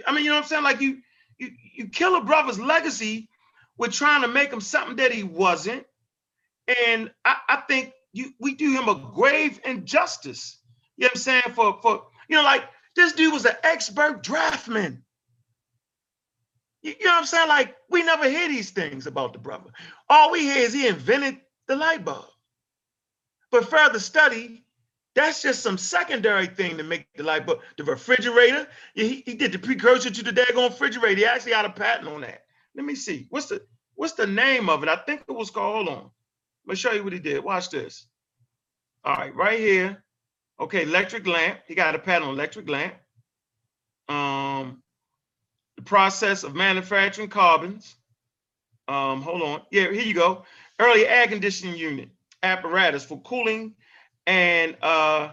I 0.07 0.15
mean, 0.15 0.25
you 0.25 0.31
know 0.31 0.37
what 0.37 0.45
I'm 0.45 0.49
saying? 0.49 0.65
Like 0.65 0.81
you 0.81 0.99
you 1.39 1.51
you 1.75 1.89
kill 1.89 2.17
a 2.17 2.25
brother's 2.25 2.59
legacy 2.61 3.29
with 3.77 3.93
trying 3.93 4.23
to 4.23 4.29
make 4.29 4.51
him 4.53 4.61
something 4.61 4.97
that 4.97 5.13
he 5.13 5.25
wasn't. 5.25 5.85
And 6.87 7.11
I, 7.25 7.37
I 7.49 7.57
think 7.69 7.93
you 8.13 8.33
we 8.39 8.55
do 8.55 8.73
him 8.73 8.89
a 8.89 8.95
grave 9.15 9.61
injustice. 9.65 10.59
You 10.97 11.05
know 11.05 11.07
what 11.09 11.17
I'm 11.17 11.21
saying? 11.21 11.43
For 11.55 11.79
for 11.83 12.05
you 12.29 12.37
know, 12.37 12.45
like 12.45 12.65
this 12.97 13.13
dude 13.13 13.33
was 13.33 13.45
an 13.47 13.57
expert 13.63 14.23
draftman. 14.23 15.03
You, 16.83 16.95
you 16.99 17.07
know 17.07 17.13
what 17.13 17.21
I'm 17.21 17.27
saying? 17.27 17.49
Like, 17.49 17.77
we 17.89 18.03
never 18.03 18.29
hear 18.29 18.49
these 18.49 18.71
things 18.71 19.07
about 19.07 19.33
the 19.33 19.39
brother. 19.39 19.71
All 20.09 20.33
we 20.33 20.41
hear 20.41 20.59
is 20.59 20.73
he 20.73 20.87
invented 20.87 21.39
the 21.67 21.77
light 21.77 22.05
bulb. 22.05 22.27
But 23.51 23.69
further 23.69 23.99
study, 23.99 24.65
that's 25.15 25.43
just 25.43 25.63
some 25.63 25.77
secondary 25.79 26.47
thing 26.47 26.77
to 26.79 26.85
make 26.85 27.07
the 27.17 27.23
light 27.23 27.47
bulb. 27.47 27.61
The 27.77 27.85
refrigerator, 27.85 28.69
he, 28.95 29.23
he 29.27 29.35
did 29.35 29.53
the 29.53 29.59
precursor 29.59 30.11
to 30.11 30.23
the 30.23 30.33
daggone 30.33 30.71
refrigerator. 30.71 31.17
He 31.17 31.27
actually 31.27 31.53
had 31.53 31.65
a 31.65 31.71
patent 31.71 32.09
on 32.09 32.23
that. 32.23 32.45
Let 32.75 32.87
me 32.87 32.95
see. 32.95 33.27
What's 33.31 33.47
the 33.47 33.63
what's 33.95 34.15
the 34.15 34.27
name 34.27 34.71
of 34.71 34.83
it? 34.83 34.89
I 34.89 34.97
think 34.97 35.25
it 35.29 35.33
was 35.33 35.51
called, 35.51 35.87
hold 35.87 35.89
on. 35.89 36.11
Let 36.67 36.73
me 36.73 36.77
show 36.77 36.93
you 36.93 37.05
what 37.05 37.13
he 37.13 37.19
did. 37.19 37.43
Watch 37.43 37.71
this. 37.71 38.07
All 39.05 39.15
right, 39.17 39.35
right 39.35 39.59
here. 39.59 40.05
Okay, 40.61 40.83
electric 40.83 41.27
lamp. 41.27 41.61
He 41.67 41.75
got 41.75 41.95
a 41.95 41.99
patent 41.99 42.27
on 42.27 42.35
electric 42.35 42.69
lamp. 42.69 42.95
Um, 44.09 44.83
the 45.77 45.83
process 45.83 46.45
of 46.45 46.55
manufacturing 46.55 47.29
carbons. 47.29 47.95
Um, 48.89 49.23
hold 49.23 49.43
on. 49.43 49.63
Yeah, 49.71 49.91
here 49.91 50.03
you 50.03 50.15
go. 50.15 50.45
Early 50.79 51.07
air 51.07 51.27
conditioning 51.29 51.77
unit 51.77 52.11
apparatus 52.43 53.05
for 53.05 53.21
cooling 53.23 53.75
and 54.27 54.77
uh 54.83 55.33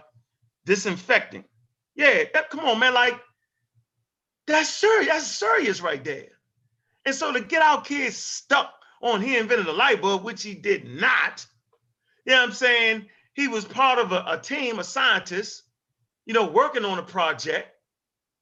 disinfecting. 0.64 1.44
Yeah, 1.94 2.24
that, 2.34 2.50
come 2.50 2.60
on, 2.60 2.78
man. 2.78 2.94
Like 2.94 3.20
that's 4.46 4.70
serious. 4.70 5.08
That's 5.08 5.26
serious 5.26 5.80
right 5.80 6.02
there. 6.02 6.28
And 7.04 7.14
so 7.14 7.32
to 7.32 7.40
get 7.40 7.62
our 7.62 7.82
kids 7.82 8.16
stuck 8.16 8.72
on 9.02 9.20
he 9.20 9.36
invented 9.36 9.66
a 9.66 9.72
light 9.72 10.00
bulb, 10.00 10.24
which 10.24 10.42
he 10.42 10.54
did 10.54 10.86
not. 10.86 11.44
You 12.24 12.32
know 12.32 12.40
what 12.40 12.48
I'm 12.48 12.54
saying? 12.54 13.06
He 13.38 13.46
was 13.46 13.64
part 13.64 14.00
of 14.00 14.10
a, 14.10 14.24
a 14.26 14.36
team 14.36 14.80
of 14.80 14.84
scientists, 14.84 15.62
you 16.26 16.34
know, 16.34 16.48
working 16.48 16.84
on 16.84 16.98
a 16.98 17.04
project. 17.04 17.68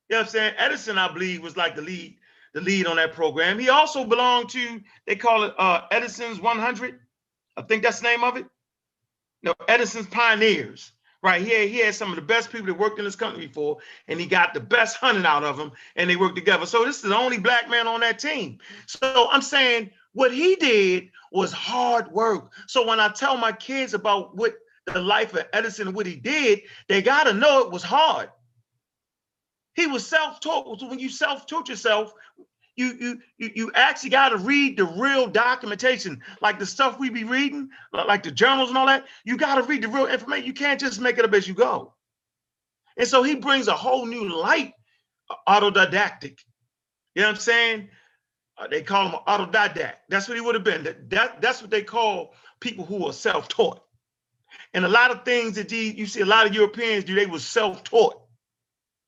You 0.08 0.14
know 0.14 0.20
what 0.20 0.28
I'm 0.28 0.32
saying? 0.32 0.54
Edison, 0.56 0.96
I 0.96 1.12
believe, 1.12 1.42
was 1.42 1.54
like 1.54 1.76
the 1.76 1.82
lead, 1.82 2.16
the 2.54 2.62
lead 2.62 2.86
on 2.86 2.96
that 2.96 3.12
program. 3.12 3.58
He 3.58 3.68
also 3.68 4.06
belonged 4.06 4.48
to, 4.50 4.80
they 5.06 5.14
call 5.14 5.44
it 5.44 5.54
uh, 5.58 5.82
Edison's 5.90 6.40
100. 6.40 6.98
I 7.58 7.62
think 7.62 7.82
that's 7.82 8.00
the 8.00 8.08
name 8.08 8.24
of 8.24 8.38
it. 8.38 8.46
No, 9.42 9.52
Edison's 9.68 10.06
Pioneers. 10.06 10.92
Right 11.22 11.42
here, 11.42 11.68
he 11.68 11.80
had 11.80 11.94
some 11.94 12.08
of 12.08 12.16
the 12.16 12.22
best 12.22 12.50
people 12.50 12.68
that 12.68 12.78
worked 12.78 12.98
in 12.98 13.04
this 13.04 13.16
company 13.16 13.48
before, 13.48 13.76
and 14.08 14.18
he 14.18 14.24
got 14.24 14.54
the 14.54 14.60
best 14.60 14.96
hunting 14.96 15.26
out 15.26 15.44
of 15.44 15.58
them, 15.58 15.72
and 15.96 16.08
they 16.08 16.16
worked 16.16 16.36
together. 16.36 16.64
So 16.64 16.86
this 16.86 16.96
is 16.96 17.10
the 17.10 17.16
only 17.16 17.36
black 17.36 17.68
man 17.68 17.86
on 17.86 18.00
that 18.00 18.18
team. 18.18 18.60
So 18.86 19.28
I'm 19.30 19.42
saying 19.42 19.90
what 20.14 20.32
he 20.32 20.56
did 20.56 21.10
was 21.32 21.52
hard 21.52 22.10
work. 22.12 22.52
So 22.66 22.86
when 22.86 22.98
I 22.98 23.10
tell 23.10 23.36
my 23.36 23.52
kids 23.52 23.92
about 23.92 24.34
what 24.34 24.54
the 24.86 25.00
life 25.00 25.34
of 25.34 25.44
Edison, 25.52 25.92
what 25.92 26.06
he 26.06 26.16
did, 26.16 26.62
they 26.88 27.02
gotta 27.02 27.32
know 27.32 27.60
it 27.60 27.70
was 27.70 27.82
hard. 27.82 28.30
He 29.74 29.86
was 29.86 30.06
self-taught. 30.06 30.80
So 30.80 30.88
when 30.88 30.98
you 30.98 31.08
self-taught 31.08 31.68
yourself, 31.68 32.12
you 32.76 33.20
you 33.38 33.50
you 33.54 33.72
actually 33.74 34.10
got 34.10 34.30
to 34.30 34.36
read 34.36 34.76
the 34.76 34.84
real 34.84 35.26
documentation, 35.26 36.22
like 36.42 36.58
the 36.58 36.66
stuff 36.66 36.98
we 36.98 37.08
be 37.08 37.24
reading, 37.24 37.70
like 37.92 38.22
the 38.22 38.30
journals 38.30 38.68
and 38.68 38.78
all 38.78 38.86
that. 38.86 39.06
You 39.24 39.36
got 39.36 39.56
to 39.56 39.62
read 39.62 39.82
the 39.82 39.88
real 39.88 40.06
information. 40.06 40.46
You 40.46 40.52
can't 40.52 40.78
just 40.78 41.00
make 41.00 41.18
it 41.18 41.24
up 41.24 41.32
as 41.32 41.48
you 41.48 41.54
go. 41.54 41.94
And 42.98 43.08
so 43.08 43.22
he 43.22 43.34
brings 43.34 43.68
a 43.68 43.72
whole 43.74 44.06
new 44.06 44.28
light, 44.28 44.72
uh, 45.30 45.36
autodidactic. 45.48 46.38
You 47.14 47.22
know 47.22 47.28
what 47.28 47.36
I'm 47.36 47.40
saying? 47.40 47.88
Uh, 48.58 48.68
they 48.68 48.82
call 48.82 49.08
him 49.08 49.18
autodidact. 49.26 49.96
That's 50.08 50.28
what 50.28 50.36
he 50.36 50.40
would 50.42 50.54
have 50.54 50.64
been. 50.64 50.84
That, 50.84 51.10
that 51.10 51.40
that's 51.40 51.62
what 51.62 51.70
they 51.70 51.82
call 51.82 52.34
people 52.60 52.84
who 52.84 53.06
are 53.06 53.12
self-taught. 53.12 53.80
And 54.74 54.84
a 54.84 54.88
lot 54.88 55.10
of 55.10 55.24
things 55.24 55.54
that 55.54 55.70
you 55.72 56.06
see 56.06 56.20
a 56.20 56.26
lot 56.26 56.46
of 56.46 56.54
Europeans 56.54 57.04
do, 57.04 57.14
they 57.14 57.26
was 57.26 57.44
self-taught. 57.44 58.20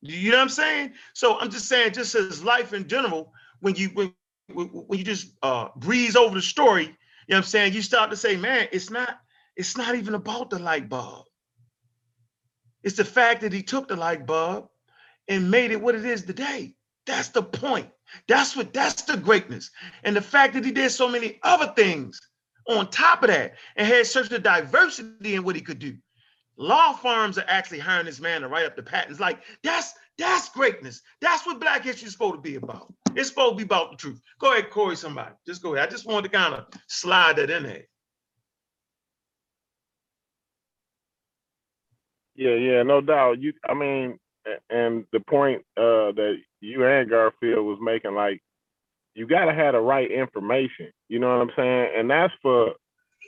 You 0.01 0.31
know 0.31 0.37
what 0.37 0.43
I'm 0.45 0.49
saying? 0.49 0.93
So 1.15 1.39
I'm 1.39 1.51
just 1.51 1.69
saying, 1.69 1.93
just 1.93 2.15
as 2.15 2.45
life 2.45 2.73
in 2.73 2.89
general, 2.89 3.33
when 3.61 3.75
you 3.75 3.89
when 3.91 4.15
when 4.49 4.99
you 4.99 5.05
just 5.05 5.33
uh 5.43 5.69
breeze 5.77 6.17
over 6.17 6.35
the 6.35 6.43
story, 6.43 6.85
you 6.85 6.89
know 6.89 7.37
what 7.37 7.39
I'm 7.39 7.43
saying, 7.45 7.73
you 7.75 7.83
start 7.83 8.11
to 8.11 8.17
say, 8.17 8.37
man, 8.37 8.69
it's 8.73 8.91
not 8.91 9.19
it's 9.57 9.77
not 9.77 9.97
even 9.97 10.15
about 10.15 10.51
the 10.51 10.59
light 10.59 10.89
bulb. 10.89 11.27
It's 12.85 12.97
the 12.97 13.05
fact 13.05 13.41
that 13.41 13.53
he 13.53 13.63
took 13.63 13.89
the 13.89 13.97
light 13.97 14.25
bulb 14.25 14.69
and 15.27 15.51
made 15.51 15.73
it 15.73 15.81
what 15.81 15.97
it 15.97 16.05
is 16.05 16.25
today. 16.25 16.75
That's 17.07 17.29
the 17.29 17.43
point. 17.43 17.89
That's 18.29 18.57
what 18.57 18.73
that's 18.73 19.03
the 19.03 19.17
greatness. 19.17 19.71
And 20.05 20.15
the 20.15 20.23
fact 20.23 20.55
that 20.55 20.65
he 20.65 20.71
did 20.71 20.91
so 20.91 21.09
many 21.09 21.41
other 21.43 21.73
things 21.75 22.21
on 22.69 22.91
top 22.91 23.23
of 23.23 23.29
that 23.29 23.55
and 23.77 23.87
had 23.87 24.07
such 24.07 24.31
a 24.31 24.39
diversity 24.39 25.35
in 25.35 25.43
what 25.43 25.57
he 25.57 25.63
could 25.63 25.79
do. 25.79 25.97
Law 26.57 26.93
firms 26.93 27.39
are 27.39 27.45
actually 27.49 27.79
hiring 27.79 28.07
this 28.07 28.21
man 28.21 28.43
to 28.43 28.49
write 28.49 28.67
up 28.67 28.77
the 28.77 28.83
patents. 28.83 29.21
Like 29.21 29.41
that's 29.63 29.95
that's 30.19 30.49
greatness. 30.49 31.01
That's 31.21 31.47
what 31.47 31.61
Black 31.61 31.85
History 31.85 32.07
is 32.07 32.13
supposed 32.13 32.35
to 32.35 32.41
be 32.41 32.57
about. 32.57 32.93
It's 33.15 33.29
supposed 33.29 33.53
to 33.53 33.57
be 33.57 33.63
about 33.63 33.93
the 33.93 33.97
truth. 33.97 34.21
Go 34.41 34.53
ahead, 34.53 34.71
Corey. 34.71 34.97
Somebody, 34.97 35.31
just 35.47 35.63
go 35.63 35.75
ahead. 35.75 35.89
I 35.89 35.91
just 35.91 36.07
wanted 36.07 36.31
to 36.31 36.37
kind 36.37 36.55
of 36.55 36.67
slide 36.89 37.37
that 37.37 37.51
in 37.51 37.63
there. 37.63 37.85
Yeah, 42.35 42.55
yeah, 42.55 42.83
no 42.83 43.01
doubt. 43.01 43.41
You, 43.41 43.53
I 43.69 43.75
mean, 43.75 44.19
and 44.71 45.05
the 45.13 45.21
point 45.21 45.63
uh, 45.77 46.13
that 46.13 46.37
you 46.61 46.85
and 46.85 47.11
Garfield 47.11 47.67
was 47.67 47.79
making, 47.81 48.15
like, 48.15 48.41
you 49.19 49.27
gotta 49.27 49.53
have 49.53 49.75
the 49.75 49.81
right 49.81 50.11
information. 50.11 50.93
You 51.09 51.19
know 51.19 51.37
what 51.37 51.43
I'm 51.43 51.53
saying? 51.57 51.93
And 51.97 52.11
that's 52.11 52.33
for, 52.41 52.75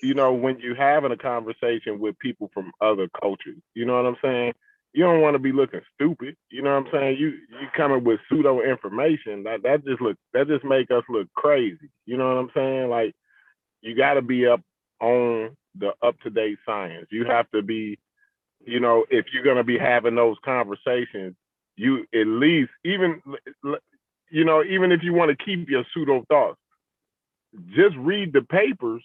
you 0.02 0.14
know, 0.14 0.32
when 0.32 0.58
you're 0.60 0.74
having 0.74 1.12
a 1.12 1.16
conversation 1.16 1.98
with 1.98 2.18
people 2.18 2.50
from 2.54 2.72
other 2.80 3.08
cultures. 3.20 3.60
You 3.74 3.84
know 3.84 3.96
what 3.96 4.06
I'm 4.06 4.16
saying? 4.22 4.52
you 4.92 5.04
don't 5.04 5.20
want 5.20 5.34
to 5.34 5.38
be 5.38 5.52
looking 5.52 5.80
stupid. 5.94 6.36
You 6.50 6.62
know 6.62 6.74
what 6.74 6.86
I'm 6.86 6.92
saying? 6.92 7.16
You 7.18 7.28
you 7.28 7.68
coming 7.76 8.02
with 8.04 8.20
pseudo 8.28 8.60
information 8.62 9.44
that 9.44 9.62
that 9.62 9.84
just 9.84 10.00
look 10.00 10.16
that 10.34 10.48
just 10.48 10.64
make 10.64 10.90
us 10.90 11.04
look 11.08 11.28
crazy. 11.34 11.90
You 12.06 12.16
know 12.16 12.28
what 12.28 12.40
I'm 12.40 12.50
saying? 12.54 12.90
Like 12.90 13.14
you 13.82 13.96
got 13.96 14.14
to 14.14 14.22
be 14.22 14.46
up 14.46 14.60
on 15.00 15.56
the 15.78 15.92
up 16.02 16.18
to 16.20 16.30
date 16.30 16.58
science. 16.66 17.06
You 17.10 17.24
have 17.26 17.48
to 17.52 17.62
be, 17.62 17.98
you 18.66 18.80
know, 18.80 19.04
if 19.10 19.26
you're 19.32 19.44
gonna 19.44 19.64
be 19.64 19.78
having 19.78 20.16
those 20.16 20.36
conversations, 20.44 21.36
you 21.76 22.04
at 22.12 22.26
least 22.26 22.70
even 22.84 23.22
you 24.30 24.44
know 24.44 24.64
even 24.64 24.92
if 24.92 25.02
you 25.02 25.14
want 25.14 25.30
to 25.36 25.44
keep 25.44 25.68
your 25.70 25.84
pseudo 25.94 26.24
thoughts, 26.28 26.58
just 27.76 27.96
read 27.98 28.32
the 28.32 28.42
papers 28.42 29.04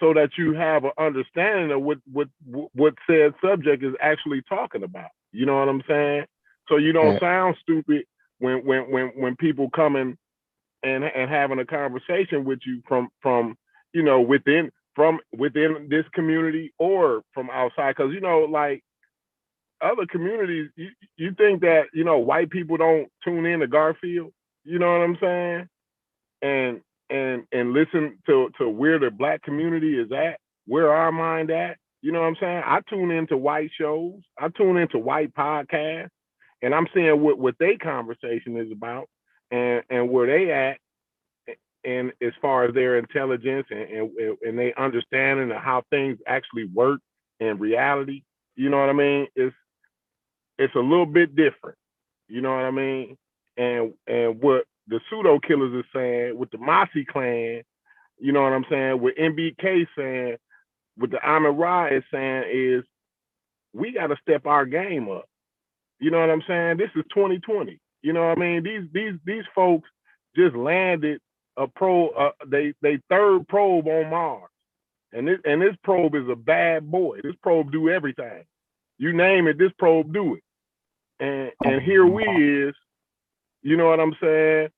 so 0.00 0.14
that 0.14 0.30
you 0.38 0.54
have 0.54 0.84
an 0.84 0.92
understanding 0.98 1.72
of 1.72 1.82
what 1.82 1.98
what 2.12 2.28
what 2.74 2.94
said 3.08 3.34
subject 3.44 3.84
is 3.84 3.94
actually 4.00 4.42
talking 4.48 4.84
about. 4.84 5.10
You 5.32 5.46
know 5.46 5.58
what 5.58 5.68
I'm 5.68 5.82
saying? 5.88 6.26
So 6.68 6.76
you 6.78 6.92
don't 6.92 7.14
Yeah. 7.14 7.20
sound 7.20 7.56
stupid 7.62 8.04
when 8.38 8.64
when 8.66 8.90
when 8.90 9.08
when 9.16 9.36
people 9.36 9.70
coming 9.70 10.16
and 10.84 11.04
and 11.04 11.30
having 11.30 11.60
a 11.60 11.66
conversation 11.66 12.44
with 12.46 12.60
you 12.66 12.82
from 12.88 13.10
from 13.22 13.56
you 13.94 14.04
know 14.04 14.22
within 14.22 14.72
from 14.96 15.20
within 15.36 15.88
this 15.90 16.06
community 16.14 16.72
or 16.78 17.22
from 17.34 17.50
outside 17.50 17.96
because 17.96 18.14
you 18.14 18.20
know 18.22 18.40
like 18.50 18.82
other 19.82 20.06
communities 20.10 20.70
you, 20.76 20.90
you 21.16 21.32
think 21.38 21.62
that 21.62 21.84
you 21.94 22.04
know 22.04 22.18
white 22.18 22.50
people 22.50 22.76
don't 22.78 23.08
tune 23.24 23.46
in 23.46 23.60
to 23.60 23.68
garfield 23.68 24.32
you 24.68 24.78
know 24.78 24.92
what 24.92 25.04
i'm 25.04 25.18
saying? 25.20 25.68
And 26.42 26.80
and 27.10 27.44
and 27.52 27.72
listen 27.72 28.18
to 28.26 28.50
to 28.58 28.68
where 28.68 28.98
the 28.98 29.10
black 29.10 29.42
community 29.42 29.98
is 29.98 30.12
at 30.12 30.38
where 30.66 30.92
our 30.92 31.10
mind 31.12 31.50
at 31.50 31.78
you 32.02 32.12
know 32.12 32.20
what 32.20 32.28
i'm 32.28 32.36
saying? 32.40 32.62
I 32.66 32.80
tune 32.90 33.10
into 33.10 33.36
white 33.38 33.70
shows 33.78 34.20
i 34.38 34.48
tune 34.50 34.76
into 34.76 34.98
white 34.98 35.34
podcasts 35.34 36.10
and 36.62 36.74
i'm 36.74 36.86
seeing 36.94 37.20
what 37.22 37.38
what 37.38 37.56
they 37.58 37.76
conversation 37.76 38.58
is 38.58 38.70
about 38.72 39.08
and 39.50 39.82
and 39.90 40.10
where 40.10 40.26
they 40.26 40.52
at 40.52 40.78
and 41.84 42.12
as 42.22 42.32
far 42.42 42.64
as 42.64 42.74
their 42.74 42.98
intelligence 42.98 43.66
and 43.70 43.80
and, 43.80 44.38
and 44.46 44.58
they 44.58 44.74
understanding 44.74 45.50
of 45.50 45.62
how 45.62 45.82
things 45.90 46.18
actually 46.26 46.66
work 46.74 47.00
in 47.40 47.58
reality 47.58 48.22
you 48.56 48.68
know 48.70 48.78
what 48.78 48.90
i 48.90 48.94
mean? 48.94 49.28
It's 49.36 49.56
it's 50.58 50.74
a 50.74 50.80
little 50.80 51.06
bit 51.06 51.36
different 51.36 51.78
you 52.28 52.42
know 52.42 52.54
what 52.54 52.64
i 52.64 52.70
mean 52.70 53.16
and 53.58 53.92
and 54.06 54.40
what 54.40 54.64
the 54.86 55.00
pseudo 55.10 55.38
killers 55.40 55.74
are 55.74 55.88
saying 55.94 56.38
with 56.38 56.50
the 56.50 56.58
Mossy 56.58 57.04
clan 57.04 57.62
you 58.18 58.32
know 58.32 58.42
what 58.42 58.52
i'm 58.52 58.64
saying 58.70 59.00
with 59.00 59.16
mbk 59.16 59.86
saying 59.96 60.36
with 60.96 61.10
the 61.10 61.28
Amin 61.28 61.56
Ra 61.56 61.86
is 61.86 62.02
saying 62.12 62.44
is 62.52 62.84
we 63.72 63.92
got 63.92 64.08
to 64.08 64.16
step 64.22 64.46
our 64.46 64.66
game 64.66 65.10
up 65.10 65.28
you 66.00 66.10
know 66.10 66.20
what 66.20 66.30
i'm 66.30 66.42
saying 66.48 66.78
this 66.78 66.90
is 66.96 67.04
2020 67.14 67.78
you 68.02 68.12
know 68.12 68.28
what 68.28 68.38
i 68.38 68.40
mean 68.40 68.62
these 68.62 68.84
these 68.92 69.14
these 69.24 69.44
folks 69.54 69.88
just 70.36 70.56
landed 70.56 71.20
a 71.58 71.66
pro 71.66 72.08
uh, 72.10 72.30
they 72.46 72.72
they 72.80 72.98
third 73.10 73.46
probe 73.48 73.86
on 73.86 74.10
Mars. 74.10 74.48
And 75.12 75.26
this 75.26 75.38
and 75.44 75.60
this 75.60 75.74
probe 75.82 76.14
is 76.14 76.28
a 76.30 76.36
bad 76.36 76.90
boy. 76.90 77.20
This 77.22 77.34
probe 77.42 77.72
do 77.72 77.90
everything. 77.90 78.44
You 78.98 79.12
name 79.12 79.48
it, 79.48 79.58
this 79.58 79.72
probe 79.78 80.12
do 80.12 80.36
it. 80.36 80.42
And 81.20 81.50
and 81.64 81.82
here 81.82 82.06
we 82.06 82.24
is, 82.24 82.74
you 83.62 83.76
know 83.76 83.86
what 83.86 84.00
I'm 84.00 84.14
saying? 84.22 84.68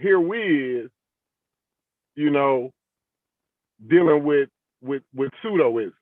Here 0.00 0.20
we 0.20 0.80
is, 0.82 0.90
you 2.16 2.30
know, 2.30 2.72
dealing 3.88 4.24
with 4.24 4.48
with 4.82 5.02
with 5.14 5.32
pseudoism. 5.44 5.92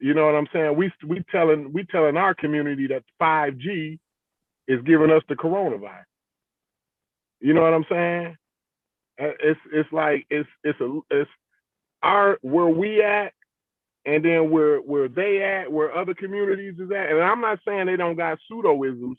You 0.00 0.14
know 0.14 0.26
what 0.26 0.36
I'm 0.36 0.48
saying? 0.52 0.76
We 0.76 0.92
we 1.08 1.24
telling 1.32 1.72
we 1.72 1.84
telling 1.86 2.18
our 2.18 2.34
community 2.34 2.88
that 2.88 3.04
5G 3.22 3.98
is 4.68 4.80
giving 4.86 5.10
us 5.10 5.22
the 5.28 5.36
coronavirus. 5.36 6.04
You 7.40 7.54
know 7.54 7.62
what 7.62 7.74
I'm 7.74 7.86
saying? 7.90 8.36
Uh, 9.20 9.34
It's 9.42 9.60
it's 9.72 9.92
like 9.92 10.26
it's 10.30 10.48
it's 10.64 10.80
a 10.80 11.00
it's 11.10 11.30
our 12.02 12.38
where 12.42 12.68
we 12.68 13.02
at, 13.02 13.32
and 14.06 14.24
then 14.24 14.50
where 14.50 14.78
where 14.78 15.08
they 15.08 15.42
at, 15.42 15.72
where 15.72 15.96
other 15.96 16.14
communities 16.14 16.74
is 16.78 16.90
at. 16.90 17.10
And 17.10 17.22
I'm 17.22 17.40
not 17.42 17.60
saying 17.66 17.86
they 17.86 17.96
don't 17.96 18.16
got 18.16 18.38
pseudoisms 18.50 19.16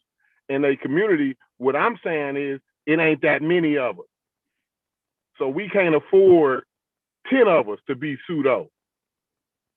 in 0.49 0.63
their 0.63 0.77
community. 0.77 1.37
What 1.57 1.75
I'm 1.75 1.97
saying 2.03 2.37
is 2.37 2.59
it 2.85 2.99
ain't 2.99 3.21
that 3.21 3.41
many 3.41 3.77
of 3.77 3.99
us. 3.99 4.05
So 5.37 5.47
we 5.47 5.69
can't 5.69 5.95
afford 5.95 6.63
ten 7.29 7.47
of 7.47 7.69
us 7.69 7.79
to 7.87 7.95
be 7.95 8.17
pseudo. 8.27 8.69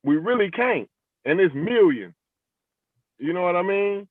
We 0.02 0.16
really 0.16 0.50
can't, 0.50 0.88
and 1.24 1.40
it's 1.40 1.54
millions. 1.54 2.14
You 3.18 3.32
know 3.32 3.42
what 3.42 3.56
I 3.56 3.62
mean? 3.62 4.08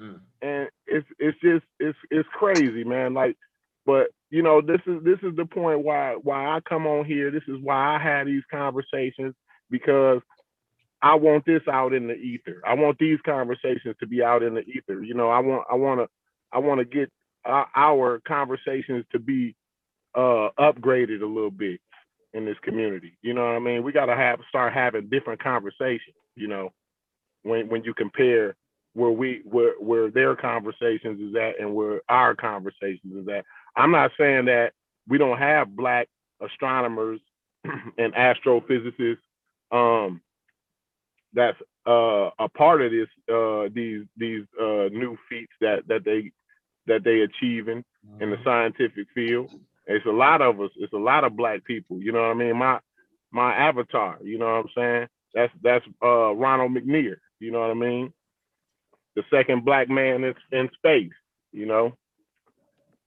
Mm. 0.00 0.20
and 0.40 0.68
it's 0.86 1.06
it's 1.18 1.38
just 1.40 1.64
it's 1.78 1.98
it's 2.10 2.28
crazy, 2.32 2.84
man. 2.84 3.14
Like, 3.14 3.36
but 3.84 4.08
you 4.30 4.42
know, 4.42 4.60
this 4.60 4.80
is 4.86 5.02
this 5.04 5.18
is 5.22 5.36
the 5.36 5.44
point 5.44 5.80
why 5.84 6.16
why 6.22 6.56
I 6.56 6.60
come 6.68 6.86
on 6.86 7.04
here. 7.04 7.30
This 7.30 7.42
is 7.48 7.58
why 7.62 7.96
I 7.96 8.02
have 8.02 8.26
these 8.26 8.42
conversations 8.50 9.34
because 9.70 10.20
I 11.02 11.14
want 11.16 11.44
this 11.44 11.62
out 11.70 11.92
in 11.92 12.08
the 12.08 12.14
ether. 12.14 12.62
I 12.66 12.74
want 12.74 12.98
these 12.98 13.18
conversations 13.24 13.96
to 14.00 14.06
be 14.06 14.22
out 14.22 14.42
in 14.42 14.54
the 14.54 14.62
ether. 14.62 15.02
You 15.02 15.14
know, 15.14 15.30
I 15.30 15.40
want 15.40 15.64
I 15.70 15.74
want 15.74 16.00
to 16.00 16.08
I 16.52 16.58
want 16.58 16.78
to 16.80 16.84
get 16.84 17.10
our, 17.44 17.66
our 17.74 18.20
conversations 18.26 19.04
to 19.12 19.18
be 19.18 19.54
uh 20.14 20.50
upgraded 20.58 21.22
a 21.22 21.26
little 21.26 21.50
bit 21.50 21.80
in 22.34 22.44
this 22.44 22.56
community. 22.62 23.16
You 23.22 23.34
know 23.34 23.44
what 23.46 23.56
I 23.56 23.58
mean? 23.58 23.82
We 23.82 23.92
got 23.92 24.06
to 24.06 24.16
have 24.16 24.40
start 24.48 24.72
having 24.72 25.08
different 25.08 25.42
conversations. 25.42 26.16
You 26.36 26.48
know, 26.48 26.72
when 27.42 27.68
when 27.68 27.84
you 27.84 27.94
compare 27.94 28.56
where 28.94 29.10
we 29.10 29.42
where 29.44 29.74
where 29.78 30.10
their 30.10 30.36
conversations 30.36 31.20
is 31.20 31.34
at 31.36 31.60
and 31.60 31.74
where 31.74 32.00
our 32.08 32.34
conversations 32.34 33.14
is 33.14 33.28
at. 33.28 33.44
I'm 33.76 33.90
not 33.90 34.10
saying 34.18 34.46
that 34.46 34.72
we 35.08 35.18
don't 35.18 35.38
have 35.38 35.74
black 35.74 36.08
astronomers 36.40 37.20
and 37.98 38.14
astrophysicists 38.14 39.18
um 39.70 40.20
that's 41.32 41.58
uh 41.86 42.30
a 42.38 42.48
part 42.48 42.82
of 42.82 42.90
this 42.90 43.08
uh 43.32 43.68
these 43.74 44.04
these 44.16 44.44
uh 44.60 44.88
new 44.92 45.16
feats 45.28 45.52
that 45.60 45.86
that 45.88 46.04
they 46.04 46.30
that 46.86 47.04
they 47.04 47.20
achieving 47.20 47.84
in 48.20 48.30
the 48.30 48.38
scientific 48.44 49.06
field. 49.14 49.50
It's 49.86 50.06
a 50.06 50.10
lot 50.10 50.42
of 50.42 50.60
us, 50.60 50.70
it's 50.76 50.92
a 50.92 50.98
lot 50.98 51.24
of 51.24 51.36
black 51.36 51.64
people, 51.64 52.00
you 52.00 52.12
know 52.12 52.22
what 52.22 52.30
I 52.30 52.34
mean? 52.34 52.56
My 52.56 52.78
my 53.32 53.54
avatar, 53.54 54.18
you 54.22 54.38
know 54.38 54.46
what 54.46 54.64
I'm 54.64 54.68
saying? 54.76 55.08
That's 55.34 55.52
that's 55.62 55.84
uh 56.02 56.34
Ronald 56.34 56.72
McNair, 56.72 57.16
you 57.40 57.50
know 57.50 57.60
what 57.60 57.70
I 57.70 57.74
mean? 57.74 58.12
the 59.16 59.22
second 59.30 59.64
black 59.64 59.88
man 59.88 60.24
in, 60.24 60.34
in 60.52 60.70
space, 60.74 61.12
you 61.52 61.66
know. 61.66 61.92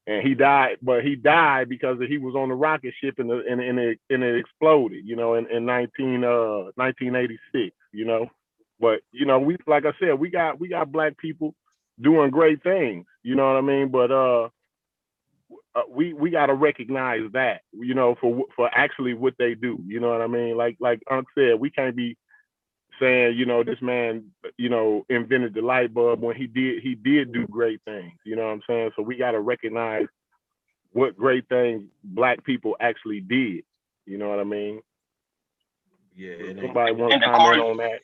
And 0.07 0.25
he 0.25 0.35
died, 0.35 0.77
but 0.83 1.03
he 1.03 1.15
died 1.15 1.67
because 1.67 1.97
he 2.07 2.19
was 2.19 2.35
on 2.35 2.49
the 2.49 2.55
rocket 2.55 2.93
ship 3.01 3.15
and 3.17 3.29
the, 3.29 3.43
and, 3.49 3.59
and 3.59 3.79
it 3.79 3.99
and 4.11 4.23
it 4.23 4.35
exploded, 4.37 5.03
you 5.03 5.15
know, 5.15 5.33
in, 5.33 5.49
in 5.49 5.65
19 5.65 6.23
uh 6.23 6.69
1986, 6.75 7.75
you 7.91 8.05
know. 8.05 8.27
But 8.79 8.99
you 9.11 9.25
know, 9.25 9.39
we 9.39 9.57
like 9.65 9.85
I 9.85 9.93
said, 9.99 10.19
we 10.19 10.29
got 10.29 10.59
we 10.59 10.67
got 10.67 10.91
black 10.91 11.17
people 11.17 11.55
doing 11.99 12.31
great 12.31 12.61
things, 12.63 13.05
you 13.23 13.35
know 13.35 13.47
what 13.47 13.57
I 13.57 13.61
mean? 13.61 13.89
But 13.89 14.11
uh, 14.11 14.49
uh 15.75 15.81
we 15.89 16.13
we 16.13 16.29
got 16.29 16.47
to 16.47 16.53
recognize 16.53 17.21
that, 17.33 17.61
you 17.73 17.93
know, 17.93 18.15
for 18.19 18.45
for 18.55 18.69
actually 18.73 19.13
what 19.13 19.35
they 19.37 19.55
do, 19.55 19.79
you 19.85 19.99
know 19.99 20.09
what 20.09 20.21
I 20.21 20.27
mean? 20.27 20.57
Like 20.57 20.77
like 20.79 21.01
Unc 21.09 21.27
said, 21.37 21.59
we 21.59 21.69
can't 21.69 21.95
be 21.95 22.17
saying, 22.99 23.37
you 23.37 23.45
know, 23.45 23.63
this 23.63 23.81
man, 23.81 24.25
you 24.57 24.69
know, 24.69 25.05
invented 25.09 25.53
the 25.53 25.61
light 25.61 25.93
bulb 25.93 26.21
when 26.21 26.35
he 26.35 26.47
did 26.47 26.81
he 26.81 26.95
did 26.95 27.31
do 27.31 27.47
great 27.47 27.81
things. 27.85 28.13
You 28.25 28.35
know 28.35 28.45
what 28.45 28.53
I'm 28.53 28.61
saying? 28.67 28.91
So 28.95 29.01
we 29.01 29.17
gotta 29.17 29.39
recognize 29.39 30.07
what 30.91 31.17
great 31.17 31.47
things 31.49 31.83
black 32.03 32.43
people 32.43 32.75
actually 32.79 33.19
did. 33.19 33.63
You 34.05 34.17
know 34.17 34.29
what 34.29 34.39
I 34.39 34.43
mean? 34.43 34.81
Yeah, 36.15 36.35
Somebody 36.61 36.93
want 36.93 37.11
to 37.11 37.19
comment 37.19 37.61
on 37.61 37.77
that? 37.77 37.99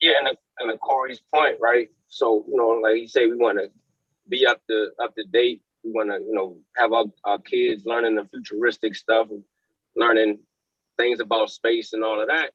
Yeah, 0.00 0.12
and, 0.18 0.26
the, 0.28 0.36
and 0.60 0.70
the 0.72 0.78
Corey's 0.78 1.22
point, 1.34 1.56
right? 1.60 1.88
So, 2.08 2.44
you 2.48 2.56
know, 2.56 2.68
like 2.82 3.00
you 3.00 3.08
say, 3.08 3.26
we 3.26 3.36
want 3.36 3.58
to 3.58 3.68
be 4.28 4.46
up 4.46 4.60
to 4.68 4.90
up 5.02 5.14
to 5.16 5.24
date. 5.24 5.62
We 5.84 5.92
want 5.92 6.10
to, 6.10 6.18
you 6.18 6.34
know, 6.34 6.56
have 6.76 6.92
our, 6.92 7.06
our 7.24 7.38
kids 7.38 7.84
learning 7.86 8.16
the 8.16 8.26
futuristic 8.26 8.94
stuff, 8.94 9.28
learning 9.96 10.40
things 10.98 11.20
about 11.20 11.50
space 11.50 11.92
and 11.92 12.04
all 12.04 12.20
of 12.20 12.28
that. 12.28 12.52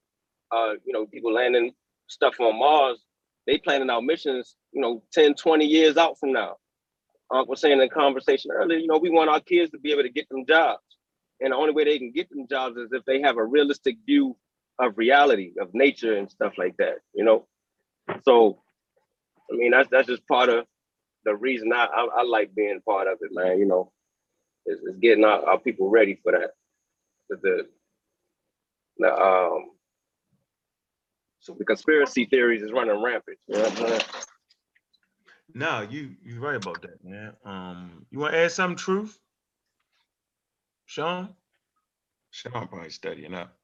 Uh, 0.52 0.74
you 0.86 0.94
know, 0.94 1.06
people 1.06 1.34
landing 1.34 1.72
stuff 2.08 2.36
on 2.40 2.60
Mars, 2.60 3.00
they 3.48 3.58
planning 3.58 3.90
out 3.90 4.04
missions, 4.04 4.56
you 4.74 4.82
know, 4.82 5.04
10, 5.14 5.36
20 5.36 5.66
years 5.66 5.98
out 5.98 6.20
from 6.20 6.34
now. 6.34 6.58
Unc 7.32 7.48
was 7.50 7.62
saying 7.62 7.74
in 7.74 7.80
the 7.80 7.90
conversation 7.90 8.52
earlier, 8.52 8.78
you 8.78 8.88
know, 8.88 8.98
we 8.98 9.10
want 9.10 9.30
our 9.30 9.40
kids 9.40 9.72
to 9.72 9.80
be 9.80 9.92
able 9.92 10.04
to 10.04 10.10
get 10.10 10.28
them 10.30 10.46
jobs. 10.48 10.84
And 11.40 11.54
the 11.54 11.58
only 11.58 11.74
way 11.74 11.86
they 11.86 11.98
can 11.98 12.12
get 12.12 12.30
them 12.30 12.48
jobs 12.50 12.78
is 12.78 12.90
if 12.92 13.04
they 13.06 13.22
have 13.22 13.38
a 13.38 13.46
realistic 13.46 13.98
view 14.06 14.38
of 14.80 14.98
reality, 14.98 15.54
of 15.60 15.74
nature 15.74 16.18
and 16.18 16.30
stuff 16.30 16.54
like 16.58 16.78
that, 16.78 17.00
you 17.14 17.24
know? 17.24 17.48
So, 18.24 18.62
I 19.52 19.56
mean, 19.56 19.72
that's 19.72 19.90
that's 19.90 20.08
just 20.08 20.28
part 20.28 20.50
of 20.50 20.66
the 21.26 21.36
reason 21.36 21.72
I 21.74 21.86
I, 21.86 22.08
I 22.20 22.24
like 22.24 22.56
being 22.56 22.82
part 22.82 23.08
of 23.08 23.20
it, 23.22 23.32
man. 23.34 23.60
You 23.60 23.66
know, 23.66 23.92
is, 24.66 24.80
is 24.80 24.98
getting 25.02 25.24
our, 25.24 25.44
our 25.46 25.60
people 25.60 25.90
ready 25.90 26.20
for 26.24 26.32
that. 26.32 26.52
The, 27.30 27.38
the 27.38 27.68
the 28.98 29.14
um 29.14 29.72
so 31.40 31.56
the 31.58 31.66
conspiracy 31.66 32.26
theories 32.26 32.62
is 32.62 32.72
running 32.72 33.02
rampant. 33.02 33.38
You 33.48 33.56
know 33.56 33.64
what 33.64 33.82
I'm 33.82 33.88
saying? 33.88 34.02
No, 35.54 35.88
you 35.90 36.16
you 36.24 36.40
right 36.40 36.56
about 36.56 36.82
that, 36.84 37.04
man. 37.04 37.34
Um, 37.44 38.06
you 38.10 38.20
want 38.20 38.34
to 38.34 38.40
add 38.40 38.52
some 38.52 38.76
truth? 38.76 39.18
Sean? 40.86 41.30
Sean 42.32 42.68
probably 42.68 42.90
studying 42.90 43.34
up, 43.34 43.58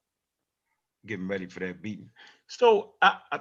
getting 1.08 1.28
ready 1.28 1.48
for 1.48 1.60
that 1.62 1.82
beating. 1.82 2.10
So 2.48 2.94
I, 3.02 3.18
I, 3.32 3.40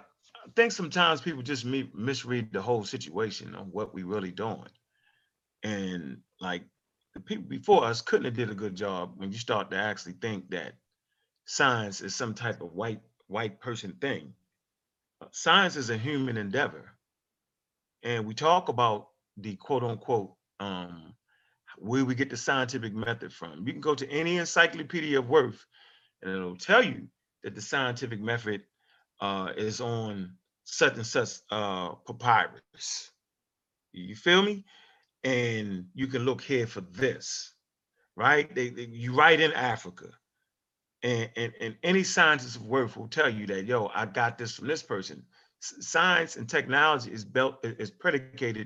think 0.55 0.73
sometimes 0.73 1.21
people 1.21 1.43
just 1.43 1.65
mi- 1.65 1.91
misread 1.95 2.53
the 2.53 2.63
whole 2.63 2.85
situation 2.85 3.55
on 3.55 3.67
what 3.67 3.93
we 3.93 4.05
really 4.05 4.31
doing. 4.31 4.69
And 5.63 6.19
like 6.41 6.63
the 7.15 7.21
people 7.21 7.45
before 7.49 7.85
us 7.85 8.01
couldn't 8.01 8.27
have 8.27 8.37
did 8.37 8.51
a 8.51 8.55
good 8.55 8.75
job 8.75 9.15
when 9.17 9.33
you 9.33 9.39
start 9.39 9.71
to 9.71 9.77
actually 9.77 10.15
think 10.15 10.51
that 10.51 10.75
science 11.47 12.01
is 12.01 12.15
some 12.15 12.35
type 12.35 12.61
of 12.63 12.73
white 12.73 13.01
white 13.27 13.61
person 13.61 13.95
thing. 14.01 14.35
Uh, 15.21 15.27
Science 15.33 15.77
is 15.77 15.91
a 15.91 15.97
human 15.97 16.37
endeavor 16.37 16.97
and 18.03 18.25
we 18.25 18.35
talk 18.35 18.69
about 18.69 19.09
the 19.37 19.57
quote 19.57 19.83
unquote 19.83 20.35
um 20.61 21.13
where 21.79 22.05
we 22.05 22.15
get 22.15 22.31
the 22.31 22.37
scientific 22.37 22.95
method 22.95 23.33
from. 23.33 23.67
You 23.67 23.73
can 23.73 23.83
go 23.83 23.95
to 23.95 24.11
any 24.11 24.39
encyclopedia 24.39 25.19
of 25.19 25.29
worth 25.29 25.67
and 26.23 26.33
it'll 26.33 26.57
tell 26.57 26.83
you 26.83 27.09
that 27.47 27.57
the 27.57 27.65
scientific 27.65 28.25
method 28.25 28.67
uh 29.23 29.55
is 29.57 29.81
on 29.81 30.39
such 30.65 30.97
and 30.97 31.07
such 31.07 31.41
uh 31.53 31.95
papyrus. 32.07 33.13
You 33.93 34.17
feel 34.17 34.43
me? 34.43 34.65
And 35.25 35.87
you 35.95 36.09
can 36.09 36.25
look 36.25 36.43
here 36.43 36.67
for 36.67 36.81
this, 36.83 37.55
right? 38.17 38.55
They, 38.55 38.71
they- 38.71 38.83
you 38.91 39.15
write 39.15 39.41
in 39.41 39.53
Africa. 39.53 40.07
And, 41.03 41.31
and, 41.37 41.53
and 41.61 41.77
any 41.83 42.05
scientist 42.05 42.57
of 42.57 42.67
worth 42.67 42.97
will 42.97 43.09
tell 43.09 43.29
you 43.31 43.47
that, 43.47 43.65
yo, 43.67 43.91
I 43.95 44.07
got 44.07 44.39
this 44.39 44.53
from 44.57 44.69
this 44.69 44.83
person 44.83 45.25
science 45.61 46.37
and 46.37 46.49
technology 46.49 47.13
is 47.13 47.25
built 47.25 47.57
is 47.65 47.91
predicated 47.91 48.57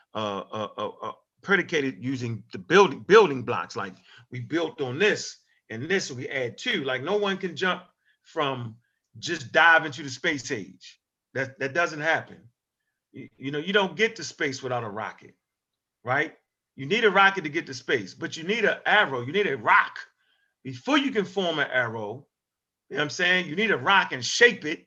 uh, 0.00 0.28
uh, 0.38 0.58
uh, 0.64 0.80
uh, 0.90 1.02
predicated 1.42 1.94
using 2.00 2.42
the 2.52 2.58
building 2.58 3.00
building 3.06 3.42
blocks 3.42 3.76
like 3.76 3.94
we 4.30 4.40
built 4.40 4.80
on 4.80 4.98
this 4.98 5.38
and 5.70 5.88
this 5.88 6.10
we 6.10 6.28
add 6.28 6.56
two 6.56 6.84
like 6.84 7.02
no 7.02 7.16
one 7.18 7.36
can 7.36 7.54
jump 7.54 7.82
from 8.28 8.76
just 9.18 9.52
dive 9.52 9.84
into 9.84 10.02
the 10.02 10.10
space 10.10 10.50
age 10.50 11.00
that 11.34 11.58
that 11.58 11.74
doesn't 11.74 12.00
happen 12.00 12.38
you, 13.12 13.28
you 13.36 13.50
know 13.50 13.58
you 13.58 13.72
don't 13.72 13.96
get 13.96 14.16
to 14.16 14.24
space 14.24 14.62
without 14.62 14.84
a 14.84 14.88
rocket 14.88 15.34
right 16.04 16.34
you 16.76 16.86
need 16.86 17.04
a 17.04 17.10
rocket 17.10 17.42
to 17.42 17.50
get 17.50 17.66
to 17.66 17.74
space 17.74 18.14
but 18.14 18.36
you 18.36 18.44
need 18.44 18.64
an 18.64 18.76
arrow 18.86 19.22
you 19.22 19.32
need 19.32 19.46
a 19.46 19.56
rock 19.56 19.98
before 20.62 20.98
you 20.98 21.10
can 21.10 21.24
form 21.24 21.58
an 21.58 21.68
arrow 21.72 22.26
you 22.88 22.96
know 22.96 23.00
what 23.00 23.02
i'm 23.02 23.10
saying 23.10 23.46
you 23.46 23.56
need 23.56 23.70
a 23.70 23.76
rock 23.76 24.12
and 24.12 24.24
shape 24.24 24.64
it 24.64 24.86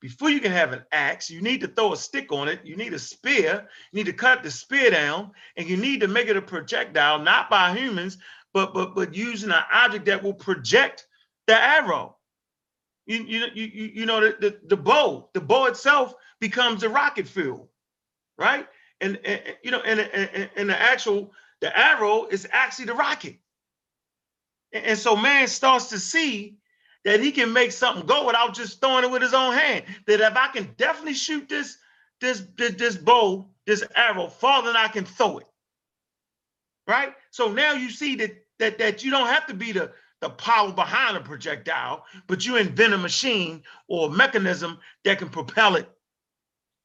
before 0.00 0.30
you 0.30 0.40
can 0.40 0.52
have 0.52 0.72
an 0.72 0.84
axe, 0.92 1.30
you 1.30 1.40
need 1.40 1.60
to 1.62 1.68
throw 1.68 1.92
a 1.92 1.96
stick 1.96 2.30
on 2.30 2.48
it. 2.48 2.60
You 2.64 2.76
need 2.76 2.92
a 2.92 2.98
spear. 2.98 3.66
You 3.90 3.96
need 3.96 4.06
to 4.06 4.12
cut 4.12 4.42
the 4.42 4.50
spear 4.50 4.90
down, 4.90 5.32
and 5.56 5.66
you 5.68 5.76
need 5.76 6.00
to 6.00 6.08
make 6.08 6.28
it 6.28 6.36
a 6.36 6.42
projectile, 6.42 7.18
not 7.18 7.48
by 7.48 7.76
humans, 7.76 8.18
but 8.52 8.74
but 8.74 8.94
but 8.94 9.14
using 9.14 9.50
an 9.50 9.64
object 9.72 10.04
that 10.06 10.22
will 10.22 10.34
project 10.34 11.06
the 11.46 11.56
arrow. 11.56 12.15
You 13.06 13.22
you 13.22 13.46
you 13.54 13.90
you, 13.94 14.06
know 14.06 14.20
the, 14.20 14.36
the 14.40 14.58
the 14.66 14.76
bow. 14.76 15.28
The 15.32 15.40
bow 15.40 15.66
itself 15.66 16.14
becomes 16.40 16.80
the 16.80 16.88
rocket 16.88 17.28
fuel, 17.28 17.70
right? 18.36 18.66
And, 19.00 19.18
and 19.24 19.40
and, 19.46 19.56
you 19.62 19.70
know, 19.70 19.80
and, 19.80 20.00
and 20.00 20.50
and 20.56 20.68
the 20.68 20.80
actual 20.80 21.32
the 21.60 21.76
arrow 21.78 22.26
is 22.26 22.48
actually 22.50 22.86
the 22.86 22.94
rocket. 22.94 23.36
And, 24.72 24.84
and 24.86 24.98
so 24.98 25.16
man 25.16 25.46
starts 25.46 25.86
to 25.90 26.00
see 26.00 26.58
that 27.04 27.20
he 27.20 27.30
can 27.30 27.52
make 27.52 27.70
something 27.70 28.06
go 28.06 28.26
without 28.26 28.54
just 28.54 28.80
throwing 28.80 29.04
it 29.04 29.10
with 29.10 29.22
his 29.22 29.34
own 29.34 29.54
hand. 29.54 29.84
That 30.06 30.20
if 30.20 30.36
I 30.36 30.48
can 30.48 30.74
definitely 30.76 31.14
shoot 31.14 31.48
this 31.48 31.78
this 32.20 32.42
this, 32.56 32.74
this 32.74 32.96
bow, 32.96 33.48
this 33.66 33.84
arrow 33.94 34.26
farther 34.28 34.68
than 34.68 34.76
I 34.76 34.88
can 34.88 35.04
throw 35.04 35.38
it. 35.38 35.46
Right? 36.88 37.14
So 37.30 37.52
now 37.52 37.74
you 37.74 37.90
see 37.90 38.16
that 38.16 38.32
that 38.58 38.78
that 38.78 39.04
you 39.04 39.12
don't 39.12 39.28
have 39.28 39.46
to 39.46 39.54
be 39.54 39.70
the 39.70 39.92
the 40.20 40.30
power 40.30 40.72
behind 40.72 41.16
a 41.16 41.20
projectile, 41.20 42.04
but 42.26 42.46
you 42.46 42.56
invent 42.56 42.94
a 42.94 42.98
machine 42.98 43.62
or 43.88 44.08
a 44.08 44.12
mechanism 44.12 44.78
that 45.04 45.18
can 45.18 45.28
propel 45.28 45.76
it. 45.76 45.88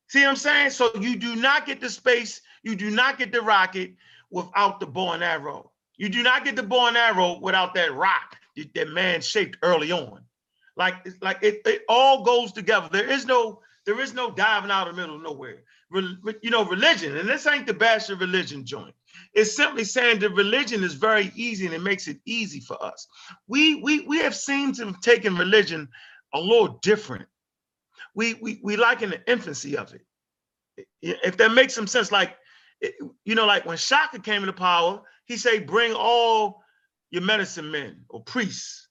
See 0.09 0.21
what 0.21 0.29
I'm 0.29 0.35
saying? 0.35 0.71
So 0.71 0.91
you 0.99 1.15
do 1.15 1.35
not 1.35 1.65
get 1.65 1.79
the 1.79 1.89
space, 1.89 2.41
you 2.63 2.75
do 2.75 2.91
not 2.91 3.17
get 3.17 3.31
the 3.31 3.41
rocket 3.41 3.95
without 4.29 4.79
the 4.79 4.85
bow 4.85 5.13
and 5.13 5.23
arrow. 5.23 5.71
You 5.97 6.09
do 6.09 6.23
not 6.23 6.43
get 6.43 6.55
the 6.55 6.63
bow 6.63 6.87
and 6.87 6.97
arrow 6.97 7.39
without 7.39 7.73
that 7.75 7.93
rock 7.93 8.37
that- 8.75 8.89
man 8.89 9.21
shaped 9.21 9.57
early 9.61 9.91
on. 9.91 10.23
Like, 10.75 10.95
like 11.21 11.39
it, 11.41 11.61
it 11.65 11.83
all 11.87 12.23
goes 12.23 12.51
together. 12.51 12.89
There 12.91 13.09
is 13.09 13.25
no, 13.25 13.61
there 13.85 13.99
is 14.01 14.13
no 14.13 14.31
diving 14.31 14.71
out 14.71 14.87
of 14.87 14.95
the 14.95 15.01
middle 15.01 15.15
of 15.15 15.21
nowhere. 15.21 15.63
Rel- 15.89 16.17
You 16.41 16.49
know, 16.49 16.65
religion, 16.65 17.17
and 17.17 17.27
this 17.29 17.47
ain't 17.47 17.67
the 17.67 17.73
of 18.09 18.19
religion 18.19 18.65
joint. 18.65 18.95
It's 19.33 19.55
simply 19.55 19.83
saying 19.85 20.19
that 20.19 20.31
religion 20.31 20.83
is 20.83 20.93
very 20.93 21.31
easy 21.35 21.65
and 21.65 21.73
it 21.75 21.81
makes 21.81 22.07
it 22.07 22.19
easy 22.25 22.59
for 22.59 22.83
us. 22.83 23.07
We 23.47 23.75
we 23.75 24.01
we 24.01 24.19
have 24.19 24.35
seemed 24.35 24.75
to 24.75 24.87
have 24.87 24.99
taken 25.01 25.37
religion 25.37 25.87
a 26.33 26.39
little 26.39 26.79
different. 26.81 27.27
We 28.13 28.33
we 28.35 28.59
we 28.63 28.75
like 28.75 29.01
in 29.01 29.11
the 29.11 29.31
infancy 29.31 29.77
of 29.77 29.93
it. 29.93 30.05
If 31.01 31.37
that 31.37 31.53
makes 31.53 31.73
some 31.73 31.87
sense, 31.87 32.11
like 32.11 32.37
you 33.23 33.35
know, 33.35 33.45
like 33.45 33.65
when 33.65 33.77
Shaka 33.77 34.19
came 34.19 34.41
into 34.43 34.53
power, 34.53 35.01
he 35.25 35.37
said, 35.37 35.67
"Bring 35.67 35.93
all 35.93 36.61
your 37.09 37.21
medicine 37.21 37.71
men 37.71 38.05
or 38.09 38.23
priests," 38.23 38.89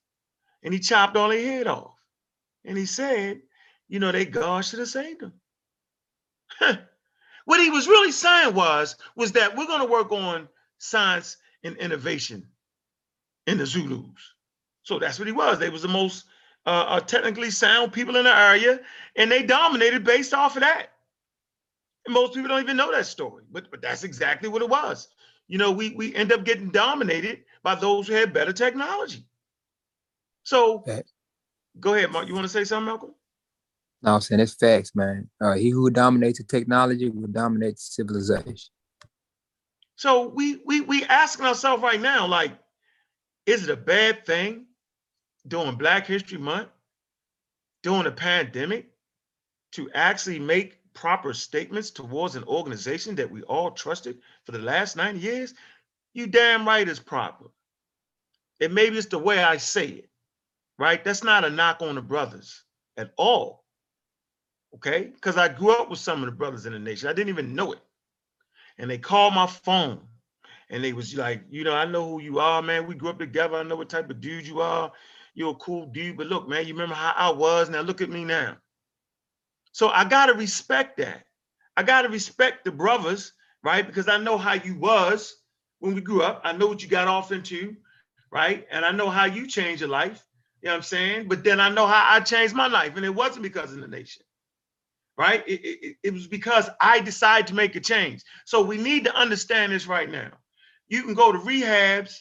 and 0.62 0.72
he 0.72 0.80
chopped 0.80 1.16
all 1.16 1.28
their 1.28 1.40
head 1.42 1.66
off. 1.66 1.94
And 2.64 2.78
he 2.78 2.86
said, 2.86 3.42
"You 3.88 3.98
know, 3.98 4.12
they 4.12 4.24
God 4.24 4.64
should 4.64 4.78
have 4.78 4.88
saved 4.88 5.20
them." 5.20 5.34
what 7.44 7.60
he 7.60 7.70
was 7.70 7.88
really 7.88 8.12
saying 8.12 8.54
was 8.54 8.96
was 9.16 9.32
that 9.32 9.56
we're 9.56 9.66
going 9.66 9.80
to 9.80 9.92
work 9.92 10.12
on 10.12 10.48
science 10.78 11.36
and 11.64 11.76
innovation 11.76 12.46
in 13.46 13.58
the 13.58 13.66
Zulus. 13.66 14.34
So 14.82 14.98
that's 14.98 15.18
what 15.18 15.28
he 15.28 15.32
was. 15.32 15.58
They 15.58 15.70
was 15.70 15.82
the 15.82 15.88
most 15.88 16.24
uh, 16.66 16.84
uh, 16.88 17.00
technically 17.00 17.50
sound 17.50 17.92
people 17.92 18.16
in 18.16 18.24
the 18.24 18.36
area, 18.36 18.80
and 19.16 19.30
they 19.30 19.42
dominated 19.42 20.04
based 20.04 20.34
off 20.34 20.56
of 20.56 20.62
that. 20.62 20.88
And 22.06 22.14
most 22.14 22.34
people 22.34 22.48
don't 22.48 22.62
even 22.62 22.76
know 22.76 22.92
that 22.92 23.06
story, 23.06 23.44
but 23.50 23.70
but 23.70 23.82
that's 23.82 24.04
exactly 24.04 24.48
what 24.48 24.62
it 24.62 24.68
was. 24.68 25.08
You 25.48 25.58
know, 25.58 25.72
we 25.72 25.90
we 25.90 26.14
end 26.14 26.32
up 26.32 26.44
getting 26.44 26.70
dominated 26.70 27.44
by 27.62 27.74
those 27.74 28.06
who 28.06 28.14
had 28.14 28.32
better 28.32 28.52
technology. 28.52 29.24
So, 30.42 30.80
Fact. 30.80 31.12
go 31.78 31.94
ahead, 31.94 32.10
Mark. 32.10 32.28
You 32.28 32.34
want 32.34 32.44
to 32.44 32.48
say 32.48 32.64
something, 32.64 32.86
Malcolm? 32.86 33.14
No, 34.02 34.14
I'm 34.14 34.20
saying 34.20 34.40
it's 34.40 34.54
facts, 34.54 34.94
man. 34.94 35.28
Uh, 35.40 35.54
he 35.54 35.70
who 35.70 35.90
dominates 35.90 36.38
the 36.38 36.44
technology 36.44 37.10
will 37.10 37.28
dominate 37.28 37.78
civilization. 37.78 38.56
So 39.96 40.28
we 40.28 40.62
we 40.64 40.80
we 40.80 41.04
asking 41.04 41.44
ourselves 41.44 41.82
right 41.82 42.00
now, 42.00 42.26
like, 42.26 42.52
is 43.44 43.64
it 43.64 43.70
a 43.70 43.76
bad 43.76 44.24
thing 44.24 44.66
during 45.46 45.76
Black 45.76 46.06
History 46.06 46.38
Month, 46.38 46.68
during 47.82 48.06
a 48.06 48.10
pandemic, 48.10 48.90
to 49.72 49.90
actually 49.94 50.38
make 50.38 50.78
proper 50.94 51.34
statements 51.34 51.90
towards 51.90 52.34
an 52.34 52.44
organization 52.44 53.14
that 53.16 53.30
we 53.30 53.42
all 53.42 53.70
trusted 53.70 54.18
for 54.44 54.52
the 54.52 54.58
last 54.58 54.96
90 54.96 55.20
years? 55.20 55.54
You 56.14 56.26
damn 56.26 56.66
right 56.66 56.88
it's 56.88 56.98
proper. 56.98 57.46
And 58.60 58.74
maybe 58.74 58.96
it's 58.96 59.06
the 59.06 59.18
way 59.18 59.42
I 59.42 59.58
say 59.58 59.86
it, 59.86 60.10
right? 60.78 61.02
That's 61.04 61.22
not 61.22 61.44
a 61.44 61.50
knock 61.50 61.82
on 61.82 61.94
the 61.94 62.02
brothers 62.02 62.64
at 62.96 63.12
all. 63.16 63.59
Okay? 64.74 65.10
Because 65.14 65.36
I 65.36 65.48
grew 65.48 65.72
up 65.72 65.90
with 65.90 65.98
some 65.98 66.20
of 66.20 66.26
the 66.26 66.36
brothers 66.36 66.66
in 66.66 66.72
the 66.72 66.78
nation. 66.78 67.08
I 67.08 67.12
didn't 67.12 67.30
even 67.30 67.54
know 67.54 67.72
it 67.72 67.80
and 68.80 68.90
they 68.90 68.98
called 68.98 69.34
my 69.34 69.46
phone 69.46 70.00
and 70.70 70.82
they 70.82 70.92
was 70.92 71.14
like, 71.14 71.42
you 71.50 71.64
know, 71.64 71.74
I 71.74 71.84
know 71.84 72.08
who 72.08 72.22
you 72.22 72.38
are, 72.38 72.62
man. 72.62 72.86
We 72.86 72.94
grew 72.94 73.10
up 73.10 73.18
together. 73.18 73.56
I 73.56 73.62
know 73.62 73.76
what 73.76 73.90
type 73.90 74.08
of 74.08 74.20
dude 74.20 74.46
you 74.46 74.60
are. 74.60 74.90
You're 75.34 75.52
a 75.52 75.56
cool 75.56 75.86
dude, 75.86 76.16
but 76.16 76.28
look, 76.28 76.48
man, 76.48 76.66
you 76.66 76.72
remember 76.72 76.94
how 76.94 77.12
I 77.14 77.30
was? 77.30 77.68
Now 77.68 77.82
look 77.82 78.00
at 78.00 78.08
me 78.08 78.24
now. 78.24 78.56
So 79.72 79.90
I 79.90 80.04
gotta 80.04 80.32
respect 80.34 80.96
that. 80.96 81.24
I 81.76 81.82
gotta 81.82 82.08
respect 82.08 82.64
the 82.64 82.72
brothers, 82.72 83.32
right? 83.62 83.86
Because 83.86 84.08
I 84.08 84.16
know 84.16 84.38
how 84.38 84.54
you 84.54 84.76
was 84.76 85.36
when 85.80 85.94
we 85.94 86.00
grew 86.00 86.22
up. 86.22 86.40
I 86.42 86.52
know 86.52 86.66
what 86.66 86.82
you 86.82 86.88
got 86.88 87.06
off 87.06 87.32
into, 87.32 87.76
right? 88.32 88.66
And 88.70 88.84
I 88.84 88.92
know 88.92 89.10
how 89.10 89.26
you 89.26 89.46
changed 89.46 89.80
your 89.80 89.90
life. 89.90 90.24
You 90.62 90.68
know 90.68 90.72
what 90.72 90.76
I'm 90.78 90.82
saying? 90.82 91.28
But 91.28 91.44
then 91.44 91.60
I 91.60 91.68
know 91.68 91.86
how 91.86 92.06
I 92.08 92.20
changed 92.20 92.54
my 92.54 92.66
life, 92.66 92.96
and 92.96 93.04
it 93.04 93.14
wasn't 93.14 93.42
because 93.42 93.72
of 93.72 93.80
the 93.80 93.88
nation 93.88 94.22
right? 95.18 95.44
It, 95.48 95.60
it, 95.64 95.78
it- 95.82 95.96
was 96.14 96.26
because 96.28 96.70
I 96.80 97.00
decided 97.00 97.48
to 97.48 97.54
make 97.54 97.76
a 97.76 97.80
change. 97.80 98.22
So 98.46 98.62
we 98.62 98.78
need 98.78 99.04
to 99.04 99.14
understand 99.16 99.72
this 99.72 99.86
right 99.86 100.10
now. 100.10 100.30
You 100.88 101.04
can 101.04 101.14
go 101.14 101.32
to 101.32 101.38
rehabs, 101.38 102.18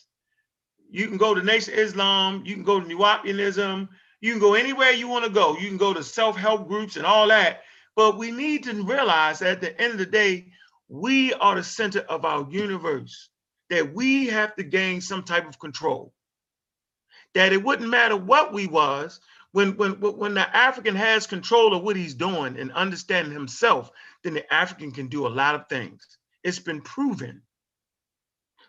you 0.92 1.08
can 1.08 1.18
go 1.18 1.36
to 1.36 1.44
Nation 1.44 1.74
Islam, 1.76 2.44
you 2.46 2.56
can 2.56 2.64
go 2.64 2.80
to 2.80 2.88
New 2.88 3.00
Nuwaubianism, 3.00 3.90
you 4.22 4.32
can 4.34 4.42
go 4.42 4.56
anywhere 4.56 4.92
you 4.92 5.08
want 5.08 5.26
to 5.26 5.32
go. 5.32 5.58
You 5.58 5.68
can 5.70 5.78
go 5.78 5.94
to 5.94 6.04
self-help 6.04 6.68
groups 6.68 6.98
and 6.98 7.06
all 7.06 7.28
that. 7.30 7.62
But 7.96 8.18
we 8.18 8.32
need 8.32 8.64
to 8.66 8.74
realize 8.84 9.40
that 9.40 9.50
at 9.52 9.62
the 9.62 9.82
end 9.82 9.94
of 9.94 10.00
the 10.00 10.06
day, 10.08 10.52
we 10.90 11.34
are 11.36 11.56
the 11.56 11.64
center 11.64 12.02
of 12.02 12.26
our 12.26 12.48
universe, 12.52 13.30
that 13.70 13.94
we 13.94 14.28
have 14.28 14.56
to 14.58 14.64
gain 14.64 15.02
some 15.02 15.24
type 15.24 15.48
of 15.48 15.60
control. 15.60 16.14
That 17.36 17.54
it 17.54 17.64
wouldn't 17.64 17.90
matter 17.90 18.18
what 18.18 18.54
we 18.54 18.68
was, 18.68 19.20
when 19.52 19.78
when 19.78 19.94
when 19.94 20.34
the 20.36 20.56
African 20.56 20.96
has 20.96 21.28
control 21.28 21.74
of 21.74 21.84
what 21.84 21.96
he's 21.96 22.14
doing 22.14 22.58
and 22.60 22.72
understanding 22.74 23.34
himself, 23.34 23.92
then 24.24 24.34
the 24.34 24.54
African 24.54 24.92
can 24.92 25.08
do 25.08 25.26
a 25.26 25.30
lot 25.30 25.56
of 25.56 25.68
things. 25.70 26.18
It's 26.44 26.60
been 26.60 26.82
proven. 26.82 27.42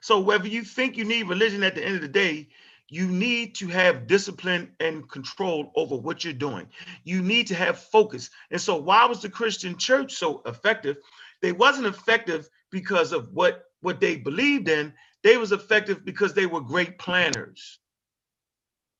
So 0.01 0.21
whether 0.21 0.49
you 0.49 0.65
think 0.65 0.97
you 0.97 1.05
need 1.05 1.29
religion 1.29 1.63
at 1.63 1.75
the 1.75 1.85
end 1.85 1.97
of 1.97 2.03
the 2.03 2.09
day, 2.09 2.49
you 2.89 3.07
need 3.07 3.55
to 3.57 3.69
have 3.69 4.07
discipline 4.07 4.73
and 4.81 5.09
control 5.09 5.73
over 5.77 5.97
what 5.97 6.25
you're 6.25 6.33
doing. 6.33 6.69
You 7.05 7.23
need 7.23 7.49
to 7.49 7.55
have 7.55 7.79
focus. 7.79 8.31
And 8.51 8.61
so 8.61 8.77
why 8.77 9.05
was 9.07 9.23
the 9.23 9.31
Christian 9.31 9.77
church 9.77 10.15
so 10.15 10.43
effective? 10.47 10.97
They 11.43 11.53
wasn't 11.53 11.87
effective 11.87 12.49
because 12.71 13.13
of 13.13 13.33
what 13.33 13.67
what 13.83 14.01
they 14.01 14.17
believed 14.17 14.69
in. 14.69 14.95
They 15.23 15.37
was 15.37 15.53
effective 15.53 16.05
because 16.05 16.35
they 16.35 16.47
were 16.47 16.63
great 16.63 16.99
planners. 16.99 17.80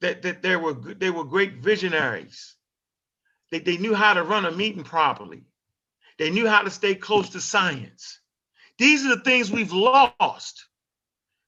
That 0.01 0.23
that 0.23 0.43
they 0.43 0.57
were 0.57 0.75
they 0.75 1.11
were 1.11 1.25
great 1.25 1.57
visionaries. 1.57 2.57
They, 3.51 3.59
they 3.61 3.77
knew 3.77 3.95
how 3.95 4.15
to 4.15 4.23
run 4.23 4.47
a 4.47 4.53
meeting 4.53 4.85
properly. 4.85 5.45
They 6.19 6.31
knew 6.31 6.47
how 6.47 6.63
to 6.63 6.71
stay 6.71 6.95
close 6.95 7.31
to 7.31 7.41
science. 7.41 8.21
These 8.79 9.05
are 9.05 9.17
the 9.17 9.23
things 9.23 9.51
we've 9.51 9.73
lost. 9.73 10.67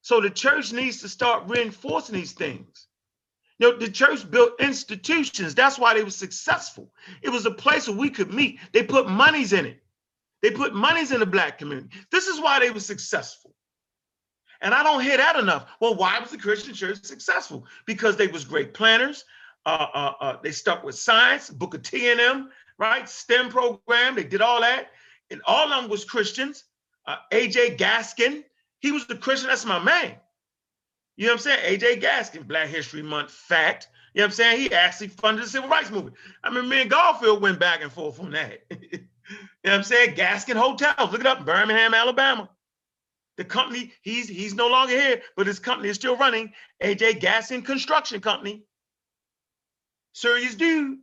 So 0.02 0.20
the 0.20 0.30
church 0.30 0.72
needs 0.72 1.00
to 1.02 1.08
start 1.08 1.44
reinforcing 1.46 2.14
these 2.14 2.32
things. 2.32 2.86
You 3.58 3.70
know, 3.70 3.78
the 3.78 3.90
church 3.90 4.28
built 4.30 4.60
institutions. 4.60 5.54
That's 5.54 5.78
why 5.78 5.94
they 5.94 6.02
were 6.02 6.10
successful. 6.10 6.92
It 7.22 7.30
was 7.30 7.46
a 7.46 7.50
place 7.50 7.86
where 7.88 7.96
we 7.96 8.10
could 8.10 8.32
meet. 8.32 8.58
They 8.72 8.82
put 8.82 9.08
monies 9.08 9.52
in 9.52 9.66
it. 9.66 9.82
They 10.42 10.50
put 10.50 10.74
monies 10.74 11.12
in 11.12 11.20
the 11.20 11.26
black 11.26 11.58
community. 11.58 11.90
This 12.10 12.26
is 12.26 12.40
why 12.40 12.58
they 12.58 12.70
were 12.70 12.80
successful. 12.80 13.54
And 14.62 14.72
I 14.72 14.82
don't 14.84 15.02
hear 15.02 15.16
that 15.16 15.36
enough. 15.36 15.66
Well, 15.80 15.96
why 15.96 16.18
was 16.20 16.30
the 16.30 16.38
Christian 16.38 16.72
church 16.72 17.02
successful? 17.02 17.66
Because 17.84 18.16
they 18.16 18.28
was 18.28 18.44
great 18.44 18.72
planners. 18.72 19.24
Uh, 19.66 19.86
uh, 19.92 20.12
uh, 20.20 20.36
they 20.42 20.52
stuck 20.52 20.84
with 20.84 20.94
science, 20.94 21.50
Booker 21.50 21.78
T 21.78 22.10
and 22.10 22.18
them, 22.18 22.50
right? 22.78 23.08
STEM 23.08 23.50
program. 23.50 24.14
They 24.14 24.24
did 24.24 24.40
all 24.40 24.60
that, 24.60 24.88
and 25.30 25.40
all 25.46 25.70
of 25.70 25.82
them 25.82 25.90
was 25.90 26.04
Christians. 26.04 26.64
Uh, 27.06 27.16
AJ 27.32 27.76
Gaston, 27.76 28.44
he 28.78 28.92
was 28.92 29.06
the 29.06 29.16
Christian. 29.16 29.48
That's 29.48 29.64
my 29.64 29.78
man. 29.80 30.14
You 31.16 31.26
know 31.26 31.34
what 31.34 31.46
I'm 31.46 31.60
saying? 31.60 31.80
AJ 31.80 32.00
Gaston, 32.00 32.44
Black 32.44 32.68
History 32.68 33.02
Month 33.02 33.30
fact. 33.30 33.88
You 34.14 34.20
know 34.20 34.24
what 34.24 34.30
I'm 34.30 34.34
saying? 34.34 34.60
He 34.60 34.72
actually 34.72 35.08
funded 35.08 35.44
the 35.44 35.48
civil 35.48 35.68
rights 35.68 35.90
movement. 35.90 36.16
I 36.44 36.50
mean, 36.50 36.68
me 36.68 36.82
and 36.82 36.90
Garfield 36.90 37.42
went 37.42 37.58
back 37.58 37.82
and 37.82 37.90
forth 37.90 38.20
on 38.20 38.30
that. 38.32 38.62
you 38.70 38.78
know 38.90 38.98
what 39.62 39.74
I'm 39.74 39.82
saying? 39.82 40.14
Gaston 40.14 40.56
Hotels. 40.56 41.10
Look 41.10 41.20
it 41.20 41.26
up, 41.26 41.44
Birmingham, 41.44 41.94
Alabama. 41.94 42.48
The 43.42 43.48
company, 43.48 43.92
he's 44.02 44.28
he's 44.28 44.54
no 44.54 44.68
longer 44.68 44.92
here, 44.96 45.20
but 45.36 45.48
his 45.48 45.58
company 45.58 45.88
is 45.88 45.96
still 45.96 46.16
running. 46.16 46.52
AJ 46.80 47.18
Gaston 47.18 47.62
Construction 47.62 48.20
Company. 48.20 48.62
Serious 50.12 50.54
dude. 50.54 51.00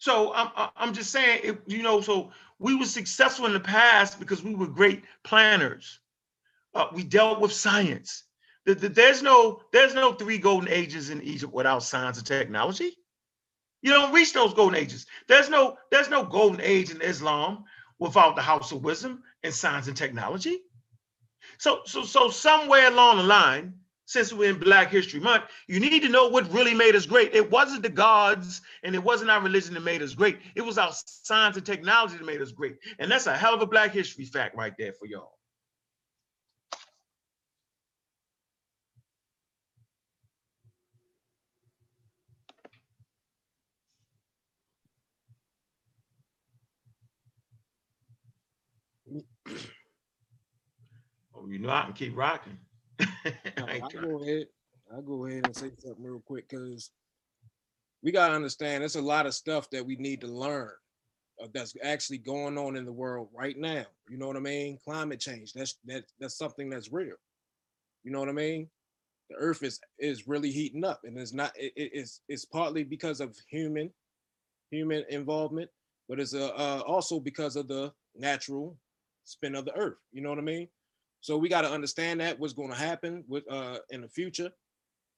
So 0.00 0.34
I'm 0.34 0.50
I'm 0.76 0.92
just 0.92 1.10
saying, 1.10 1.40
if, 1.44 1.56
you 1.66 1.82
know, 1.82 2.02
so 2.02 2.30
we 2.58 2.74
were 2.74 2.84
successful 2.84 3.46
in 3.46 3.54
the 3.54 3.60
past 3.60 4.18
because 4.20 4.44
we 4.44 4.54
were 4.54 4.66
great 4.66 5.04
planners. 5.24 6.00
Uh, 6.74 6.88
we 6.92 7.04
dealt 7.04 7.40
with 7.40 7.54
science. 7.54 8.24
Th- 8.66 8.78
th- 8.78 8.92
There's 8.92 9.22
no 9.22 9.62
there's 9.72 9.94
no 9.94 10.12
three 10.12 10.36
golden 10.36 10.68
ages 10.68 11.08
in 11.08 11.22
Egypt 11.22 11.54
without 11.54 11.82
science 11.84 12.18
and 12.18 12.26
technology. 12.26 12.98
You 13.80 13.92
don't 13.92 14.12
reach 14.12 14.34
those 14.34 14.52
golden 14.52 14.78
ages. 14.78 15.06
There's 15.26 15.48
no 15.48 15.78
there's 15.90 16.10
no 16.10 16.22
golden 16.22 16.60
age 16.60 16.90
in 16.90 17.00
Islam 17.00 17.64
without 17.98 18.36
the 18.36 18.42
House 18.42 18.72
of 18.72 18.84
Wisdom 18.84 19.22
and 19.42 19.54
science 19.54 19.88
and 19.88 19.96
technology. 19.96 20.58
So 21.60 21.82
so 21.86 22.04
so 22.04 22.30
somewhere 22.30 22.88
along 22.88 23.18
the 23.18 23.24
line, 23.24 23.74
since 24.06 24.32
we're 24.32 24.50
in 24.50 24.60
Black 24.60 24.90
History 24.92 25.20
Month, 25.20 25.46
you 25.68 25.80
need 25.80 26.02
to 26.02 26.10
know 26.10 26.28
what 26.28 26.52
really 26.52 26.74
made 26.74 26.96
us 26.96 27.06
great. 27.06 27.34
It 27.34 27.50
wasn't 27.50 27.84
the 27.84 27.90
gods 27.90 28.62
and 28.84 28.94
it 28.96 29.04
wasn't 29.04 29.30
our 29.32 29.42
religion 29.42 29.74
that 29.74 29.82
made 29.84 30.02
us 30.02 30.14
great. 30.14 30.40
It 30.56 30.62
was 30.62 30.78
our 30.78 30.92
science 30.94 31.58
and 31.58 31.66
technology 31.66 32.18
that 32.18 32.26
made 32.26 32.42
us 32.42 32.52
great. 32.52 32.78
And 33.00 33.12
that's 33.12 33.28
a 33.28 33.36
hell 33.36 33.54
of 33.54 33.62
a 33.62 33.66
Black 33.66 33.92
History 33.92 34.26
fact 34.26 34.56
right 34.56 34.74
there 34.78 34.94
for 34.94 35.06
y'all. 35.06 35.38
Oh, 51.40 51.48
you 51.48 51.58
know 51.58 51.70
I 51.70 51.82
can 51.84 51.92
keep 51.94 52.16
rocking. 52.16 52.58
I 53.00 53.82
I'll 53.82 53.90
go 53.90 54.22
ahead. 54.22 54.46
I'll 54.92 55.02
go 55.02 55.26
ahead 55.26 55.44
and 55.44 55.56
say 55.56 55.70
something 55.78 56.04
real 56.04 56.20
quick 56.26 56.48
because 56.48 56.90
we 58.02 58.12
gotta 58.12 58.34
understand 58.34 58.82
there's 58.82 58.96
a 58.96 59.02
lot 59.02 59.26
of 59.26 59.34
stuff 59.34 59.70
that 59.70 59.84
we 59.84 59.96
need 59.96 60.20
to 60.22 60.26
learn 60.26 60.70
uh, 61.42 61.48
that's 61.54 61.74
actually 61.82 62.18
going 62.18 62.58
on 62.58 62.76
in 62.76 62.84
the 62.84 62.92
world 62.92 63.28
right 63.32 63.56
now. 63.58 63.84
You 64.08 64.18
know 64.18 64.26
what 64.26 64.36
I 64.36 64.40
mean? 64.40 64.78
Climate 64.84 65.20
change. 65.20 65.52
That's 65.52 65.78
that 65.86 66.04
that's 66.18 66.36
something 66.36 66.70
that's 66.70 66.92
real. 66.92 67.16
You 68.04 68.10
know 68.12 68.20
what 68.20 68.28
I 68.28 68.32
mean? 68.32 68.68
The 69.30 69.36
earth 69.36 69.62
is 69.62 69.80
is 69.98 70.28
really 70.28 70.50
heating 70.50 70.84
up 70.84 71.02
and 71.04 71.18
it's 71.18 71.32
not 71.32 71.52
it, 71.56 71.72
it- 71.76 71.92
it's 71.94 72.22
it's 72.28 72.44
partly 72.44 72.84
because 72.84 73.20
of 73.20 73.36
human 73.48 73.92
human 74.70 75.04
involvement, 75.08 75.70
but 76.08 76.20
it's 76.20 76.34
uh, 76.34 76.48
uh 76.48 76.82
also 76.86 77.20
because 77.20 77.56
of 77.56 77.68
the 77.68 77.92
natural 78.16 78.76
spin 79.24 79.54
of 79.54 79.64
the 79.64 79.74
earth. 79.76 79.98
You 80.12 80.22
know 80.22 80.30
what 80.30 80.38
I 80.38 80.42
mean? 80.42 80.68
So 81.20 81.36
we 81.36 81.48
got 81.48 81.62
to 81.62 81.70
understand 81.70 82.20
that 82.20 82.38
what's 82.38 82.54
going 82.54 82.70
to 82.70 82.76
happen 82.76 83.24
with 83.28 83.44
uh 83.50 83.78
in 83.90 84.00
the 84.00 84.08
future, 84.08 84.50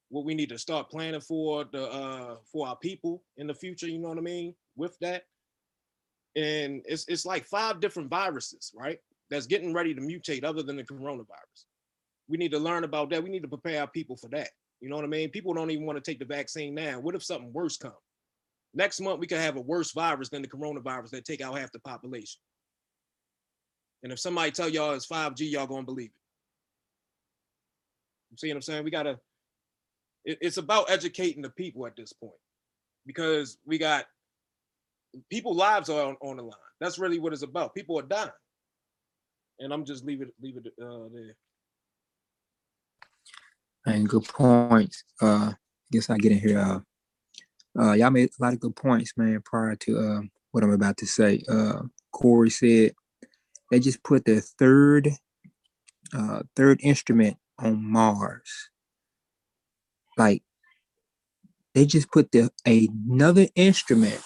what 0.08 0.24
we 0.24 0.34
need 0.34 0.48
to 0.48 0.58
start 0.58 0.90
planning 0.90 1.20
for 1.20 1.64
the 1.72 1.90
uh 1.90 2.36
for 2.50 2.66
our 2.66 2.76
people 2.76 3.22
in 3.36 3.46
the 3.46 3.54
future. 3.54 3.88
You 3.88 3.98
know 3.98 4.08
what 4.08 4.18
I 4.18 4.22
mean? 4.22 4.54
With 4.76 4.98
that, 5.00 5.24
and 6.36 6.82
it's 6.86 7.06
it's 7.08 7.26
like 7.26 7.44
five 7.44 7.80
different 7.80 8.10
viruses, 8.10 8.72
right? 8.74 8.98
That's 9.30 9.46
getting 9.46 9.72
ready 9.72 9.94
to 9.94 10.00
mutate 10.00 10.44
other 10.44 10.62
than 10.62 10.76
the 10.76 10.84
coronavirus. 10.84 11.64
We 12.28 12.36
need 12.36 12.52
to 12.52 12.58
learn 12.58 12.84
about 12.84 13.10
that. 13.10 13.22
We 13.22 13.30
need 13.30 13.42
to 13.42 13.48
prepare 13.48 13.80
our 13.80 13.86
people 13.86 14.16
for 14.16 14.28
that. 14.28 14.50
You 14.80 14.88
know 14.88 14.96
what 14.96 15.04
I 15.04 15.08
mean? 15.08 15.30
People 15.30 15.54
don't 15.54 15.70
even 15.70 15.86
want 15.86 16.02
to 16.02 16.10
take 16.10 16.18
the 16.18 16.24
vaccine 16.24 16.74
now. 16.74 16.98
What 16.98 17.14
if 17.14 17.22
something 17.22 17.52
worse 17.52 17.76
comes? 17.76 17.94
Next 18.74 19.00
month 19.00 19.20
we 19.20 19.26
could 19.26 19.38
have 19.38 19.56
a 19.56 19.60
worse 19.60 19.92
virus 19.92 20.28
than 20.28 20.42
the 20.42 20.48
coronavirus 20.48 21.10
that 21.10 21.24
take 21.24 21.40
out 21.40 21.56
half 21.56 21.72
the 21.72 21.78
population. 21.80 22.40
And 24.02 24.12
if 24.12 24.18
somebody 24.18 24.50
tell 24.50 24.68
y'all 24.68 24.92
it's 24.92 25.06
5G, 25.06 25.50
y'all 25.50 25.66
gonna 25.66 25.84
believe 25.84 26.10
it. 26.10 26.12
You 28.32 28.36
see 28.38 28.48
what 28.48 28.56
I'm 28.56 28.62
saying? 28.62 28.84
We 28.84 28.90
gotta, 28.90 29.18
it- 30.24 30.38
it's 30.40 30.56
about 30.56 30.90
educating 30.90 31.42
the 31.42 31.50
people 31.50 31.86
at 31.86 31.96
this 31.96 32.12
point. 32.12 32.32
Because 33.06 33.58
we 33.66 33.78
got 33.78 34.06
people 35.30 35.54
lives 35.54 35.88
are 35.88 36.06
on, 36.06 36.16
on 36.22 36.36
the 36.36 36.42
line. 36.42 36.52
That's 36.80 36.98
really 36.98 37.18
what 37.18 37.32
it's 37.32 37.42
about. 37.42 37.74
People 37.74 37.98
are 37.98 38.02
dying. 38.02 38.30
And 39.58 39.72
I'm 39.72 39.84
just 39.84 40.04
leave 40.04 40.22
it, 40.22 40.32
leave 40.40 40.56
it 40.56 40.66
uh 40.82 41.08
there. 41.12 41.36
And 43.86 44.08
good 44.08 44.24
points. 44.24 45.04
Uh, 45.20 45.52
guess 45.90 46.08
I 46.10 46.16
get 46.16 46.32
in 46.32 46.38
here. 46.38 46.58
Uh, 46.58 46.80
uh, 47.80 47.92
y'all 47.92 48.10
made 48.10 48.30
a 48.38 48.42
lot 48.42 48.52
of 48.52 48.60
good 48.60 48.76
points, 48.76 49.12
man. 49.16 49.42
Prior 49.44 49.74
to 49.76 49.98
uh, 49.98 50.20
what 50.52 50.62
I'm 50.62 50.72
about 50.72 50.96
to 50.98 51.06
say, 51.06 51.42
uh, 51.48 51.82
Corey 52.12 52.50
said 52.50 52.92
they 53.72 53.80
just 53.80 54.04
put 54.04 54.26
the 54.26 54.42
third, 54.42 55.08
uh, 56.14 56.42
third 56.54 56.78
instrument 56.82 57.38
on 57.58 57.82
Mars. 57.82 58.68
Like 60.18 60.42
they 61.74 61.86
just 61.86 62.10
put 62.12 62.30
the 62.32 62.50
another 62.66 63.46
instrument 63.54 64.20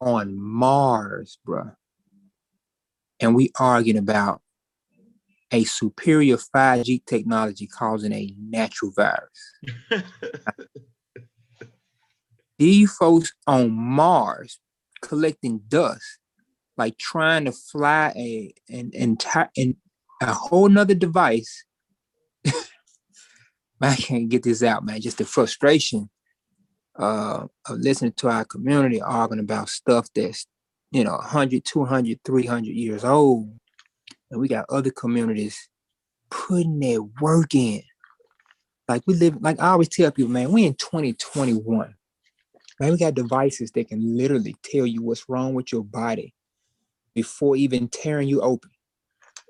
on 0.00 0.36
Mars, 0.36 1.38
bruh. 1.46 1.76
And 3.20 3.36
we 3.36 3.52
arguing 3.60 3.98
about 3.98 4.40
a 5.52 5.62
superior 5.62 6.36
5G 6.36 7.04
technology 7.06 7.68
causing 7.68 8.12
a 8.12 8.34
natural 8.36 8.90
virus. 8.96 9.52
These 12.58 12.92
folks 12.94 13.32
on 13.46 13.70
Mars 13.70 14.58
collecting 15.02 15.60
dust, 15.68 16.19
like 16.80 16.96
trying 16.96 17.44
to 17.44 17.52
fly 17.52 18.10
a 18.16 18.54
an 18.70 18.90
entire 18.94 19.50
a 20.22 20.32
whole 20.32 20.66
nother 20.66 20.94
device. 20.94 21.64
I 23.82 23.96
can't 23.96 24.30
get 24.30 24.44
this 24.44 24.62
out, 24.62 24.82
man. 24.82 25.02
Just 25.02 25.18
the 25.18 25.26
frustration 25.26 26.08
uh, 26.98 27.46
of 27.66 27.78
listening 27.78 28.12
to 28.12 28.28
our 28.30 28.46
community 28.46 29.00
arguing 29.00 29.40
about 29.40 29.68
stuff 29.68 30.08
that's, 30.14 30.46
you 30.90 31.04
know, 31.04 31.16
100, 31.16 31.66
200, 31.66 32.20
300 32.24 32.66
years 32.70 33.04
old. 33.04 33.52
And 34.30 34.40
we 34.40 34.48
got 34.48 34.64
other 34.70 34.90
communities 34.90 35.68
putting 36.30 36.80
their 36.80 37.02
work 37.02 37.54
in. 37.54 37.82
Like 38.88 39.02
we 39.06 39.14
live, 39.14 39.36
like 39.42 39.60
I 39.60 39.68
always 39.68 39.88
tell 39.90 40.10
people, 40.10 40.32
man, 40.32 40.50
we 40.50 40.64
in 40.64 40.74
2021. 40.74 41.94
Man, 42.80 42.90
we 42.90 42.96
got 42.96 43.14
devices 43.14 43.70
that 43.72 43.88
can 43.88 44.16
literally 44.16 44.56
tell 44.62 44.86
you 44.86 45.02
what's 45.02 45.28
wrong 45.28 45.52
with 45.52 45.72
your 45.72 45.84
body 45.84 46.32
before 47.14 47.56
even 47.56 47.88
tearing 47.88 48.28
you 48.28 48.40
open. 48.40 48.70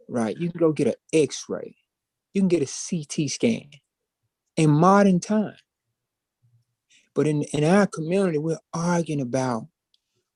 Right? 0.09 0.37
You 0.37 0.51
can 0.51 0.59
go 0.59 0.73
get 0.73 0.89
an 0.89 0.95
X-ray. 1.13 1.77
You 2.35 2.41
can 2.41 2.49
get 2.49 2.63
a 2.63 2.67
CT 2.67 3.31
scan 3.31 3.71
in 4.57 4.71
modern 4.71 5.21
time. 5.21 5.57
But 7.15 7.27
in, 7.27 7.43
in 7.53 7.65
our 7.65 7.87
community, 7.87 8.39
we're 8.39 8.59
arguing 8.73 9.21
about 9.21 9.67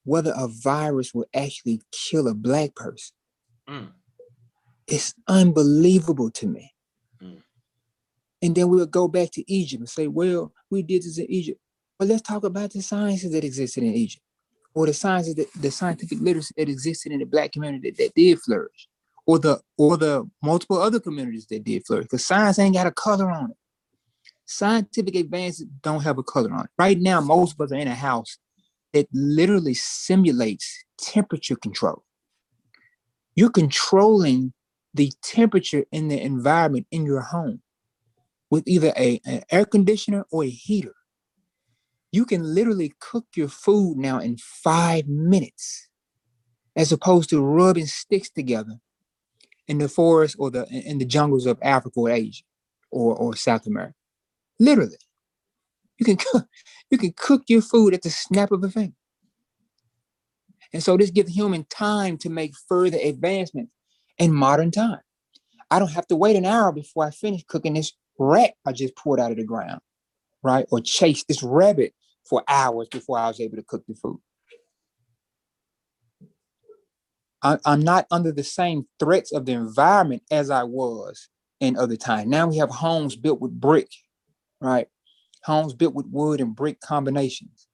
whether 0.05 0.33
a 0.37 0.49
virus 0.49 1.15
will 1.15 1.27
actually 1.35 1.81
kill 1.93 2.29
a 2.29 2.35
black 2.35 2.75
person. 2.75 3.15
Mm. 3.69 3.93
It's 4.87 5.15
unbelievable 5.29 6.31
to 6.33 6.47
me. 6.47 6.73
Mm. 7.23 7.43
And 8.43 8.55
then 8.55 8.69
we'll 8.69 8.87
go 8.87 9.09
back 9.09 9.31
to 9.33 9.53
Egypt 9.53 9.81
and 9.81 9.89
say, 9.89 10.09
well, 10.09 10.53
we 10.71 10.83
did 10.83 11.03
this 11.03 11.19
in 11.19 11.31
Egypt. 11.31 11.61
But 11.99 12.09
let's 12.09 12.23
talk 12.23 12.45
about 12.45 12.73
the 12.73 12.83
sciences 12.83 13.33
that 13.33 13.45
existed 13.45 13.85
in 13.85 13.95
Egypt, 13.95 14.24
or 14.75 14.87
the 14.87 14.95
sciences 14.95 15.35
that 15.37 15.53
the 15.55 15.71
scientific 15.71 16.19
literacy 16.21 16.55
that 16.57 16.69
existed 16.69 17.13
in 17.13 17.21
the 17.21 17.27
black 17.27 17.53
community 17.53 17.91
that, 17.91 17.97
that 17.99 18.15
did 18.15 18.41
flourish, 18.41 18.89
or 19.27 19.39
the 19.39 19.61
or 19.79 19.97
the 19.97 20.29
multiple 20.43 20.81
other 20.81 21.01
communities 21.01 21.47
that 21.47 21.65
did 21.65 21.87
flourish. 21.87 22.07
Because 22.07 22.27
science 22.27 22.59
ain't 22.59 22.75
got 22.75 22.87
a 22.87 22.93
color 22.93 23.31
on 23.31 23.51
it. 23.51 23.57
Scientific 24.47 25.15
advances 25.15 25.67
don't 25.83 26.03
have 26.03 26.19
a 26.19 26.23
color 26.23 26.53
on 26.53 26.65
it. 26.65 26.71
Right 26.79 26.99
now, 27.01 27.21
most 27.21 27.55
of 27.55 27.61
us 27.61 27.73
are 27.73 27.77
in 27.77 27.89
a 27.89 27.95
house 27.95 28.39
that 28.93 29.09
literally 29.13 29.75
simulates 29.75 30.85
temperature 30.99 31.57
control. 31.57 32.05
You're 33.35 33.51
controlling 33.51 34.53
the 34.93 35.13
temperature 35.23 35.85
in 35.91 36.09
the 36.09 36.21
environment 36.21 36.87
in 36.91 37.05
your 37.05 37.21
home 37.21 37.61
with 38.51 38.69
either 38.69 38.93
a, 38.97 39.21
an 39.25 39.43
air 39.51 39.65
conditioner 39.65 40.25
or 40.31 40.45
a 40.45 40.49
heater. 40.49 40.95
You 42.15 42.25
can 42.25 42.55
literally 42.55 42.95
cook 43.01 43.27
your 43.35 43.49
food 43.49 43.97
now 43.99 44.21
in 44.21 44.37
five 44.37 45.09
minutes, 45.09 45.89
as 46.77 46.93
opposed 46.93 47.29
to 47.31 47.43
rubbing 47.43 47.87
sticks 47.87 48.31
together 48.31 48.79
in 49.67 49.79
the 49.79 49.89
forest 49.89 50.37
or 50.39 50.53
the 50.53 50.65
in 50.71 50.99
the 50.99 51.07
jungles 51.07 51.45
of 51.45 51.59
Africa 51.61 51.99
or 51.99 52.11
Asia 52.11 52.45
or, 52.93 53.17
or 53.17 53.35
South 53.35 53.67
America. 53.67 53.97
Literally. 54.61 54.97
You 55.99 56.07
can 56.07 56.17
cook, 56.33 56.47
you 56.89 56.99
can 56.99 57.15
cook 57.17 57.43
your 57.49 57.63
food 57.63 57.95
at 57.95 58.03
the 58.03 58.11
snap 58.11 58.53
of 58.53 58.63
a 58.63 58.71
finger. 58.71 58.95
And 60.73 60.85
so 60.85 60.97
this 60.97 61.11
gives 61.11 61.35
human 61.35 61.65
time 61.65 62.17
to 62.19 62.31
make 62.31 62.53
further 62.69 62.99
advancements 63.03 63.73
in 64.19 64.33
modern 64.33 64.71
time. 64.71 65.01
I 65.69 65.81
don't 65.81 65.91
have 65.91 66.07
to 66.09 66.17
wait 66.17 66.37
an 66.37 66.45
hour 66.47 66.71
before 66.71 67.07
I 67.07 67.11
finish 67.11 67.43
cooking 67.49 67.75
this 67.75 67.93
rat 68.21 68.55
I 68.65 68.71
just 68.71 68.95
pulled 68.95 69.19
out 69.19 69.33
of 69.33 69.37
the 69.37 69.45
ground, 69.45 69.81
right? 70.45 70.65
Or 70.71 70.81
chase 70.81 71.25
this 71.25 71.43
rabbit 71.43 71.93
for 72.29 72.43
hours 72.49 72.89
before 72.89 73.19
I 73.19 73.29
was 73.29 73.41
able 73.41 73.57
to 73.57 73.63
cook 73.63 73.85
the 73.87 73.95
food. 73.95 74.21
I, 77.43 77.59
I'm 77.67 77.81
not 77.81 78.07
under 78.11 78.33
the 78.33 78.43
same 78.43 78.87
threats 78.99 79.33
of 79.33 79.45
the 79.45 79.53
environment 79.53 80.23
as 80.31 80.51
I 80.51 80.65
was 80.65 81.29
in 81.61 81.77
other 81.77 81.97
times. 81.97 82.29
Now 82.29 82.47
we 82.47 82.57
have 82.57 82.71
homes 82.71 83.17
built 83.17 83.41
with 83.41 83.53
brick, 83.53 83.91
right? 84.61 84.89
Homes 85.45 85.75
built 85.75 85.95
with 85.95 86.07
wood 86.07 86.41
and 86.41 86.57
brick 86.57 86.81
combinations 86.81 87.69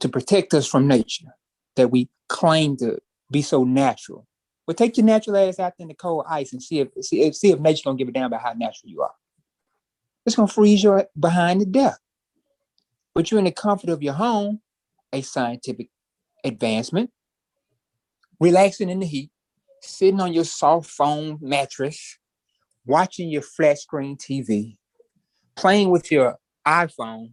to 0.00 0.08
protect 0.08 0.52
us 0.54 0.66
from 0.66 0.86
nature 0.86 1.34
that 1.76 1.90
we 1.90 2.10
claim 2.28 2.76
to 2.76 2.98
be 3.30 3.42
so 3.42 3.64
natural. 3.64 4.26
But 4.66 4.76
take 4.76 4.96
your 4.96 5.06
natural 5.06 5.36
ass 5.38 5.58
out 5.58 5.72
in 5.78 5.88
the 5.88 5.94
cold 5.94 6.26
ice 6.28 6.52
and 6.52 6.62
see 6.62 6.80
if 6.80 6.88
see 7.00 7.22
if, 7.22 7.34
see 7.34 7.50
if 7.50 7.58
nature 7.58 7.82
don't 7.84 7.96
give 7.96 8.08
a 8.08 8.12
damn 8.12 8.26
about 8.26 8.42
how 8.42 8.52
natural 8.52 8.90
you 8.90 9.02
are. 9.02 9.10
It's 10.24 10.36
gonna 10.36 10.48
freeze 10.48 10.82
your 10.82 11.08
behind 11.18 11.60
to 11.60 11.66
death. 11.66 11.98
But 13.14 13.30
you're 13.30 13.38
in 13.38 13.44
the 13.44 13.52
comfort 13.52 13.90
of 13.90 14.02
your 14.02 14.14
home, 14.14 14.60
a 15.12 15.22
scientific 15.22 15.88
advancement, 16.44 17.10
relaxing 18.40 18.88
in 18.88 19.00
the 19.00 19.06
heat, 19.06 19.30
sitting 19.80 20.20
on 20.20 20.32
your 20.32 20.44
soft 20.44 20.90
foam 20.90 21.38
mattress, 21.40 22.18
watching 22.86 23.28
your 23.28 23.42
flat 23.42 23.78
screen 23.78 24.16
TV, 24.16 24.76
playing 25.56 25.90
with 25.90 26.10
your 26.10 26.36
iPhone, 26.66 27.32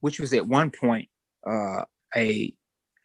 which 0.00 0.20
was 0.20 0.32
at 0.32 0.46
one 0.46 0.70
point 0.70 1.08
uh, 1.46 1.84
a 2.14 2.54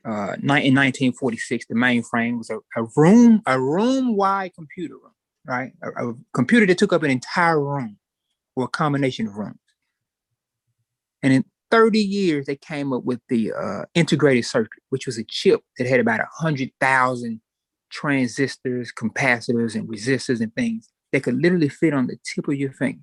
uh, 0.04 0.34
in 0.34 0.48
1946, 0.48 1.68
the 1.68 1.76
mainframe 1.76 2.40
was 2.40 2.50
a, 2.50 2.58
a 2.76 2.88
room, 2.96 3.40
a 3.46 3.62
room-wide 3.62 4.52
computer 4.56 4.96
room, 4.96 5.14
right? 5.46 5.74
A, 5.84 6.08
a 6.10 6.14
computer 6.34 6.66
that 6.66 6.80
took 6.80 6.92
up 6.92 7.04
an 7.04 7.12
entire 7.12 7.64
room 7.64 7.98
or 8.56 8.66
a 8.66 8.68
combination 8.68 9.28
of 9.28 9.36
rooms. 9.36 9.60
And 11.22 11.34
in 11.34 11.46
30 11.72 12.00
years, 12.00 12.46
they 12.46 12.56
came 12.58 12.94
up 12.94 13.04
with 13.04 13.22
the 13.30 13.54
uh, 13.54 13.86
integrated 13.96 14.46
circuit, 14.46 14.84
which 14.90 15.06
was 15.06 15.18
a 15.18 15.24
chip 15.24 15.62
that 15.78 15.88
had 15.88 16.00
about 16.00 16.20
100,000 16.20 17.42
transistors, 17.90 18.92
capacitors, 18.92 19.76
and 19.76 19.88
resistors 19.88 20.42
and 20.42 20.54
things 20.54 20.90
that 21.12 21.24
could 21.24 21.42
literally 21.42 21.70
fit 21.70 21.94
on 21.94 22.08
the 22.08 22.18
tip 22.24 22.48
of 22.48 22.56
your 22.56 22.72
finger 22.74 23.02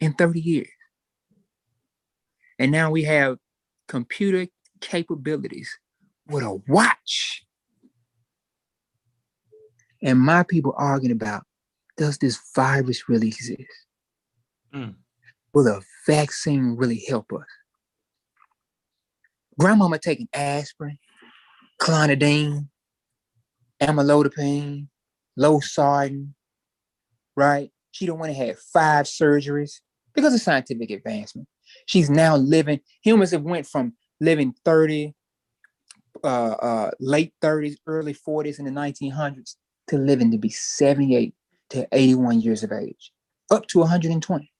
in 0.00 0.12
30 0.12 0.40
years. 0.40 0.68
And 2.58 2.72
now 2.72 2.90
we 2.90 3.04
have 3.04 3.36
computer 3.88 4.46
capabilities 4.80 5.70
with 6.26 6.42
a 6.42 6.60
watch. 6.68 7.44
And 10.02 10.18
my 10.18 10.42
people 10.42 10.74
arguing 10.76 11.12
about 11.12 11.44
does 11.96 12.18
this 12.18 12.38
virus 12.54 13.08
really 13.08 13.28
exist? 13.28 13.86
Mm. 14.74 14.94
Will 15.54 15.68
a 15.68 15.80
vaccine 16.06 16.76
really 16.76 17.02
help 17.08 17.32
us? 17.32 17.46
Grandmama 19.58 19.98
taking 19.98 20.28
aspirin, 20.32 20.98
clonidine, 21.80 22.68
amlodipine, 23.80 24.88
losartan, 25.38 26.30
right? 27.36 27.70
She 27.92 28.06
don't 28.06 28.18
want 28.18 28.32
to 28.32 28.38
have 28.38 28.58
five 28.58 29.06
surgeries 29.06 29.80
because 30.14 30.34
of 30.34 30.40
scientific 30.40 30.90
advancement. 30.90 31.48
She's 31.86 32.10
now 32.10 32.36
living, 32.36 32.80
humans 33.02 33.30
have 33.30 33.42
went 33.42 33.66
from 33.66 33.94
living 34.20 34.54
30, 34.64 35.14
uh, 36.22 36.26
uh, 36.26 36.90
late 37.00 37.32
30s, 37.42 37.76
early 37.86 38.14
40s 38.14 38.58
in 38.58 38.64
the 38.64 38.70
1900s 38.70 39.56
to 39.88 39.98
living 39.98 40.30
to 40.32 40.38
be 40.38 40.48
78 40.50 41.34
to 41.70 41.86
81 41.92 42.40
years 42.40 42.62
of 42.62 42.72
age, 42.72 43.12
up 43.50 43.66
to 43.68 43.78
120. 43.80 44.52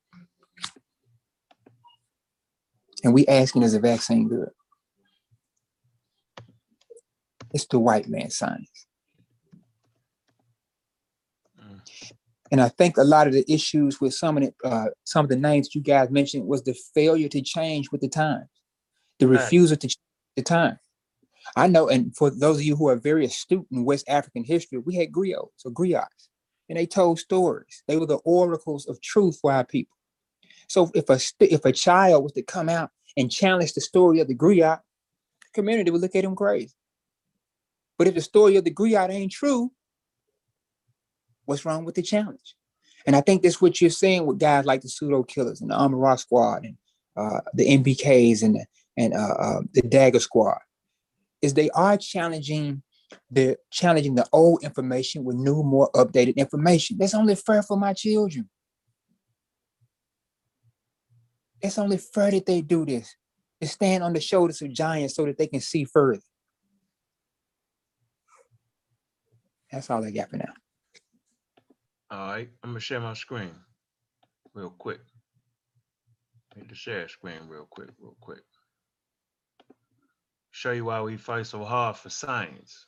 And 3.04 3.14
we 3.14 3.26
asking 3.26 3.62
is 3.62 3.74
a 3.74 3.80
vaccine 3.80 4.28
good? 4.28 4.50
It's 7.56 7.66
the 7.68 7.78
white 7.78 8.06
man 8.06 8.28
science. 8.28 8.86
Mm. 11.58 11.80
And 12.52 12.60
I 12.60 12.68
think 12.68 12.98
a 12.98 13.02
lot 13.02 13.26
of 13.26 13.32
the 13.32 13.50
issues 13.50 13.98
with 13.98 14.12
some 14.12 14.36
of 14.36 14.42
the 14.42 14.68
uh, 14.68 14.88
some 15.04 15.24
of 15.24 15.30
the 15.30 15.36
names 15.36 15.74
you 15.74 15.80
guys 15.80 16.10
mentioned 16.10 16.46
was 16.46 16.62
the 16.62 16.76
failure 16.94 17.30
to 17.30 17.40
change 17.40 17.90
with 17.90 18.02
the 18.02 18.08
times, 18.10 18.50
the 19.18 19.26
Right. 19.26 19.40
refusal 19.40 19.78
to 19.78 19.86
change 19.88 19.96
the 20.36 20.42
time. 20.42 20.78
I 21.56 21.66
know, 21.66 21.88
and 21.88 22.14
for 22.14 22.28
those 22.28 22.58
of 22.58 22.64
you 22.64 22.76
who 22.76 22.88
are 22.88 22.96
very 22.96 23.24
astute 23.24 23.66
in 23.72 23.86
West 23.86 24.04
African 24.06 24.44
history, 24.44 24.76
we 24.78 24.96
had 24.96 25.10
griots 25.10 25.64
or 25.64 25.70
griots, 25.70 26.28
and 26.68 26.76
they 26.76 26.86
told 26.86 27.18
stories. 27.20 27.82
They 27.88 27.96
were 27.96 28.04
the 28.04 28.16
oracles 28.24 28.86
of 28.86 29.00
truth 29.00 29.38
for 29.40 29.50
our 29.50 29.64
people. 29.64 29.96
So 30.68 30.90
if 30.94 31.08
a 31.08 31.18
if 31.40 31.64
a 31.64 31.72
child 31.72 32.22
was 32.22 32.32
to 32.32 32.42
come 32.42 32.68
out 32.68 32.90
and 33.16 33.30
challenge 33.30 33.72
the 33.72 33.80
story 33.80 34.20
of 34.20 34.28
the 34.28 34.34
griot, 34.34 34.80
the 35.40 35.50
community 35.54 35.90
would 35.90 36.02
look 36.02 36.14
at 36.14 36.24
him 36.24 36.36
crazy. 36.36 36.74
But 37.98 38.08
if 38.08 38.14
the 38.14 38.20
story 38.20 38.56
of 38.56 38.64
the 38.64 38.74
griot 38.74 39.10
ain't 39.10 39.32
true, 39.32 39.72
what's 41.44 41.64
wrong 41.64 41.84
with 41.84 41.94
the 41.94 42.02
challenge? 42.02 42.54
And 43.06 43.14
I 43.14 43.20
think 43.20 43.42
that's 43.42 43.60
what 43.60 43.80
you're 43.80 43.90
seeing 43.90 44.26
with 44.26 44.38
guys 44.38 44.64
like 44.64 44.82
the 44.82 44.88
pseudo 44.88 45.22
killers 45.22 45.60
and 45.60 45.70
the 45.70 45.76
Armor 45.76 46.16
Squad 46.16 46.64
and 46.64 46.76
uh, 47.16 47.40
the 47.54 47.78
MBKs 47.78 48.42
and 48.42 48.56
the 48.56 48.66
and 48.98 49.14
uh, 49.14 49.34
uh, 49.38 49.60
the 49.74 49.82
Dagger 49.82 50.20
Squad, 50.20 50.58
is 51.42 51.54
they 51.54 51.70
are 51.70 51.96
challenging 51.96 52.82
the 53.30 53.56
challenging 53.70 54.14
the 54.14 54.26
old 54.32 54.64
information 54.64 55.24
with 55.24 55.36
new, 55.36 55.62
more 55.62 55.90
updated 55.92 56.36
information. 56.36 56.96
That's 56.98 57.14
only 57.14 57.34
fair 57.34 57.62
for 57.62 57.76
my 57.76 57.92
children. 57.92 58.48
It's 61.60 61.78
only 61.78 61.98
fair 61.98 62.30
that 62.32 62.46
they 62.46 62.60
do 62.60 62.84
this. 62.84 63.14
To 63.62 63.68
stand 63.68 64.04
on 64.04 64.12
the 64.12 64.20
shoulders 64.20 64.60
of 64.60 64.70
giants 64.70 65.14
so 65.14 65.24
that 65.24 65.38
they 65.38 65.46
can 65.46 65.60
see 65.60 65.84
further. 65.84 66.20
That's 69.70 69.90
all 69.90 70.04
I 70.04 70.10
got 70.10 70.30
for 70.30 70.36
now. 70.36 70.52
All 72.10 72.28
right, 72.28 72.48
I'm 72.62 72.70
gonna 72.70 72.80
share 72.80 73.00
my 73.00 73.14
screen 73.14 73.54
real 74.54 74.70
quick. 74.70 75.00
Need 76.56 76.68
to 76.68 76.74
share 76.74 77.08
screen 77.08 77.48
real 77.48 77.66
quick, 77.68 77.90
real 78.00 78.16
quick. 78.20 78.44
Show 80.52 80.72
you 80.72 80.86
why 80.86 81.02
we 81.02 81.16
fight 81.16 81.46
so 81.46 81.64
hard 81.64 81.96
for 81.96 82.08
science. 82.08 82.86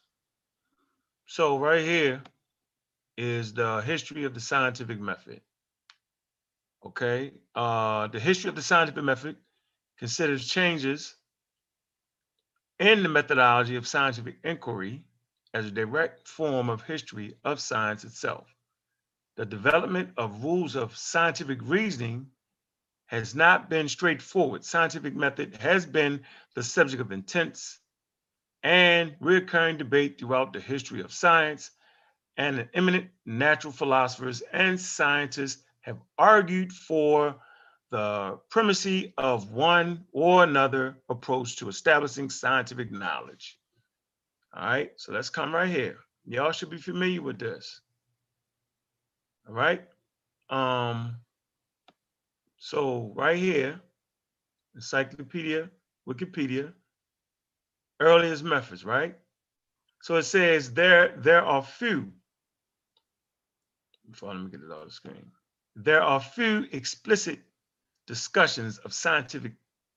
So 1.26 1.59
right 1.59 1.84
here 1.84 2.22
is 3.18 3.52
the 3.52 3.82
history 3.82 4.24
of 4.24 4.32
the 4.32 4.40
scientific 4.40 5.00
method. 5.00 5.42
Okay, 6.86 7.32
uh, 7.55 8.06
the 8.06 8.20
history 8.20 8.48
of 8.48 8.55
the 8.55 8.62
scientific 8.62 9.02
method 9.02 9.36
considers 9.98 10.46
changes 10.48 11.16
in 12.78 13.02
the 13.02 13.09
methodology 13.09 13.76
of 13.76 13.86
scientific 13.86 14.36
inquiry 14.44 15.02
as 15.54 15.66
a 15.66 15.70
direct 15.70 16.28
form 16.28 16.68
of 16.68 16.82
history 16.82 17.34
of 17.44 17.60
science 17.60 18.04
itself. 18.04 18.54
The 19.36 19.46
development 19.46 20.10
of 20.16 20.44
rules 20.44 20.76
of 20.76 20.96
scientific 20.96 21.60
reasoning 21.62 22.26
has 23.06 23.34
not 23.34 23.70
been 23.70 23.88
straightforward. 23.88 24.64
Scientific 24.64 25.14
method 25.14 25.56
has 25.56 25.86
been 25.86 26.20
the 26.54 26.62
subject 26.62 27.00
of 27.00 27.12
intense 27.12 27.78
and 28.62 29.14
recurring 29.20 29.76
debate 29.78 30.18
throughout 30.18 30.52
the 30.52 30.60
history 30.60 31.00
of 31.00 31.12
science, 31.12 31.70
and 32.36 32.68
eminent 32.74 33.08
natural 33.24 33.72
philosophers 33.72 34.42
and 34.52 34.80
scientists 34.80 35.62
have 35.80 35.98
argued 36.18 36.72
for 36.72 37.36
the 37.90 38.38
primacy 38.50 39.14
of 39.16 39.50
one 39.50 40.04
or 40.12 40.44
another 40.44 40.98
approach 41.08 41.56
to 41.56 41.68
establishing 41.68 42.28
scientific 42.28 42.92
knowledge. 42.92 43.57
All 44.54 44.66
right, 44.66 44.90
so 44.96 45.12
let's 45.12 45.30
come 45.30 45.54
right 45.54 45.68
here. 45.68 45.98
Y'all 46.24 46.52
should 46.52 46.70
be 46.70 46.78
familiar 46.78 47.22
with 47.22 47.38
this. 47.38 47.80
All 49.48 49.54
right. 49.54 49.82
Um, 50.50 51.16
so 52.58 53.12
right 53.14 53.36
here, 53.38 53.80
Encyclopedia, 54.74 55.70
Wikipedia, 56.08 56.72
earliest 58.00 58.44
methods, 58.44 58.84
right? 58.84 59.16
So 60.02 60.16
it 60.16 60.24
says 60.24 60.72
there 60.72 61.14
there 61.18 61.44
are 61.44 61.62
few. 61.62 62.12
Before 64.10 64.32
let 64.34 64.42
me 64.42 64.50
get 64.50 64.60
it 64.60 64.70
off 64.70 64.86
the 64.86 64.90
screen. 64.90 65.30
There 65.76 66.02
are 66.02 66.20
few 66.20 66.66
explicit 66.72 67.40
discussions 68.06 68.78
of 68.78 68.92
scientific 68.92 69.52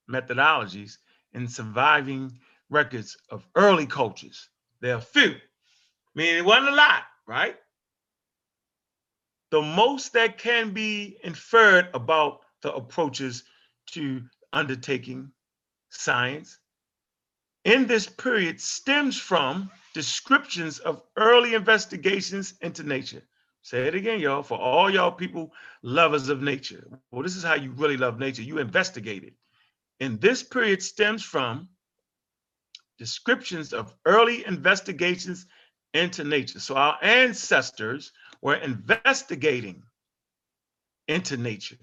methodologies 0.10 0.98
in 1.34 1.48
surviving 1.48 2.32
records 2.72 3.16
of 3.30 3.46
early 3.56 3.86
cultures. 3.86 4.50
There 4.80 4.96
are 4.96 5.02
few, 5.02 5.32
I 5.32 6.16
mean, 6.16 6.36
it 6.36 6.44
wasn't 6.44 6.70
a 6.70 6.76
lot, 6.76 7.04
right? 7.28 7.58
The 9.52 9.62
most 9.62 10.14
that 10.14 10.40
can 10.40 10.74
be 10.74 11.18
inferred 11.24 11.90
about 11.94 12.40
the 12.62 12.74
approaches 12.74 13.44
to 13.92 14.24
undertaking 14.54 15.32
science 15.90 16.58
in 17.64 17.86
this 17.86 18.08
period 18.08 18.60
stems 18.60 19.20
from 19.20 19.70
descriptions 19.94 20.80
of 20.80 21.04
early 21.18 21.54
investigations 21.54 22.56
into 22.62 22.84
nature. 22.84 23.22
Say 23.62 23.88
it 23.88 23.94
again, 23.94 24.20
y'all, 24.20 24.42
for 24.42 24.58
all 24.58 24.90
y'all 24.90 25.12
people 25.12 25.54
lovers 25.84 26.30
of 26.30 26.42
nature. 26.42 26.88
Well, 27.12 27.22
this 27.22 27.36
is 27.36 27.44
how 27.44 27.54
you 27.54 27.72
really 27.72 27.98
love 27.98 28.18
nature. 28.18 28.42
You 28.42 28.58
investigate 28.58 29.24
it. 29.24 29.34
And 30.00 30.20
this 30.20 30.42
period 30.42 30.82
stems 30.82 31.24
from 31.24 31.70
descriptions 33.02 33.74
of 33.74 33.96
early 34.06 34.46
investigations 34.46 35.48
into 35.96 36.24
nature. 36.24 36.60
So 36.60 36.76
our 36.76 37.00
ancestors 37.02 38.12
were 38.44 38.54
investigating 38.54 39.82
into 41.08 41.36
nature. 41.36 41.80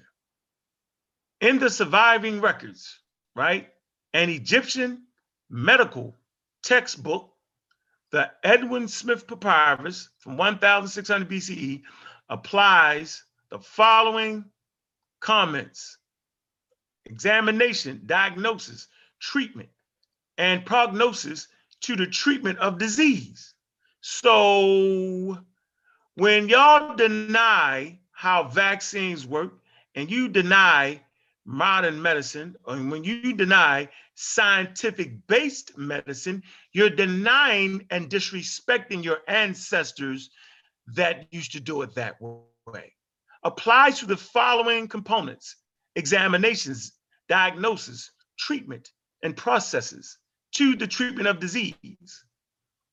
In 1.41 1.59
the 1.59 1.71
surviving 1.71 2.41
records, 2.41 3.01
right? 3.35 3.69
An 4.15 4.31
Egyptian 4.31 5.09
medical 5.51 6.15
textbook, 6.63 7.35
the 8.13 8.31
Edwin 8.45 8.87
Smith 8.87 9.27
Papyrus 9.27 10.11
from 10.19 10.37
1600 10.37 11.29
BCE, 11.29 11.83
applies 12.29 13.25
the 13.51 13.59
following 13.59 14.45
comments 15.19 15.99
examination, 17.07 18.03
diagnosis, 18.07 18.87
treatment, 19.19 19.71
and 20.39 20.65
prognosis 20.65 21.49
to 21.83 21.97
the 21.97 22.07
treatment 22.07 22.59
of 22.59 22.79
disease. 22.79 23.55
So 24.01 25.39
when 26.15 26.49
y'all 26.49 26.97
deny 26.97 27.99
how 28.13 28.45
vaccines 28.45 29.27
work 29.27 29.53
and 29.95 30.11
you 30.11 30.29
deny 30.29 31.01
modern 31.45 32.01
medicine, 32.01 32.57
and 32.67 32.91
when 32.91 33.05
you 33.05 33.33
deny 33.33 33.89
scientific 34.15 35.27
based 35.27 35.77
medicine, 35.77 36.43
you're 36.73 36.91
denying 36.91 37.87
and 37.91 38.09
disrespecting 38.09 39.03
your 39.03 39.19
ancestors 39.29 40.31
that 40.95 41.27
used 41.33 41.53
to 41.53 41.61
do 41.61 41.83
it 41.83 41.95
that 41.95 42.21
way. 42.21 42.95
Apply 43.45 43.91
to 43.93 44.07
the 44.07 44.17
following 44.17 44.89
components 44.89 45.57
examinations, 45.97 46.93
diagnosis, 47.29 48.11
treatment, 48.39 48.91
and 49.23 49.37
processes 49.37 50.19
to 50.53 50.77
the 50.77 50.87
treatment 50.87 51.29
of 51.29 51.41
disease, 51.41 52.25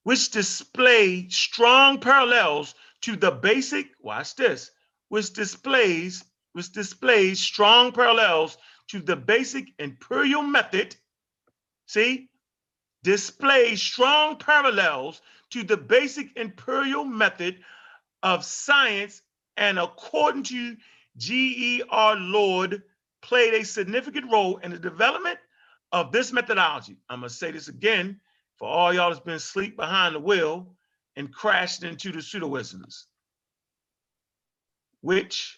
which 0.04 0.30
display 0.32 1.28
strong 1.30 2.00
parallels 2.00 2.76
to 3.02 3.16
the 3.16 3.32
basic, 3.32 3.88
watch 4.02 4.36
this, 4.36 4.72
which 5.10 5.34
displays 5.34 6.24
which 6.54 6.72
displays 6.72 7.40
strong 7.40 7.92
parallels 7.92 8.58
to 8.88 9.02
the 9.02 9.16
basic 9.16 9.68
imperial 9.78 10.42
method. 10.42 10.96
See, 11.86 12.30
displays 13.04 13.82
strong 13.82 14.38
parallels 14.38 15.22
to 15.50 15.64
the 15.64 15.76
basic 15.76 16.38
imperial 16.38 17.04
method 17.04 17.60
of 18.24 18.46
science, 18.46 19.22
and 19.58 19.78
according 19.78 20.44
to 20.44 20.78
G.E.R. 21.18 22.16
Lloyd, 22.16 22.84
played 23.22 23.54
a 23.54 23.66
significant 23.66 24.32
role 24.32 24.58
in 24.58 24.72
the 24.72 24.80
development 24.80 25.40
of 25.96 26.12
this 26.12 26.34
methodology. 26.34 26.98
I'm 27.10 27.22
gonna 27.22 27.30
say 27.30 27.52
this 27.52 27.70
again 27.70 28.20
for 28.58 28.68
all 28.68 28.94
y'all 28.94 29.10
that's 29.10 29.22
been 29.22 29.36
asleep 29.36 29.78
behind 29.78 30.14
the 30.14 30.20
wheel 30.20 30.76
and 31.16 31.34
crashed 31.34 31.84
into 31.84 32.12
the 32.12 32.18
pseudoisms, 32.18 33.06
which 35.00 35.58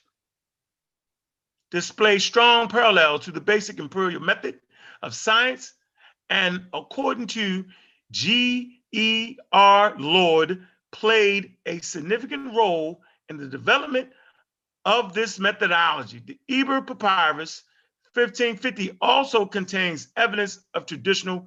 display 1.71 2.19
strong 2.19 2.67
parallel 2.67 3.17
to 3.17 3.31
the 3.31 3.41
basic 3.41 3.79
imperial 3.79 4.21
method 4.21 4.59
of 5.01 5.15
science 5.15 5.73
and 6.29 6.67
according 6.71 7.25
to 7.25 7.65
G.E.R. 8.11 9.95
Lloyd, 9.97 10.63
played 10.91 11.55
a 11.65 11.79
significant 11.79 12.53
role 12.53 13.01
in 13.29 13.37
the 13.37 13.47
development 13.47 14.09
of 14.85 15.15
this 15.15 15.39
methodology. 15.39 16.21
The 16.23 16.39
Ebers 16.47 16.83
Papyrus 16.85 17.63
1550 18.17 18.97
also 18.99 19.45
contains 19.45 20.09
evidence 20.15 20.59
of 20.73 20.85
traditional. 20.85 21.45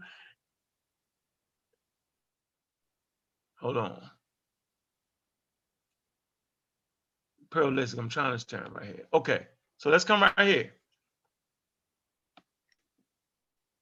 Hold 3.61 3.77
on. 3.77 4.03
Parallelism, 7.51 7.99
I'm 7.99 8.09
trying 8.09 8.39
to 8.39 8.47
turn 8.47 8.71
right 8.73 8.87
here. 8.87 9.07
Okay. 9.13 9.47
So 9.79 9.91
let's 9.91 10.05
come 10.05 10.23
right 10.23 10.47
here. 10.47 10.73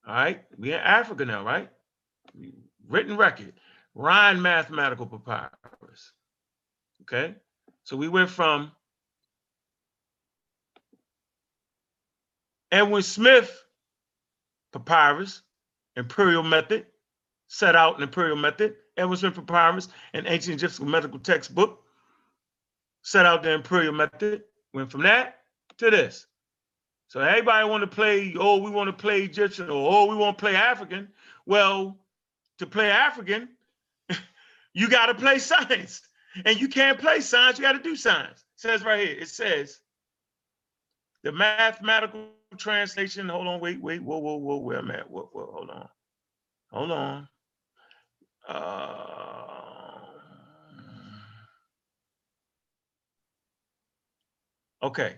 All 0.06 0.14
right, 0.14 0.42
we're 0.56 0.74
in 0.74 0.80
Africa 0.80 1.26
now, 1.26 1.44
right? 1.44 1.68
Written 2.88 3.18
record, 3.18 3.52
Rhind 3.94 4.42
Mathematical 4.42 5.04
Papyrus. 5.04 6.12
Okay, 7.02 7.34
so 7.84 7.94
we 7.94 8.08
went 8.08 8.30
from 8.30 8.72
Edwin 12.70 13.02
Smith 13.02 13.64
Papyrus, 14.72 15.42
Imperial 15.96 16.42
Method, 16.42 16.86
set 17.48 17.74
out 17.74 17.96
an 17.96 18.02
Imperial 18.02 18.36
Method. 18.36 18.76
Edwin 18.96 19.16
Smith 19.16 19.34
Papyrus, 19.34 19.88
an 20.12 20.26
ancient 20.26 20.54
Egyptian 20.54 20.90
medical 20.90 21.18
textbook, 21.18 21.82
set 23.02 23.26
out 23.26 23.42
the 23.42 23.52
Imperial 23.52 23.92
Method. 23.92 24.42
Went 24.74 24.90
from 24.90 25.02
that 25.02 25.38
to 25.78 25.90
this. 25.90 26.26
So 27.08 27.20
everybody 27.20 27.66
want 27.66 27.80
to 27.82 27.86
play, 27.86 28.34
oh, 28.38 28.58
we 28.58 28.70
want 28.70 28.88
to 28.88 28.92
play 28.92 29.22
Egyptian, 29.22 29.70
or 29.70 29.92
oh, 29.92 30.06
we 30.06 30.16
want 30.16 30.36
to 30.36 30.42
play 30.42 30.54
African. 30.54 31.08
Well, 31.46 31.96
to 32.58 32.66
play 32.66 32.90
African, 32.90 33.48
you 34.74 34.90
got 34.90 35.06
to 35.06 35.14
play 35.14 35.38
science. 35.38 36.02
And 36.44 36.60
you 36.60 36.68
can't 36.68 36.98
play 36.98 37.20
science, 37.20 37.58
you 37.58 37.62
got 37.62 37.72
to 37.72 37.82
do 37.82 37.96
science. 37.96 38.44
It 38.56 38.60
says 38.60 38.84
right 38.84 39.08
here, 39.08 39.16
it 39.18 39.28
says 39.28 39.80
the 41.22 41.32
mathematical 41.32 42.28
translation. 42.58 43.28
Hold 43.28 43.46
on, 43.46 43.60
wait, 43.60 43.80
wait, 43.80 44.02
whoa, 44.02 44.18
whoa, 44.18 44.36
whoa, 44.36 44.58
where 44.58 44.78
I'm 44.78 44.90
at. 44.90 45.10
Whoa, 45.10 45.28
whoa, 45.32 45.50
hold 45.52 45.70
on. 45.70 45.88
Hold 46.72 46.90
on. 46.90 47.28
Uh, 48.46 50.00
okay. 54.82 55.16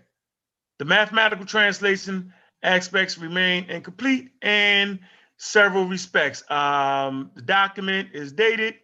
The 0.78 0.84
mathematical 0.84 1.46
translation 1.46 2.32
aspects 2.62 3.18
remain 3.18 3.64
incomplete 3.64 4.30
in 4.42 5.00
several 5.36 5.86
respects. 5.86 6.48
Um, 6.50 7.30
the 7.34 7.42
document 7.42 8.10
is 8.12 8.32
dated 8.32 8.74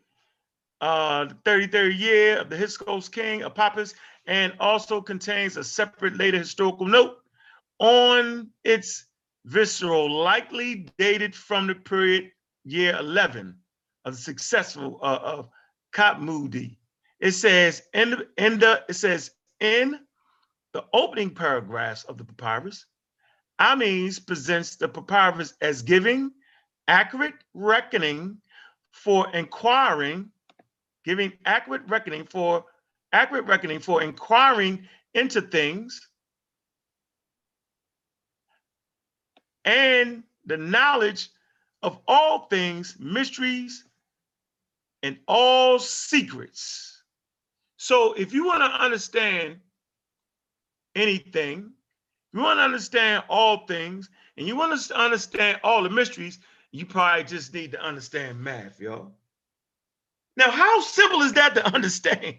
uh, 0.81 1.27
the 1.27 1.35
33rd 1.35 1.99
year 1.99 2.39
of 2.39 2.51
the 2.51 2.57
Hyksos 2.57 3.09
king 3.09 3.43
Apophis 3.43 3.95
and 4.27 4.53
also 4.61 5.01
contains 5.01 5.57
a 5.57 5.65
separate 5.65 6.17
later 6.17 6.39
historical 6.39 6.87
note 6.87 7.19
on 7.79 8.51
its 8.65 9.07
visceral, 9.45 10.11
likely 10.11 10.89
dated 10.99 11.35
from 11.35 11.67
the 11.67 11.75
period 11.75 12.31
year 12.65 12.97
11 12.99 13.57
of 14.05 14.15
the 14.15 14.21
successful 14.21 14.99
uh, 15.03 15.19
of 15.23 15.49
Khamudi. 15.93 16.77
It 17.21 17.33
says 17.33 17.83
in 17.95 18.11
the, 18.11 18.29
in 18.37 18.59
the 18.59 18.85
it 18.89 18.95
says 18.95 19.31
in 19.61 20.01
the 20.73 20.85
opening 20.93 21.31
paragraphs 21.31 22.05
of 22.05 22.19
the 22.19 22.25
papyrus, 22.25 22.87
Ahmes 23.61 24.25
presents 24.25 24.77
the 24.77 24.89
papyrus 24.89 25.55
as 25.61 25.81
giving 25.83 26.33
accurate 26.89 27.35
reckoning 27.55 28.37
for 28.93 29.31
inquiring, 29.35 30.31
giving 31.05 31.33
accurate 31.47 31.83
reckoning 31.89 32.27
for 32.27 32.65
accurate 33.13 33.47
reckoning 33.47 33.81
for 33.81 34.03
inquiring 34.03 34.87
into 35.15 35.41
things 35.41 36.09
and 39.67 40.23
the 40.47 40.57
knowledge 40.57 41.29
of 41.83 41.99
all 42.09 42.47
things, 42.47 42.97
mysteries, 42.99 43.85
and 45.03 45.19
all 45.29 45.79
secrets. 45.79 47.03
So 47.77 48.15
if 48.15 48.33
you 48.33 48.47
want 48.47 48.61
to 48.61 48.83
understand 48.83 49.59
anything, 50.95 51.73
you 52.33 52.41
want 52.41 52.59
to 52.59 52.63
understand 52.65 53.25
all 53.29 53.67
things, 53.67 54.09
and 54.37 54.47
you 54.47 54.57
want 54.57 54.81
to 54.81 54.99
understand 54.99 55.61
all 55.63 55.83
the 55.83 55.91
mysteries, 55.91 56.39
you 56.73 56.87
probably 56.87 57.25
just 57.25 57.53
need 57.53 57.73
to 57.73 57.83
understand 57.83 58.41
math, 58.41 58.81
y'all. 58.81 59.13
Now, 60.37 60.51
how 60.51 60.81
simple 60.81 61.23
is 61.23 61.33
that 61.35 61.55
to 61.55 61.67
understand? 61.75 62.37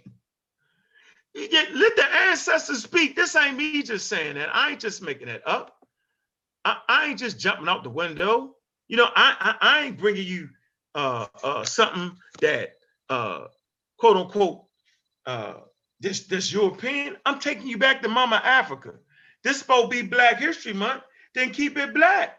Get, 1.36 1.76
let 1.76 1.96
the 1.96 2.06
ancestors 2.30 2.84
speak. 2.84 3.16
This 3.16 3.36
ain't 3.36 3.58
me 3.58 3.84
just 3.84 4.08
saying 4.08 4.36
that. 4.36 4.56
I 4.56 4.72
ain't 4.72 4.80
just 4.80 5.02
making 5.02 5.28
that 5.28 5.48
up. 5.48 5.77
I, 6.68 6.78
I 6.90 7.06
ain't 7.06 7.20
just 7.20 7.40
jumping 7.40 7.70
out 7.70 7.84
the 7.84 7.90
window. 7.90 8.54
You 8.90 8.98
know, 8.98 9.08
I 9.16 9.36
I, 9.40 9.56
I 9.62 9.86
ain't 9.86 9.98
bringing 9.98 10.28
you 10.28 10.50
uh, 10.94 11.28
uh, 11.42 11.64
something 11.64 12.18
that 12.42 12.74
uh, 13.10 13.46
quote 13.98 14.18
unquote 14.18 14.66
uh, 15.26 15.54
this 16.02 16.28
this 16.28 16.52
European. 16.52 17.16
I'm 17.26 17.40
taking 17.40 17.68
you 17.68 17.78
back 17.78 18.02
to 18.02 18.10
Mama 18.10 18.42
Africa. 18.44 18.96
This 19.46 19.60
supposed 19.60 19.92
be 19.92 20.02
Black 20.02 20.40
History 20.40 20.74
Month. 20.74 21.04
Then 21.34 21.52
keep 21.52 21.78
it 21.78 21.94
black. 21.94 22.38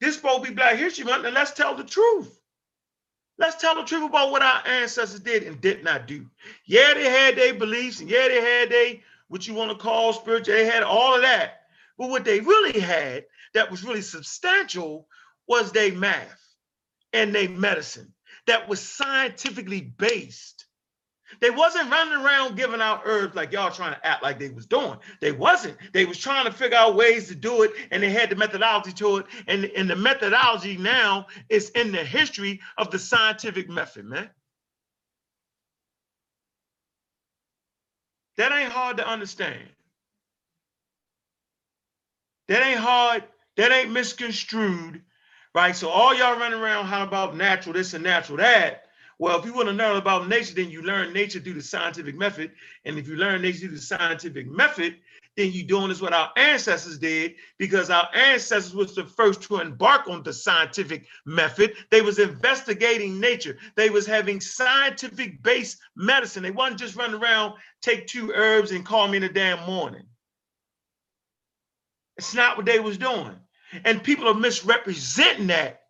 This 0.00 0.16
supposed 0.16 0.44
be 0.44 0.50
Black 0.50 0.76
History 0.76 1.04
Month, 1.04 1.26
and 1.26 1.34
let's 1.34 1.52
tell 1.52 1.74
the 1.74 1.84
truth. 1.84 2.40
Let's 3.36 3.60
tell 3.60 3.74
the 3.74 3.84
truth 3.84 4.08
about 4.08 4.30
what 4.30 4.42
our 4.42 4.66
ancestors 4.66 5.20
did 5.20 5.42
and 5.42 5.60
did 5.60 5.84
not 5.84 6.06
do. 6.06 6.24
Yeah, 6.64 6.94
they 6.94 7.10
had 7.10 7.36
their 7.36 7.52
beliefs, 7.52 8.00
and 8.00 8.08
yeah, 8.08 8.28
they 8.28 8.40
had 8.40 8.70
their 8.70 8.94
what 9.28 9.46
you 9.46 9.52
want 9.52 9.70
to 9.70 9.76
call 9.76 10.14
spiritual. 10.14 10.54
They 10.54 10.64
had 10.64 10.82
all 10.82 11.14
of 11.14 11.22
that. 11.22 11.63
But 11.98 12.10
what 12.10 12.24
they 12.24 12.40
really 12.40 12.80
had 12.80 13.24
that 13.54 13.70
was 13.70 13.84
really 13.84 14.02
substantial 14.02 15.08
was 15.46 15.72
their 15.72 15.92
math 15.92 16.40
and 17.12 17.34
their 17.34 17.48
medicine 17.48 18.12
that 18.46 18.68
was 18.68 18.80
scientifically 18.80 19.80
based. 19.80 20.66
They 21.40 21.50
wasn't 21.50 21.90
running 21.90 22.14
around 22.24 22.56
giving 22.56 22.80
out 22.80 23.02
herbs 23.04 23.34
like 23.34 23.52
y'all 23.52 23.70
trying 23.70 23.94
to 23.94 24.06
act 24.06 24.22
like 24.22 24.38
they 24.38 24.50
was 24.50 24.66
doing. 24.66 24.98
They 25.20 25.32
wasn't. 25.32 25.76
They 25.92 26.04
was 26.04 26.18
trying 26.18 26.44
to 26.44 26.52
figure 26.52 26.76
out 26.76 26.94
ways 26.94 27.28
to 27.28 27.34
do 27.34 27.62
it, 27.62 27.72
and 27.90 28.02
they 28.02 28.10
had 28.10 28.30
the 28.30 28.36
methodology 28.36 28.92
to 28.94 29.18
it. 29.18 29.26
And, 29.48 29.64
and 29.64 29.88
the 29.90 29.96
methodology 29.96 30.76
now 30.76 31.26
is 31.48 31.70
in 31.70 31.92
the 31.92 32.04
history 32.04 32.60
of 32.78 32.90
the 32.90 32.98
scientific 32.98 33.68
method, 33.68 34.04
man. 34.04 34.30
That 38.36 38.52
ain't 38.52 38.72
hard 38.72 38.98
to 38.98 39.08
understand. 39.08 39.68
That 42.48 42.66
ain't 42.66 42.78
hard. 42.78 43.24
That 43.56 43.72
ain't 43.72 43.92
misconstrued, 43.92 45.02
right? 45.54 45.76
So 45.76 45.88
all 45.88 46.14
y'all 46.14 46.38
running 46.38 46.60
around 46.60 46.86
how 46.86 47.04
about 47.04 47.36
natural 47.36 47.72
this 47.74 47.94
and 47.94 48.02
natural 48.04 48.38
that. 48.38 48.84
Well, 49.18 49.38
if 49.38 49.44
you 49.44 49.54
want 49.54 49.68
to 49.68 49.74
learn 49.74 49.96
about 49.96 50.28
nature, 50.28 50.54
then 50.54 50.70
you 50.70 50.82
learn 50.82 51.12
nature 51.12 51.38
through 51.38 51.54
the 51.54 51.62
scientific 51.62 52.16
method. 52.16 52.50
And 52.84 52.98
if 52.98 53.06
you 53.06 53.14
learn 53.16 53.42
nature 53.42 53.60
through 53.60 53.76
the 53.76 53.78
scientific 53.78 54.48
method, 54.48 54.96
then 55.36 55.50
you're 55.52 55.66
doing 55.66 55.88
this 55.88 56.00
what 56.00 56.12
our 56.12 56.30
ancestors 56.36 56.98
did 56.98 57.34
because 57.58 57.90
our 57.90 58.08
ancestors 58.14 58.74
was 58.74 58.94
the 58.94 59.04
first 59.04 59.42
to 59.42 59.60
embark 59.60 60.08
on 60.08 60.22
the 60.22 60.32
scientific 60.32 61.06
method. 61.26 61.74
They 61.90 62.02
was 62.02 62.18
investigating 62.18 63.20
nature. 63.20 63.56
They 63.76 63.90
was 63.90 64.06
having 64.06 64.40
scientific 64.40 65.42
based 65.42 65.78
medicine. 65.96 66.42
They 66.42 66.50
wasn't 66.50 66.80
just 66.80 66.96
running 66.96 67.20
around, 67.20 67.54
take 67.82 68.06
two 68.06 68.32
herbs 68.32 68.72
and 68.72 68.84
call 68.84 69.08
me 69.08 69.16
in 69.16 69.22
the 69.22 69.28
damn 69.28 69.64
morning. 69.64 70.04
It's 72.16 72.34
not 72.34 72.56
what 72.56 72.66
they 72.66 72.80
was 72.80 72.98
doing. 72.98 73.36
And 73.84 74.02
people 74.02 74.28
are 74.28 74.34
misrepresenting 74.34 75.48
that. 75.48 75.82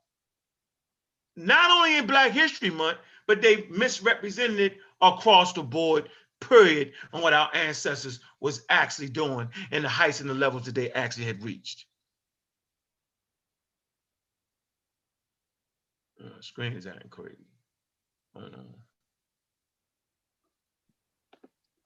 Not 1.36 1.70
only 1.70 1.96
in 1.98 2.06
Black 2.06 2.32
History 2.32 2.70
Month, 2.70 2.98
but 3.26 3.42
they 3.42 3.66
misrepresented 3.70 4.60
it 4.60 4.78
across 5.00 5.52
the 5.52 5.62
board, 5.62 6.08
period, 6.40 6.92
on 7.12 7.22
what 7.22 7.32
our 7.32 7.50
ancestors 7.54 8.20
was 8.40 8.62
actually 8.68 9.08
doing 9.08 9.48
and 9.70 9.84
the 9.84 9.88
heights 9.88 10.20
and 10.20 10.30
the 10.30 10.34
levels 10.34 10.64
that 10.64 10.74
they 10.74 10.90
actually 10.92 11.26
had 11.26 11.42
reached. 11.42 11.86
Uh, 16.22 16.40
screen 16.40 16.72
is 16.74 16.86
acting 16.86 17.10
crazy. 17.10 17.46
I 18.36 18.40
don't 18.40 18.52
know. 18.52 18.74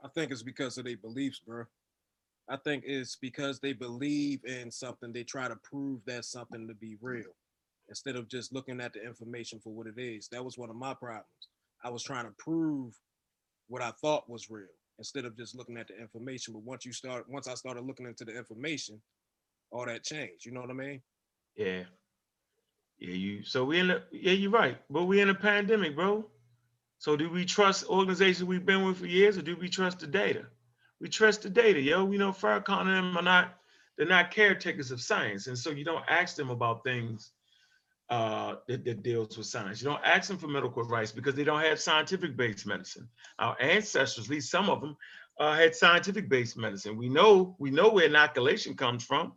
I 0.04 0.08
think 0.08 0.30
it's 0.30 0.42
because 0.42 0.78
of 0.78 0.84
their 0.84 0.96
beliefs, 0.96 1.40
bro. 1.40 1.64
I 2.50 2.56
think 2.56 2.84
it's 2.86 3.16
because 3.16 3.60
they 3.60 3.72
believe 3.72 4.44
in 4.44 4.70
something, 4.70 5.12
they 5.12 5.24
try 5.24 5.48
to 5.48 5.56
prove 5.56 6.00
that 6.06 6.24
something 6.24 6.66
to 6.66 6.74
be 6.74 6.96
real 7.00 7.34
instead 7.88 8.16
of 8.16 8.28
just 8.28 8.52
looking 8.52 8.80
at 8.80 8.92
the 8.92 9.04
information 9.04 9.60
for 9.60 9.72
what 9.72 9.86
it 9.86 9.98
is. 9.98 10.28
That 10.28 10.44
was 10.44 10.58
one 10.58 10.70
of 10.70 10.76
my 10.76 10.94
problems. 10.94 11.26
I 11.84 11.90
was 11.90 12.02
trying 12.02 12.24
to 12.24 12.32
prove 12.38 12.94
what 13.68 13.82
I 13.82 13.92
thought 14.00 14.28
was 14.28 14.50
real 14.50 14.66
instead 14.98 15.24
of 15.24 15.36
just 15.36 15.54
looking 15.54 15.76
at 15.76 15.88
the 15.88 15.98
information. 15.98 16.54
But 16.54 16.62
once 16.62 16.84
you 16.84 16.92
start, 16.92 17.26
once 17.28 17.48
I 17.48 17.54
started 17.54 17.84
looking 17.84 18.06
into 18.06 18.24
the 18.24 18.36
information, 18.36 19.00
all 19.70 19.86
that 19.86 20.04
changed. 20.04 20.44
You 20.44 20.52
know 20.52 20.60
what 20.60 20.70
I 20.70 20.74
mean? 20.74 21.02
Yeah. 21.56 21.82
Yeah, 22.98 23.14
you 23.14 23.44
so 23.44 23.64
we 23.64 23.78
in 23.78 23.88
the 23.88 24.02
yeah, 24.10 24.32
you're 24.32 24.50
right. 24.50 24.76
But 24.90 25.04
we 25.04 25.20
in 25.20 25.28
a 25.28 25.34
pandemic, 25.34 25.94
bro. 25.94 26.24
So 26.98 27.16
do 27.16 27.30
we 27.30 27.44
trust 27.44 27.88
organizations 27.88 28.44
we've 28.44 28.66
been 28.66 28.84
with 28.84 28.98
for 28.98 29.06
years 29.06 29.38
or 29.38 29.42
do 29.42 29.56
we 29.56 29.68
trust 29.68 30.00
the 30.00 30.08
data? 30.08 30.46
We 31.00 31.08
trust 31.08 31.42
the 31.42 31.50
data, 31.50 31.80
yo. 31.80 32.04
We 32.04 32.18
know 32.18 32.32
Farrakhan 32.32 32.80
and 32.82 32.96
them 32.96 33.16
are 33.16 33.22
not, 33.22 33.54
they're 33.96 34.06
not 34.06 34.30
caretakers 34.30 34.90
of 34.90 35.00
science. 35.00 35.46
And 35.46 35.58
so 35.58 35.70
you 35.70 35.84
don't 35.84 36.04
ask 36.08 36.36
them 36.36 36.50
about 36.50 36.84
things 36.84 37.32
uh, 38.10 38.56
that, 38.66 38.84
that 38.84 39.02
deals 39.02 39.36
with 39.36 39.46
science. 39.46 39.82
You 39.82 39.88
don't 39.88 40.04
ask 40.04 40.28
them 40.28 40.38
for 40.38 40.48
medical 40.48 40.82
advice 40.82 41.12
because 41.12 41.34
they 41.34 41.44
don't 41.44 41.60
have 41.60 41.80
scientific 41.80 42.36
based 42.36 42.66
medicine. 42.66 43.08
Our 43.38 43.56
ancestors, 43.60 44.24
at 44.24 44.30
least 44.30 44.50
some 44.50 44.70
of 44.70 44.80
them, 44.80 44.96
uh, 45.38 45.54
had 45.54 45.74
scientific 45.74 46.28
based 46.28 46.56
medicine. 46.56 46.96
We 46.96 47.08
know 47.08 47.54
we 47.58 47.70
know 47.70 47.90
where 47.90 48.06
inoculation 48.06 48.74
comes 48.74 49.04
from. 49.04 49.34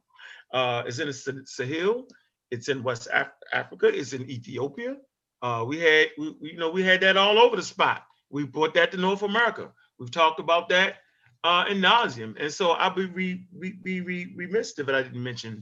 Uh, 0.53 0.83
it's 0.85 0.99
in 0.99 1.07
the 1.07 1.43
Sahel. 1.45 2.07
It's 2.49 2.69
in 2.69 2.83
West 2.83 3.07
Af- 3.13 3.33
Africa. 3.53 3.87
It's 3.87 4.13
in 4.13 4.29
Ethiopia. 4.29 4.95
Uh, 5.41 5.65
we 5.67 5.79
had 5.79 6.07
we, 6.17 6.35
you 6.41 6.57
know 6.57 6.71
we 6.71 6.83
had 6.83 7.01
that 7.01 7.17
all 7.17 7.39
over 7.39 7.55
the 7.55 7.61
spot. 7.61 8.03
We 8.29 8.45
brought 8.45 8.73
that 8.75 8.91
to 8.91 8.97
North 8.97 9.21
America. 9.21 9.71
We've 9.99 10.11
talked 10.11 10.39
about 10.39 10.69
that 10.69 10.95
uh, 11.43 11.65
in 11.69 11.79
nauseum. 11.79 12.35
And 12.39 12.51
so 12.51 12.71
I'll 12.71 12.93
be 12.93 13.05
re, 13.05 13.45
re, 13.53 13.71
be 13.83 14.01
re, 14.01 14.33
remiss 14.35 14.77
if 14.77 14.87
I 14.87 15.03
didn't 15.03 15.23
mention 15.23 15.61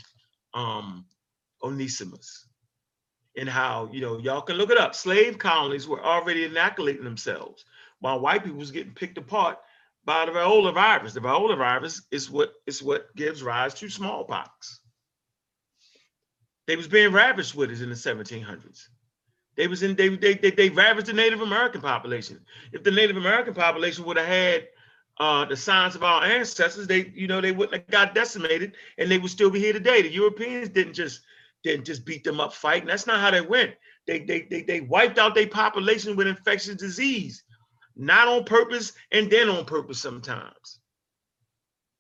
um, 0.54 1.06
Onesimus 1.64 2.48
and 3.38 3.48
how, 3.48 3.90
you 3.92 4.02
know, 4.02 4.18
y'all 4.18 4.42
can 4.42 4.58
look 4.58 4.72
it 4.72 4.78
up. 4.78 4.96
Slave 4.96 5.38
colonies 5.38 5.88
were 5.88 6.04
already 6.04 6.46
inoculating 6.46 7.04
themselves 7.04 7.64
while 8.00 8.20
white 8.20 8.44
people 8.44 8.60
was 8.60 8.72
getting 8.72 8.94
picked 8.94 9.18
apart 9.18 9.58
by 10.06 10.26
the 10.26 10.32
variola 10.32 10.74
virus. 10.74 11.14
The 11.14 11.20
variola 11.22 11.58
virus 11.58 12.02
is 12.12 12.30
what 12.30 12.54
is 12.66 12.82
what 12.82 13.16
gives 13.16 13.44
rise 13.44 13.74
to 13.76 13.90
smallpox. 13.90 14.80
They 16.68 16.76
was 16.76 16.88
being 16.88 17.12
ravaged 17.12 17.56
with 17.56 17.72
it 17.72 17.82
in 17.82 17.90
the 17.90 17.96
1700s. 17.96 18.88
They 19.56 19.68
was 19.68 19.84
in 19.84 19.96
they 19.96 20.10
they 20.10 20.36
they, 20.36 20.52
they 20.52 20.70
ravaged 20.70 21.08
the 21.08 21.14
Native 21.14 21.42
American 21.42 21.82
population. 21.82 22.40
If 22.72 22.84
the 22.84 22.92
Native 22.92 23.18
American 23.18 23.54
population 23.54 24.06
would 24.06 24.18
have 24.18 24.28
had 24.28 24.68
uh, 25.20 25.46
the 25.46 25.56
signs 25.56 25.96
of 25.96 26.04
our 26.04 26.24
ancestors, 26.24 26.88
they, 26.88 27.12
you 27.14 27.28
know, 27.28 27.42
they 27.42 27.52
wouldn't 27.52 27.76
have 27.76 27.88
got 27.88 28.16
decimated 28.16 28.74
and 28.98 29.12
they 29.12 29.18
would 29.18 29.32
still 29.32 29.50
be 29.50 29.60
here 29.60 29.74
today. 29.74 30.02
The 30.02 30.12
Europeans 30.12 30.70
didn't 30.70 30.94
just 30.94 31.22
didn't 31.64 31.86
just 31.86 32.06
beat 32.06 32.24
them 32.24 32.40
up 32.40 32.54
fighting. 32.54 32.88
That's 32.88 33.08
not 33.08 33.20
how 33.20 33.32
they 33.32 33.42
went. 33.42 33.76
They 34.08 34.20
they 34.20 34.48
they, 34.50 34.62
they 34.62 34.82
wiped 34.82 35.20
out 35.20 35.36
their 35.36 35.48
population 35.48 36.16
with 36.16 36.28
infectious 36.28 36.76
disease, 36.76 37.44
not 37.98 38.30
on 38.30 38.46
purpose 38.46 38.94
and 39.12 39.30
then 39.30 39.50
on 39.50 39.66
purpose 39.66 40.00
sometimes. 40.00 40.80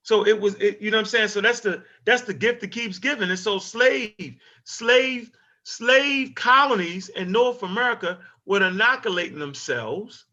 So 0.03 0.25
it 0.25 0.39
was, 0.39 0.55
it, 0.55 0.81
you 0.81 0.89
know 0.89 0.97
what 0.97 1.01
I'm 1.01 1.09
saying? 1.09 1.27
So 1.27 1.41
that's 1.41 1.59
the 1.59 1.83
that's 2.05 2.23
the 2.23 2.33
gift 2.33 2.61
that 2.61 2.71
keeps 2.71 2.99
giving. 2.99 3.29
And 3.29 3.37
so 3.37 3.59
slave, 3.59 4.37
slave, 4.63 5.29
slave 5.63 6.33
colonies 6.35 7.09
in 7.09 7.31
North 7.31 7.63
America 7.63 8.19
were 8.45 8.65
inoculating 8.65 9.37
themselves 9.37 10.25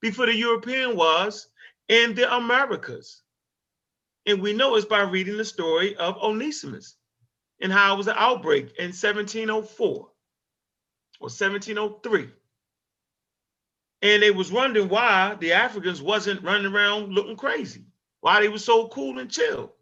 before 0.00 0.26
the 0.26 0.34
European 0.34 0.96
was 0.96 1.48
in 1.88 2.14
the 2.14 2.34
Americas. 2.34 3.22
And 4.26 4.40
we 4.40 4.52
know 4.52 4.76
it's 4.76 4.86
by 4.86 5.02
reading 5.02 5.36
the 5.36 5.44
story 5.44 5.96
of 5.96 6.16
Onesimus 6.16 6.96
and 7.60 7.72
how 7.72 7.94
it 7.94 7.98
was 7.98 8.08
an 8.08 8.14
outbreak 8.16 8.74
in 8.78 8.86
1704 8.86 9.86
or 9.88 10.08
1703. 11.20 12.28
And 14.02 14.22
they 14.22 14.30
was 14.32 14.50
wondering 14.50 14.88
why 14.88 15.36
the 15.38 15.52
Africans 15.52 16.02
wasn't 16.02 16.42
running 16.42 16.72
around 16.72 17.12
looking 17.12 17.36
crazy, 17.36 17.84
why 18.20 18.40
they 18.40 18.48
were 18.48 18.58
so 18.58 18.88
cool 18.88 19.18
and 19.18 19.30
chill. 19.30 19.72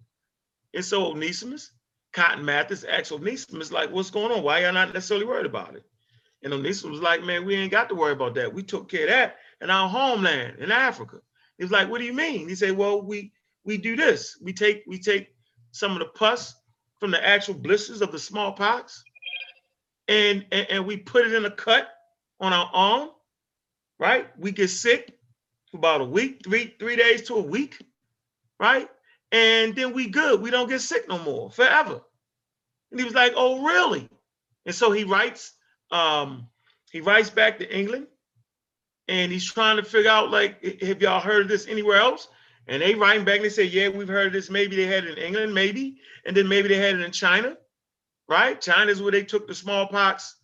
And 0.75 0.85
so 0.85 1.07
Onesimus, 1.11 1.73
Cotton 2.13 2.45
Mathis 2.45 2.85
asked 2.85 3.13
Onesimus, 3.13 3.73
like, 3.73 3.91
what's 3.91 4.11
going 4.11 4.31
on? 4.31 4.43
Why 4.43 4.61
y'all 4.61 4.73
not 4.73 4.93
necessarily 4.93 5.27
worried 5.27 5.47
about 5.47 5.75
it? 5.75 5.85
And 6.43 6.53
Onesimus 6.53 6.93
was 6.93 7.01
like, 7.01 7.23
man, 7.25 7.45
we 7.45 7.55
ain't 7.55 7.71
got 7.71 7.89
to 7.89 7.95
worry 7.95 8.13
about 8.13 8.35
that. 8.35 8.53
We 8.53 8.63
took 8.63 8.91
care 8.91 9.05
of 9.05 9.11
that 9.11 9.37
in 9.61 9.71
our 9.71 9.89
homeland 9.89 10.59
in 10.59 10.71
Africa. 10.71 11.21
He 11.61 11.65
was 11.65 11.71
like, 11.71 11.91
what 11.91 11.99
do 11.99 12.07
you 12.07 12.15
mean? 12.15 12.49
He 12.49 12.55
said, 12.55 12.75
well, 12.75 13.03
we 13.03 13.35
we 13.67 13.77
do 13.77 13.95
this. 13.95 14.39
We 14.43 14.55
take 14.55 14.83
we 14.87 14.99
take 14.99 15.29
some 15.73 15.93
of 15.93 15.99
the 15.99 16.07
pus 16.07 16.55
from 17.01 17.11
the 17.11 17.29
actual 17.29 17.53
blisters 17.53 18.01
of 18.01 18.13
the 18.13 18.19
smallpox 18.19 19.05
and, 20.09 20.47
and, 20.51 20.67
and 20.71 20.87
we 20.87 20.97
put 20.97 21.27
it 21.27 21.35
in 21.35 21.45
a 21.45 21.51
cut 21.51 21.87
on 22.41 22.55
our 22.55 22.71
arm, 22.73 23.11
right? 23.99 24.27
We 24.39 24.53
get 24.53 24.69
sick 24.69 25.19
for 25.71 25.77
about 25.77 26.01
a 26.01 26.05
week, 26.05 26.41
three, 26.45 26.75
three 26.79 26.97
days 26.97 27.25
to 27.25 27.35
a 27.35 27.43
week, 27.43 27.77
right? 28.59 28.89
And 29.31 29.77
then 29.77 29.93
we 29.93 30.09
good. 30.09 30.41
We 30.41 30.51
don't 30.51 30.69
get 30.69 30.81
sick 30.81 31.11
no 31.11 31.19
more 31.19 31.51
forever. 31.51 32.01
And 32.91 32.99
he 32.99 33.05
was 33.05 33.15
like, 33.15 33.35
oh, 33.37 33.63
really? 33.63 34.09
And 34.65 34.75
so 34.75 34.93
he 34.93 35.05
writes, 35.05 35.53
um, 35.91 36.49
he 36.91 37.03
writes 37.03 37.29
back 37.29 37.59
to 37.59 37.79
England 37.79 38.07
and 39.11 39.33
he's 39.33 39.45
trying 39.45 39.77
to 39.77 39.83
figure 39.83 40.11
out, 40.11 40.31
like, 40.31 40.83
have 40.83 41.03
y'all 41.03 41.21
heard 41.21 41.43
of 41.43 41.49
this 41.49 41.67
anywhere 41.67 41.99
else? 41.99 42.29
And 42.69 42.81
they 42.81 42.95
writing 42.95 43.25
back 43.25 43.37
and 43.37 43.45
they 43.45 43.49
say, 43.51 43.65
yeah, 43.65 43.89
we've 43.89 44.07
heard 44.07 44.29
of 44.29 44.33
this. 44.33 44.49
Maybe 44.49 44.77
they 44.77 44.87
had 44.87 45.05
it 45.05 45.19
in 45.19 45.25
England, 45.25 45.53
maybe. 45.53 45.99
And 46.25 46.37
then 46.37 46.47
maybe 46.47 46.69
they 46.69 46.77
had 46.77 46.95
it 46.95 47.01
in 47.01 47.11
China, 47.11 47.57
right? 48.29 48.61
China 48.61 48.91
is 48.93 49.03
where 49.03 49.11
they 49.11 49.25
took 49.25 49.49
the 49.49 49.55
smallpox 49.55 50.37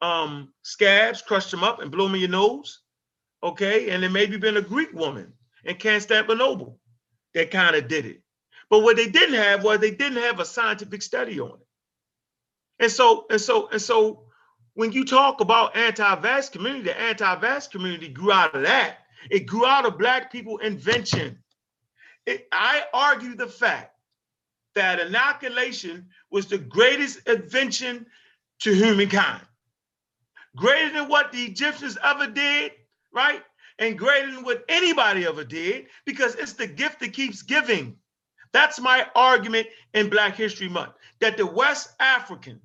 um, 0.00 0.54
scabs, 0.62 1.20
crushed 1.20 1.50
them 1.50 1.62
up 1.62 1.82
and 1.82 1.90
blew 1.90 2.04
them 2.04 2.14
in 2.14 2.22
your 2.22 2.30
nose. 2.30 2.80
Okay. 3.42 3.90
And 3.90 4.02
there 4.02 4.08
maybe 4.08 4.38
been 4.38 4.56
a 4.56 4.62
Greek 4.62 4.94
woman 4.94 5.34
in 5.62 5.76
Constantinople 5.76 6.78
that 7.34 7.50
kind 7.50 7.76
of 7.76 7.88
did 7.88 8.06
it. 8.06 8.22
But 8.70 8.80
what 8.82 8.96
they 8.96 9.08
didn't 9.08 9.34
have 9.34 9.62
was 9.62 9.80
they 9.80 9.90
didn't 9.90 10.22
have 10.22 10.40
a 10.40 10.46
scientific 10.46 11.02
study 11.02 11.38
on 11.40 11.50
it. 11.50 11.66
And 12.78 12.90
so, 12.90 13.26
and 13.28 13.40
so, 13.40 13.68
and 13.68 13.82
so 13.82 14.23
when 14.74 14.92
you 14.92 15.04
talk 15.04 15.40
about 15.40 15.76
anti-vax 15.76 16.50
community, 16.50 16.84
the 16.84 17.00
anti-vax 17.00 17.70
community 17.70 18.08
grew 18.08 18.32
out 18.32 18.54
of 18.54 18.62
that. 18.62 18.98
It 19.30 19.46
grew 19.46 19.64
out 19.64 19.86
of 19.86 19.98
black 19.98 20.30
people 20.30 20.58
invention. 20.58 21.38
It, 22.26 22.48
I 22.52 22.82
argue 22.92 23.34
the 23.34 23.46
fact 23.46 23.92
that 24.74 24.98
inoculation 24.98 26.08
was 26.30 26.46
the 26.46 26.58
greatest 26.58 27.26
invention 27.28 28.06
to 28.60 28.74
humankind. 28.74 29.42
Greater 30.56 30.92
than 30.92 31.08
what 31.08 31.32
the 31.32 31.44
Egyptians 31.44 31.96
ever 32.02 32.26
did, 32.26 32.72
right? 33.12 33.42
And 33.78 33.98
greater 33.98 34.32
than 34.32 34.44
what 34.44 34.64
anybody 34.68 35.26
ever 35.26 35.44
did, 35.44 35.86
because 36.04 36.34
it's 36.34 36.52
the 36.54 36.66
gift 36.66 37.00
that 37.00 37.12
keeps 37.12 37.42
giving. 37.42 37.96
That's 38.52 38.80
my 38.80 39.06
argument 39.14 39.68
in 39.94 40.10
Black 40.10 40.36
History 40.36 40.68
Month, 40.68 40.92
that 41.20 41.36
the 41.36 41.46
West 41.46 41.90
African 42.00 42.60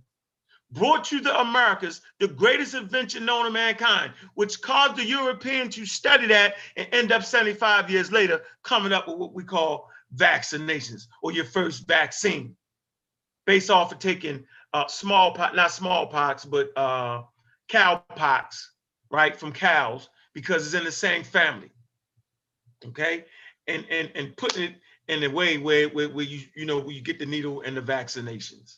brought 0.72 1.04
to 1.06 1.20
the 1.20 1.40
Americas 1.40 2.02
the 2.20 2.28
greatest 2.28 2.74
invention 2.74 3.26
known 3.26 3.46
to 3.46 3.52
mankind, 3.52 4.14
which 4.36 4.62
caused 4.62 4.98
the 4.98 5.06
European 5.06 5.70
to 5.70 5.86
study 5.86 6.28
that 6.28 6.56
and 6.78 6.88
end 6.92 7.12
up 7.12 7.24
75 7.24 7.90
years 7.90 8.12
later 8.12 8.42
coming 8.64 8.94
up 8.94 9.08
with 9.08 9.18
what 9.18 9.34
we 9.34 9.44
call 9.44 9.90
vaccinations 10.16 11.08
or 11.22 11.32
your 11.32 11.46
first 11.46 11.88
vaccine 11.88 12.56
based 13.46 13.70
off 13.70 13.92
of 13.92 14.00
taking 14.00 14.46
uh, 14.74 14.88
smallpox, 14.88 15.56
not 15.56 15.72
smallpox, 15.72 16.46
but 16.46 16.70
uh, 16.78 17.24
cowpox, 17.68 18.64
right, 19.10 19.36
from 19.36 19.52
cows 19.52 20.10
because 20.34 20.66
it's 20.66 20.76
in 20.76 20.84
the 20.84 20.92
same 20.92 21.24
family. 21.24 21.72
Okay, 22.86 23.26
and 23.68 23.86
and 23.90 24.12
and 24.16 24.38
putting 24.38 24.64
it 24.64 24.76
in 25.08 25.24
a 25.24 25.30
way 25.30 25.58
where, 25.58 25.90
where, 25.90 26.10
where 26.10 26.26
you 26.26 26.42
you 26.56 26.66
know 26.66 26.80
where 26.80 26.92
you 26.92 27.02
get 27.02 27.20
the 27.20 27.26
needle 27.26 27.62
and 27.62 27.76
the 27.76 27.82
vaccinations, 27.82 28.78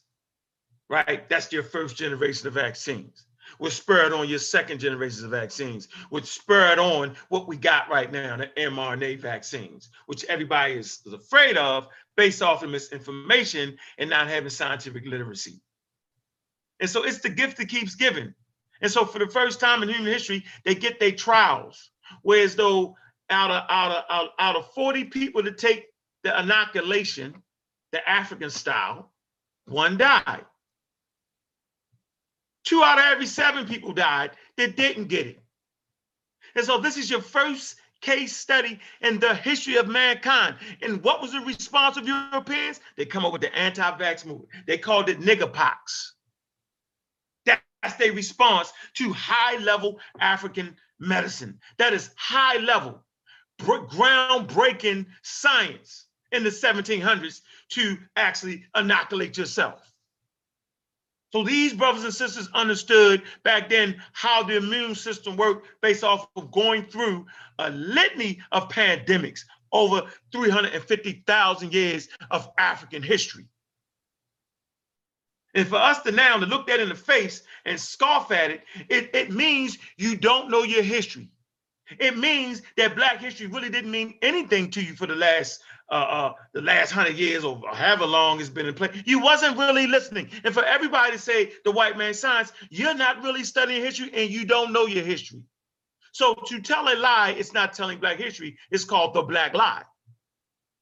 right? 0.91 1.27
That's 1.29 1.51
your 1.53 1.63
first 1.63 1.95
generation 1.95 2.47
of 2.47 2.53
vaccines. 2.53 3.23
We're 3.59 3.69
spurred 3.69 4.11
on 4.11 4.27
your 4.27 4.39
second 4.39 4.79
generation 4.79 5.23
of 5.23 5.31
vaccines, 5.31 5.87
which 6.09 6.25
spurred 6.25 6.79
on 6.79 7.15
what 7.29 7.47
we 7.47 7.55
got 7.55 7.89
right 7.89 8.11
now, 8.11 8.35
the 8.37 8.47
mRNA 8.57 9.19
vaccines, 9.19 9.89
which 10.05 10.25
everybody 10.25 10.73
is, 10.73 10.99
is 11.05 11.13
afraid 11.13 11.57
of 11.57 11.87
based 12.17 12.41
off 12.41 12.63
of 12.63 12.69
misinformation 12.69 13.77
and 13.97 14.09
not 14.09 14.27
having 14.27 14.49
scientific 14.49 15.05
literacy. 15.05 15.61
And 16.81 16.89
so 16.89 17.03
it's 17.03 17.19
the 17.19 17.29
gift 17.29 17.57
that 17.57 17.69
keeps 17.69 17.95
giving. 17.95 18.33
And 18.81 18.91
so 18.91 19.05
for 19.05 19.19
the 19.19 19.27
first 19.27 19.59
time 19.59 19.83
in 19.83 19.89
human 19.89 20.11
history, 20.11 20.43
they 20.65 20.75
get 20.75 20.99
their 20.99 21.11
trials. 21.11 21.91
Whereas 22.21 22.55
though 22.55 22.95
out 23.29 23.51
of 23.51 23.63
out 23.69 23.91
of 23.91 24.03
out, 24.09 24.29
out 24.39 24.55
of 24.57 24.73
40 24.73 25.05
people 25.05 25.43
to 25.43 25.53
take 25.53 25.85
the 26.23 26.37
inoculation, 26.37 27.41
the 27.91 28.07
African 28.09 28.49
style, 28.49 29.11
one 29.67 29.97
died. 29.97 30.45
Two 32.63 32.83
out 32.83 32.99
of 32.99 33.05
every 33.05 33.25
seven 33.25 33.65
people 33.65 33.93
died 33.93 34.31
that 34.57 34.75
didn't 34.75 35.07
get 35.07 35.27
it. 35.27 35.39
And 36.55 36.65
so 36.65 36.79
this 36.79 36.97
is 36.97 37.09
your 37.09 37.21
first 37.21 37.75
case 38.01 38.35
study 38.35 38.79
in 39.01 39.19
the 39.19 39.33
history 39.33 39.77
of 39.77 39.87
mankind. 39.87 40.57
And 40.81 41.03
what 41.03 41.21
was 41.21 41.31
the 41.31 41.39
response 41.39 41.97
of 41.97 42.07
Europeans? 42.07 42.81
They 42.97 43.05
come 43.05 43.25
up 43.25 43.31
with 43.31 43.41
the 43.41 43.55
anti-vax 43.55 44.25
movement. 44.25 44.49
They 44.67 44.77
called 44.77 45.09
it 45.09 45.19
nigger 45.19 45.51
pox. 45.51 46.15
That's 47.45 47.95
their 47.97 48.13
response 48.13 48.71
to 48.95 49.11
high-level 49.13 49.99
African 50.19 50.75
medicine. 50.99 51.59
That 51.77 51.93
is 51.93 52.11
high-level, 52.15 53.03
groundbreaking 53.59 55.07
science 55.23 56.05
in 56.31 56.43
the 56.43 56.49
1700s 56.49 57.41
to 57.69 57.97
actually 58.15 58.65
inoculate 58.75 59.37
yourself. 59.37 59.90
So 61.31 61.43
these 61.43 61.73
brothers 61.73 62.03
and 62.03 62.13
sisters 62.13 62.49
understood 62.53 63.23
back 63.43 63.69
then 63.69 64.01
how 64.11 64.43
the 64.43 64.57
immune 64.57 64.95
system 64.95 65.37
worked 65.37 65.67
based 65.81 66.03
off 66.03 66.27
of 66.35 66.51
going 66.51 66.83
through 66.83 67.25
a 67.57 67.69
litany 67.69 68.41
of 68.51 68.67
pandemics 68.69 69.41
over 69.71 70.03
350,000 70.33 71.73
years 71.73 72.09
of 72.29 72.49
African 72.57 73.01
history. 73.01 73.45
And 75.53 75.67
for 75.67 75.77
us 75.77 76.01
to 76.03 76.11
now 76.11 76.37
to 76.37 76.45
look 76.45 76.67
that 76.67 76.79
in 76.79 76.89
the 76.89 76.95
face 76.95 77.43
and 77.65 77.79
scoff 77.79 78.31
at 78.31 78.51
it, 78.51 78.63
it, 78.89 79.09
it 79.13 79.31
means 79.31 79.77
you 79.97 80.15
don't 80.17 80.49
know 80.49 80.63
your 80.63 80.83
history. 80.83 81.29
It 81.99 82.17
means 82.17 82.61
that 82.77 82.95
Black 82.95 83.19
history 83.19 83.47
really 83.47 83.69
didn't 83.69 83.91
mean 83.91 84.15
anything 84.21 84.71
to 84.71 84.81
you 84.81 84.93
for 84.95 85.07
the 85.07 85.15
last 85.15 85.61
uh, 85.91 85.93
uh, 85.93 86.33
the 86.53 86.61
last 86.61 86.91
hundred 86.91 87.17
years 87.17 87.43
or 87.43 87.61
however 87.73 88.05
long 88.05 88.39
it's 88.39 88.49
been 88.49 88.65
in 88.65 88.73
play. 88.73 88.89
You 89.05 89.19
wasn't 89.19 89.57
really 89.57 89.87
listening. 89.87 90.29
And 90.43 90.53
for 90.53 90.63
everybody 90.63 91.11
to 91.11 91.19
say 91.19 91.51
the 91.65 91.71
white 91.71 91.97
man 91.97 92.13
science, 92.13 92.53
you're 92.69 92.95
not 92.95 93.21
really 93.21 93.43
studying 93.43 93.83
history 93.83 94.09
and 94.13 94.29
you 94.29 94.45
don't 94.45 94.71
know 94.71 94.85
your 94.85 95.03
history. 95.03 95.43
So 96.13 96.33
to 96.47 96.61
tell 96.61 96.87
a 96.87 96.95
lie, 96.95 97.35
it's 97.37 97.53
not 97.53 97.73
telling 97.73 97.99
Black 97.99 98.17
history. 98.17 98.57
It's 98.69 98.83
called 98.83 99.13
the 99.13 99.21
Black 99.21 99.53
lie. 99.53 99.83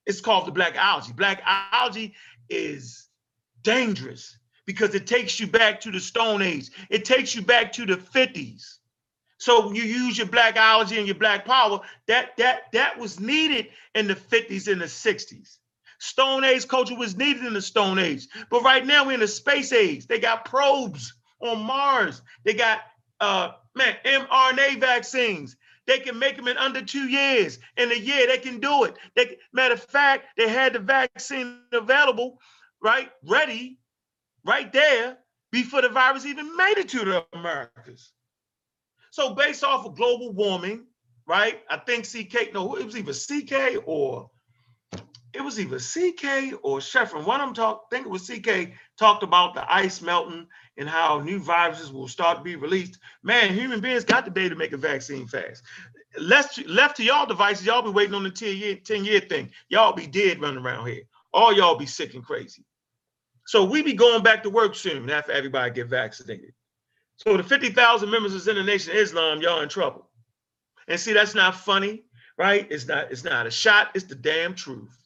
It's 0.06 0.22
called 0.22 0.48
the 0.48 0.52
Blackology. 0.52 1.16
Black 1.16 1.42
algae 1.46 2.16
is 2.50 3.08
dangerous 3.62 4.38
because 4.66 4.96
it 4.96 5.06
takes 5.06 5.40
you 5.40 5.48
back 5.48 5.82
to 5.82 5.92
the 5.92 6.00
Stone 6.00 6.42
Age. 6.42 6.72
It 6.90 7.06
takes 7.06 7.36
you 7.36 7.44
back 7.44 7.74
to 7.74 7.86
the 7.86 7.96
50s. 7.96 8.79
So 9.40 9.72
you 9.72 9.84
use 9.84 10.18
your 10.18 10.28
blackology 10.28 10.98
and 10.98 11.08
your 11.08 11.16
black 11.16 11.46
power. 11.46 11.80
That 12.08 12.36
that 12.38 12.72
that 12.74 13.00
was 13.00 13.20
needed 13.20 13.70
in 13.96 14.08
the 14.08 14.16
50s 14.16 14.72
and 14.72 14.82
the 14.82 14.86
60s. 14.86 15.58
Stone 16.00 16.44
Age 16.44 16.68
culture 16.68 16.96
was 16.96 17.18
needed 17.18 17.46
in 17.46 17.54
the 17.54 17.62
Stone 17.62 18.00
Age. 18.00 18.28
But 18.52 18.64
right 18.64 18.86
now 18.86 19.06
we're 19.06 19.14
in 19.14 19.22
the 19.22 19.28
space 19.28 19.74
age. 19.74 20.08
They 20.08 20.20
got 20.20 20.46
probes 20.46 21.14
on 21.42 21.62
Mars. 21.62 22.22
They 22.44 22.54
got 22.54 22.82
uh 23.22 23.52
man 23.76 23.96
mRNA 24.06 24.82
vaccines. 24.82 25.56
They 25.88 26.00
can 26.00 26.20
make 26.20 26.36
them 26.36 26.48
in 26.48 26.58
under 26.58 26.82
two 26.84 27.08
years. 27.08 27.60
In 27.78 27.92
a 27.92 27.96
year, 27.96 28.28
they 28.28 28.38
can 28.38 28.60
do 28.60 28.84
it. 28.84 28.96
They, 29.16 29.38
matter 29.54 29.74
of 29.74 29.84
fact, 29.84 30.26
they 30.38 30.48
had 30.48 30.74
the 30.74 30.80
vaccine 30.80 31.62
available, 31.74 32.40
right, 32.80 33.10
ready, 33.26 33.80
right 34.46 34.72
there, 34.72 35.18
before 35.52 35.82
the 35.82 35.90
virus 35.90 36.28
even 36.28 36.56
made 36.56 36.78
it 36.78 36.90
to 36.90 37.06
the 37.06 37.26
Americas. 37.34 38.12
So 39.20 39.34
based 39.34 39.66
off 39.66 39.86
of 39.86 39.98
global 39.98 40.32
warming, 40.32 40.86
right? 41.28 41.60
I 41.70 41.76
think 41.76 42.08
CK, 42.08 42.54
no, 42.54 42.78
it 42.78 42.86
was 42.86 42.96
either 42.96 43.12
CK 43.12 43.84
or 43.86 44.30
it 45.34 45.42
was 45.42 45.60
either 45.60 45.78
CK 45.78 46.58
or 46.64 46.80
Sheffrin. 46.80 47.26
One 47.26 47.42
of 47.42 47.48
them 47.48 47.54
talked, 47.54 47.94
I 47.94 47.98
think 47.98 48.08
it 48.08 48.10
was 48.10 48.30
CK, 48.30 48.72
talked 48.98 49.24
about 49.24 49.56
the 49.56 49.70
ice 49.70 50.02
melting 50.02 50.48
and 50.78 50.88
how 50.88 51.20
new 51.20 51.38
viruses 51.38 51.92
will 51.92 52.08
start 52.08 52.38
to 52.38 52.44
be 52.46 52.56
released. 52.56 52.98
Man, 53.22 53.54
human 53.54 53.82
beings 53.82 54.06
got 54.06 54.24
the 54.24 54.32
day 54.32 54.48
to 54.48 54.56
make 54.56 54.72
a 54.72 54.78
vaccine 54.78 55.28
fast. 55.28 55.64
Left, 56.18 56.66
left 56.66 56.96
to 56.96 57.04
y'all 57.04 57.26
devices, 57.26 57.66
y'all 57.66 57.82
be 57.82 57.90
waiting 57.90 58.16
on 58.16 58.24
the 58.24 58.32
10 58.32 58.56
year, 58.56 58.76
10 58.78 59.04
year 59.04 59.20
thing. 59.20 59.52
Y'all 59.68 59.92
be 59.92 60.08
dead 60.08 60.40
running 60.40 60.64
around 60.64 60.88
here. 60.88 61.04
All 61.34 61.54
y'all 61.54 61.76
be 61.76 61.88
sick 61.88 62.14
and 62.14 62.24
crazy. 62.24 62.64
So 63.48 63.66
we 63.66 63.84
be 63.84 63.92
going 63.92 64.24
back 64.24 64.44
to 64.44 64.50
work 64.50 64.76
soon 64.76 65.10
after 65.10 65.34
everybody 65.34 65.72
get 65.72 65.88
vaccinated. 65.88 66.54
So 67.20 67.38
the 67.38 67.44
50,000 67.44 68.12
members 68.12 68.36
of 68.36 68.46
the 68.46 68.64
Nation 68.64 68.94
of 68.94 69.00
Islam, 69.00 69.42
y'all 69.42 69.62
in 69.62 69.70
trouble. 69.70 70.10
And 70.88 71.00
see, 71.00 71.14
that's 71.14 71.36
not 71.36 71.56
funny, 71.56 72.04
right? 72.38 72.68
It's 72.72 72.88
not, 72.88 73.12
it's 73.12 73.24
not 73.26 73.48
a 73.48 73.52
shot, 73.52 73.92
it's 73.96 74.06
the 74.06 74.16
damn 74.16 74.56
truth. 74.56 74.98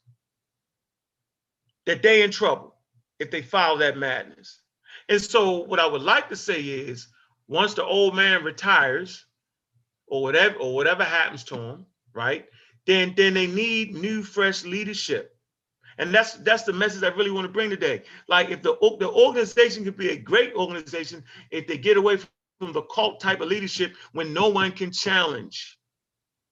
that 1.87 2.03
they 2.03 2.23
in 2.23 2.31
trouble 2.31 2.75
if 3.19 3.31
they 3.31 3.43
follow 3.43 3.79
that 3.79 3.97
madness. 3.97 4.61
And 5.09 5.21
so 5.21 5.59
what 5.65 5.81
I 5.81 5.87
would 5.87 6.03
like 6.03 6.29
to 6.29 6.37
say 6.37 6.61
is 6.61 7.09
once 7.49 7.75
the 7.75 7.85
old 7.85 8.15
man 8.15 8.43
retires 8.45 9.25
or 10.07 10.23
whatever 10.23 10.55
or 10.57 10.75
whatever 10.75 11.05
happens 11.05 11.43
to 11.45 11.57
him, 11.57 11.87
right? 12.13 12.47
Then 12.87 13.13
then 13.17 13.35
they 13.35 13.47
need 13.47 13.95
new 13.95 14.23
fresh 14.23 14.65
leadership. 14.65 15.32
And 15.99 16.13
that's 16.13 16.33
that's 16.35 16.63
the 16.63 16.73
message 16.73 17.03
I 17.03 17.09
really 17.09 17.31
want 17.31 17.45
to 17.45 17.53
bring 17.53 17.69
today. 17.69 18.03
Like 18.27 18.49
if 18.51 18.61
the 18.61 18.75
the 18.99 19.09
organization 19.09 19.83
could 19.85 19.97
be 19.97 20.09
a 20.11 20.17
great 20.17 20.53
organization 20.55 21.23
if 21.51 21.67
they 21.67 21.77
get 21.77 21.97
away 21.97 22.17
from 22.59 22.73
the 22.73 22.83
cult 22.83 23.19
type 23.21 23.41
of 23.41 23.49
leadership 23.49 23.95
when 24.13 24.33
no 24.33 24.49
one 24.49 24.71
can 24.71 24.91
challenge. 24.91 25.77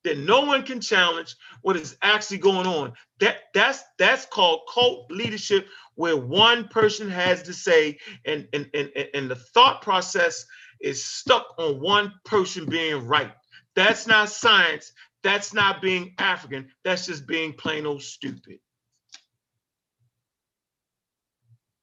Then 0.04 0.26
no 0.26 0.42
one 0.42 0.64
can 0.64 0.82
challenge 0.82 1.36
what 1.62 1.76
is 1.78 1.98
actually 2.02 2.40
going 2.40 2.68
on. 2.68 2.94
That 3.20 3.38
that's 3.54 3.84
that's 4.00 4.26
called 4.26 4.62
cult 4.74 5.12
leadership 5.12 5.68
where 5.96 6.18
one 6.18 6.70
person 6.70 7.10
has 7.10 7.44
to 7.44 7.54
say 7.54 8.00
and 8.26 8.48
and 8.54 8.70
and, 8.74 8.92
and- 8.96 9.10
the 9.32 9.36
thought 9.36 9.82
process 9.84 10.46
is 10.82 11.06
stuck 11.06 11.48
on 11.60 11.82
one 11.82 12.14
person 12.26 12.66
being 12.66 13.08
right. 13.08 13.34
That's 13.76 14.08
not 14.08 14.30
science. 14.30 14.94
That's 15.24 15.54
not 15.54 15.82
being 15.82 16.14
African. 16.18 16.70
That's 16.86 17.06
just 17.08 17.28
being 17.28 17.54
plain 17.54 17.86
old 17.86 18.04
stupid. 18.04 18.60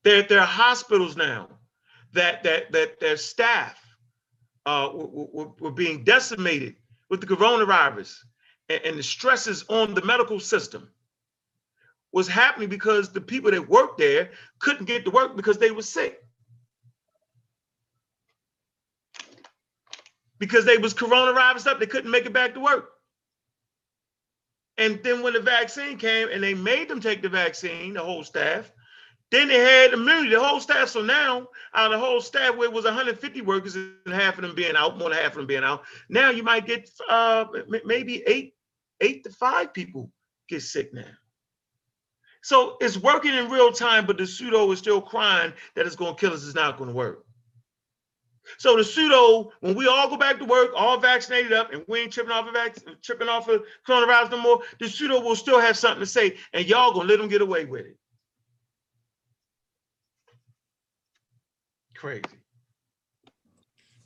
There, 0.09 0.23
there 0.23 0.41
are 0.41 0.47
hospitals 0.47 1.19
now 1.19 1.49
that 2.15 2.43
that 2.43 2.73
that 2.73 2.99
their 2.99 3.19
staff 3.19 3.79
uh, 4.65 4.89
were, 4.95 5.49
were, 5.61 5.71
being 5.71 6.03
decimated 6.03 6.77
with 7.11 7.21
the 7.21 7.27
coronavirus 7.27 8.17
and, 8.71 8.81
and 8.87 8.99
the 8.99 9.03
stresses 9.03 9.67
on 9.69 9.93
the 9.93 10.03
medical 10.03 10.41
system 10.41 10.89
was 12.11 12.27
happening 12.27 12.71
because 12.71 13.13
the 13.13 13.21
people 13.21 13.51
that 13.51 13.69
worked 13.69 13.99
there 13.99 14.31
couldn't 14.61 14.87
get 14.87 15.05
to 15.05 15.11
work 15.11 15.37
because 15.37 15.59
they 15.59 15.73
were 15.73 15.83
sick. 15.83 16.19
Because 20.39 20.65
they 20.65 20.79
was 20.79 20.95
coronavirus 20.95 21.67
up, 21.67 21.81
they 21.81 21.87
couldn't 21.87 22.11
make 22.11 22.25
it 22.25 22.33
back 22.33 22.55
to 22.55 22.61
work. 22.61 22.93
And 24.79 25.03
then 25.03 25.23
when 25.23 25.35
the 25.35 25.41
vaccine 25.41 25.99
came 25.99 26.29
and 26.33 26.43
they 26.43 26.55
made 26.55 26.89
them 26.89 27.03
take 27.03 27.21
the 27.21 27.29
vaccine, 27.29 27.93
the 27.93 28.03
whole 28.03 28.25
staff, 28.25 28.73
then 29.31 29.49
they 29.49 29.59
had 29.59 29.93
immunity, 29.93 30.31
the 30.31 30.43
whole 30.43 30.61
staff. 30.61 30.89
So 30.89 31.03
now, 31.03 31.49
out 31.75 31.93
of 31.93 32.01
the 32.01 32.05
whole 32.05 32.21
staff, 32.21 32.57
where 32.57 32.69
it 32.69 32.73
was 32.73 32.85
150 32.85 33.41
workers 33.43 33.77
and 33.77 33.95
half 34.07 34.37
of 34.37 34.43
them 34.43 34.55
being 34.55 34.75
out, 34.75 34.99
more 34.99 35.11
than 35.11 35.19
half 35.19 35.33
of 35.33 35.37
them 35.37 35.47
being 35.47 35.65
out, 35.65 35.85
now 36.09 36.31
you 36.31 36.43
might 36.43 36.67
get 36.67 36.91
uh, 37.09 37.45
maybe 37.85 38.23
eight, 38.27 38.55
eight 39.01 39.25
to 39.25 39.31
five 39.31 39.75
people 39.75 40.11
get 40.49 40.63
sick 40.63 40.95
now. 40.95 41.05
So 42.43 42.77
it's 42.81 42.97
working 42.97 43.35
in 43.35 43.51
real 43.51 43.73
time, 43.73 44.07
but 44.07 44.17
the 44.17 44.27
pseudo 44.27 44.71
is 44.71 44.79
still 44.79 45.03
crying 45.03 45.53
that 45.75 45.87
it's 45.87 45.97
going 45.97 46.15
to 46.15 46.21
kill 46.21 46.33
us. 46.33 46.47
It's 46.47 46.55
not 46.55 46.79
going 46.79 46.89
to 46.89 46.97
work. 46.97 47.25
So 48.57 48.77
the 48.77 48.85
pseudo, 48.85 49.53
when 49.61 49.75
we 49.75 49.87
all 49.87 50.09
go 50.09 50.17
back 50.17 50.39
to 50.39 50.45
work, 50.47 50.71
all 50.75 50.99
vaccinated 50.99 51.53
up, 51.53 51.73
and 51.73 51.85
we 51.87 52.01
ain't 52.01 52.13
tripping 52.13 52.33
off 52.33 52.47
of 52.47 52.55
vac- 52.55 53.03
tripping 53.03 53.29
off 53.29 53.49
of 53.49 53.65
coronavirus 53.87 54.31
no 54.31 54.41
more, 54.41 54.63
the 54.81 54.89
pseudo 54.89 55.21
will 55.21 55.37
still 55.37 55.61
have 55.61 55.77
something 55.77 56.01
to 56.01 56.07
say, 56.07 56.39
and 56.55 56.67
y'all 56.67 56.95
gonna 56.95 57.09
let 57.09 57.19
them 57.19 57.29
get 57.29 57.43
away 57.43 57.67
with 57.67 57.85
it. 57.85 57.99
Crazy. 61.99 62.23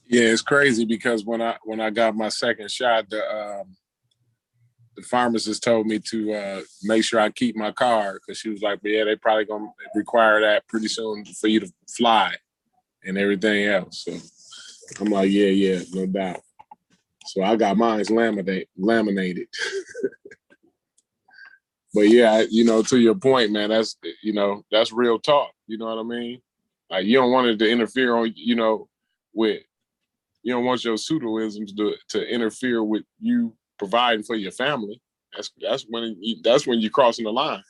Yeah, 0.06 0.22
it's 0.24 0.40
crazy 0.40 0.86
because 0.86 1.26
when 1.26 1.42
I 1.42 1.56
when 1.64 1.78
I 1.78 1.90
got 1.90 2.16
my 2.16 2.30
second 2.30 2.70
shot, 2.70 3.10
the 3.10 3.22
um 3.22 3.76
the 4.96 5.02
pharmacist 5.02 5.62
told 5.62 5.86
me 5.86 5.98
to 5.98 6.32
uh 6.32 6.62
make 6.84 7.04
sure 7.04 7.20
I 7.20 7.28
keep 7.28 7.54
my 7.54 7.70
card 7.70 8.20
because 8.20 8.38
she 8.38 8.48
was 8.48 8.62
like, 8.62 8.80
yeah, 8.82 9.04
they 9.04 9.16
probably 9.16 9.44
gonna 9.44 9.68
require 9.94 10.40
that 10.40 10.66
pretty 10.68 10.88
soon 10.88 11.26
for 11.38 11.48
you 11.48 11.60
to 11.60 11.72
fly 11.94 12.34
and 13.04 13.18
everything 13.18 13.66
else. 13.66 14.04
So 14.04 14.18
I'm 15.00 15.10
like, 15.10 15.30
yeah, 15.30 15.48
yeah, 15.48 15.80
no 15.92 16.06
doubt. 16.06 16.40
So 17.26 17.42
I 17.42 17.56
got 17.56 17.76
mine 17.76 18.04
laminate 18.04 18.68
laminated. 18.78 19.48
but 21.94 22.08
yeah, 22.08 22.42
you 22.48 22.64
know, 22.64 22.82
to 22.84 22.98
your 22.98 23.16
point, 23.16 23.52
man, 23.52 23.68
that's 23.68 23.96
you 24.22 24.32
know, 24.32 24.62
that's 24.70 24.92
real 24.92 25.18
talk. 25.18 25.52
You 25.66 25.76
know 25.76 25.94
what 25.94 25.98
I 25.98 26.04
mean? 26.04 26.40
Like 26.92 27.06
you 27.06 27.14
don't 27.16 27.32
want 27.32 27.46
it 27.46 27.58
to 27.60 27.70
interfere 27.70 28.14
on, 28.14 28.34
you 28.36 28.54
know, 28.54 28.86
with 29.32 29.62
you 30.42 30.52
don't 30.52 30.66
want 30.66 30.84
your 30.84 30.96
pseudoisms 30.96 31.74
to 31.74 31.94
to 32.10 32.28
interfere 32.28 32.84
with 32.84 33.04
you 33.18 33.56
providing 33.78 34.22
for 34.22 34.36
your 34.36 34.52
family. 34.52 35.00
That's 35.34 35.50
that's 35.58 35.86
when 35.88 36.18
you, 36.20 36.36
that's 36.44 36.66
when 36.66 36.80
you're 36.80 36.90
crossing 36.90 37.24
the 37.24 37.32
line. 37.32 37.62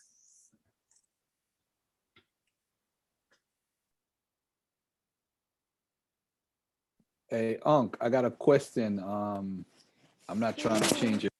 Hey, 7.28 7.58
Unc, 7.64 7.96
I 8.00 8.08
got 8.08 8.24
a 8.24 8.30
question. 8.30 8.98
Um, 8.98 9.64
I'm 10.28 10.40
not 10.40 10.58
trying 10.58 10.82
to 10.82 10.94
change 10.96 11.24
it. 11.24 11.32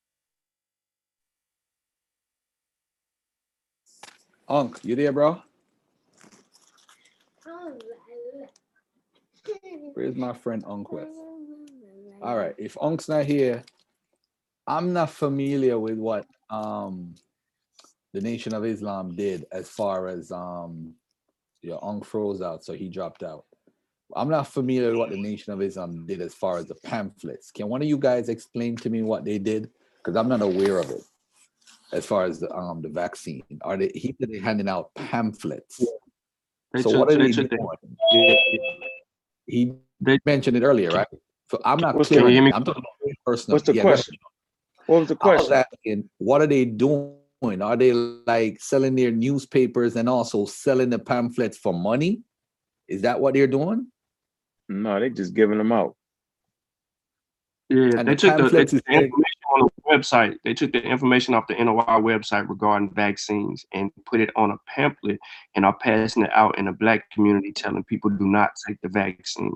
Unc, 4.48 4.78
you 4.84 4.94
there, 4.94 5.12
bro? 5.12 5.42
Where's 9.94 10.16
my 10.16 10.32
friend 10.32 10.64
Unc 10.66 10.92
West? 10.92 11.10
All 12.22 12.36
right, 12.36 12.54
if 12.58 12.76
Unc's 12.80 13.08
not 13.08 13.24
here, 13.24 13.62
I'm 14.66 14.92
not 14.92 15.10
familiar 15.10 15.78
with 15.78 15.98
what 15.98 16.26
um 16.50 17.14
the 18.12 18.20
Nation 18.20 18.54
of 18.54 18.64
Islam 18.64 19.16
did 19.16 19.46
as 19.50 19.68
far 19.68 20.06
as 20.08 20.30
um 20.30 20.94
your 21.62 21.82
Unc 21.84 22.04
froze 22.04 22.42
out, 22.42 22.64
so 22.64 22.72
he 22.72 22.88
dropped 22.88 23.22
out. 23.22 23.44
I'm 24.14 24.28
not 24.28 24.46
familiar 24.48 24.90
with 24.90 24.98
what 24.98 25.10
the 25.10 25.16
Nation 25.20 25.52
of 25.52 25.62
Islam 25.62 26.06
did 26.06 26.20
as 26.20 26.34
far 26.34 26.58
as 26.58 26.66
the 26.66 26.74
pamphlets. 26.74 27.50
Can 27.50 27.68
one 27.68 27.80
of 27.82 27.88
you 27.88 27.96
guys 27.96 28.28
explain 28.28 28.76
to 28.76 28.90
me 28.90 29.02
what 29.02 29.24
they 29.24 29.38
did? 29.38 29.70
Because 29.98 30.16
I'm 30.16 30.28
not 30.28 30.42
aware 30.42 30.78
of 30.78 30.90
it. 30.90 31.02
As 31.92 32.06
far 32.06 32.24
as 32.24 32.38
the 32.40 32.54
um 32.54 32.82
the 32.82 32.88
vaccine, 32.88 33.42
are 33.62 33.76
they? 33.76 33.90
He 33.94 34.14
they're 34.18 34.40
handing 34.40 34.68
out 34.68 34.94
pamphlets. 34.94 35.82
They 36.72 36.82
so 36.82 36.90
took- 36.90 37.00
what 37.00 37.12
are 37.12 37.16
they 37.18 37.32
they 37.32 37.44
doing? 37.48 37.68
Yeah, 38.12 38.34
He 39.52 39.70
mentioned 40.24 40.56
it 40.56 40.62
earlier, 40.62 40.88
right? 40.90 41.06
So 41.50 41.60
I'm 41.64 41.78
not 41.78 41.94
What's- 41.94 42.08
clear. 42.08 42.20
can 42.20 42.28
you 42.30 42.34
hear 42.36 42.42
me? 42.42 42.52
I'm 42.54 42.64
talking 42.64 42.82
about 42.82 43.16
personal. 43.26 43.56
What's 43.56 43.66
the 43.66 43.74
Yeah, 43.74 43.82
question? 43.82 44.14
What 44.86 45.00
was 45.00 45.08
the 45.08 45.16
question? 45.16 45.52
I 45.52 45.58
was 45.58 45.66
asking, 45.66 46.10
what 46.16 46.40
are 46.40 46.46
they 46.46 46.64
doing? 46.64 47.60
Are 47.60 47.76
they 47.76 47.92
like 47.92 48.60
selling 48.60 48.94
their 48.96 49.10
newspapers 49.10 49.94
and 49.96 50.08
also 50.08 50.46
selling 50.46 50.88
the 50.88 50.98
pamphlets 50.98 51.58
for 51.58 51.74
money? 51.74 52.22
Is 52.88 53.02
that 53.02 53.20
what 53.20 53.34
they're 53.34 53.46
doing? 53.46 53.88
No, 54.70 54.98
they're 54.98 55.10
just 55.10 55.34
giving 55.34 55.58
them 55.58 55.70
out. 55.72 55.94
Yeah, 57.68 57.90
And 57.98 58.08
they 58.08 58.14
the 58.14 58.16
took 58.16 58.30
the, 58.30 58.36
they 58.36 58.42
pamphlets 58.44 58.72
is 58.72 58.82
the 58.86 58.92
information 58.94 59.41
on 59.52 59.68
the 59.76 59.82
website. 59.92 60.36
They 60.44 60.54
took 60.54 60.72
the 60.72 60.82
information 60.82 61.34
off 61.34 61.46
the 61.46 61.54
NOI 61.54 62.00
website 62.00 62.48
regarding 62.48 62.94
vaccines 62.94 63.64
and 63.72 63.90
put 64.06 64.20
it 64.20 64.30
on 64.36 64.50
a 64.50 64.56
pamphlet 64.66 65.18
and 65.54 65.64
are 65.64 65.76
passing 65.76 66.24
it 66.24 66.30
out 66.32 66.58
in 66.58 66.66
the 66.66 66.72
black 66.72 67.10
community, 67.10 67.52
telling 67.52 67.84
people 67.84 68.10
do 68.10 68.26
not 68.26 68.50
take 68.66 68.80
the 68.80 68.88
vaccine. 68.88 69.52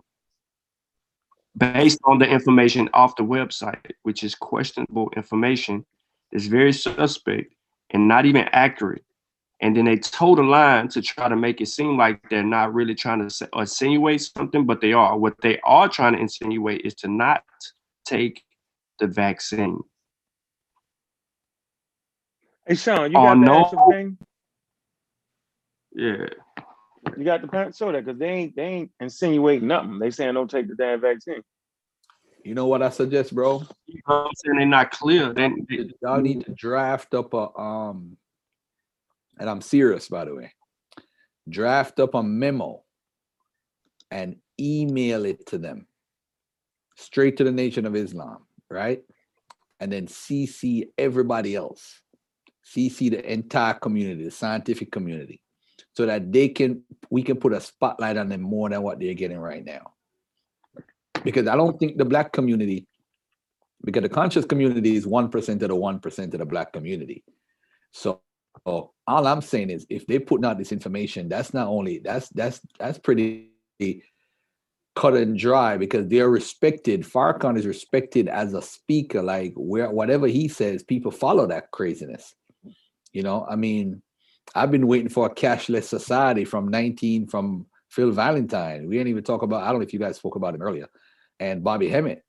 Based 1.56 1.98
on 2.04 2.18
the 2.18 2.28
information 2.28 2.90
off 2.92 3.16
the 3.16 3.22
website, 3.22 3.92
which 4.02 4.22
is 4.22 4.34
questionable 4.34 5.10
information, 5.16 5.84
is 6.32 6.48
very 6.48 6.72
suspect 6.72 7.54
and 7.90 8.06
not 8.08 8.26
even 8.26 8.48
accurate. 8.52 9.02
And 9.60 9.74
then 9.74 9.86
they 9.86 9.96
told 9.96 10.38
a 10.38 10.42
line 10.42 10.88
to 10.88 11.00
try 11.00 11.28
to 11.28 11.36
make 11.36 11.62
it 11.62 11.68
seem 11.68 11.96
like 11.96 12.20
they're 12.28 12.42
not 12.42 12.74
really 12.74 12.94
trying 12.94 13.26
to 13.26 13.48
insinuate 13.56 14.20
something, 14.20 14.66
but 14.66 14.82
they 14.82 14.92
are. 14.92 15.16
What 15.16 15.34
they 15.40 15.58
are 15.60 15.88
trying 15.88 16.12
to 16.12 16.20
insinuate 16.20 16.82
is 16.84 16.94
to 16.96 17.08
not 17.08 17.42
take 18.04 18.44
the 18.98 19.06
vaccine. 19.06 19.80
Hey 22.66 22.74
Sean, 22.74 23.12
you 23.12 23.18
Oh, 23.18 23.22
got 23.22 23.34
the 23.34 23.40
no. 23.40 23.64
actual 23.64 23.90
thing? 23.90 24.18
Yeah. 25.94 26.26
You 27.16 27.24
got 27.24 27.40
the 27.40 27.48
parent 27.48 27.76
show 27.76 27.92
that 27.92 28.04
because 28.04 28.18
they 28.18 28.28
ain't 28.28 28.56
they 28.56 28.64
ain't 28.64 28.90
insinuating 29.00 29.68
nothing. 29.68 29.98
They 29.98 30.10
saying 30.10 30.34
don't 30.34 30.50
take 30.50 30.68
the 30.68 30.74
damn 30.74 31.00
vaccine. 31.00 31.42
You 32.44 32.54
know 32.54 32.66
what 32.66 32.82
I 32.82 32.90
suggest, 32.90 33.34
bro? 33.34 33.62
You 33.86 34.00
know 34.08 34.16
what 34.16 34.26
I'm 34.26 34.32
saying? 34.34 34.56
They're 34.56 34.66
not 34.66 34.90
clear. 34.90 35.32
They, 35.32 35.48
they, 35.68 35.90
Y'all 36.02 36.20
need 36.20 36.44
to 36.44 36.52
draft 36.52 37.14
up 37.14 37.34
a 37.34 37.56
um, 37.58 38.16
and 39.38 39.48
I'm 39.48 39.60
serious 39.60 40.08
by 40.08 40.24
the 40.24 40.34
way. 40.34 40.52
Draft 41.48 42.00
up 42.00 42.14
a 42.14 42.22
memo 42.22 42.82
and 44.10 44.36
email 44.58 45.24
it 45.24 45.46
to 45.46 45.58
them 45.58 45.86
straight 46.96 47.36
to 47.36 47.44
the 47.44 47.52
Nation 47.52 47.86
of 47.86 47.94
Islam, 47.94 48.46
right? 48.70 49.02
And 49.80 49.92
then 49.92 50.06
CC 50.06 50.88
everybody 50.96 51.54
else, 51.54 52.00
CC 52.64 53.10
the 53.10 53.32
entire 53.32 53.74
community, 53.74 54.24
the 54.24 54.30
scientific 54.30 54.90
community, 54.90 55.40
so 55.94 56.06
that 56.06 56.32
they 56.32 56.48
can 56.48 56.82
we 57.10 57.22
can 57.22 57.36
put 57.36 57.52
a 57.52 57.60
spotlight 57.60 58.16
on 58.16 58.28
them 58.28 58.42
more 58.42 58.68
than 58.68 58.82
what 58.82 58.98
they're 58.98 59.14
getting 59.14 59.38
right 59.38 59.64
now. 59.64 59.92
Because 61.24 61.48
I 61.48 61.56
don't 61.56 61.78
think 61.78 61.98
the 61.98 62.04
black 62.04 62.32
community 62.32 62.86
because 63.84 64.02
the 64.02 64.08
conscious 64.08 64.44
community 64.44 64.96
is 64.96 65.06
1% 65.06 65.48
of 65.48 65.58
the 65.60 65.68
1% 65.68 66.18
of 66.18 66.38
the 66.38 66.46
black 66.46 66.72
community. 66.72 67.24
So 67.92 68.20
all 68.64 68.94
I'm 69.06 69.42
saying 69.42 69.70
is 69.70 69.86
if 69.88 70.06
they're 70.06 70.20
putting 70.20 70.44
out 70.44 70.58
this 70.58 70.72
information, 70.72 71.28
that's 71.28 71.52
not 71.54 71.68
only 71.68 71.98
that's 71.98 72.28
that's 72.30 72.60
that's 72.78 72.98
pretty 72.98 73.50
cut 74.96 75.14
and 75.14 75.38
dry 75.38 75.76
because 75.76 76.08
they're 76.08 76.30
respected. 76.30 77.02
Farrakhan 77.02 77.56
is 77.58 77.66
respected 77.66 78.28
as 78.28 78.54
a 78.54 78.62
speaker. 78.62 79.22
Like 79.22 79.52
where 79.54 79.90
whatever 79.90 80.26
he 80.26 80.48
says, 80.48 80.82
people 80.82 81.12
follow 81.12 81.46
that 81.46 81.70
craziness. 81.70 82.34
You 83.12 83.22
know, 83.22 83.46
I 83.48 83.56
mean, 83.56 84.02
I've 84.54 84.70
been 84.70 84.86
waiting 84.86 85.10
for 85.10 85.26
a 85.26 85.34
cashless 85.34 85.84
society 85.84 86.44
from 86.44 86.68
19 86.68 87.28
from 87.28 87.66
Phil 87.90 88.10
Valentine. 88.10 88.88
We 88.88 88.96
didn't 88.96 89.10
even 89.10 89.24
talk 89.24 89.42
about, 89.42 89.62
I 89.62 89.68
don't 89.68 89.80
know 89.80 89.86
if 89.86 89.92
you 89.92 89.98
guys 89.98 90.16
spoke 90.16 90.36
about 90.36 90.54
him 90.54 90.62
earlier, 90.62 90.88
and 91.38 91.62
Bobby 91.62 91.88
Hemmitt. 91.88 92.22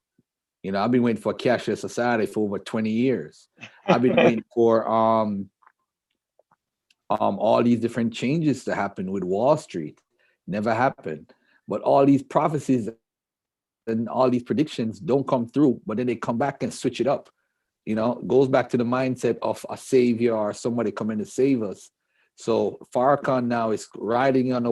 You 0.62 0.74
know, 0.74 0.84
I've 0.84 0.92
been 0.92 1.04
waiting 1.04 1.22
for 1.22 1.32
a 1.32 1.36
cashless 1.36 1.78
society 1.78 2.26
for 2.26 2.44
over 2.44 2.60
20 2.60 2.90
years. 2.90 3.48
I've 3.86 4.02
been 4.02 4.16
waiting 4.18 4.44
for 4.54 4.88
um 4.90 5.50
um 7.10 7.40
all 7.40 7.64
these 7.64 7.80
different 7.80 8.14
changes 8.14 8.66
to 8.66 8.76
happen 8.76 9.12
with 9.12 9.24
Wall 9.24 9.56
Street. 9.56 10.02
Never 10.46 10.74
happened. 10.74 11.34
But 11.68 11.82
all 11.82 12.06
these 12.06 12.24
prophecies 12.24 12.90
and 13.88 14.10
all 14.10 14.30
these 14.30 14.44
predictions 14.44 15.00
don't 15.00 15.28
come 15.28 15.48
through, 15.48 15.82
but 15.86 15.98
then 15.98 16.08
they 16.08 16.16
come 16.16 16.38
back 16.38 16.64
and 16.64 16.74
switch 16.74 17.02
it 17.02 17.08
up. 17.08 17.30
You 17.86 17.96
know, 17.96 18.16
goes 18.28 18.48
back 18.48 18.70
to 18.70 18.78
the 18.78 18.84
mindset 18.84 19.38
of 19.42 19.66
a 19.70 19.78
savior 19.78 20.36
or 20.36 20.54
somebody 20.54 20.92
coming 20.92 21.20
to 21.20 21.26
save 21.26 21.64
us. 21.64 21.90
So 22.36 22.78
Farrakhan 22.94 23.46
now 23.46 23.72
is 23.72 23.88
riding 23.96 24.54
on 24.54 24.64
the 24.64 24.72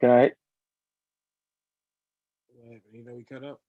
Can 0.00 0.10
I? 0.10 0.32
You 2.92 3.04
know, 3.04 3.14
we 3.14 3.24
cut 3.24 3.44
up. 3.44 3.60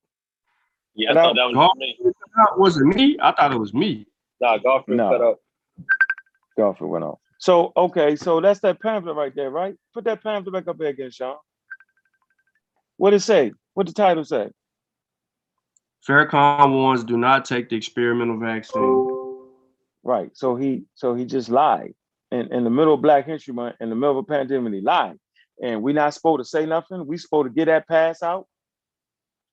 Yeah, 0.95 1.11
I 1.11 1.13
thought 1.13 1.25
out. 1.29 1.35
that 1.35 1.45
was 1.45 1.53
Golf- 1.55 1.77
me. 1.77 1.97
Was 2.57 2.77
it 2.77 2.85
me? 2.85 3.17
I 3.21 3.31
thought 3.31 3.53
it 3.53 3.57
was 3.57 3.73
me. 3.73 4.05
Nah, 4.41 4.57
Garfield 4.57 4.97
No. 4.97 5.09
cut 5.09 5.21
up. 5.21 5.39
Garfield 6.57 6.89
went 6.89 7.03
off. 7.05 7.19
So 7.39 7.71
okay, 7.75 8.15
so 8.15 8.39
that's 8.41 8.59
that 8.59 8.79
pamphlet 8.81 9.15
right 9.15 9.33
there, 9.33 9.49
right? 9.49 9.75
Put 9.93 10.03
that 10.03 10.21
pamphlet 10.23 10.53
back 10.53 10.67
up 10.67 10.77
there 10.77 10.89
again, 10.89 11.11
Sean. 11.11 11.37
What 12.97 13.13
it 13.13 13.21
say? 13.21 13.51
What 13.73 13.87
the 13.87 13.93
title 13.93 14.23
say? 14.25 14.49
Farrakhan 16.07 16.71
warns, 16.71 17.03
do 17.03 17.15
not 17.17 17.45
take 17.45 17.69
the 17.69 17.75
experimental 17.77 18.37
vaccine. 18.37 19.07
Right. 20.03 20.29
So 20.35 20.55
he 20.55 20.83
so 20.95 21.13
he 21.15 21.25
just 21.25 21.49
lied. 21.49 21.93
In 22.31 22.51
in 22.53 22.63
the 22.63 22.69
middle 22.69 22.93
of 22.95 23.01
Black 23.01 23.25
History 23.25 23.53
Month, 23.53 23.75
in 23.79 23.89
the 23.89 23.95
middle 23.95 24.11
of 24.11 24.17
a 24.17 24.23
pandemic, 24.23 24.73
he 24.73 24.81
lied. 24.81 25.17
And 25.61 25.83
we're 25.83 25.93
not 25.93 26.13
supposed 26.13 26.39
to 26.39 26.45
say 26.45 26.65
nothing. 26.65 27.05
We're 27.05 27.19
supposed 27.19 27.47
to 27.47 27.53
get 27.53 27.65
that 27.65 27.87
pass 27.87 28.23
out 28.23 28.47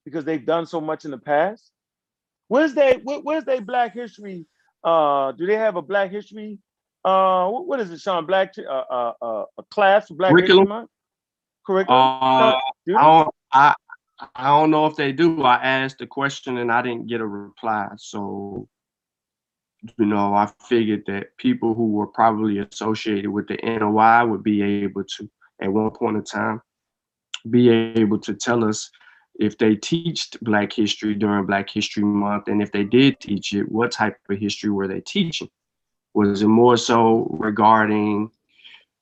because 0.04 0.24
they've 0.24 0.44
done 0.44 0.66
so 0.66 0.80
much 0.80 1.04
in 1.04 1.10
the 1.10 1.18
past. 1.18 1.70
Where's 2.48 2.74
they 2.74 2.94
where, 3.02 3.20
where's 3.20 3.44
they 3.44 3.60
Black 3.60 3.94
History? 3.94 4.46
Uh 4.82 5.32
do 5.32 5.46
they 5.46 5.56
have 5.56 5.76
a 5.76 5.82
Black 5.82 6.10
History? 6.10 6.58
Uh 7.04 7.48
what, 7.48 7.66
what 7.66 7.80
is 7.80 7.90
it, 7.90 8.00
Sean? 8.00 8.24
Black 8.26 8.54
uh, 8.58 8.62
uh, 8.70 9.12
uh, 9.20 9.44
a 9.58 9.62
class 9.70 10.08
for 10.08 10.14
Black 10.14 10.30
Curriculum? 10.30 10.64
History 10.64 10.76
Month? 10.76 10.90
Curriculum? 11.66 12.18
Uh, 12.22 12.58
Do 12.86 12.96
I 12.96 13.02
don't, 13.02 13.34
I, 13.52 13.74
I 14.34 14.46
don't 14.46 14.70
know 14.70 14.86
if 14.86 14.96
they 14.96 15.12
do. 15.12 15.42
I 15.42 15.56
asked 15.56 15.98
the 15.98 16.06
question 16.06 16.58
and 16.58 16.72
I 16.72 16.82
didn't 16.82 17.06
get 17.06 17.20
a 17.20 17.26
reply. 17.26 17.88
So, 17.98 18.66
you 19.96 20.06
know, 20.06 20.34
I 20.34 20.50
figured 20.68 21.04
that 21.06 21.36
people 21.36 21.74
who 21.74 21.92
were 21.92 22.06
probably 22.06 22.58
associated 22.58 23.30
with 23.30 23.46
the 23.46 23.58
NOI 23.62 24.24
would 24.24 24.42
be 24.42 24.62
able 24.62 25.04
to, 25.04 25.30
at 25.60 25.72
one 25.72 25.90
point 25.90 26.16
in 26.16 26.24
time, 26.24 26.60
be 27.50 27.68
able 27.70 28.18
to 28.20 28.34
tell 28.34 28.64
us 28.64 28.90
if 29.38 29.56
they 29.56 29.76
teached 29.76 30.42
Black 30.42 30.72
history 30.72 31.14
during 31.14 31.46
Black 31.46 31.70
History 31.70 32.02
Month, 32.02 32.48
and 32.48 32.60
if 32.60 32.72
they 32.72 32.84
did 32.84 33.20
teach 33.20 33.52
it, 33.52 33.70
what 33.70 33.92
type 33.92 34.16
of 34.28 34.38
history 34.38 34.70
were 34.70 34.88
they 34.88 35.00
teaching? 35.00 35.48
Was 36.14 36.42
it 36.42 36.48
more 36.48 36.76
so 36.76 37.28
regarding 37.30 38.30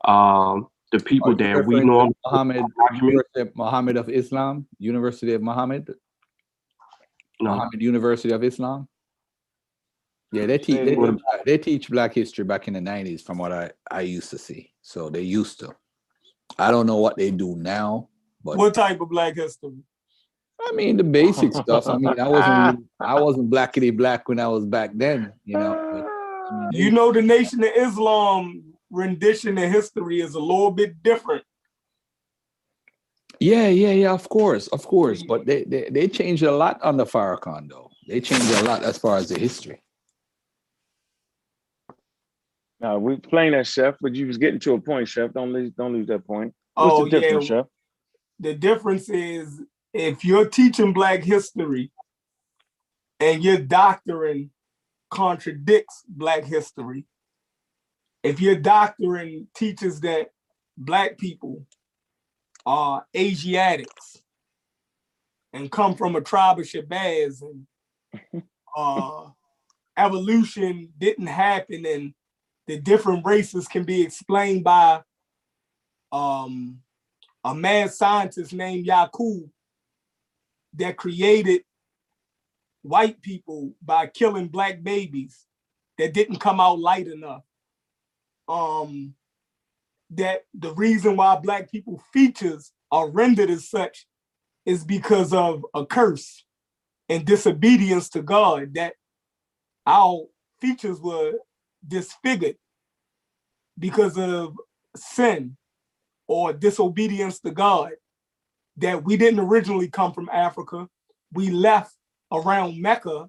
um, 0.04 0.68
the 0.92 0.98
people 0.98 1.34
that 1.36 1.64
we 1.64 1.80
know? 1.80 2.12
Muhammad, 2.26 2.66
Muhammad 3.54 3.96
of 3.96 4.10
Islam, 4.10 4.66
University 4.78 5.32
of 5.32 5.42
Muhammad, 5.42 5.94
No. 7.40 7.54
Muhammad 7.54 7.80
University 7.80 8.34
of 8.34 8.44
Islam. 8.44 8.88
Yeah, 10.32 10.44
they 10.46 10.58
teach 10.58 10.76
they, 10.76 10.96
teach- 10.96 11.20
they 11.46 11.58
teach 11.58 11.88
Black 11.88 12.12
history 12.12 12.44
back 12.44 12.68
in 12.68 12.74
the 12.74 12.80
nineties, 12.80 13.22
from 13.22 13.38
what 13.38 13.52
I 13.52 13.70
I 13.90 14.02
used 14.02 14.28
to 14.30 14.38
see. 14.38 14.72
So 14.82 15.08
they 15.08 15.22
used 15.22 15.60
to. 15.60 15.74
I 16.59 16.70
don't 16.70 16.86
know 16.86 16.97
what 16.97 17.16
they 17.16 17.31
do 17.31 17.56
now, 17.56 18.09
but 18.43 18.56
What 18.56 18.74
type 18.74 19.01
of 19.01 19.09
black 19.09 19.35
history? 19.36 19.78
I 20.60 20.73
mean 20.73 20.97
the 20.97 21.05
basic 21.05 21.52
stuff. 21.62 21.86
I 21.89 21.98
mean, 21.98 22.18
I 22.18 22.28
wasn't 22.28 22.59
really, 22.59 22.89
I 23.01 23.20
wasn't 23.20 23.51
blackity 23.51 23.97
black 23.97 24.28
when 24.28 24.40
I 24.40 24.48
was 24.48 24.64
back 24.64 24.90
then, 24.94 25.32
you 25.44 25.59
know. 25.59 25.74
but, 25.93 26.55
I 26.55 26.70
mean, 26.70 26.70
You 26.73 26.90
know, 26.90 27.12
the 27.12 27.23
Nation 27.23 27.62
of 27.62 27.70
Islam 27.77 28.62
rendition 28.90 29.59
of 29.59 29.70
history 29.70 30.20
is 30.20 30.35
a 30.35 30.40
little 30.40 30.70
bit 30.70 31.02
different. 31.02 31.44
Yeah, 33.39 33.68
yeah, 33.68 33.93
yeah. 33.93 34.12
Of 34.12 34.28
course, 34.28 34.66
of 34.68 34.86
course. 34.86 35.23
But 35.23 35.44
they 35.44 35.64
they, 35.64 35.89
they 35.90 36.09
changed 36.09 36.43
a 36.43 36.52
lot 36.52 36.81
on 36.82 36.97
the 36.97 37.05
Farrakhan, 37.05 37.68
though. 37.68 37.90
They 38.09 38.20
changed 38.20 38.51
a 38.51 38.62
lot 38.62 38.82
as 38.82 38.97
far 38.97 39.18
as 39.18 39.28
the 39.28 39.39
history. 39.39 39.82
No, 42.81 42.98
we 42.98 43.16
playing 43.16 43.53
that 43.53 43.66
chef, 43.66 43.97
but 44.01 44.15
you 44.15 44.27
was 44.27 44.39
getting 44.39 44.61
to 44.61 44.74
a 44.74 44.81
point, 44.81 45.09
chef. 45.09 45.32
Don't 45.32 45.53
lose 45.53 45.73
don't 45.73 45.94
lose 45.94 46.07
that 46.09 46.27
point. 46.27 46.55
What's 46.74 46.93
Oh, 46.94 47.05
the 47.05 47.11
difference, 47.11 47.48
yeah. 47.51 47.57
chef? 47.62 47.66
The 48.40 48.55
difference 48.55 49.09
is 49.09 49.62
if 49.94 50.24
you're 50.24 50.48
teaching 50.48 50.93
black 50.93 51.23
history 51.23 51.90
and 53.19 53.43
your 53.43 53.59
doctrine 53.59 54.51
contradicts 55.11 56.03
black 56.07 56.44
history, 56.44 57.07
if 58.23 58.40
your 58.40 58.57
doctrine 58.57 59.48
teaches 59.55 60.01
that 60.01 60.28
black 60.77 61.16
people 61.16 61.65
are 62.66 63.07
Asiatics 63.16 64.20
and 65.55 65.70
come 65.70 65.94
from 65.94 66.16
a 66.16 66.20
tribe 66.20 66.59
of 66.59 66.66
Shabazz 66.66 67.40
and 67.43 68.43
uh, 68.77 69.28
evolution 69.97 70.93
didn't 70.98 71.28
happen 71.28 71.86
and 71.86 72.12
the 72.66 72.78
different 72.78 73.24
races 73.24 73.68
can 73.68 73.84
be 73.84 74.02
explained 74.02 74.64
by 74.64 75.02
um, 76.12 76.80
a 77.44 77.55
mad 77.55 77.93
scientist 77.93 78.52
named 78.52 78.86
Yakub 78.86 79.48
that 80.74 80.97
created 80.97 81.62
white 82.82 83.20
people 83.22 83.72
by 83.82 84.06
killing 84.06 84.48
black 84.48 84.82
babies 84.82 85.47
that 85.98 86.12
didn't 86.12 86.38
come 86.38 86.60
out 86.60 86.78
light 86.78 87.09
enough. 87.09 87.43
Um, 88.48 89.14
that 90.10 90.43
the 90.55 90.72
reason 90.74 91.16
why 91.16 91.36
black 91.36 91.70
people 91.70 92.01
features 92.12 92.72
are 92.93 93.10
rendered 93.10 93.51
as 93.51 93.68
such 93.68 94.06
is 94.64 94.84
because 94.84 95.32
of 95.32 95.64
a 95.74 95.84
curse 95.84 96.44
and 97.09 97.24
disobedience 97.24 98.09
to 98.10 98.22
God 98.22 98.74
that 98.74 98.94
our 99.86 100.26
features 100.60 101.01
were 101.01 101.32
disfigured 101.86 102.57
because 103.78 104.19
of 104.19 104.57
sin 104.97 105.57
or 106.28 106.53
disobedience 106.53 107.40
to 107.40 107.51
God, 107.51 107.93
that 108.78 109.05
we 109.05 109.16
didn't 109.16 109.40
originally 109.40 109.89
come 109.89 110.12
from 110.12 110.28
Africa. 110.32 110.89
We 111.32 111.51
left 111.51 111.94
around 112.32 112.81
Mecca 112.81 113.28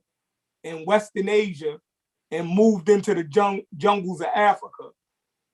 in 0.64 0.86
Western 0.86 1.30
Asia 1.30 1.80
and 2.32 2.48
moved 2.48 2.90
into 2.90 3.14
the 3.14 3.28
jung- 3.34 3.64
jungles 3.76 4.22
of 4.22 4.28
Africa. 4.36 4.90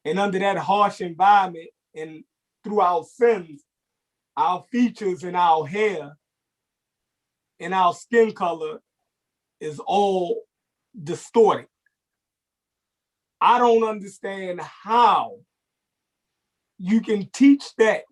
And 0.05 0.19
under 0.19 0.39
that 0.39 0.57
harsh 0.57 1.01
environment 1.01 1.69
and 1.95 2.23
through 2.63 2.81
our 2.81 3.03
sins, 3.03 3.63
our 4.35 4.63
features 4.71 5.23
and 5.23 5.35
our 5.35 5.65
hair 5.65 6.17
and 7.59 7.73
our 7.73 7.93
skin 7.93 8.31
color 8.33 8.79
is 9.59 9.79
all 9.79 10.43
distorted. 11.01 11.67
I 13.43 13.59
don't 13.59 13.83
understand 13.83 14.61
how 14.61 15.33
you 16.77 17.01
can 17.01 17.29
teach 17.33 17.75
that 17.77 18.03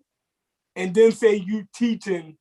and 0.76 0.94
then 0.94 1.10
say 1.10 1.36
you 1.36 1.66
teaching 1.74 2.36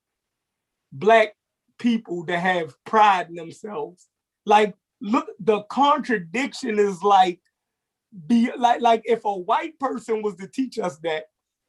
black 0.92 1.34
people 1.80 2.26
to 2.26 2.38
have 2.38 2.76
pride 2.86 3.30
in 3.30 3.36
themselves. 3.36 4.10
Like, 4.46 4.76
look, 5.00 5.28
the 5.40 5.62
contradiction 5.70 6.80
is 6.80 7.02
like 7.02 7.40
be 8.28 8.52
like 8.58 8.82
like 8.82 9.04
if 9.06 9.24
a 9.24 9.34
white 9.34 9.80
person 9.80 10.22
was 10.22 10.36
to 10.36 10.48
teach 10.50 10.78
us 10.78 10.98
that, 10.98 11.28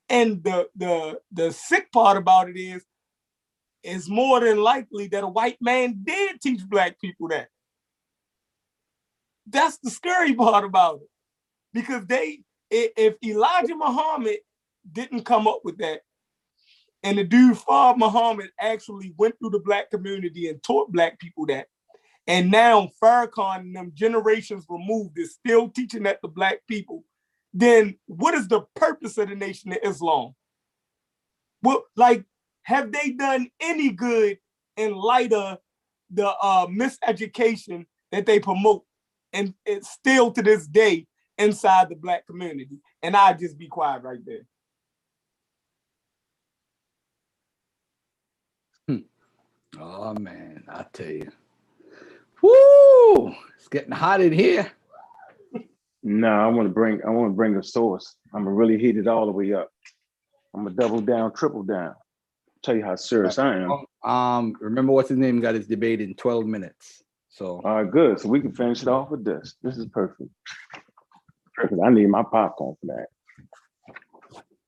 and 0.09 0.43
the 0.43 0.69
the 0.75 1.21
the 1.31 1.53
sick 1.53 1.93
part 1.93 2.17
about 2.17 2.51
it 2.51 2.59
is, 2.59 2.85
it's 3.85 4.09
more 4.09 4.41
than 4.41 4.59
likely 4.59 5.07
that 5.07 5.23
a 5.23 5.29
white 5.29 5.59
man 5.61 6.01
did 6.03 6.41
teach 6.41 6.69
black 6.69 7.01
people 7.01 7.29
that. 7.29 7.47
That's 9.47 9.79
the 9.79 9.91
scary 9.91 10.35
part 10.45 10.65
about 10.65 10.97
it. 10.97 11.12
Because 11.73 12.07
they, 12.07 12.41
if 12.71 13.17
Elijah 13.25 13.75
Muhammad 13.75 14.39
didn't 14.91 15.25
come 15.25 15.47
up 15.47 15.61
with 15.65 15.79
that, 15.79 16.01
and 17.03 17.19
the 17.19 17.25
dude 17.25 17.57
Fard 17.57 17.99
Muhammad 17.99 18.51
actually 18.61 19.13
went 19.17 19.37
through 19.39 19.51
the 19.51 19.59
black 19.59 19.91
community 19.91 20.49
and 20.49 20.63
taught 20.63 20.93
black 20.93 21.19
people 21.19 21.47
that, 21.47 21.67
and 22.27 22.51
now 22.51 22.89
Farrakhan 23.03 23.61
and 23.61 23.77
them 23.77 23.93
generations 23.95 24.65
removed 24.69 25.19
is 25.19 25.35
still 25.35 25.69
teaching 25.69 26.05
that 26.05 26.21
to 26.23 26.29
black 26.29 26.61
people, 26.69 27.05
then 27.53 27.99
what 28.07 28.35
is 28.35 28.49
the 28.49 28.63
purpose 28.77 29.19
of 29.19 29.29
the 29.29 29.35
Nation 29.35 29.73
of 29.73 29.79
Islam? 29.83 30.35
Well, 31.63 31.85
like, 31.97 32.25
have 32.63 32.93
they 32.93 33.11
done 33.11 33.51
any 33.61 33.91
good 33.91 34.39
in 34.77 34.95
light 34.95 35.33
of 35.33 35.59
the 36.11 36.29
uh, 36.29 36.67
miseducation 36.67 37.87
that 38.13 38.27
they 38.27 38.39
promote? 38.39 38.85
And 39.33 39.55
it's 39.67 39.91
still 39.91 40.31
to 40.33 40.43
this 40.43 40.67
day 40.67 41.07
inside 41.39 41.89
the 41.89 41.97
black 41.97 42.27
community. 42.27 42.79
And 43.03 43.17
I 43.17 43.33
just 43.33 43.59
be 43.59 43.69
quiet 43.69 44.03
right 44.03 44.25
there. 44.25 44.47
Oh 49.81 50.15
man, 50.15 50.65
I 50.69 50.85
tell 50.93 51.11
you. 51.11 51.31
Woo! 52.43 53.35
It's 53.57 53.69
getting 53.69 53.93
hot 53.93 54.21
in 54.21 54.33
here. 54.33 54.71
No, 56.03 56.29
I 56.29 56.47
want 56.49 56.69
to 56.69 56.73
bring, 56.75 57.01
I 57.07 57.11
want 57.11 57.33
to 57.33 57.37
bring 57.37 57.57
a 57.57 57.63
source. 57.63 58.17
I'm 58.35 58.45
gonna 58.45 58.55
really 58.55 58.79
heat 58.79 58.97
it 58.97 59.07
all 59.07 59.27
the 59.27 59.33
way 59.33 59.53
up. 59.55 59.71
I'm 60.55 60.65
gonna 60.65 60.75
double 60.75 61.01
down, 61.01 61.33
triple 61.33 61.63
down. 61.63 61.95
Tell 62.63 62.77
you 62.77 62.85
how 62.85 62.97
serious 62.97 63.39
I 63.39 63.57
am. 63.57 63.85
Um, 64.05 64.55
remember 64.61 64.93
what's 64.93 65.09
his 65.09 65.19
name 65.19 65.41
got 65.41 65.55
his 65.55 65.67
debate 65.67 66.01
in 66.01 66.15
12 66.15 66.47
minutes. 66.47 67.03
So 67.29 67.63
All 67.65 67.83
right, 67.83 67.91
good. 67.91 68.21
So 68.21 68.29
we 68.29 68.41
can 68.41 68.53
finish 68.53 68.83
it 68.83 68.89
off 68.89 69.11
with 69.11 69.25
this. 69.25 69.55
This 69.63 69.79
is 69.79 69.87
perfect. 69.87 70.31
Perfect. 71.55 71.81
I 71.85 71.91
need 71.91 72.09
my 72.09 72.23
popcorn 72.23 72.77
for 72.81 72.87
that. 72.87 73.07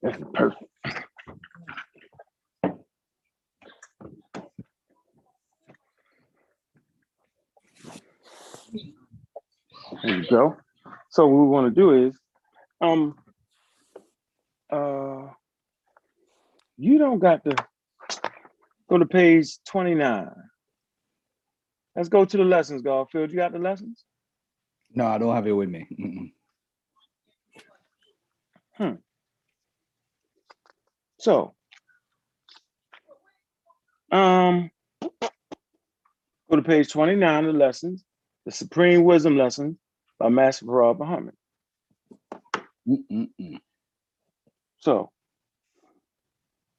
That's 0.02 0.18
perfect. 0.34 0.64
There 10.02 10.16
you 10.16 10.26
go. 10.28 10.56
So 11.10 11.26
what 11.26 11.40
we 11.40 11.46
want 11.48 11.74
to 11.74 11.80
do 11.80 12.06
is, 12.08 12.18
um, 12.80 13.16
uh, 14.70 15.28
you 16.76 16.98
don't 16.98 17.20
got 17.20 17.44
to 17.44 17.54
go 18.90 18.98
to 18.98 19.06
page 19.06 19.58
twenty-nine. 19.66 20.30
Let's 21.96 22.08
go 22.08 22.24
to 22.24 22.36
the 22.36 22.44
lessons, 22.44 22.82
Garfield. 22.82 23.30
You 23.30 23.36
got 23.36 23.52
the 23.52 23.58
lessons? 23.58 24.04
no, 24.90 25.06
I 25.06 25.18
don't 25.18 25.34
have 25.34 25.46
it 25.46 25.52
with 25.52 25.68
me. 25.68 26.33
So, 31.24 31.54
um, 34.12 34.70
go 36.50 36.56
to 36.56 36.62
page 36.62 36.92
twenty-nine 36.92 37.46
of 37.46 37.54
the 37.54 37.58
lessons, 37.58 38.04
the 38.44 38.52
Supreme 38.52 39.04
Wisdom 39.04 39.38
Lesson 39.38 39.78
by 40.18 40.28
Master 40.28 40.66
Farad 40.66 40.98
Muhammad. 40.98 41.34
Mm-mm-mm. 42.86 43.58
So, 44.80 45.10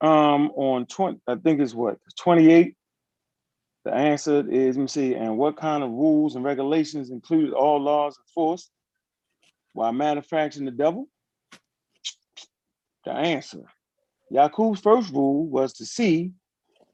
um, 0.02 0.52
on 0.52 0.86
twenty, 0.86 1.20
I 1.28 1.38
think 1.38 1.60
it's 1.60 1.74
what 1.74 1.98
twenty-eight. 2.20 2.76
The 3.86 3.96
answer 3.96 4.48
is, 4.48 4.78
let 4.78 4.82
me 4.84 4.88
see, 4.88 5.16
and 5.16 5.40
what 5.40 5.58
kind 5.58 5.84
of 5.84 5.90
rules 5.90 6.36
and 6.36 6.46
regulations 6.46 7.10
included 7.10 7.54
all 7.54 7.82
laws 7.82 8.16
enforced 8.20 8.70
while 9.74 9.92
manufacturing 9.92 10.66
the 10.66 10.72
devil? 10.72 11.08
The 13.06 13.14
answer. 13.14 13.64
Yaqub's 14.32 14.82
first 14.82 15.14
rule 15.14 15.46
was 15.46 15.74
to 15.74 15.86
see 15.86 16.32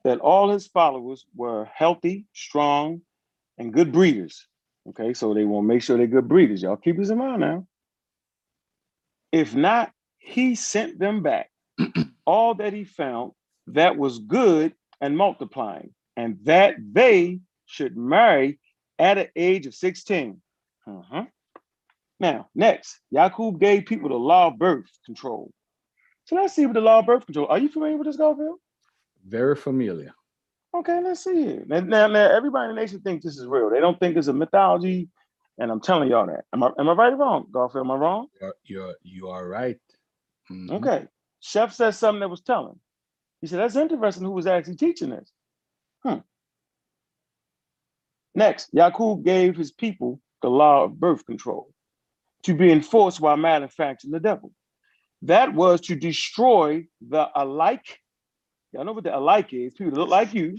that 0.04 0.20
all 0.20 0.50
his 0.50 0.68
followers 0.68 1.26
were 1.36 1.66
healthy, 1.74 2.26
strong, 2.34 3.02
and 3.58 3.74
good 3.74 3.92
breeders. 3.92 4.48
Okay, 4.90 5.14
so 5.14 5.34
they 5.34 5.46
want 5.46 5.66
to 5.66 5.68
make 5.68 5.84
sure 5.84 5.98
they're 5.98 6.08
good 6.08 6.28
breeders. 6.28 6.64
Y'all 6.64 6.76
keep 6.76 6.98
this 6.98 7.10
in 7.10 7.18
mind 7.20 7.42
now. 7.42 7.68
If 9.32 9.54
not, 9.54 9.92
he 10.18 10.56
sent 10.56 11.00
them 11.00 11.22
back 11.22 11.50
all 12.26 12.56
that 12.56 12.74
he 12.74 12.84
found 12.84 13.32
that 13.68 13.98
was 13.98 14.20
good 14.20 14.74
and 15.00 15.18
multiplying, 15.18 15.94
and 16.18 16.38
that 16.44 16.76
they 16.92 17.40
should 17.66 17.96
marry 17.96 18.60
at 19.00 19.18
an 19.18 19.28
age 19.36 19.66
of 19.66 19.74
16. 19.74 20.42
Uh-huh. 20.88 21.26
Now, 22.20 22.50
next, 22.54 23.00
Yaqub 23.14 23.60
gave 23.60 23.86
people 23.86 24.10
the 24.10 24.16
law 24.16 24.48
of 24.48 24.60
birth 24.60 24.90
control. 25.06 25.52
So 26.32 26.38
let's 26.38 26.56
see 26.56 26.66
what 26.66 26.76
the 26.76 26.80
law 26.80 27.00
of 27.00 27.06
birth 27.06 27.26
control. 27.26 27.48
Are 27.48 27.60
you 27.60 27.68
familiar 27.68 27.98
with 27.98 28.08
this, 28.08 28.16
Garfield? 28.16 28.58
Very 29.28 29.54
familiar. 29.54 30.14
Okay, 30.74 31.02
let's 31.04 31.26
see 31.26 31.44
it. 31.44 31.68
Now, 31.68 31.82
now, 31.82 32.08
now, 32.08 32.32
everybody 32.32 32.70
in 32.70 32.76
the 32.76 32.82
nation 32.82 33.02
thinks 33.02 33.26
this 33.26 33.38
is 33.38 33.46
real. 33.46 33.70
They 33.70 33.82
don't 33.82 34.00
think 34.00 34.16
it's 34.16 34.28
a 34.28 34.34
mythology, 34.34 35.10
and 35.58 35.70
I'm 35.70 35.82
telling 35.82 36.10
y'all 36.10 36.28
that. 36.28 36.46
Am 36.54 36.64
I 36.64 36.72
am 36.80 36.88
I 36.88 36.94
right 36.94 37.12
or 37.12 37.18
wrong, 37.18 37.48
Garfield? 37.52 37.86
Am 37.86 37.92
I 37.92 37.96
wrong? 37.96 38.28
You're, 38.40 38.56
you're 38.64 38.96
you 39.04 39.28
are 39.28 39.46
right. 39.46 39.78
Mhm. 40.50 40.72
Okay. 40.72 41.06
Chef 41.42 41.74
said 41.74 41.92
something 41.92 42.22
that 42.22 42.30
was 42.30 42.40
telling. 42.40 42.80
He 43.42 43.48
said, 43.48 43.60
that's 43.60 43.76
interesting 43.76 44.24
who 44.24 44.32
was 44.32 44.48
actually 44.48 44.78
teaching 44.78 45.10
this. 45.10 45.30
Hmm. 46.06 46.20
Next, 48.36 48.74
Yaqub 48.74 49.26
gave 49.26 49.58
his 49.58 49.74
people 49.74 50.22
the 50.42 50.50
law 50.50 50.86
of 50.86 50.98
birth 50.98 51.26
control 51.26 51.74
to 52.44 52.54
be 52.54 52.72
enforced 52.72 53.20
while 53.20 53.36
manufacturing 53.36 54.14
the 54.14 54.20
devil. 54.22 54.54
That 55.24 55.54
was 55.54 55.82
to 55.82 55.96
destroy 55.96 56.86
the 57.08 57.28
alike. 57.36 58.00
Y'all 58.74 58.86
know 58.86 58.94
what 58.94 59.04
the 59.04 59.16
alike 59.18 59.54
is, 59.54 59.74
people 59.74 59.92
that 59.92 60.00
look 60.00 60.10
like 60.10 60.34
you, 60.34 60.58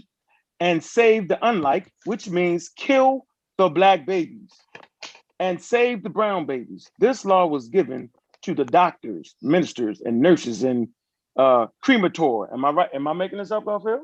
and 0.59 0.83
save 0.83 1.27
the 1.27 1.45
unlike, 1.45 1.91
which 2.05 2.29
means 2.29 2.69
kill 2.69 3.25
the 3.57 3.69
black 3.69 4.05
babies 4.05 4.51
and 5.39 5.61
save 5.61 6.03
the 6.03 6.09
brown 6.09 6.45
babies. 6.45 6.89
This 6.99 7.25
law 7.25 7.45
was 7.45 7.67
given 7.67 8.09
to 8.43 8.53
the 8.53 8.65
doctors, 8.65 9.35
ministers, 9.41 10.01
and 10.01 10.19
nurses 10.21 10.63
in 10.63 10.89
uh 11.37 11.67
cremator. 11.83 12.51
Am 12.53 12.63
I 12.63 12.69
right? 12.69 12.89
Am 12.93 13.07
I 13.07 13.13
making 13.13 13.39
this 13.39 13.51
up, 13.51 13.65
Garfield? 13.65 14.01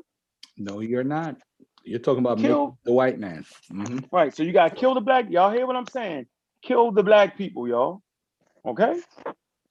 No, 0.56 0.80
you're 0.80 1.04
not. 1.04 1.36
You're 1.84 2.00
talking 2.00 2.20
about 2.20 2.38
Kill- 2.38 2.78
the 2.84 2.92
white 2.92 3.18
man. 3.18 3.44
Mhm. 3.72 4.04
Right. 4.12 4.34
So 4.34 4.42
you 4.42 4.52
gotta 4.52 4.74
kill 4.74 4.94
the 4.94 5.00
black. 5.00 5.30
Y'all 5.30 5.52
hear 5.52 5.66
what 5.66 5.76
I'm 5.76 5.86
saying? 5.86 6.26
Kill 6.62 6.90
the 6.92 7.02
black 7.02 7.38
people, 7.38 7.66
y'all. 7.68 8.02
Okay. 8.66 9.00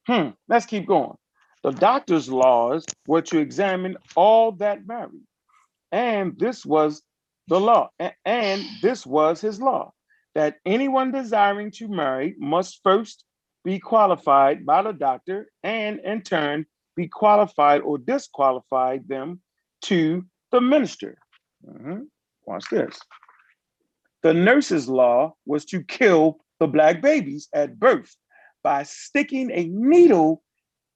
Hmm. 0.08 0.30
Let's 0.48 0.66
keep 0.66 0.88
going. 0.88 1.16
The 1.64 1.72
doctor's 1.72 2.30
laws 2.30 2.86
were 3.08 3.22
to 3.24 3.40
examine 3.40 3.98
all 4.16 4.54
that 4.54 4.88
married, 4.88 5.26
and 5.92 6.38
this 6.40 6.66
was 6.66 7.02
the 7.48 7.60
law. 7.60 7.90
And 8.26 8.64
this 8.82 9.06
was 9.06 9.42
his 9.42 9.62
law 9.62 9.92
that 10.36 10.58
anyone 10.66 11.12
desiring 11.12 11.72
to 11.72 11.88
marry 11.88 12.36
must 12.40 12.80
first 12.84 13.26
be 13.66 13.80
qualified 13.80 14.66
by 14.66 14.82
the 14.84 14.94
doctor, 14.94 15.48
and 15.64 16.00
in 16.00 16.22
turn 16.22 16.66
be 16.96 17.08
qualified 17.08 17.82
or 17.82 17.98
disqualified 17.98 19.08
them 19.08 19.42
to 19.84 20.26
the 20.52 20.62
minister. 20.62 21.18
Mhm. 21.66 22.08
Watch 22.46 22.70
this. 22.70 23.00
The 24.24 24.34
nurse's 24.34 24.88
law 24.90 25.36
was 25.46 25.66
to 25.66 25.84
kill 25.84 26.40
the 26.60 26.68
black 26.68 27.02
babies 27.02 27.50
at 27.54 27.80
birth 27.80 28.16
by 28.64 28.84
sticking 28.84 29.52
a 29.52 29.65
needle 29.65 30.44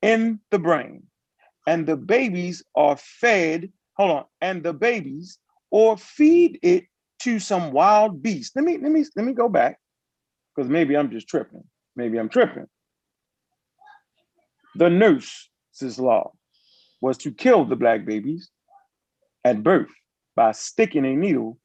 in 0.02 0.40
the 0.52 0.60
brain. 0.60 1.04
And 1.66 1.88
the 1.88 1.96
babies 1.96 2.64
are 2.76 2.98
fed, 2.98 3.72
hold 3.96 4.12
on, 4.12 4.26
and 4.42 4.64
the 4.64 4.74
babies 4.74 5.40
or 5.72 5.98
feed 5.98 6.60
it 6.62 6.86
to 7.20 7.40
some 7.40 7.72
wild 7.72 8.22
beast. 8.22 8.54
Let 8.56 8.66
me 8.66 8.78
let 8.78 8.92
me 8.92 9.06
let 9.16 9.26
me 9.26 9.34
go 9.34 9.48
back 9.48 9.80
because 10.56 10.70
maybe 10.70 10.96
I'm 10.98 11.10
just 11.10 11.28
tripping. 11.28 11.64
Maybe 11.96 12.20
I'm 12.20 12.30
tripping. 12.30 12.68
The 14.76 14.90
nurse's 14.90 16.00
law 16.00 16.34
was 17.00 17.18
to 17.20 17.32
kill 17.32 17.66
the 17.66 17.76
black 17.76 18.06
babies 18.06 18.50
at 19.44 19.64
birth 19.64 19.92
by 20.36 20.52
sticking 20.52 21.06
a 21.06 21.16
needle 21.16 21.60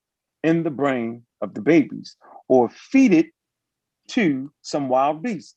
in 0.45 0.63
the 0.63 0.71
brain 0.71 1.25
of 1.41 1.55
the 1.55 1.61
babies 1.61 2.17
or 2.49 2.69
feed 2.69 3.13
it 3.13 3.27
to 4.09 4.53
some 4.63 4.89
wild 4.89 5.23
beast 5.23 5.55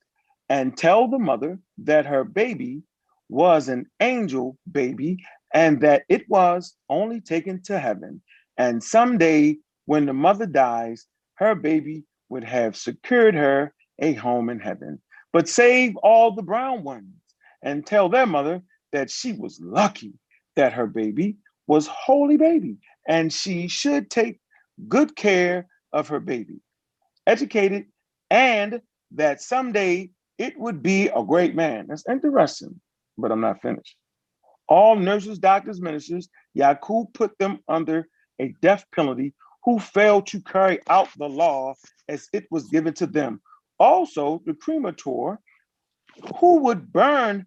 and 0.51 0.75
tell 0.75 1.07
the 1.07 1.17
mother 1.17 1.57
that 1.77 2.05
her 2.05 2.25
baby 2.25 2.83
was 3.29 3.69
an 3.69 3.85
angel 4.01 4.57
baby 4.69 5.17
and 5.53 5.79
that 5.79 6.03
it 6.09 6.27
was 6.27 6.75
only 6.89 7.21
taken 7.21 7.61
to 7.63 7.79
heaven. 7.79 8.21
And 8.57 8.83
someday, 8.83 9.55
when 9.85 10.05
the 10.05 10.13
mother 10.13 10.45
dies, 10.45 11.05
her 11.35 11.55
baby 11.55 12.03
would 12.27 12.43
have 12.43 12.75
secured 12.75 13.33
her 13.33 13.73
a 13.99 14.11
home 14.11 14.49
in 14.49 14.59
heaven. 14.59 15.01
But 15.31 15.47
save 15.47 15.95
all 16.03 16.35
the 16.35 16.43
brown 16.43 16.83
ones 16.83 17.15
and 17.63 17.85
tell 17.85 18.09
their 18.09 18.27
mother 18.27 18.61
that 18.91 19.09
she 19.09 19.31
was 19.31 19.57
lucky 19.63 20.15
that 20.57 20.73
her 20.73 20.85
baby 20.85 21.37
was 21.65 21.87
holy 21.87 22.35
baby 22.35 22.75
and 23.07 23.31
she 23.31 23.69
should 23.69 24.09
take 24.09 24.41
good 24.89 25.15
care 25.15 25.67
of 25.93 26.09
her 26.09 26.19
baby. 26.19 26.59
Educated 27.25 27.85
and 28.29 28.81
that 29.11 29.41
someday 29.41 30.09
it 30.41 30.57
would 30.57 30.81
be 30.81 31.07
a 31.07 31.23
great 31.23 31.53
man. 31.53 31.85
That's 31.87 32.03
interesting, 32.09 32.81
but 33.15 33.31
I'm 33.31 33.41
not 33.41 33.61
finished. 33.61 33.95
All 34.67 34.95
nurses, 34.95 35.37
doctors, 35.37 35.79
ministers, 35.79 36.29
Yaqub 36.57 37.13
put 37.13 37.37
them 37.37 37.59
under 37.67 38.07
a 38.39 38.55
death 38.59 38.83
penalty 38.95 39.35
who 39.63 39.79
failed 39.79 40.25
to 40.27 40.41
carry 40.41 40.79
out 40.89 41.09
the 41.15 41.29
law 41.29 41.75
as 42.09 42.27
it 42.33 42.47
was 42.49 42.69
given 42.69 42.95
to 42.95 43.05
them. 43.05 43.39
Also, 43.77 44.41
the 44.47 44.53
cremator 44.53 45.37
who 46.39 46.55
would 46.61 46.91
burn 46.91 47.45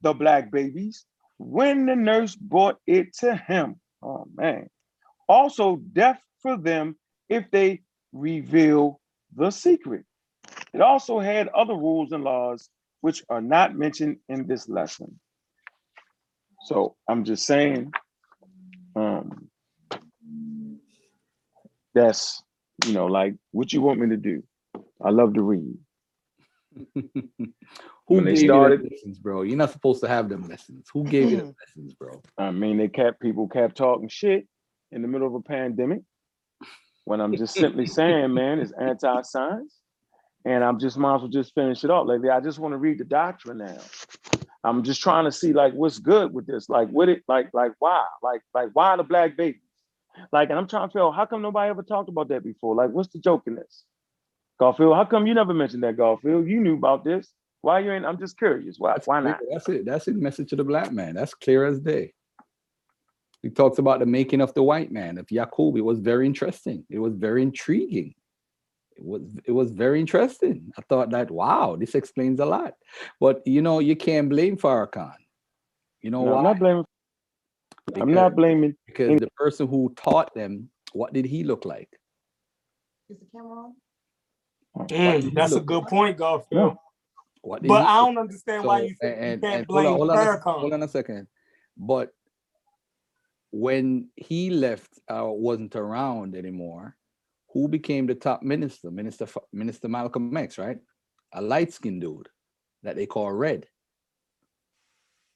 the 0.00 0.14
black 0.14 0.50
babies 0.50 1.04
when 1.36 1.84
the 1.84 1.96
nurse 1.96 2.34
brought 2.34 2.78
it 2.86 3.14
to 3.18 3.36
him. 3.36 3.76
Oh 4.02 4.24
man. 4.34 4.70
Also, 5.28 5.76
death 5.92 6.20
for 6.40 6.56
them 6.56 6.96
if 7.28 7.50
they 7.50 7.82
reveal 8.14 8.98
the 9.36 9.50
secret. 9.50 10.06
It 10.74 10.80
also 10.80 11.20
had 11.20 11.48
other 11.48 11.74
rules 11.74 12.12
and 12.12 12.24
laws 12.24 12.68
which 13.00 13.22
are 13.28 13.40
not 13.40 13.76
mentioned 13.76 14.18
in 14.28 14.46
this 14.46 14.68
lesson. 14.68 15.20
So 16.64 16.96
I'm 17.08 17.24
just 17.24 17.46
saying, 17.46 17.92
um, 18.96 19.48
that's, 21.94 22.42
you 22.86 22.92
know, 22.92 23.06
like 23.06 23.34
what 23.52 23.72
you 23.72 23.82
want 23.82 24.00
me 24.00 24.08
to 24.08 24.16
do. 24.16 24.42
I 25.02 25.10
love 25.10 25.34
to 25.34 25.42
read. 25.42 25.78
Who 26.94 28.16
When 28.16 28.24
gave 28.24 28.38
you 28.42 28.48
started- 28.48 28.80
the 28.82 28.88
lessons, 28.90 29.18
bro? 29.20 29.42
You're 29.42 29.56
not 29.56 29.70
supposed 29.70 30.02
to 30.02 30.08
have 30.08 30.28
them 30.28 30.48
lessons. 30.48 30.88
Who 30.92 31.04
gave 31.04 31.30
you 31.30 31.36
the 31.36 31.44
lessons, 31.60 31.94
bro? 31.94 32.20
I 32.36 32.50
mean, 32.50 32.78
they 32.78 32.88
kept 32.88 33.20
people 33.20 33.46
kept 33.48 33.76
talking 33.76 34.08
shit 34.08 34.48
in 34.90 35.02
the 35.02 35.08
middle 35.08 35.28
of 35.28 35.34
a 35.34 35.40
pandemic. 35.40 36.00
When 37.04 37.20
I'm 37.20 37.36
just 37.36 37.54
simply 37.54 37.86
saying, 37.98 38.34
man, 38.34 38.58
it's 38.58 38.72
anti-science. 38.72 39.78
And 40.44 40.62
I'm 40.62 40.78
just 40.78 40.98
might 40.98 41.16
as 41.16 41.20
well 41.22 41.30
just 41.30 41.54
finish 41.54 41.84
it 41.84 41.90
up. 41.90 42.06
Like 42.06 42.20
I 42.30 42.40
just 42.40 42.58
want 42.58 42.72
to 42.72 42.78
read 42.78 42.98
the 42.98 43.04
doctrine 43.04 43.58
now. 43.58 43.78
I'm 44.62 44.82
just 44.82 45.02
trying 45.02 45.24
to 45.24 45.32
see 45.32 45.52
like 45.52 45.72
what's 45.74 45.98
good 45.98 46.32
with 46.32 46.46
this. 46.46 46.68
Like 46.68 46.88
what 46.88 47.08
it 47.08 47.22
like 47.28 47.48
like 47.52 47.72
why? 47.78 48.04
Like 48.22 48.42
like 48.54 48.70
why 48.72 48.96
the 48.96 49.02
black 49.02 49.36
babies? 49.36 49.60
Like 50.32 50.50
and 50.50 50.58
I'm 50.58 50.68
trying 50.68 50.88
to 50.88 50.92
feel 50.92 51.12
how 51.12 51.26
come 51.26 51.42
nobody 51.42 51.70
ever 51.70 51.82
talked 51.82 52.08
about 52.08 52.28
that 52.28 52.44
before? 52.44 52.74
Like 52.74 52.90
what's 52.90 53.12
the 53.12 53.18
joke 53.18 53.42
in 53.46 53.56
this? 53.56 53.84
Garfield, 54.58 54.94
how 54.94 55.04
come 55.04 55.26
you 55.26 55.34
never 55.34 55.52
mentioned 55.52 55.82
that, 55.82 55.96
Garfield? 55.96 56.46
You 56.46 56.60
knew 56.60 56.74
about 56.74 57.04
this. 57.04 57.28
Why 57.62 57.80
you 57.80 57.92
ain't? 57.92 58.04
I'm 58.04 58.18
just 58.18 58.38
curious. 58.38 58.76
Why 58.78 58.92
That's 58.92 59.06
why 59.06 59.20
not? 59.20 59.40
That's 59.50 59.68
it. 59.68 59.84
That's 59.86 60.04
his 60.04 60.16
message 60.16 60.50
to 60.50 60.56
the 60.56 60.64
black 60.64 60.92
man. 60.92 61.14
That's 61.14 61.34
clear 61.34 61.64
as 61.64 61.80
day. 61.80 62.12
He 63.42 63.50
talks 63.50 63.78
about 63.78 64.00
the 64.00 64.06
making 64.06 64.40
of 64.40 64.54
the 64.54 64.62
white 64.62 64.92
man 64.92 65.18
of 65.18 65.26
Yaqub. 65.26 65.76
It 65.76 65.82
was 65.82 65.98
very 65.98 66.26
interesting. 66.26 66.84
It 66.88 66.98
was 66.98 67.14
very 67.14 67.42
intriguing. 67.42 68.14
It 68.96 69.04
was 69.04 69.22
it 69.44 69.52
was 69.52 69.72
very 69.72 70.00
interesting. 70.00 70.72
I 70.78 70.82
thought 70.82 71.10
that 71.10 71.30
wow, 71.30 71.76
this 71.78 71.94
explains 71.94 72.40
a 72.40 72.46
lot. 72.46 72.74
But 73.20 73.42
you 73.46 73.60
know, 73.62 73.80
you 73.80 73.96
can't 73.96 74.28
blame 74.28 74.56
Farrakhan. 74.56 75.14
You 76.02 76.10
know 76.10 76.22
No, 76.22 76.32
why? 76.32 76.38
I'm 76.38 76.44
not 76.44 76.58
blaming. 76.58 76.84
I'm 78.00 78.12
not 78.14 78.36
blaming. 78.36 78.76
because 78.86 79.20
the 79.20 79.30
person 79.36 79.66
who 79.66 79.92
taught 79.96 80.34
them, 80.34 80.68
what 80.92 81.12
did 81.12 81.24
he 81.24 81.44
look 81.44 81.64
like? 81.64 81.88
What 84.72 84.88
did 84.88 84.98
Mm, 84.98 85.22
he 85.22 85.30
that's 85.30 85.52
a 85.52 85.60
good 85.60 85.82
like? 85.82 85.90
point, 85.90 86.16
Garfield. 86.16 86.76
What 87.42 87.62
did 87.62 87.68
But 87.68 87.86
I 87.86 87.98
don't 88.00 88.18
understand 88.18 88.64
why 88.64 88.82
you, 88.82 88.94
think 89.00 89.00
you 89.02 89.08
can't 89.40 89.42
and 89.44 89.66
blame 89.66 89.86
hold 89.86 89.86
on, 89.86 89.96
hold 89.96 90.10
on, 90.10 90.16
a, 90.16 90.20
Farrakhan. 90.20 90.60
hold 90.60 90.72
on 90.72 90.82
a 90.82 90.88
second. 90.88 91.26
But 91.76 92.10
when 93.50 94.08
he 94.16 94.50
left, 94.50 94.88
uh, 95.08 95.24
wasn't 95.26 95.76
around 95.76 96.34
anymore, 96.34 96.96
who 97.54 97.68
became 97.68 98.06
the 98.06 98.14
top 98.14 98.42
minister? 98.42 98.90
Minister 98.90 99.26
Minister 99.52 99.88
Malcolm 99.88 100.36
X, 100.36 100.58
right? 100.58 100.78
A 101.32 101.40
light 101.40 101.72
skinned 101.72 102.02
dude 102.02 102.28
that 102.82 102.96
they 102.96 103.06
call 103.06 103.32
Red. 103.32 103.66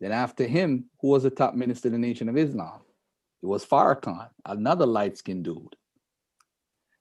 Then 0.00 0.12
after 0.12 0.46
him, 0.46 0.90
who 1.00 1.08
was 1.08 1.22
the 1.22 1.30
top 1.30 1.54
minister 1.54 1.88
of 1.88 1.92
the 1.92 1.98
Nation 1.98 2.28
of 2.28 2.36
Islam? 2.36 2.80
It 3.42 3.46
was 3.46 3.64
Farrakhan, 3.64 4.28
another 4.44 4.84
light 4.84 5.16
skinned 5.16 5.44
dude. 5.44 5.74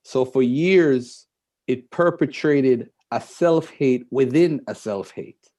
So 0.04 0.24
for 0.24 0.42
years, 0.42 1.28
it 1.68 1.92
perpetrated 1.92 2.90
a 3.12 3.20
self 3.20 3.70
hate 3.70 4.06
within 4.10 4.62
a 4.68 4.76
self 4.76 5.12
hate 5.12 5.50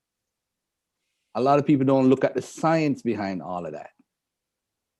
a 1.34 1.40
lot 1.40 1.60
of 1.60 1.66
people 1.66 1.86
don't 1.86 2.08
look 2.08 2.24
at 2.24 2.34
the 2.34 2.42
science 2.42 3.02
behind 3.02 3.40
all 3.42 3.64
of 3.64 3.72
that 3.72 3.90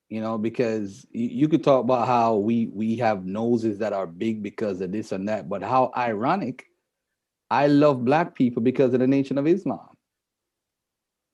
you 0.09 0.21
know 0.21 0.39
because 0.39 1.07
you 1.11 1.49
could 1.49 1.63
talk 1.63 1.85
about 1.85 2.07
how 2.07 2.37
we 2.37 2.67
we 2.73 2.97
have 2.97 3.25
noses 3.25 3.79
that 3.79 3.93
are 3.93 4.07
big 4.07 4.43
because 4.43 4.81
of 4.81 4.93
this 4.93 5.13
and 5.13 5.29
that 5.29 5.49
but 5.49 5.63
how 5.63 5.91
ironic 5.97 6.67
i 7.51 7.67
love 7.67 8.05
black 8.05 8.35
people 8.35 8.63
because 8.63 8.95
of 8.95 9.01
the 9.01 9.07
nation 9.07 9.39
of 9.39 9.47
islam 9.47 9.89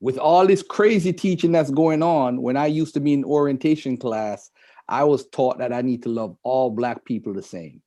with 0.01 0.19
all 0.19 0.47
this 0.47 0.63
crazy 0.63 1.13
teaching 1.13 1.53
that's 1.53 1.71
going 1.71 2.03
on 2.03 2.43
when 2.43 2.57
i 2.57 2.67
used 2.67 2.95
to 2.95 3.01
be 3.01 3.13
in 3.13 3.25
orientation 3.25 3.97
class 3.97 4.51
i 4.89 5.05
was 5.05 5.27
taught 5.29 5.59
that 5.59 5.73
i 5.73 5.81
need 5.81 6.03
to 6.03 6.09
love 6.09 6.37
all 6.43 6.71
black 6.71 7.05
people 7.05 7.33
the 7.33 7.43
same 7.43 7.81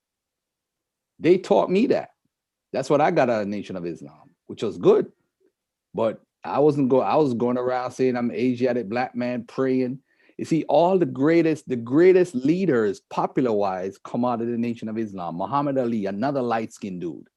they 1.19 1.37
taught 1.37 1.69
me 1.69 1.87
that 1.87 2.11
that's 2.71 2.89
what 2.89 3.01
i 3.01 3.11
got 3.11 3.29
out 3.29 3.41
of 3.41 3.47
nation 3.47 3.75
of 3.75 3.85
islam 3.85 4.29
which 4.47 4.63
was 4.63 4.77
good 4.77 5.11
but 5.93 6.21
I 6.43 6.59
wasn't 6.59 6.89
going. 6.89 7.07
I 7.07 7.15
was 7.15 7.33
going 7.33 7.57
around 7.57 7.91
saying 7.91 8.15
I'm 8.15 8.31
Asiatic 8.31 8.87
black 8.87 9.15
man 9.15 9.43
praying. 9.45 9.99
You 10.37 10.45
see, 10.45 10.63
all 10.69 10.99
the 10.99 11.05
greatest, 11.05 11.67
the 11.67 11.75
greatest 11.75 12.35
leaders, 12.35 13.01
popular 13.09 13.51
wise, 13.51 13.97
come 14.03 14.23
out 14.23 14.41
of 14.41 14.47
the 14.47 14.57
Nation 14.57 14.87
of 14.87 14.97
Islam. 14.97 15.35
Muhammad 15.35 15.77
Ali, 15.77 16.05
another 16.05 16.41
light 16.41 16.71
skinned 16.71 17.01
dude. 17.01 17.27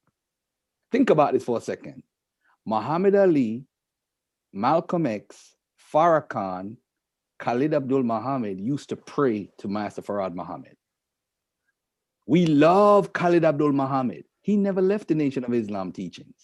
Think 0.91 1.09
about 1.09 1.33
this 1.33 1.43
for 1.43 1.57
a 1.57 1.61
second. 1.61 2.03
Muhammad 2.65 3.15
Ali, 3.15 3.65
Malcolm 4.53 5.07
X, 5.07 5.55
Farrakhan, 5.91 6.77
Khalid 7.39 7.73
Abdul 7.73 8.03
Muhammad 8.03 8.59
used 8.59 8.89
to 8.89 8.95
pray 8.95 9.49
to 9.57 9.67
Master 9.67 10.03
Farad 10.03 10.35
Muhammad. 10.35 10.77
We 12.27 12.45
love 12.45 13.13
Khalid 13.13 13.43
Abdul 13.43 13.71
Muhammad. 13.71 14.25
He 14.41 14.55
never 14.57 14.81
left 14.81 15.07
the 15.07 15.15
Nation 15.15 15.43
of 15.43 15.53
Islam 15.53 15.91
teachings. 15.91 16.35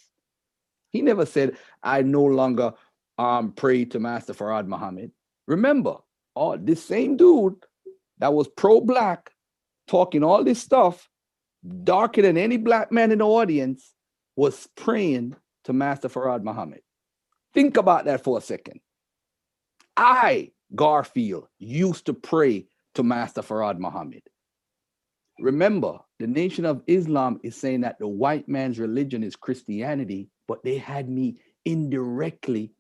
He 0.91 1.03
never 1.03 1.25
said, 1.25 1.57
I 1.83 2.01
no 2.01 2.23
longer 2.23 2.73
um, 3.19 3.51
pray 3.51 3.85
to 3.85 3.99
Master 3.99 4.33
Farad 4.33 4.65
Muhammad. 4.67 5.11
Remember, 5.45 5.97
all 6.37 6.57
this 6.57 6.83
same 6.83 7.17
dude 7.17 7.55
that 8.19 8.33
was 8.33 8.47
pro-black, 8.47 9.31
talking 9.87 10.23
all 10.23 10.43
this 10.43 10.61
stuff, 10.61 11.09
darker 11.83 12.21
than 12.21 12.37
any 12.37 12.57
black 12.57 12.91
man 12.91 13.11
in 13.11 13.19
the 13.19 13.25
audience, 13.25 13.93
was 14.35 14.67
praying 14.75 15.35
to 15.63 15.73
Master 15.73 16.09
Farad 16.09 16.43
Muhammad. 16.43 16.81
Think 17.53 17.77
about 17.77 18.05
that 18.05 18.23
for 18.23 18.37
a 18.37 18.41
second. 18.41 18.79
I, 19.95 20.51
Garfield, 20.75 21.47
used 21.57 22.05
to 22.05 22.13
pray 22.13 22.67
to 22.95 23.03
Master 23.03 23.41
Farad 23.41 23.79
Muhammad. 23.79 24.21
Remember, 25.39 25.99
the 26.19 26.27
Nation 26.27 26.65
of 26.65 26.83
Islam 26.87 27.39
is 27.43 27.55
saying 27.55 27.81
that 27.81 27.99
the 27.99 28.07
white 28.07 28.47
man's 28.47 28.79
religion 28.79 29.23
is 29.23 29.35
Christianity, 29.35 30.29
but 30.47 30.63
they 30.63 30.77
had 30.77 31.09
me 31.09 31.37
indirectly 31.65 32.71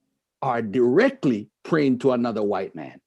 or 0.41 0.61
directly 0.61 1.49
praying 1.63 1.99
to 1.99 2.11
another 2.11 2.43
white 2.43 2.75
man. 2.75 2.99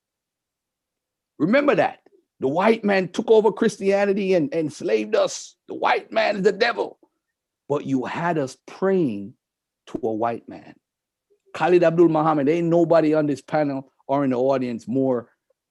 Remember 1.41 1.75
that. 1.75 2.01
The 2.41 2.49
white 2.49 2.85
man 2.85 3.09
took 3.09 3.31
over 3.31 3.51
Christianity 3.51 4.35
and 4.35 4.53
enslaved 4.55 5.17
us. 5.17 5.57
The 5.69 5.75
white 5.75 6.13
man 6.13 6.37
is 6.37 6.43
the 6.43 6.53
devil. 6.53 6.99
But 7.67 7.87
you 7.87 8.05
had 8.05 8.37
us 8.37 8.59
praying 8.67 9.35
to 9.87 9.99
a 10.03 10.13
white 10.13 10.49
man. 10.49 10.75
Khalid 11.55 11.83
Abdul 11.83 12.11
Muhammad, 12.11 12.49
ain't 12.49 12.69
nobody 12.69 13.15
on 13.15 13.27
this 13.27 13.41
panel 13.41 13.91
or 14.07 14.23
in 14.23 14.31
the 14.31 14.37
audience 14.37 14.87
more, 14.87 15.31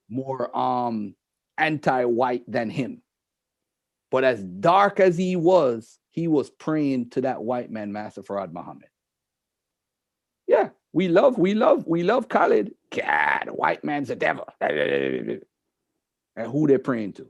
more 0.09 0.55
um 0.57 1.15
anti-white 1.57 2.43
than 2.47 2.69
him. 2.71 3.03
But 4.09 4.23
as 4.23 4.43
dark 4.43 4.99
as 4.99 5.17
he 5.17 5.35
was, 5.35 5.99
he 6.09 6.27
was 6.27 6.49
praying 6.49 7.11
to 7.11 7.21
that 7.21 7.43
white 7.43 7.69
man, 7.69 7.91
Master 7.91 8.23
Farad 8.23 8.53
Muhammad. 8.53 8.89
Yeah, 10.47 10.69
we 10.93 11.09
love, 11.09 11.37
we 11.37 11.53
love, 11.53 11.85
we 11.85 12.01
love 12.01 12.27
Khalid. 12.27 12.73
God, 12.89 13.49
white 13.51 13.83
man's 13.83 14.09
a 14.09 14.15
devil. 14.15 14.47
And 16.39 16.51
who 16.51 16.67
they're 16.67 16.79
praying 16.79 17.13
to. 17.13 17.29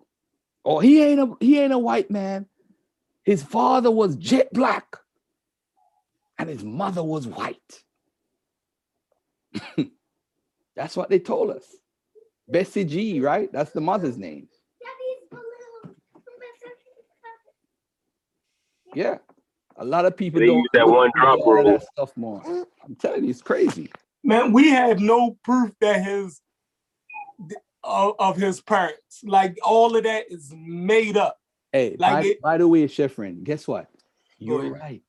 Oh, 0.63 0.79
he 0.79 1.01
ain't 1.03 1.19
a 1.19 1.35
he 1.39 1.59
ain't 1.59 1.73
a 1.73 1.79
white 1.79 2.11
man. 2.11 2.45
His 3.23 3.41
father 3.41 3.89
was 3.89 4.15
jet 4.15 4.53
black, 4.53 4.97
and 6.37 6.47
his 6.47 6.63
mother 6.63 7.03
was 7.03 7.25
white. 7.27 7.83
That's 10.75 10.95
what 10.95 11.09
they 11.09 11.19
told 11.19 11.49
us. 11.49 11.65
Bessie 12.47 12.85
G, 12.85 13.19
right? 13.19 13.51
That's 13.51 13.71
the 13.71 13.81
mother's 13.81 14.17
name. 14.17 14.47
Yeah. 18.93 19.17
A 19.77 19.85
lot 19.85 20.05
of 20.05 20.15
people 20.17 20.39
They 20.39 20.47
don't 20.47 20.57
use 20.57 20.69
that 20.73 20.85
look 20.87 20.95
one 20.97 21.11
drop 21.15 21.39
all 21.39 21.53
rule. 21.53 21.71
that 21.71 21.83
stuff 21.93 22.15
more. 22.17 22.43
I'm 22.85 22.95
telling 22.95 23.23
you, 23.23 23.29
it's 23.31 23.41
crazy. 23.41 23.91
Man, 24.23 24.51
we 24.51 24.69
have 24.69 24.99
no 24.99 25.37
proof 25.43 25.71
that 25.81 26.03
his 26.03 26.41
of, 27.83 28.15
of 28.19 28.35
his 28.37 28.61
parents. 28.61 29.21
Like 29.23 29.57
all 29.63 29.95
of 29.95 30.03
that 30.03 30.25
is 30.31 30.53
made 30.55 31.17
up. 31.17 31.37
Hey, 31.71 31.95
Like 31.99 32.11
by, 32.11 32.21
it- 32.27 32.41
by 32.41 32.57
the 32.57 32.67
way, 32.67 32.85
Chefrin, 32.87 33.43
guess 33.43 33.67
what? 33.67 33.87
You're 34.37 34.61
ahead. 34.61 34.71
right. 34.81 35.03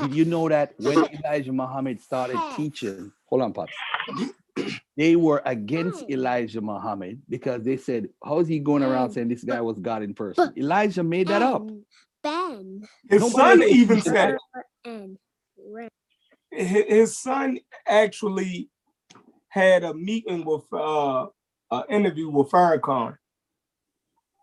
Did 0.00 0.14
you 0.14 0.24
know 0.24 0.48
that 0.48 0.72
when 0.78 1.04
Elijah 1.04 1.52
Muhammad 1.52 2.00
started 2.00 2.38
teaching, 2.56 3.12
hold 3.26 3.42
on, 3.42 3.52
Pops. 3.52 3.72
They 4.96 5.16
were 5.16 5.40
against 5.46 6.04
Elijah 6.10 6.60
Muhammad 6.60 7.22
because 7.26 7.62
they 7.64 7.78
said, 7.78 8.10
How's 8.22 8.46
he 8.46 8.58
going 8.58 8.82
around 8.82 9.10
saying 9.10 9.28
this 9.28 9.42
guy 9.42 9.60
was 9.62 9.78
God 9.78 10.02
in 10.02 10.12
person? 10.12 10.52
Elijah 10.56 11.02
made 11.02 11.28
that 11.28 11.40
up. 11.40 11.66
Ben. 12.22 12.86
His 13.08 13.22
Nobody 13.22 13.60
son 13.60 13.68
even 13.70 14.00
said 14.02 14.30
it. 14.34 14.40
And 14.84 15.16
Ren. 15.58 15.88
Hi- 16.54 16.84
His 16.88 17.16
son 17.18 17.58
actually 17.88 18.68
had 19.48 19.82
a 19.82 19.94
meeting 19.94 20.44
with, 20.44 20.64
uh, 20.72 21.26
an 21.72 21.84
interview 21.88 22.28
with 22.28 22.50
Farrakhan 22.50 23.16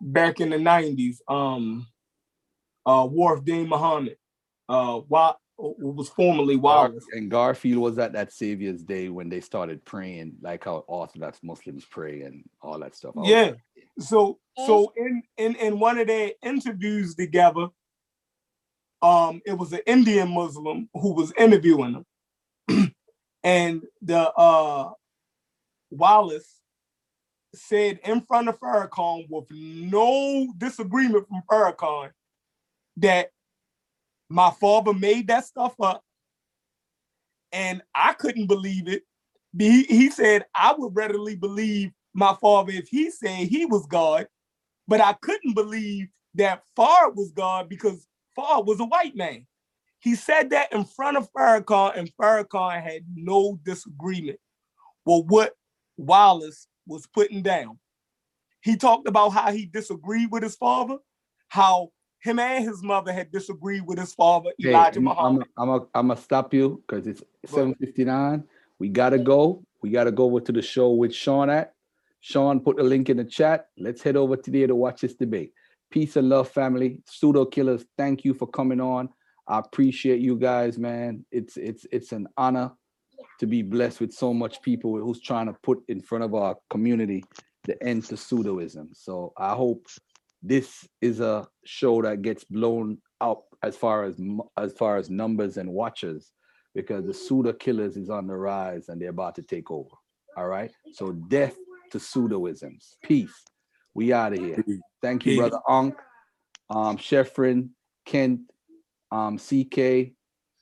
back 0.02 0.40
in 0.42 0.50
the 0.50 0.58
nineties. 0.58 1.22
Um, 1.28 1.88
uh, 2.86 3.06
Warith 3.08 3.46
Deen 3.46 3.68
Muhammad, 3.70 4.18
uh, 4.68 5.02
Wa- 5.08 5.36
was 5.58 6.08
formerly 6.10 6.56
Wallace. 6.56 7.06
And 7.12 7.30
Garfield 7.30 7.82
was 7.82 8.00
at 8.00 8.14
that 8.14 8.32
Savior's 8.32 8.84
Day 8.84 9.10
when 9.10 9.28
they 9.30 9.42
started 9.42 9.84
praying, 9.86 10.38
like 10.42 10.64
how 10.64 10.78
Orthodox 10.88 11.40
Muslims 11.44 11.86
pray 11.86 12.22
and 12.22 12.44
all 12.62 12.80
that 12.80 12.96
stuff. 12.96 13.16
I 13.18 13.20
was- 13.20 13.30
Yeah. 13.30 13.52
So 14.00 14.40
so 14.66 14.94
in 14.96 15.22
in 15.38 15.56
in 15.56 15.80
one 15.80 15.98
of 16.00 16.08
their 16.08 16.32
interviews 16.42 17.16
together, 17.16 17.68
um, 19.02 19.42
it 19.46 19.54
was 19.58 19.72
an 19.74 19.82
Indian 19.86 20.30
Muslim 20.34 20.90
who 20.94 21.14
was 21.14 21.34
interviewing 21.38 22.04
them, 22.68 22.94
and 23.44 23.84
the 24.02 24.32
uh 24.34 24.92
Wallace 25.92 26.59
said 27.56 28.00
in 28.04 28.22
front 28.22 28.50
of 28.50 28.60
Farrakhan 28.60 29.28
with 29.30 29.46
no 29.52 30.54
disagreement 30.58 31.28
from 31.28 31.42
Farrakhan 31.50 32.12
that 32.98 33.30
my 34.30 34.52
father 34.52 34.94
made 34.94 35.28
that 35.28 35.46
stuff 35.46 35.74
up, 35.82 36.04
and 37.52 37.82
I 37.96 38.14
couldn't 38.14 38.48
believe 38.48 38.88
it. 38.88 39.04
He, 39.58 39.84
he 39.84 40.10
said 40.12 40.46
I 40.54 40.76
would 40.78 40.96
readily 40.96 41.36
believe 41.36 41.92
my 42.14 42.36
father 42.40 42.72
if 42.72 42.88
he 42.88 43.10
said 43.10 43.48
he 43.48 43.66
was 43.66 43.86
God, 43.88 44.28
but 44.88 45.02
I 45.02 45.14
couldn't 45.14 45.56
believe 45.56 46.08
that 46.36 46.64
Fard 46.78 47.16
was 47.16 47.32
God 47.32 47.68
because 47.70 48.06
Fard 48.38 48.66
was 48.66 48.80
a 48.80 48.86
white 48.86 49.16
man. 49.16 49.48
He 50.02 50.16
said 50.16 50.52
that 50.52 50.72
in 50.72 50.86
front 50.86 51.18
of 51.18 51.32
Farrakhan, 51.32 51.98
and 51.98 52.12
Farrakhan 52.16 52.82
had 52.82 53.04
no 53.14 53.60
disagreement 53.64 54.40
with 55.06 55.26
what 55.26 55.54
Wallace 55.98 56.68
was 56.90 57.08
putting 57.08 57.42
down. 57.42 57.78
He 58.62 58.76
talked 58.76 59.08
about 59.08 59.30
how 59.30 59.52
he 59.52 59.66
disagreed 59.66 60.32
with 60.32 60.44
his 60.44 60.56
father, 60.56 60.98
how 61.48 61.92
him 62.22 62.40
and 62.40 62.66
his 62.66 62.84
mother 62.84 63.14
had 63.14 63.32
disagreed 63.32 63.84
with 63.86 63.98
his 63.98 64.14
father, 64.14 64.52
Hey, 64.58 64.72
Elijah 64.72 65.00
I'm, 65.00 65.06
Muhammad. 65.06 65.48
I'm, 65.58 65.70
I'm, 65.70 65.82
I'm 65.94 66.08
gonna 66.10 66.20
stop 66.20 66.54
you 66.54 66.84
because 66.86 67.08
it's 67.08 67.24
7:59. 67.48 68.44
We 68.80 68.90
gotta 68.90 69.20
go. 69.20 69.64
We 69.82 69.92
gotta 69.92 70.12
go 70.12 70.26
over 70.26 70.42
to 70.42 70.52
the 70.52 70.62
show 70.62 70.92
with 70.92 71.14
Sean 71.14 71.50
at. 71.50 71.74
Sean 72.20 72.60
put 72.60 72.76
the 72.76 72.84
link 72.84 73.10
in 73.10 73.18
the 73.18 73.24
chat. 73.24 73.68
Let's 73.78 74.02
head 74.02 74.18
over 74.18 74.36
to 74.36 74.52
there 74.52 74.68
to 74.68 74.76
watch 74.76 75.02
this 75.02 75.14
debate. 75.14 75.54
Peace 75.90 76.18
and 76.18 76.28
love, 76.28 76.50
family. 76.50 77.02
Pseudo 77.06 77.46
killers, 77.46 77.86
thank 77.98 78.26
you 78.26 78.34
for 78.34 78.48
coming 78.48 78.82
on. 78.82 79.10
I 79.48 79.60
appreciate 79.60 80.20
you 80.20 80.36
guys, 80.38 80.78
man. 80.78 81.26
It's 81.32 81.56
it's 81.56 81.86
it's 81.92 82.12
an 82.12 82.28
honor 82.36 82.74
to 83.40 83.46
be 83.46 83.62
blessed 83.62 84.02
with 84.02 84.14
so 84.14 84.34
much 84.34 84.62
people 84.62 84.98
who's 84.98 85.22
trying 85.22 85.48
to 85.48 85.56
put 85.64 85.80
in 85.88 86.02
front 86.02 86.24
of 86.24 86.34
our 86.34 86.56
community 86.70 87.24
the 87.66 87.82
end 87.84 88.04
to 88.06 88.16
pseudoism. 88.16 88.88
So 88.94 89.34
I 89.38 89.54
hope 89.54 89.88
this 90.42 90.88
is 91.02 91.20
a 91.20 91.48
show 91.66 92.02
that 92.02 92.22
gets 92.22 92.44
blown 92.44 93.00
up 93.22 93.46
as 93.62 93.76
far 93.76 94.06
as 94.06 94.20
as 94.58 94.74
far 94.74 94.98
as 94.98 95.10
numbers 95.10 95.58
and 95.58 95.70
watchers 95.70 96.32
because 96.74 97.06
the 97.06 97.14
pseudo 97.14 97.54
killers 97.54 97.98
is 97.98 98.10
on 98.10 98.28
the 98.28 98.36
rise 98.36 98.90
and 98.90 99.02
they're 99.02 99.10
about 99.10 99.36
to 99.36 99.42
take 99.42 99.70
over. 99.72 99.90
All 100.38 100.48
right. 100.48 100.72
So 100.94 101.12
death 101.12 101.56
to 101.92 101.98
pseudoisms. 101.98 102.96
Peace. 103.04 103.44
We 103.94 104.14
out 104.14 104.34
of 104.34 104.40
here. 104.40 104.64
Thank 105.02 105.26
you, 105.26 105.38
brother 105.38 105.60
Unc, 105.68 105.96
um, 106.70 106.98
Sheffrin, 106.98 107.70
Kent, 108.06 108.42
um, 109.12 109.38
CK, 109.38 110.14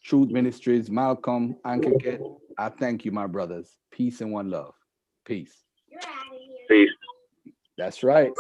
Truth 0.08 0.30
Ministries, 0.30 0.90
Malcolm, 0.90 1.58
Ankaket. 1.66 2.22
I 2.58 2.70
thank 2.70 3.04
you, 3.04 3.12
my 3.12 3.28
brothers. 3.28 3.76
Peace 3.92 4.22
and 4.22 4.32
one 4.32 4.50
love. 4.50 4.74
Peace. 5.26 5.54
Peace. 6.70 6.90
That's 7.78 8.04
right. 8.04 8.32